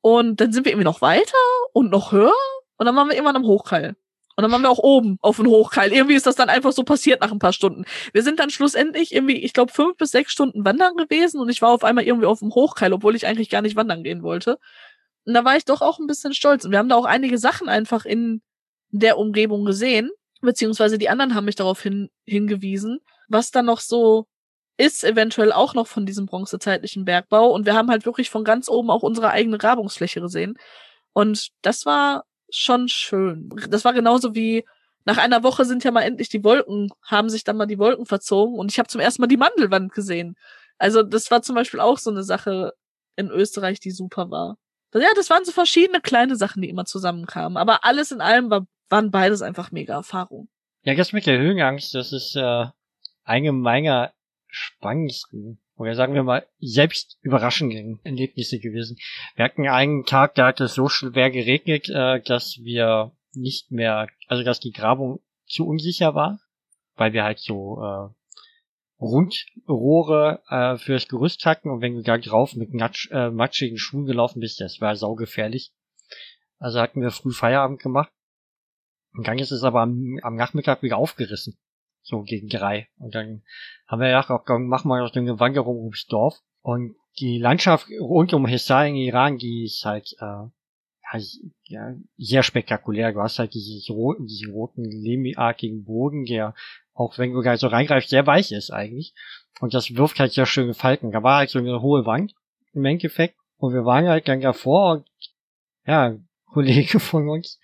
Und 0.00 0.40
dann 0.40 0.50
sind 0.50 0.64
wir 0.64 0.72
irgendwie 0.72 0.86
noch 0.86 1.02
weiter 1.02 1.36
und 1.74 1.90
noch 1.90 2.12
höher. 2.12 2.32
Und 2.78 2.86
dann 2.86 2.96
waren 2.96 3.08
wir 3.08 3.14
irgendwann 3.14 3.36
am 3.36 3.44
Hochkeil. 3.44 3.96
Und 4.40 4.44
dann 4.44 4.52
waren 4.52 4.62
wir 4.62 4.70
auch 4.70 4.78
oben 4.78 5.18
auf 5.20 5.36
dem 5.36 5.48
Hochkeil. 5.48 5.92
Irgendwie 5.92 6.14
ist 6.14 6.26
das 6.26 6.34
dann 6.34 6.48
einfach 6.48 6.72
so 6.72 6.82
passiert 6.82 7.20
nach 7.20 7.30
ein 7.30 7.38
paar 7.38 7.52
Stunden. 7.52 7.84
Wir 8.14 8.22
sind 8.22 8.40
dann 8.40 8.48
schlussendlich 8.48 9.14
irgendwie, 9.14 9.36
ich 9.36 9.52
glaube, 9.52 9.70
fünf 9.70 9.98
bis 9.98 10.12
sechs 10.12 10.32
Stunden 10.32 10.64
wandern 10.64 10.96
gewesen 10.96 11.40
und 11.40 11.50
ich 11.50 11.60
war 11.60 11.68
auf 11.68 11.84
einmal 11.84 12.04
irgendwie 12.04 12.24
auf 12.24 12.38
dem 12.38 12.54
Hochkeil, 12.54 12.94
obwohl 12.94 13.14
ich 13.14 13.26
eigentlich 13.26 13.50
gar 13.50 13.60
nicht 13.60 13.76
wandern 13.76 14.02
gehen 14.02 14.22
wollte. 14.22 14.58
Und 15.26 15.34
da 15.34 15.44
war 15.44 15.58
ich 15.58 15.66
doch 15.66 15.82
auch 15.82 15.98
ein 15.98 16.06
bisschen 16.06 16.32
stolz. 16.32 16.64
Und 16.64 16.70
wir 16.70 16.78
haben 16.78 16.88
da 16.88 16.96
auch 16.96 17.04
einige 17.04 17.36
Sachen 17.36 17.68
einfach 17.68 18.06
in 18.06 18.40
der 18.88 19.18
Umgebung 19.18 19.66
gesehen, 19.66 20.10
beziehungsweise 20.40 20.96
die 20.96 21.10
anderen 21.10 21.34
haben 21.34 21.44
mich 21.44 21.56
darauf 21.56 21.82
hin, 21.82 22.08
hingewiesen, 22.24 23.00
was 23.28 23.50
dann 23.50 23.66
noch 23.66 23.80
so 23.80 24.26
ist 24.78 25.04
eventuell 25.04 25.52
auch 25.52 25.74
noch 25.74 25.86
von 25.86 26.06
diesem 26.06 26.24
bronzezeitlichen 26.24 27.04
Bergbau. 27.04 27.50
Und 27.50 27.66
wir 27.66 27.74
haben 27.74 27.90
halt 27.90 28.06
wirklich 28.06 28.30
von 28.30 28.44
ganz 28.44 28.70
oben 28.70 28.88
auch 28.88 29.02
unsere 29.02 29.28
eigene 29.28 29.58
Grabungsfläche 29.58 30.22
gesehen. 30.22 30.56
Und 31.12 31.50
das 31.60 31.84
war 31.84 32.24
schon 32.50 32.88
schön. 32.88 33.50
Das 33.68 33.84
war 33.84 33.92
genauso 33.92 34.34
wie 34.34 34.64
nach 35.04 35.16
einer 35.16 35.42
Woche 35.42 35.64
sind 35.64 35.82
ja 35.82 35.90
mal 35.90 36.02
endlich 36.02 36.28
die 36.28 36.44
Wolken, 36.44 36.90
haben 37.02 37.30
sich 37.30 37.44
dann 37.44 37.56
mal 37.56 37.66
die 37.66 37.78
Wolken 37.78 38.06
verzogen 38.06 38.58
und 38.58 38.70
ich 38.70 38.78
habe 38.78 38.88
zum 38.88 39.00
ersten 39.00 39.22
Mal 39.22 39.28
die 39.28 39.36
Mandelwand 39.36 39.92
gesehen. 39.92 40.36
Also 40.78 41.02
das 41.02 41.30
war 41.30 41.42
zum 41.42 41.54
Beispiel 41.54 41.80
auch 41.80 41.98
so 41.98 42.10
eine 42.10 42.22
Sache 42.22 42.72
in 43.16 43.30
Österreich, 43.30 43.80
die 43.80 43.90
super 43.90 44.30
war. 44.30 44.56
Ja, 44.94 45.08
das 45.14 45.30
waren 45.30 45.44
so 45.44 45.52
verschiedene 45.52 46.00
kleine 46.00 46.36
Sachen, 46.36 46.62
die 46.62 46.68
immer 46.68 46.84
zusammenkamen. 46.84 47.56
Aber 47.56 47.84
alles 47.84 48.10
in 48.10 48.20
allem 48.20 48.50
war, 48.50 48.66
waren 48.88 49.10
beides 49.10 49.40
einfach 49.42 49.70
mega 49.70 49.94
Erfahrungen. 49.94 50.48
Ja, 50.82 50.94
das 50.94 51.12
mit 51.12 51.26
der 51.26 51.38
Höhenangst, 51.38 51.94
das 51.94 52.12
ist 52.12 52.34
äh, 52.36 52.66
allgemeiner 53.24 54.12
spannendsten 54.48 55.60
oder 55.80 55.94
sagen 55.94 56.12
wir 56.12 56.22
mal 56.22 56.46
selbst 56.58 57.16
überraschenden 57.22 58.00
Erlebnisse 58.04 58.58
gewesen. 58.58 58.98
Wir 59.34 59.46
hatten 59.46 59.66
einen 59.66 60.04
Tag, 60.04 60.34
da 60.34 60.48
hat 60.48 60.60
es 60.60 60.74
so 60.74 60.90
schwer 60.90 61.30
geregnet, 61.30 61.88
äh, 61.88 62.20
dass 62.20 62.58
wir 62.60 63.12
nicht 63.32 63.70
mehr, 63.70 64.08
also 64.26 64.44
dass 64.44 64.60
die 64.60 64.72
Grabung 64.72 65.20
zu 65.46 65.66
unsicher 65.66 66.14
war, 66.14 66.38
weil 66.96 67.14
wir 67.14 67.24
halt 67.24 67.38
so 67.38 67.80
äh, 67.82 68.08
Rundrohre 69.00 70.42
äh, 70.50 70.76
fürs 70.76 71.08
Gerüst 71.08 71.46
hatten 71.46 71.70
und 71.70 71.80
wenn 71.80 71.94
du 71.94 72.02
da 72.02 72.18
drauf 72.18 72.56
mit 72.56 72.74
natsch, 72.74 73.10
äh, 73.10 73.30
matschigen 73.30 73.78
Schuhen 73.78 74.04
gelaufen 74.04 74.40
bist, 74.40 74.60
das 74.60 74.82
war 74.82 74.96
saugefährlich. 74.96 75.72
Also 76.58 76.78
hatten 76.78 77.00
wir 77.00 77.10
früh 77.10 77.32
Feierabend 77.32 77.80
gemacht. 77.80 78.12
Und 79.14 79.26
dann 79.26 79.38
ist 79.38 79.50
es 79.50 79.62
aber 79.62 79.80
am, 79.80 80.18
am 80.20 80.36
Nachmittag 80.36 80.82
wieder 80.82 80.98
aufgerissen 80.98 81.58
so 82.02 82.22
gegen 82.22 82.48
drei. 82.48 82.88
Und 82.98 83.14
dann 83.14 83.42
haben 83.86 84.00
wir 84.00 84.08
gedacht, 84.08 84.30
auch, 84.30 84.44
machen 84.58 84.88
wir 84.88 85.00
noch 85.00 85.14
eine 85.14 85.40
Wanderung 85.40 85.78
ums 85.78 86.06
Dorf. 86.06 86.38
Und 86.62 86.96
die 87.18 87.38
Landschaft 87.38 87.88
rund 88.00 88.32
um 88.32 88.46
Hessar 88.46 88.86
in 88.86 88.96
Iran, 88.96 89.38
die 89.38 89.64
ist 89.64 89.84
halt 89.84 90.14
äh, 90.20 90.48
ja, 91.64 91.94
sehr 92.16 92.42
spektakulär. 92.42 93.12
Du 93.12 93.20
hast 93.20 93.38
halt 93.38 93.54
dieses 93.54 93.90
roten, 93.90 94.26
diesen 94.26 94.52
roten 94.52 94.84
lehmartigen 94.84 95.84
Boden, 95.84 96.24
der 96.24 96.54
auch 96.94 97.18
wenn 97.18 97.32
du 97.32 97.42
da 97.42 97.56
so 97.56 97.68
reingreifst, 97.68 98.10
sehr 98.10 98.26
weich 98.26 98.52
ist 98.52 98.70
eigentlich. 98.70 99.14
Und 99.60 99.74
das 99.74 99.96
wirft 99.96 100.20
halt 100.20 100.32
sehr 100.32 100.46
schöne 100.46 100.74
Falten. 100.74 101.12
Da 101.12 101.22
war 101.22 101.38
halt 101.38 101.50
so 101.50 101.58
eine 101.58 101.80
hohe 101.80 102.06
Wand 102.06 102.34
im 102.72 102.84
Endeffekt. 102.84 103.36
Und 103.56 103.72
wir 103.72 103.84
waren 103.84 104.06
halt 104.06 104.28
dann 104.28 104.40
davor 104.40 104.92
und 104.92 105.06
ja, 105.86 106.16
Kollege 106.46 107.00
von 107.00 107.28
uns 107.28 107.60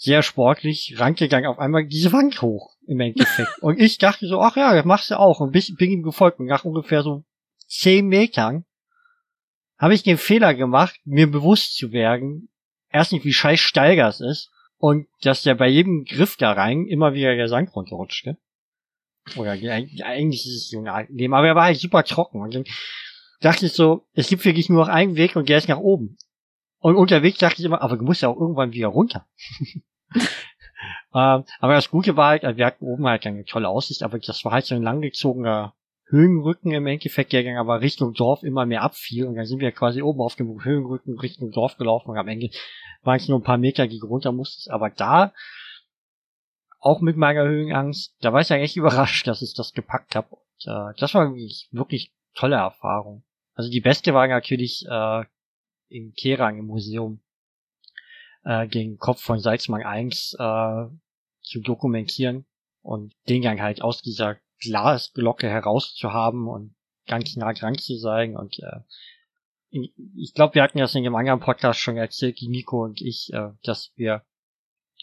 sehr 0.00 0.22
sportlich 0.22 0.94
rangegangen, 0.98 1.46
auf 1.46 1.58
einmal 1.58 1.86
diese 1.86 2.10
Wand 2.10 2.40
hoch 2.40 2.74
im 2.86 3.00
Endeffekt. 3.00 3.58
und 3.60 3.78
ich 3.78 3.98
dachte 3.98 4.26
so, 4.26 4.40
ach 4.40 4.56
ja, 4.56 4.74
das 4.74 4.86
machst 4.86 5.10
du 5.10 5.18
auch. 5.18 5.40
Und 5.40 5.52
bin, 5.52 5.90
ihm 5.90 6.02
gefolgt 6.02 6.40
und 6.40 6.46
nach 6.46 6.64
ungefähr 6.64 7.02
so 7.02 7.22
zehn 7.66 8.06
Metern 8.06 8.64
habe 9.76 9.94
ich 9.94 10.02
den 10.02 10.16
Fehler 10.16 10.54
gemacht, 10.54 10.98
mir 11.04 11.30
bewusst 11.30 11.76
zu 11.76 11.92
werden, 11.92 12.48
erstens 12.88 13.24
wie 13.24 13.32
scheiß 13.32 13.60
steil 13.60 13.94
das 13.94 14.20
ist 14.20 14.50
und 14.78 15.06
dass 15.20 15.42
der 15.42 15.54
bei 15.54 15.68
jedem 15.68 16.04
Griff 16.04 16.38
da 16.38 16.52
rein 16.52 16.86
immer 16.86 17.12
wieder 17.12 17.36
der 17.36 17.48
Sand 17.48 17.76
runterrutschte. 17.76 18.38
Oder 19.36 19.52
eigentlich 19.52 20.46
ist 20.46 20.54
es 20.54 20.70
so 20.70 20.82
ein 20.82 21.06
Leben, 21.10 21.34
aber 21.34 21.48
er 21.48 21.54
war 21.54 21.64
halt 21.64 21.78
super 21.78 22.04
trocken. 22.04 22.40
Und 22.40 22.54
dann 22.54 22.64
dachte 23.40 23.66
ich 23.66 23.74
so, 23.74 24.06
es 24.14 24.28
gibt 24.28 24.46
wirklich 24.46 24.70
nur 24.70 24.80
noch 24.80 24.92
einen 24.92 25.16
Weg 25.16 25.36
und 25.36 25.50
der 25.50 25.58
ist 25.58 25.68
nach 25.68 25.78
oben. 25.78 26.16
Und 26.80 26.96
unterwegs 26.96 27.38
dachte 27.38 27.60
ich 27.60 27.64
immer, 27.64 27.82
aber 27.82 27.96
du 27.96 28.04
musst 28.04 28.22
ja 28.22 28.28
auch 28.28 28.40
irgendwann 28.40 28.72
wieder 28.72 28.88
runter. 28.88 29.26
ähm, 31.14 31.44
aber 31.60 31.74
das 31.74 31.90
Gute 31.90 32.16
war 32.16 32.30
halt, 32.30 32.56
wir 32.56 32.66
hatten 32.66 32.86
oben 32.86 33.06
halt 33.06 33.26
eine 33.26 33.44
tolle 33.44 33.68
Aussicht, 33.68 34.02
aber 34.02 34.18
das 34.18 34.44
war 34.44 34.52
halt 34.52 34.64
so 34.64 34.74
ein 34.74 34.82
langgezogener 34.82 35.74
Höhenrücken 36.06 36.72
im 36.72 36.86
Endeffekt, 36.86 37.32
der 37.32 37.44
dann 37.44 37.56
aber 37.56 37.82
Richtung 37.82 38.14
Dorf 38.14 38.42
immer 38.42 38.66
mehr 38.66 38.82
abfiel 38.82 39.26
und 39.26 39.36
dann 39.36 39.46
sind 39.46 39.60
wir 39.60 39.70
quasi 39.72 40.02
oben 40.02 40.20
auf 40.20 40.34
dem 40.34 40.64
Höhenrücken 40.64 41.18
Richtung 41.18 41.52
Dorf 41.52 41.76
gelaufen 41.76 42.10
und 42.10 42.18
am 42.18 42.28
Ende 42.28 42.50
waren 43.02 43.16
es 43.16 43.28
nur 43.28 43.38
ein 43.38 43.44
paar 43.44 43.58
Meter, 43.58 43.86
die 43.86 44.00
runter 44.00 44.32
musstest, 44.32 44.70
aber 44.70 44.90
da 44.90 45.32
auch 46.80 47.00
mit 47.00 47.16
meiner 47.16 47.44
Höhenangst, 47.44 48.16
da 48.20 48.32
war 48.32 48.40
ich 48.40 48.48
ja 48.48 48.56
echt 48.56 48.76
überrascht, 48.76 49.26
dass 49.26 49.42
ich 49.42 49.54
das 49.54 49.72
gepackt 49.72 50.16
habe. 50.16 50.28
Und, 50.30 50.66
äh, 50.66 50.98
das 50.98 51.14
war 51.14 51.28
wirklich, 51.28 51.68
wirklich 51.70 52.12
tolle 52.34 52.56
Erfahrung. 52.56 53.22
Also 53.54 53.70
die 53.70 53.80
beste 53.80 54.14
war 54.14 54.26
natürlich 54.26 54.84
äh, 54.88 55.24
in 55.90 56.14
Kerang 56.14 56.58
im 56.58 56.66
Museum 56.66 57.20
äh, 58.44 58.66
den 58.68 58.98
Kopf 58.98 59.22
von 59.22 59.40
Salzmann 59.40 59.82
1 59.82 60.34
äh, 60.38 60.86
zu 61.42 61.60
dokumentieren 61.60 62.46
und 62.82 63.14
den 63.28 63.42
Gang 63.42 63.60
halt 63.60 63.82
aus 63.82 64.02
dieser 64.02 64.36
Glasglocke 64.60 65.48
herauszuhaben 65.48 66.48
und 66.48 66.74
ganz 67.06 67.36
nah 67.36 67.52
dran 67.52 67.76
zu 67.76 67.96
sein 67.96 68.36
und 68.36 68.58
äh, 68.60 68.80
ich 69.70 70.34
glaube, 70.34 70.56
wir 70.56 70.62
hatten 70.62 70.78
das 70.78 70.94
in 70.94 71.04
dem 71.04 71.14
anderen 71.14 71.40
Podcast 71.40 71.78
schon 71.78 71.96
erzählt, 71.96 72.40
die 72.40 72.48
Nico 72.48 72.82
und 72.82 73.00
ich, 73.00 73.32
äh, 73.32 73.50
dass 73.62 73.92
wir, 73.94 74.24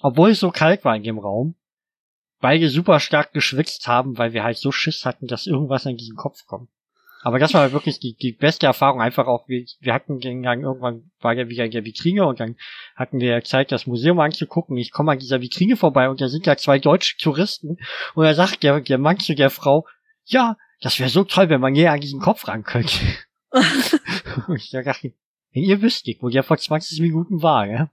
obwohl 0.01 0.31
es 0.31 0.41
so 0.41 0.51
kalt 0.51 0.83
war 0.83 0.95
in 0.95 1.03
dem 1.03 1.19
Raum, 1.19 1.55
beide 2.39 2.69
super 2.69 2.99
stark 2.99 3.33
geschwitzt 3.33 3.87
haben, 3.87 4.17
weil 4.17 4.33
wir 4.33 4.43
halt 4.43 4.57
so 4.57 4.71
Schiss 4.71 5.05
hatten, 5.05 5.27
dass 5.27 5.47
irgendwas 5.47 5.85
in 5.85 5.97
diesen 5.97 6.17
Kopf 6.17 6.45
kommt. 6.45 6.69
Aber 7.21 7.39
das 7.39 7.53
war 7.53 7.71
wirklich 7.71 7.99
die, 7.99 8.15
die 8.15 8.31
beste 8.31 8.67
Erfahrung. 8.67 9.01
Einfach 9.01 9.27
auch, 9.27 9.47
wir, 9.47 9.65
wir 9.79 9.93
hatten 9.93 10.19
dann 10.19 10.43
irgendwann 10.43 11.11
war 11.19 11.33
ja 11.33 11.49
wieder 11.49 11.65
in 11.65 11.71
der 11.71 11.83
Vitrine 11.83 12.25
und 12.25 12.39
dann 12.39 12.55
hatten 12.95 13.19
wir 13.19 13.43
Zeit, 13.43 13.71
das 13.71 13.87
Museum 13.87 14.19
anzugucken. 14.19 14.77
Ich 14.77 14.91
komme 14.91 15.11
an 15.11 15.19
dieser 15.19 15.41
Vitrine 15.41 15.77
vorbei 15.77 16.09
und 16.09 16.21
da 16.21 16.27
sind 16.27 16.45
ja 16.45 16.55
zwei 16.57 16.79
deutsche 16.79 17.17
Touristen 17.17 17.77
und 18.15 18.23
da 18.23 18.33
sagt 18.33 18.63
der, 18.63 18.81
der 18.81 18.97
Mann 18.97 19.19
zu 19.19 19.35
der 19.35 19.49
Frau, 19.49 19.87
ja, 20.25 20.57
das 20.81 20.99
wäre 20.99 21.09
so 21.09 21.23
toll, 21.23 21.49
wenn 21.49 21.61
man 21.61 21.73
hier 21.73 21.91
an 21.91 22.01
diesen 22.01 22.21
Kopf 22.21 22.47
ran 22.47 22.63
könnte. 22.63 22.97
und 24.47 24.57
ich 24.57 24.69
dachte, 24.69 25.13
wenn 25.53 25.63
ihr 25.63 25.81
wüsstet, 25.81 26.17
wo 26.21 26.29
der 26.29 26.43
vor 26.43 26.57
20 26.57 26.99
Minuten 27.01 27.41
war, 27.41 27.65
ja. 27.65 27.89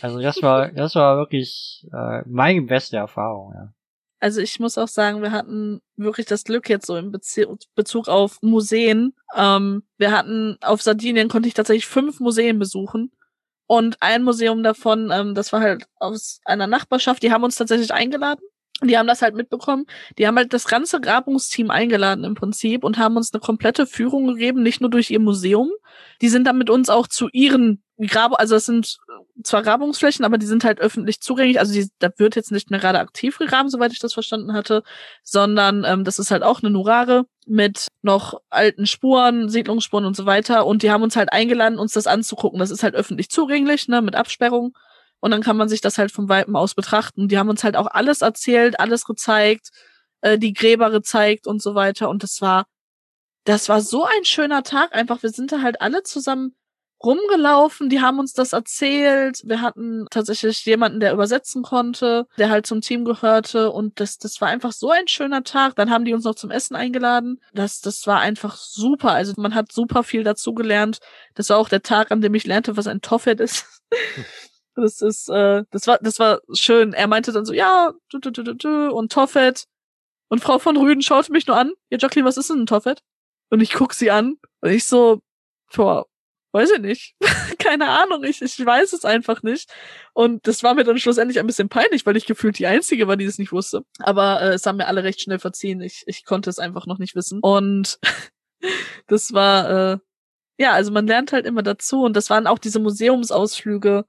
Also 0.00 0.20
das 0.20 0.40
war, 0.42 0.70
das 0.70 0.94
war 0.94 1.16
wirklich 1.16 1.84
äh, 1.92 2.22
meine 2.26 2.62
beste 2.62 2.98
Erfahrung, 2.98 3.52
ja. 3.54 3.72
Also 4.20 4.40
ich 4.40 4.58
muss 4.58 4.78
auch 4.78 4.88
sagen, 4.88 5.22
wir 5.22 5.30
hatten 5.30 5.80
wirklich 5.96 6.26
das 6.26 6.44
Glück 6.44 6.68
jetzt 6.68 6.86
so 6.86 6.96
im 6.96 7.12
Bezug 7.12 8.08
auf 8.08 8.38
Museen. 8.42 9.14
Ähm, 9.36 9.84
wir 9.96 10.10
hatten 10.10 10.58
auf 10.60 10.82
Sardinien 10.82 11.28
konnte 11.28 11.48
ich 11.48 11.54
tatsächlich 11.54 11.86
fünf 11.86 12.18
Museen 12.20 12.58
besuchen. 12.58 13.12
Und 13.66 13.98
ein 14.00 14.24
Museum 14.24 14.62
davon, 14.62 15.10
ähm, 15.12 15.34
das 15.34 15.52
war 15.52 15.60
halt 15.60 15.86
aus 15.96 16.40
einer 16.44 16.66
Nachbarschaft, 16.66 17.22
die 17.22 17.30
haben 17.32 17.44
uns 17.44 17.56
tatsächlich 17.56 17.92
eingeladen. 17.92 18.42
Die 18.82 18.96
haben 18.96 19.08
das 19.08 19.22
halt 19.22 19.34
mitbekommen. 19.34 19.86
Die 20.18 20.26
haben 20.26 20.36
halt 20.36 20.52
das 20.52 20.66
ganze 20.66 21.00
Grabungsteam 21.00 21.70
eingeladen 21.70 22.24
im 22.24 22.34
Prinzip 22.34 22.84
und 22.84 22.96
haben 22.96 23.16
uns 23.16 23.32
eine 23.32 23.40
komplette 23.40 23.86
Führung 23.86 24.28
gegeben, 24.28 24.62
nicht 24.62 24.80
nur 24.80 24.88
durch 24.88 25.10
ihr 25.10 25.20
Museum. 25.20 25.70
Die 26.22 26.28
sind 26.28 26.46
dann 26.46 26.58
mit 26.58 26.70
uns 26.70 26.88
auch 26.88 27.08
zu 27.08 27.28
ihren 27.32 27.82
Grab, 27.98 28.38
also 28.38 28.54
es 28.54 28.66
sind 28.66 28.98
zwar 29.42 29.62
Grabungsflächen, 29.62 30.24
aber 30.24 30.38
die 30.38 30.46
sind 30.46 30.64
halt 30.64 30.80
öffentlich 30.80 31.20
zugänglich. 31.20 31.60
Also 31.60 31.72
die, 31.72 31.88
da 31.98 32.10
wird 32.16 32.36
jetzt 32.36 32.52
nicht 32.52 32.70
mehr 32.70 32.80
gerade 32.80 32.98
aktiv 32.98 33.38
gegraben, 33.38 33.68
soweit 33.68 33.92
ich 33.92 33.98
das 33.98 34.14
verstanden 34.14 34.52
hatte, 34.52 34.82
sondern 35.22 35.84
ähm, 35.84 36.04
das 36.04 36.18
ist 36.18 36.30
halt 36.30 36.42
auch 36.42 36.62
eine 36.62 36.70
Nurare 36.70 37.24
mit 37.46 37.88
noch 38.02 38.40
alten 38.50 38.86
Spuren, 38.86 39.48
Siedlungsspuren 39.48 40.04
und 40.04 40.16
so 40.16 40.26
weiter. 40.26 40.66
Und 40.66 40.82
die 40.82 40.90
haben 40.90 41.02
uns 41.02 41.16
halt 41.16 41.32
eingeladen, 41.32 41.78
uns 41.78 41.92
das 41.92 42.06
anzugucken. 42.06 42.58
Das 42.58 42.70
ist 42.70 42.82
halt 42.82 42.94
öffentlich 42.94 43.30
zugänglich, 43.30 43.88
ne, 43.88 44.02
mit 44.02 44.14
Absperrung. 44.14 44.76
Und 45.20 45.30
dann 45.30 45.42
kann 45.42 45.56
man 45.56 45.68
sich 45.68 45.80
das 45.80 45.98
halt 45.98 46.12
vom 46.12 46.28
Weitem 46.28 46.56
aus 46.56 46.74
betrachten. 46.74 47.28
Die 47.28 47.38
haben 47.38 47.48
uns 47.48 47.64
halt 47.64 47.76
auch 47.76 47.88
alles 47.88 48.22
erzählt, 48.22 48.78
alles 48.80 49.04
gezeigt, 49.04 49.70
äh, 50.20 50.38
die 50.38 50.52
Gräber 50.52 50.90
gezeigt 50.90 51.46
und 51.46 51.62
so 51.62 51.74
weiter. 51.74 52.08
Und 52.08 52.22
das 52.22 52.40
war 52.40 52.66
das 53.48 53.68
war 53.70 53.80
so 53.80 54.04
ein 54.04 54.24
schöner 54.24 54.62
Tag 54.62 54.94
einfach. 54.94 55.22
Wir 55.22 55.30
sind 55.30 55.52
da 55.52 55.62
halt 55.62 55.80
alle 55.80 56.02
zusammen 56.02 56.54
rumgelaufen, 57.02 57.88
die 57.88 58.00
haben 58.00 58.18
uns 58.18 58.32
das 58.32 58.52
erzählt. 58.52 59.42
Wir 59.44 59.60
hatten 59.62 60.06
tatsächlich 60.10 60.64
jemanden, 60.64 61.00
der 61.00 61.12
übersetzen 61.12 61.62
konnte, 61.62 62.26
der 62.38 62.50
halt 62.50 62.66
zum 62.66 62.80
Team 62.80 63.04
gehörte 63.04 63.70
und 63.70 64.00
das, 64.00 64.18
das 64.18 64.40
war 64.40 64.48
einfach 64.48 64.72
so 64.72 64.90
ein 64.90 65.06
schöner 65.06 65.44
Tag. 65.44 65.76
Dann 65.76 65.90
haben 65.90 66.04
die 66.04 66.14
uns 66.14 66.24
noch 66.24 66.34
zum 66.34 66.50
Essen 66.50 66.74
eingeladen. 66.76 67.40
Das, 67.52 67.80
das 67.80 68.06
war 68.06 68.20
einfach 68.20 68.56
super. 68.56 69.12
Also 69.12 69.34
man 69.36 69.54
hat 69.54 69.70
super 69.72 70.02
viel 70.02 70.24
dazu 70.24 70.54
gelernt. 70.54 70.98
Das 71.34 71.50
war 71.50 71.58
auch 71.58 71.68
der 71.68 71.82
Tag, 71.82 72.10
an 72.10 72.20
dem 72.20 72.34
ich 72.34 72.46
lernte, 72.46 72.76
was 72.76 72.86
ein 72.86 73.00
Toffet 73.00 73.40
ist. 73.40 73.64
das 74.74 75.00
ist, 75.00 75.28
äh, 75.28 75.64
das 75.70 75.86
war, 75.86 75.98
das 75.98 76.18
war 76.18 76.40
schön. 76.52 76.92
Er 76.92 77.06
meinte 77.06 77.32
dann 77.32 77.44
so, 77.44 77.52
ja, 77.52 77.92
du, 78.10 78.18
du, 78.18 78.30
du, 78.30 78.42
du, 78.42 78.54
du, 78.54 78.90
und 78.92 79.12
Toffet. 79.12 79.64
Und 80.28 80.40
Frau 80.40 80.58
von 80.58 80.76
Rüden 80.76 81.02
schaute 81.02 81.32
mich 81.32 81.46
nur 81.46 81.56
an. 81.56 81.72
Ja, 81.90 81.98
Jacqueline, 81.98 82.26
was 82.26 82.36
ist 82.36 82.50
denn 82.50 82.60
ein 82.60 82.66
Toffet? 82.66 83.00
Und 83.50 83.60
ich 83.60 83.72
guck 83.72 83.94
sie 83.94 84.10
an 84.10 84.36
und 84.60 84.70
ich 84.70 84.86
so, 84.86 85.20
boah, 85.74 86.06
weiß 86.52 86.70
ich 86.72 86.80
nicht. 86.80 87.14
Keine 87.58 87.88
Ahnung, 87.88 88.24
ich, 88.24 88.42
ich 88.42 88.64
weiß 88.64 88.92
es 88.92 89.04
einfach 89.04 89.42
nicht. 89.42 89.70
Und 90.14 90.46
das 90.46 90.62
war 90.62 90.74
mir 90.74 90.84
dann 90.84 90.98
schlussendlich 90.98 91.38
ein 91.38 91.46
bisschen 91.46 91.68
peinlich, 91.68 92.06
weil 92.06 92.16
ich 92.16 92.26
gefühlt 92.26 92.58
die 92.58 92.66
Einzige 92.66 93.08
war, 93.08 93.16
die 93.16 93.24
es 93.24 93.38
nicht 93.38 93.52
wusste. 93.52 93.82
Aber 93.98 94.40
äh, 94.42 94.54
es 94.54 94.66
haben 94.66 94.76
mir 94.76 94.86
alle 94.86 95.04
recht 95.04 95.20
schnell 95.20 95.38
verziehen. 95.38 95.80
Ich, 95.80 96.04
ich 96.06 96.24
konnte 96.24 96.50
es 96.50 96.58
einfach 96.58 96.86
noch 96.86 96.98
nicht 96.98 97.14
wissen. 97.14 97.40
Und 97.40 97.98
das 99.06 99.32
war, 99.32 99.92
äh, 99.94 99.98
ja, 100.58 100.72
also 100.72 100.90
man 100.92 101.06
lernt 101.06 101.32
halt 101.32 101.46
immer 101.46 101.62
dazu. 101.62 102.02
Und 102.02 102.16
das 102.16 102.30
waren 102.30 102.46
auch 102.46 102.58
diese 102.58 102.80
Museumsausflüge, 102.80 104.04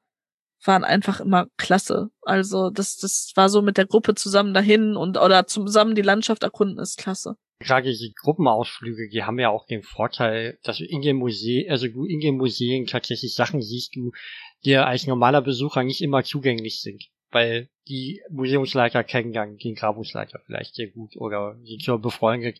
waren 0.65 0.83
einfach 0.83 1.19
immer 1.19 1.47
klasse. 1.57 2.09
Also 2.21 2.69
das, 2.69 2.97
das 2.97 3.31
war 3.35 3.49
so 3.49 3.61
mit 3.61 3.77
der 3.77 3.85
Gruppe 3.85 4.15
zusammen 4.15 4.53
dahin 4.53 4.95
und 4.95 5.17
oder 5.17 5.47
zusammen 5.47 5.95
die 5.95 6.01
Landschaft 6.01 6.43
erkunden 6.43 6.79
ist 6.79 6.97
klasse 6.97 7.35
gerade 7.59 7.91
die 7.91 8.13
Gruppenausflüge, 8.15 9.09
die 9.09 9.23
haben 9.23 9.39
ja 9.39 9.49
auch 9.49 9.65
den 9.65 9.83
Vorteil, 9.83 10.57
dass 10.63 10.77
du 10.77 10.85
in 10.85 11.01
den 11.01 11.17
Museen, 11.17 11.69
also 11.69 11.87
du 11.87 12.05
in 12.05 12.21
den 12.21 12.37
Museen 12.37 12.85
tatsächlich 12.85 13.35
Sachen 13.35 13.61
siehst, 13.61 13.95
du 13.95 14.11
dir 14.63 14.87
als 14.87 15.07
normaler 15.07 15.41
Besucher 15.41 15.83
nicht 15.83 16.01
immer 16.01 16.23
zugänglich 16.23 16.81
sind. 16.81 17.09
Weil 17.31 17.69
die 17.87 18.21
Museumsleiter 18.31 19.03
kennen 19.03 19.57
den 19.57 19.75
Grabungsleiter 19.75 20.41
vielleicht 20.45 20.73
sehr 20.73 20.87
gut 20.87 21.15
oder 21.15 21.59
sind 21.63 21.83
so 21.83 21.99
befreundet. 21.99 22.59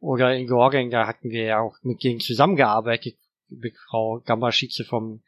Oder 0.00 0.34
in 0.34 0.46
Georgien, 0.46 0.90
da 0.90 1.06
hatten 1.06 1.30
wir 1.30 1.44
ja 1.44 1.60
auch 1.60 1.76
mit 1.82 2.02
denen 2.02 2.20
zusammengearbeitet, 2.20 3.16
mit 3.48 3.74
Frau 3.88 4.20
Gammaschize 4.20 4.84
vom 4.84 5.22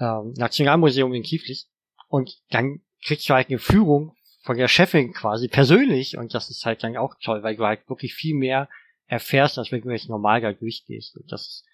ähm, 0.00 0.32
Nationalmuseum 0.36 1.14
in 1.14 1.22
Kieflis. 1.22 1.70
Und 2.08 2.40
dann 2.50 2.80
kriegst 3.04 3.28
du 3.28 3.34
halt 3.34 3.50
eine 3.50 3.58
Führung 3.58 4.16
von 4.44 4.58
der 4.58 4.68
Chefin 4.68 5.14
quasi 5.14 5.48
persönlich 5.48 6.18
und 6.18 6.34
das 6.34 6.50
ist 6.50 6.66
halt 6.66 6.84
dann 6.84 6.98
auch 6.98 7.14
toll, 7.22 7.42
weil 7.42 7.56
du 7.56 7.64
halt 7.64 7.88
wirklich 7.88 8.14
viel 8.14 8.36
mehr 8.36 8.68
erfährst, 9.06 9.58
als 9.58 9.72
wenn 9.72 9.80
du 9.80 9.90
jetzt 9.90 10.10
normal 10.10 10.42
da 10.42 10.52
durchgehst. 10.52 11.16
Und 11.16 11.32
das, 11.32 11.64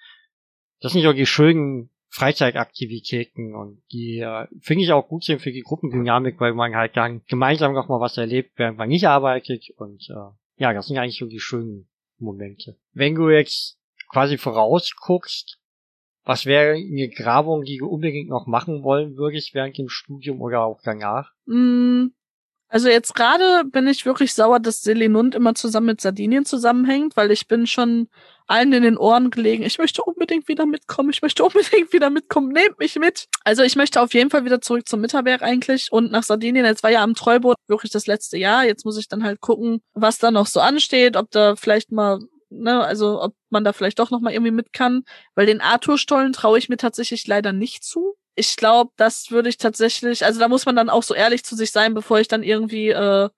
das 0.81 0.93
sind 0.93 1.03
ja 1.03 1.13
die 1.13 1.27
schönen 1.27 1.91
Freizeitaktivitäten 2.11 3.57
und 3.57 3.83
die 3.91 4.21
äh, 4.21 4.47
finde 4.61 4.85
ich 4.85 4.93
auch 4.93 5.09
gut 5.09 5.25
sind 5.25 5.43
für 5.43 5.51
die 5.51 5.63
Gruppendynamik, 5.63 6.41
weil 6.41 6.55
man 6.55 6.77
halt 6.77 6.97
dann 6.97 7.23
gemeinsam 7.27 7.73
noch 7.73 7.89
mal 7.89 8.01
was 8.01 8.17
erlebt, 8.17 8.53
während 8.57 8.79
man 8.79 8.89
nicht 8.89 9.07
arbeitet 9.07 9.71
und 9.77 10.09
äh, 10.09 10.63
ja, 10.63 10.73
das 10.73 10.87
sind 10.87 10.99
eigentlich 10.99 11.19
so 11.19 11.27
die 11.27 11.41
schönen 11.41 11.89
Momente. 12.19 12.77
Wenn 12.93 13.17
du 13.17 13.31
jetzt 13.31 13.81
quasi 14.11 14.39
vorausguckst, 14.39 15.59
was 16.23 16.47
wäre 16.47 16.75
eine 16.75 17.09
Grabung, 17.09 17.65
die 17.65 17.79
du 17.79 17.89
unbedingt 17.89 18.29
noch 18.29 18.47
machen 18.47 18.85
wollen 18.85 19.17
würdest 19.17 19.55
während 19.55 19.77
dem 19.77 19.89
Studium 19.89 20.41
oder 20.41 20.63
auch 20.63 20.81
danach? 20.85 21.33
Mm, 21.47 22.09
also 22.71 22.89
jetzt 22.89 23.17
gerade 23.17 23.65
bin 23.65 23.89
ich 23.89 24.07
wirklich 24.07 24.33
sauer, 24.33 24.61
dass 24.61 24.83
Selinund 24.83 25.35
immer 25.35 25.57
zusammen 25.57 25.87
mit 25.87 26.01
Sardinien 26.01 26.45
zusammenhängt, 26.45 27.17
weil 27.17 27.33
ich 27.33 27.49
bin 27.49 27.67
schon 27.67 28.09
allen 28.47 28.73
in 28.73 28.85
den 28.85 28.97
Ohren 28.97 29.31
gelegen. 29.31 29.65
Ich 29.65 29.79
möchte 29.79 30.03
unbedingt 30.03 30.47
wieder 30.47 30.67
mitkommen. 30.67 31.11
Ich 31.11 31.21
möchte 31.21 31.43
unbedingt 31.43 31.93
wieder 31.93 32.11
mitkommen. 32.11 32.53
Nehmt 32.53 32.79
mich 32.79 32.95
mit. 32.97 33.27
Also 33.43 33.65
ich 33.65 33.75
möchte 33.75 34.01
auf 34.01 34.15
jeden 34.15 34.31
Fall 34.31 34.45
wieder 34.45 34.61
zurück 34.61 34.89
zum 34.89 35.01
Mitterberg 35.01 35.43
eigentlich 35.43 35.89
und 35.91 36.13
nach 36.13 36.23
Sardinien. 36.23 36.65
Jetzt 36.65 36.85
war 36.85 36.91
ja 36.93 37.03
am 37.03 37.15
Treuboot 37.15 37.57
wirklich 37.67 37.91
das 37.91 38.07
letzte 38.07 38.39
Jahr. 38.39 38.65
Jetzt 38.65 38.85
muss 38.85 38.99
ich 38.99 39.09
dann 39.09 39.25
halt 39.25 39.41
gucken, 39.41 39.81
was 39.95 40.19
da 40.19 40.31
noch 40.31 40.47
so 40.47 40.61
ansteht, 40.61 41.17
ob 41.17 41.29
da 41.33 41.57
vielleicht 41.57 41.91
mal 41.91 42.21
ne, 42.51 42.85
also 42.85 43.21
ob 43.21 43.35
man 43.49 43.65
da 43.65 43.73
vielleicht 43.73 43.99
doch 43.99 44.11
noch 44.13 44.21
mal 44.21 44.33
irgendwie 44.33 44.53
mit 44.53 44.73
kann, 44.73 45.03
weil 45.35 45.47
den 45.47 45.61
Arthur-Stollen 45.61 46.33
traue 46.33 46.59
ich 46.59 46.69
mir 46.69 46.77
tatsächlich 46.77 47.27
leider 47.27 47.53
nicht 47.53 47.83
zu 47.83 48.15
ich 48.41 48.57
glaube, 48.57 48.91
das 48.97 49.31
würde 49.31 49.51
ich 49.51 49.59
tatsächlich, 49.59 50.25
also 50.25 50.41
da 50.41 50.49
muss 50.49 50.65
man 50.65 50.75
dann 50.75 50.89
auch 50.89 51.03
so 51.03 51.15
ehrlich 51.15 51.45
zu 51.45 51.55
sich 51.55 51.71
sein, 51.71 51.93
bevor 51.93 52.19
ich 52.21 52.27
dann 52.27 52.43
irgendwie 52.43 52.89
äh, 52.89 53.29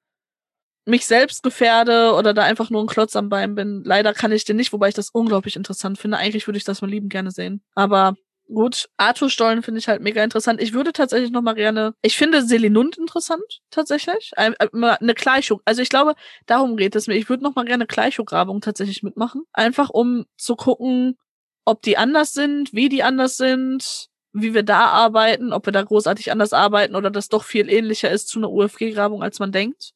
mich 0.87 1.07
selbst 1.07 1.43
gefährde 1.43 2.15
oder 2.15 2.33
da 2.33 2.43
einfach 2.43 2.71
nur 2.71 2.83
ein 2.83 2.87
Klotz 2.87 3.17
am 3.17 3.29
Bein 3.29 3.57
bin. 3.57 3.83
Leider 3.85 4.15
kann 4.15 4.33
ich 4.33 4.45
den 4.45 4.57
nicht, 4.57 4.73
wobei 4.73 4.89
ich 4.89 4.95
das 4.95 5.11
unglaublich 5.11 5.57
interessant 5.57 5.99
finde. 5.99 6.19
Eigentlich 6.19 6.47
würde 6.47 6.59
ich 6.59 6.65
das 6.65 6.83
mal 6.83 6.91
lieben 6.91 7.09
gerne 7.09 7.33
sehen. 7.33 7.63
Aber 7.75 8.15
gut, 8.53 8.89
Arthur-Stollen 8.97 9.63
finde 9.63 9.81
ich 9.81 9.89
halt 9.89 10.03
mega 10.03 10.23
interessant. 10.23 10.63
Ich 10.63 10.73
würde 10.73 10.93
tatsächlich 10.93 11.33
noch 11.33 11.43
mal 11.43 11.55
gerne, 11.55 11.95
ich 12.01 12.17
finde 12.17 12.43
Selinund 12.43 12.97
interessant, 12.97 13.61
tatsächlich. 13.71 14.31
Äh, 14.37 14.53
eine 14.61 15.15
Gleichung. 15.15 15.61
Also 15.65 15.83
ich 15.83 15.89
glaube, 15.89 16.15
darum 16.47 16.77
geht 16.77 16.95
es 16.95 17.09
mir. 17.09 17.17
Ich 17.17 17.29
würde 17.29 17.43
noch 17.43 17.57
mal 17.57 17.65
gerne 17.65 17.87
Gleichograbung 17.87 18.61
tatsächlich 18.61 19.03
mitmachen. 19.03 19.43
Einfach 19.53 19.91
um 19.91 20.27
zu 20.37 20.55
gucken, 20.55 21.17
ob 21.65 21.83
die 21.83 21.97
anders 21.97 22.33
sind, 22.33 22.73
wie 22.73 22.89
die 22.89 23.03
anders 23.03 23.37
sind, 23.37 24.12
wie 24.33 24.55
wir 24.55 24.63
da 24.63 24.87
arbeiten, 24.87 25.53
ob 25.53 25.67
wir 25.67 25.73
da 25.73 25.83
großartig 25.83 26.33
anders 26.33 26.53
arbeiten 26.53 26.95
oder 26.95 27.11
das 27.11 27.29
doch 27.29 27.45
viel 27.45 27.69
ähnlicher 27.71 28.11
ist 28.11 28.29
zu 28.29 28.39
einer 28.39 28.51
UFG-Grabung, 28.51 29.23
als 29.23 29.39
man 29.39 29.53
denkt. 29.53 29.93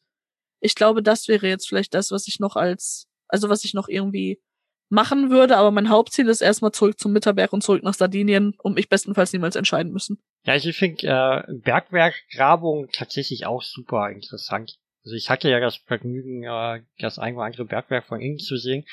Ich 0.60 0.74
glaube, 0.74 1.02
das 1.02 1.28
wäre 1.28 1.48
jetzt 1.48 1.68
vielleicht 1.68 1.94
das, 1.94 2.10
was 2.10 2.28
ich 2.28 2.38
noch 2.38 2.56
als, 2.56 3.06
also 3.28 3.48
was 3.48 3.64
ich 3.64 3.74
noch 3.74 3.88
irgendwie 3.88 4.40
machen 4.88 5.30
würde, 5.30 5.56
aber 5.56 5.70
mein 5.70 5.88
Hauptziel 5.88 6.28
ist 6.28 6.40
erstmal 6.40 6.72
zurück 6.72 6.98
zum 6.98 7.12
Mitterberg 7.12 7.52
und 7.52 7.62
zurück 7.62 7.82
nach 7.82 7.94
Sardinien, 7.94 8.54
um 8.62 8.74
mich 8.74 8.88
bestenfalls 8.88 9.32
niemals 9.32 9.56
entscheiden 9.56 9.92
müssen. 9.92 10.18
Ja, 10.44 10.54
ich 10.54 10.76
finde 10.76 11.06
äh, 11.48 11.52
Bergwerkgrabung 11.52 12.88
tatsächlich 12.92 13.46
auch 13.46 13.62
super 13.62 14.10
interessant. 14.10 14.78
Also 15.04 15.16
ich 15.16 15.28
hatte 15.28 15.50
ja 15.50 15.60
das 15.60 15.76
Vergnügen, 15.76 16.44
äh, 16.44 16.82
das 16.98 17.18
ein 17.18 17.34
oder 17.34 17.46
andere 17.46 17.64
Bergwerk 17.64 18.06
von 18.06 18.20
innen 18.20 18.38
zu 18.38 18.56
sehen. 18.56 18.84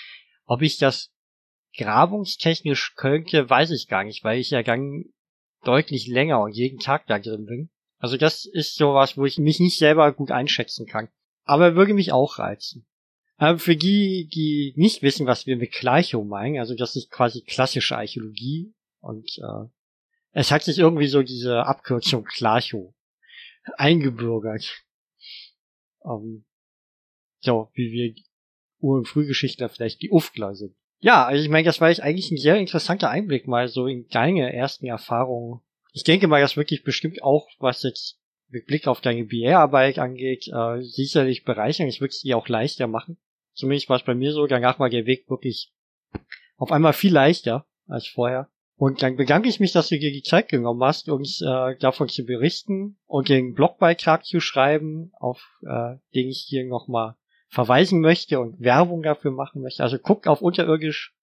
Ob 0.46 0.62
ich 0.62 0.78
das 0.78 1.12
grabungstechnisch 1.78 2.96
könnte, 2.96 3.50
weiß 3.50 3.72
ich 3.72 3.88
gar 3.88 4.04
nicht, 4.04 4.24
weil 4.24 4.40
ich 4.40 4.50
ja 4.50 4.62
gang 4.62 5.06
deutlich 5.64 6.08
länger 6.08 6.42
und 6.42 6.56
jeden 6.56 6.80
Tag 6.80 7.08
da 7.08 7.20
drin 7.20 7.46
bin. 7.46 7.70
Also 8.00 8.18
das 8.18 8.46
ist 8.46 8.76
sowas, 8.76 9.18
wo 9.18 9.26
ich 9.26 9.38
mich 9.38 9.60
nicht 9.60 9.78
selber 9.78 10.12
gut 10.12 10.32
einschätzen 10.32 10.86
kann. 10.86 11.10
Aber 11.46 11.76
würde 11.76 11.94
mich 11.94 12.12
auch 12.12 12.40
reizen. 12.40 12.86
Aber 13.38 13.60
für 13.60 13.76
die, 13.76 14.30
die 14.34 14.74
nicht 14.76 15.02
wissen, 15.02 15.26
was 15.26 15.48
wir 15.48 15.58
mit 15.58 15.72
Gleichung 15.72 16.28
meinen, 16.28 16.60
also 16.60 16.76
das 16.76 16.96
ist 16.96 17.10
quasi 17.10 17.42
klassische 17.42 17.98
Archäologie 17.98 18.74
und 19.00 19.38
äh, 19.40 19.68
es 20.32 20.52
hat 20.52 20.64
sich 20.64 20.80
irgendwie 20.80 21.08
so 21.08 21.24
diese 21.24 21.66
Abkürzung 21.66 22.26
Klarcho 22.26 22.94
eingebürgert. 23.78 24.84
Ähm, 26.06 26.46
so, 27.42 27.70
wie 27.74 27.92
wir 27.92 28.16
Ur- 28.80 28.98
und 28.98 29.08
Frühgeschichtler 29.08 29.70
vielleicht 29.70 30.02
die 30.02 30.12
Ufgler 30.12 30.56
sind. 30.56 30.76
Ja, 31.04 31.26
also 31.26 31.44
ich 31.44 31.50
meine, 31.50 31.66
das 31.66 31.82
war 31.82 31.90
eigentlich 31.90 32.32
ein 32.32 32.38
sehr 32.38 32.56
interessanter 32.56 33.10
Einblick 33.10 33.46
mal 33.46 33.68
so 33.68 33.88
in 33.88 34.08
deine 34.08 34.54
ersten 34.54 34.86
Erfahrungen. 34.86 35.60
Ich 35.92 36.06
denke 36.06 36.30
mal, 36.30 36.40
das 36.40 36.56
wirklich 36.56 36.86
bestimmt 36.86 37.22
auch, 37.22 37.50
was 37.60 37.84
jetzt 37.84 38.22
mit 38.48 38.68
Blick 38.68 38.88
auf 38.88 39.02
deine 39.02 39.26
BR-Arbeit 39.26 40.00
angeht, 40.00 40.48
äh, 40.48 40.82
sicherlich 40.82 41.44
bereichern. 41.44 41.90
Es 41.90 42.00
wird 42.00 42.12
es 42.12 42.22
dir 42.22 42.38
auch 42.38 42.48
leichter 42.48 42.88
machen. 42.88 43.18
Zumindest 43.54 43.90
war 43.90 43.98
es 43.98 44.04
bei 44.04 44.16
mir 44.16 44.32
so. 44.32 44.48
Danach 44.48 44.80
war 44.80 44.90
der 44.90 45.06
Weg 45.06 45.30
wirklich 45.30 45.74
auf 46.56 46.72
einmal 46.72 46.94
viel 46.94 47.12
leichter 47.12 47.66
als 47.86 48.08
vorher. 48.08 48.48
Und 48.78 49.04
dann 49.04 49.18
bedanke 49.18 49.50
ich 49.50 49.60
mich, 49.60 49.74
dass 49.74 49.90
du 49.90 50.00
dir 50.00 50.12
die 50.14 50.24
Zeit 50.24 50.48
genommen 50.48 50.86
hast, 50.86 51.10
uns 51.10 51.42
äh, 51.42 51.76
davon 51.80 52.08
zu 52.08 52.24
berichten 52.24 52.98
und 53.08 53.28
den 53.28 53.56
Blogbeitrag 53.56 54.24
zu 54.24 54.40
schreiben, 54.40 55.12
auf 55.20 55.44
äh, 55.64 55.98
den 56.16 56.30
ich 56.30 56.46
hier 56.48 56.66
nochmal 56.66 57.18
verweisen 57.54 58.02
möchte 58.02 58.40
und 58.40 58.60
Werbung 58.60 59.04
dafür 59.04 59.32
machen 59.32 59.62
möchte, 59.62 59.84
also 59.84 60.00
guckt 60.00 60.28
auf 60.28 60.42
unterirdisch 60.42 61.14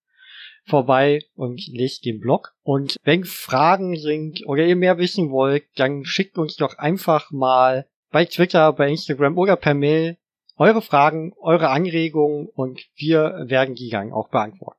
vorbei 0.64 1.24
und 1.34 1.66
lest 1.66 2.04
den 2.04 2.20
Blog. 2.20 2.54
Und 2.62 2.96
wenn 3.02 3.24
Fragen 3.24 3.96
sind 3.96 4.46
oder 4.46 4.64
ihr 4.64 4.76
mehr 4.76 4.98
wissen 4.98 5.30
wollt, 5.30 5.64
dann 5.76 6.04
schickt 6.04 6.38
uns 6.38 6.56
doch 6.56 6.78
einfach 6.78 7.30
mal 7.30 7.86
bei 8.10 8.24
Twitter, 8.24 8.72
bei 8.72 8.88
Instagram 8.88 9.36
oder 9.38 9.56
per 9.56 9.74
Mail 9.74 10.18
eure 10.56 10.82
Fragen, 10.82 11.32
eure 11.40 11.70
Anregungen 11.70 12.46
und 12.46 12.80
wir 12.94 13.44
werden 13.46 13.74
die 13.74 13.88
dann 13.88 14.12
auch 14.12 14.28
beantworten. 14.28 14.78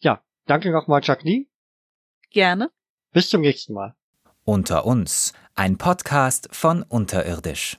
Ja, 0.00 0.22
danke 0.46 0.72
nochmal, 0.72 1.00
Jacqueline. 1.04 1.46
Gerne. 2.30 2.70
Bis 3.12 3.28
zum 3.28 3.42
nächsten 3.42 3.74
Mal. 3.74 3.94
Unter 4.44 4.86
uns, 4.86 5.32
ein 5.54 5.76
Podcast 5.76 6.48
von 6.52 6.82
Unterirdisch. 6.82 7.78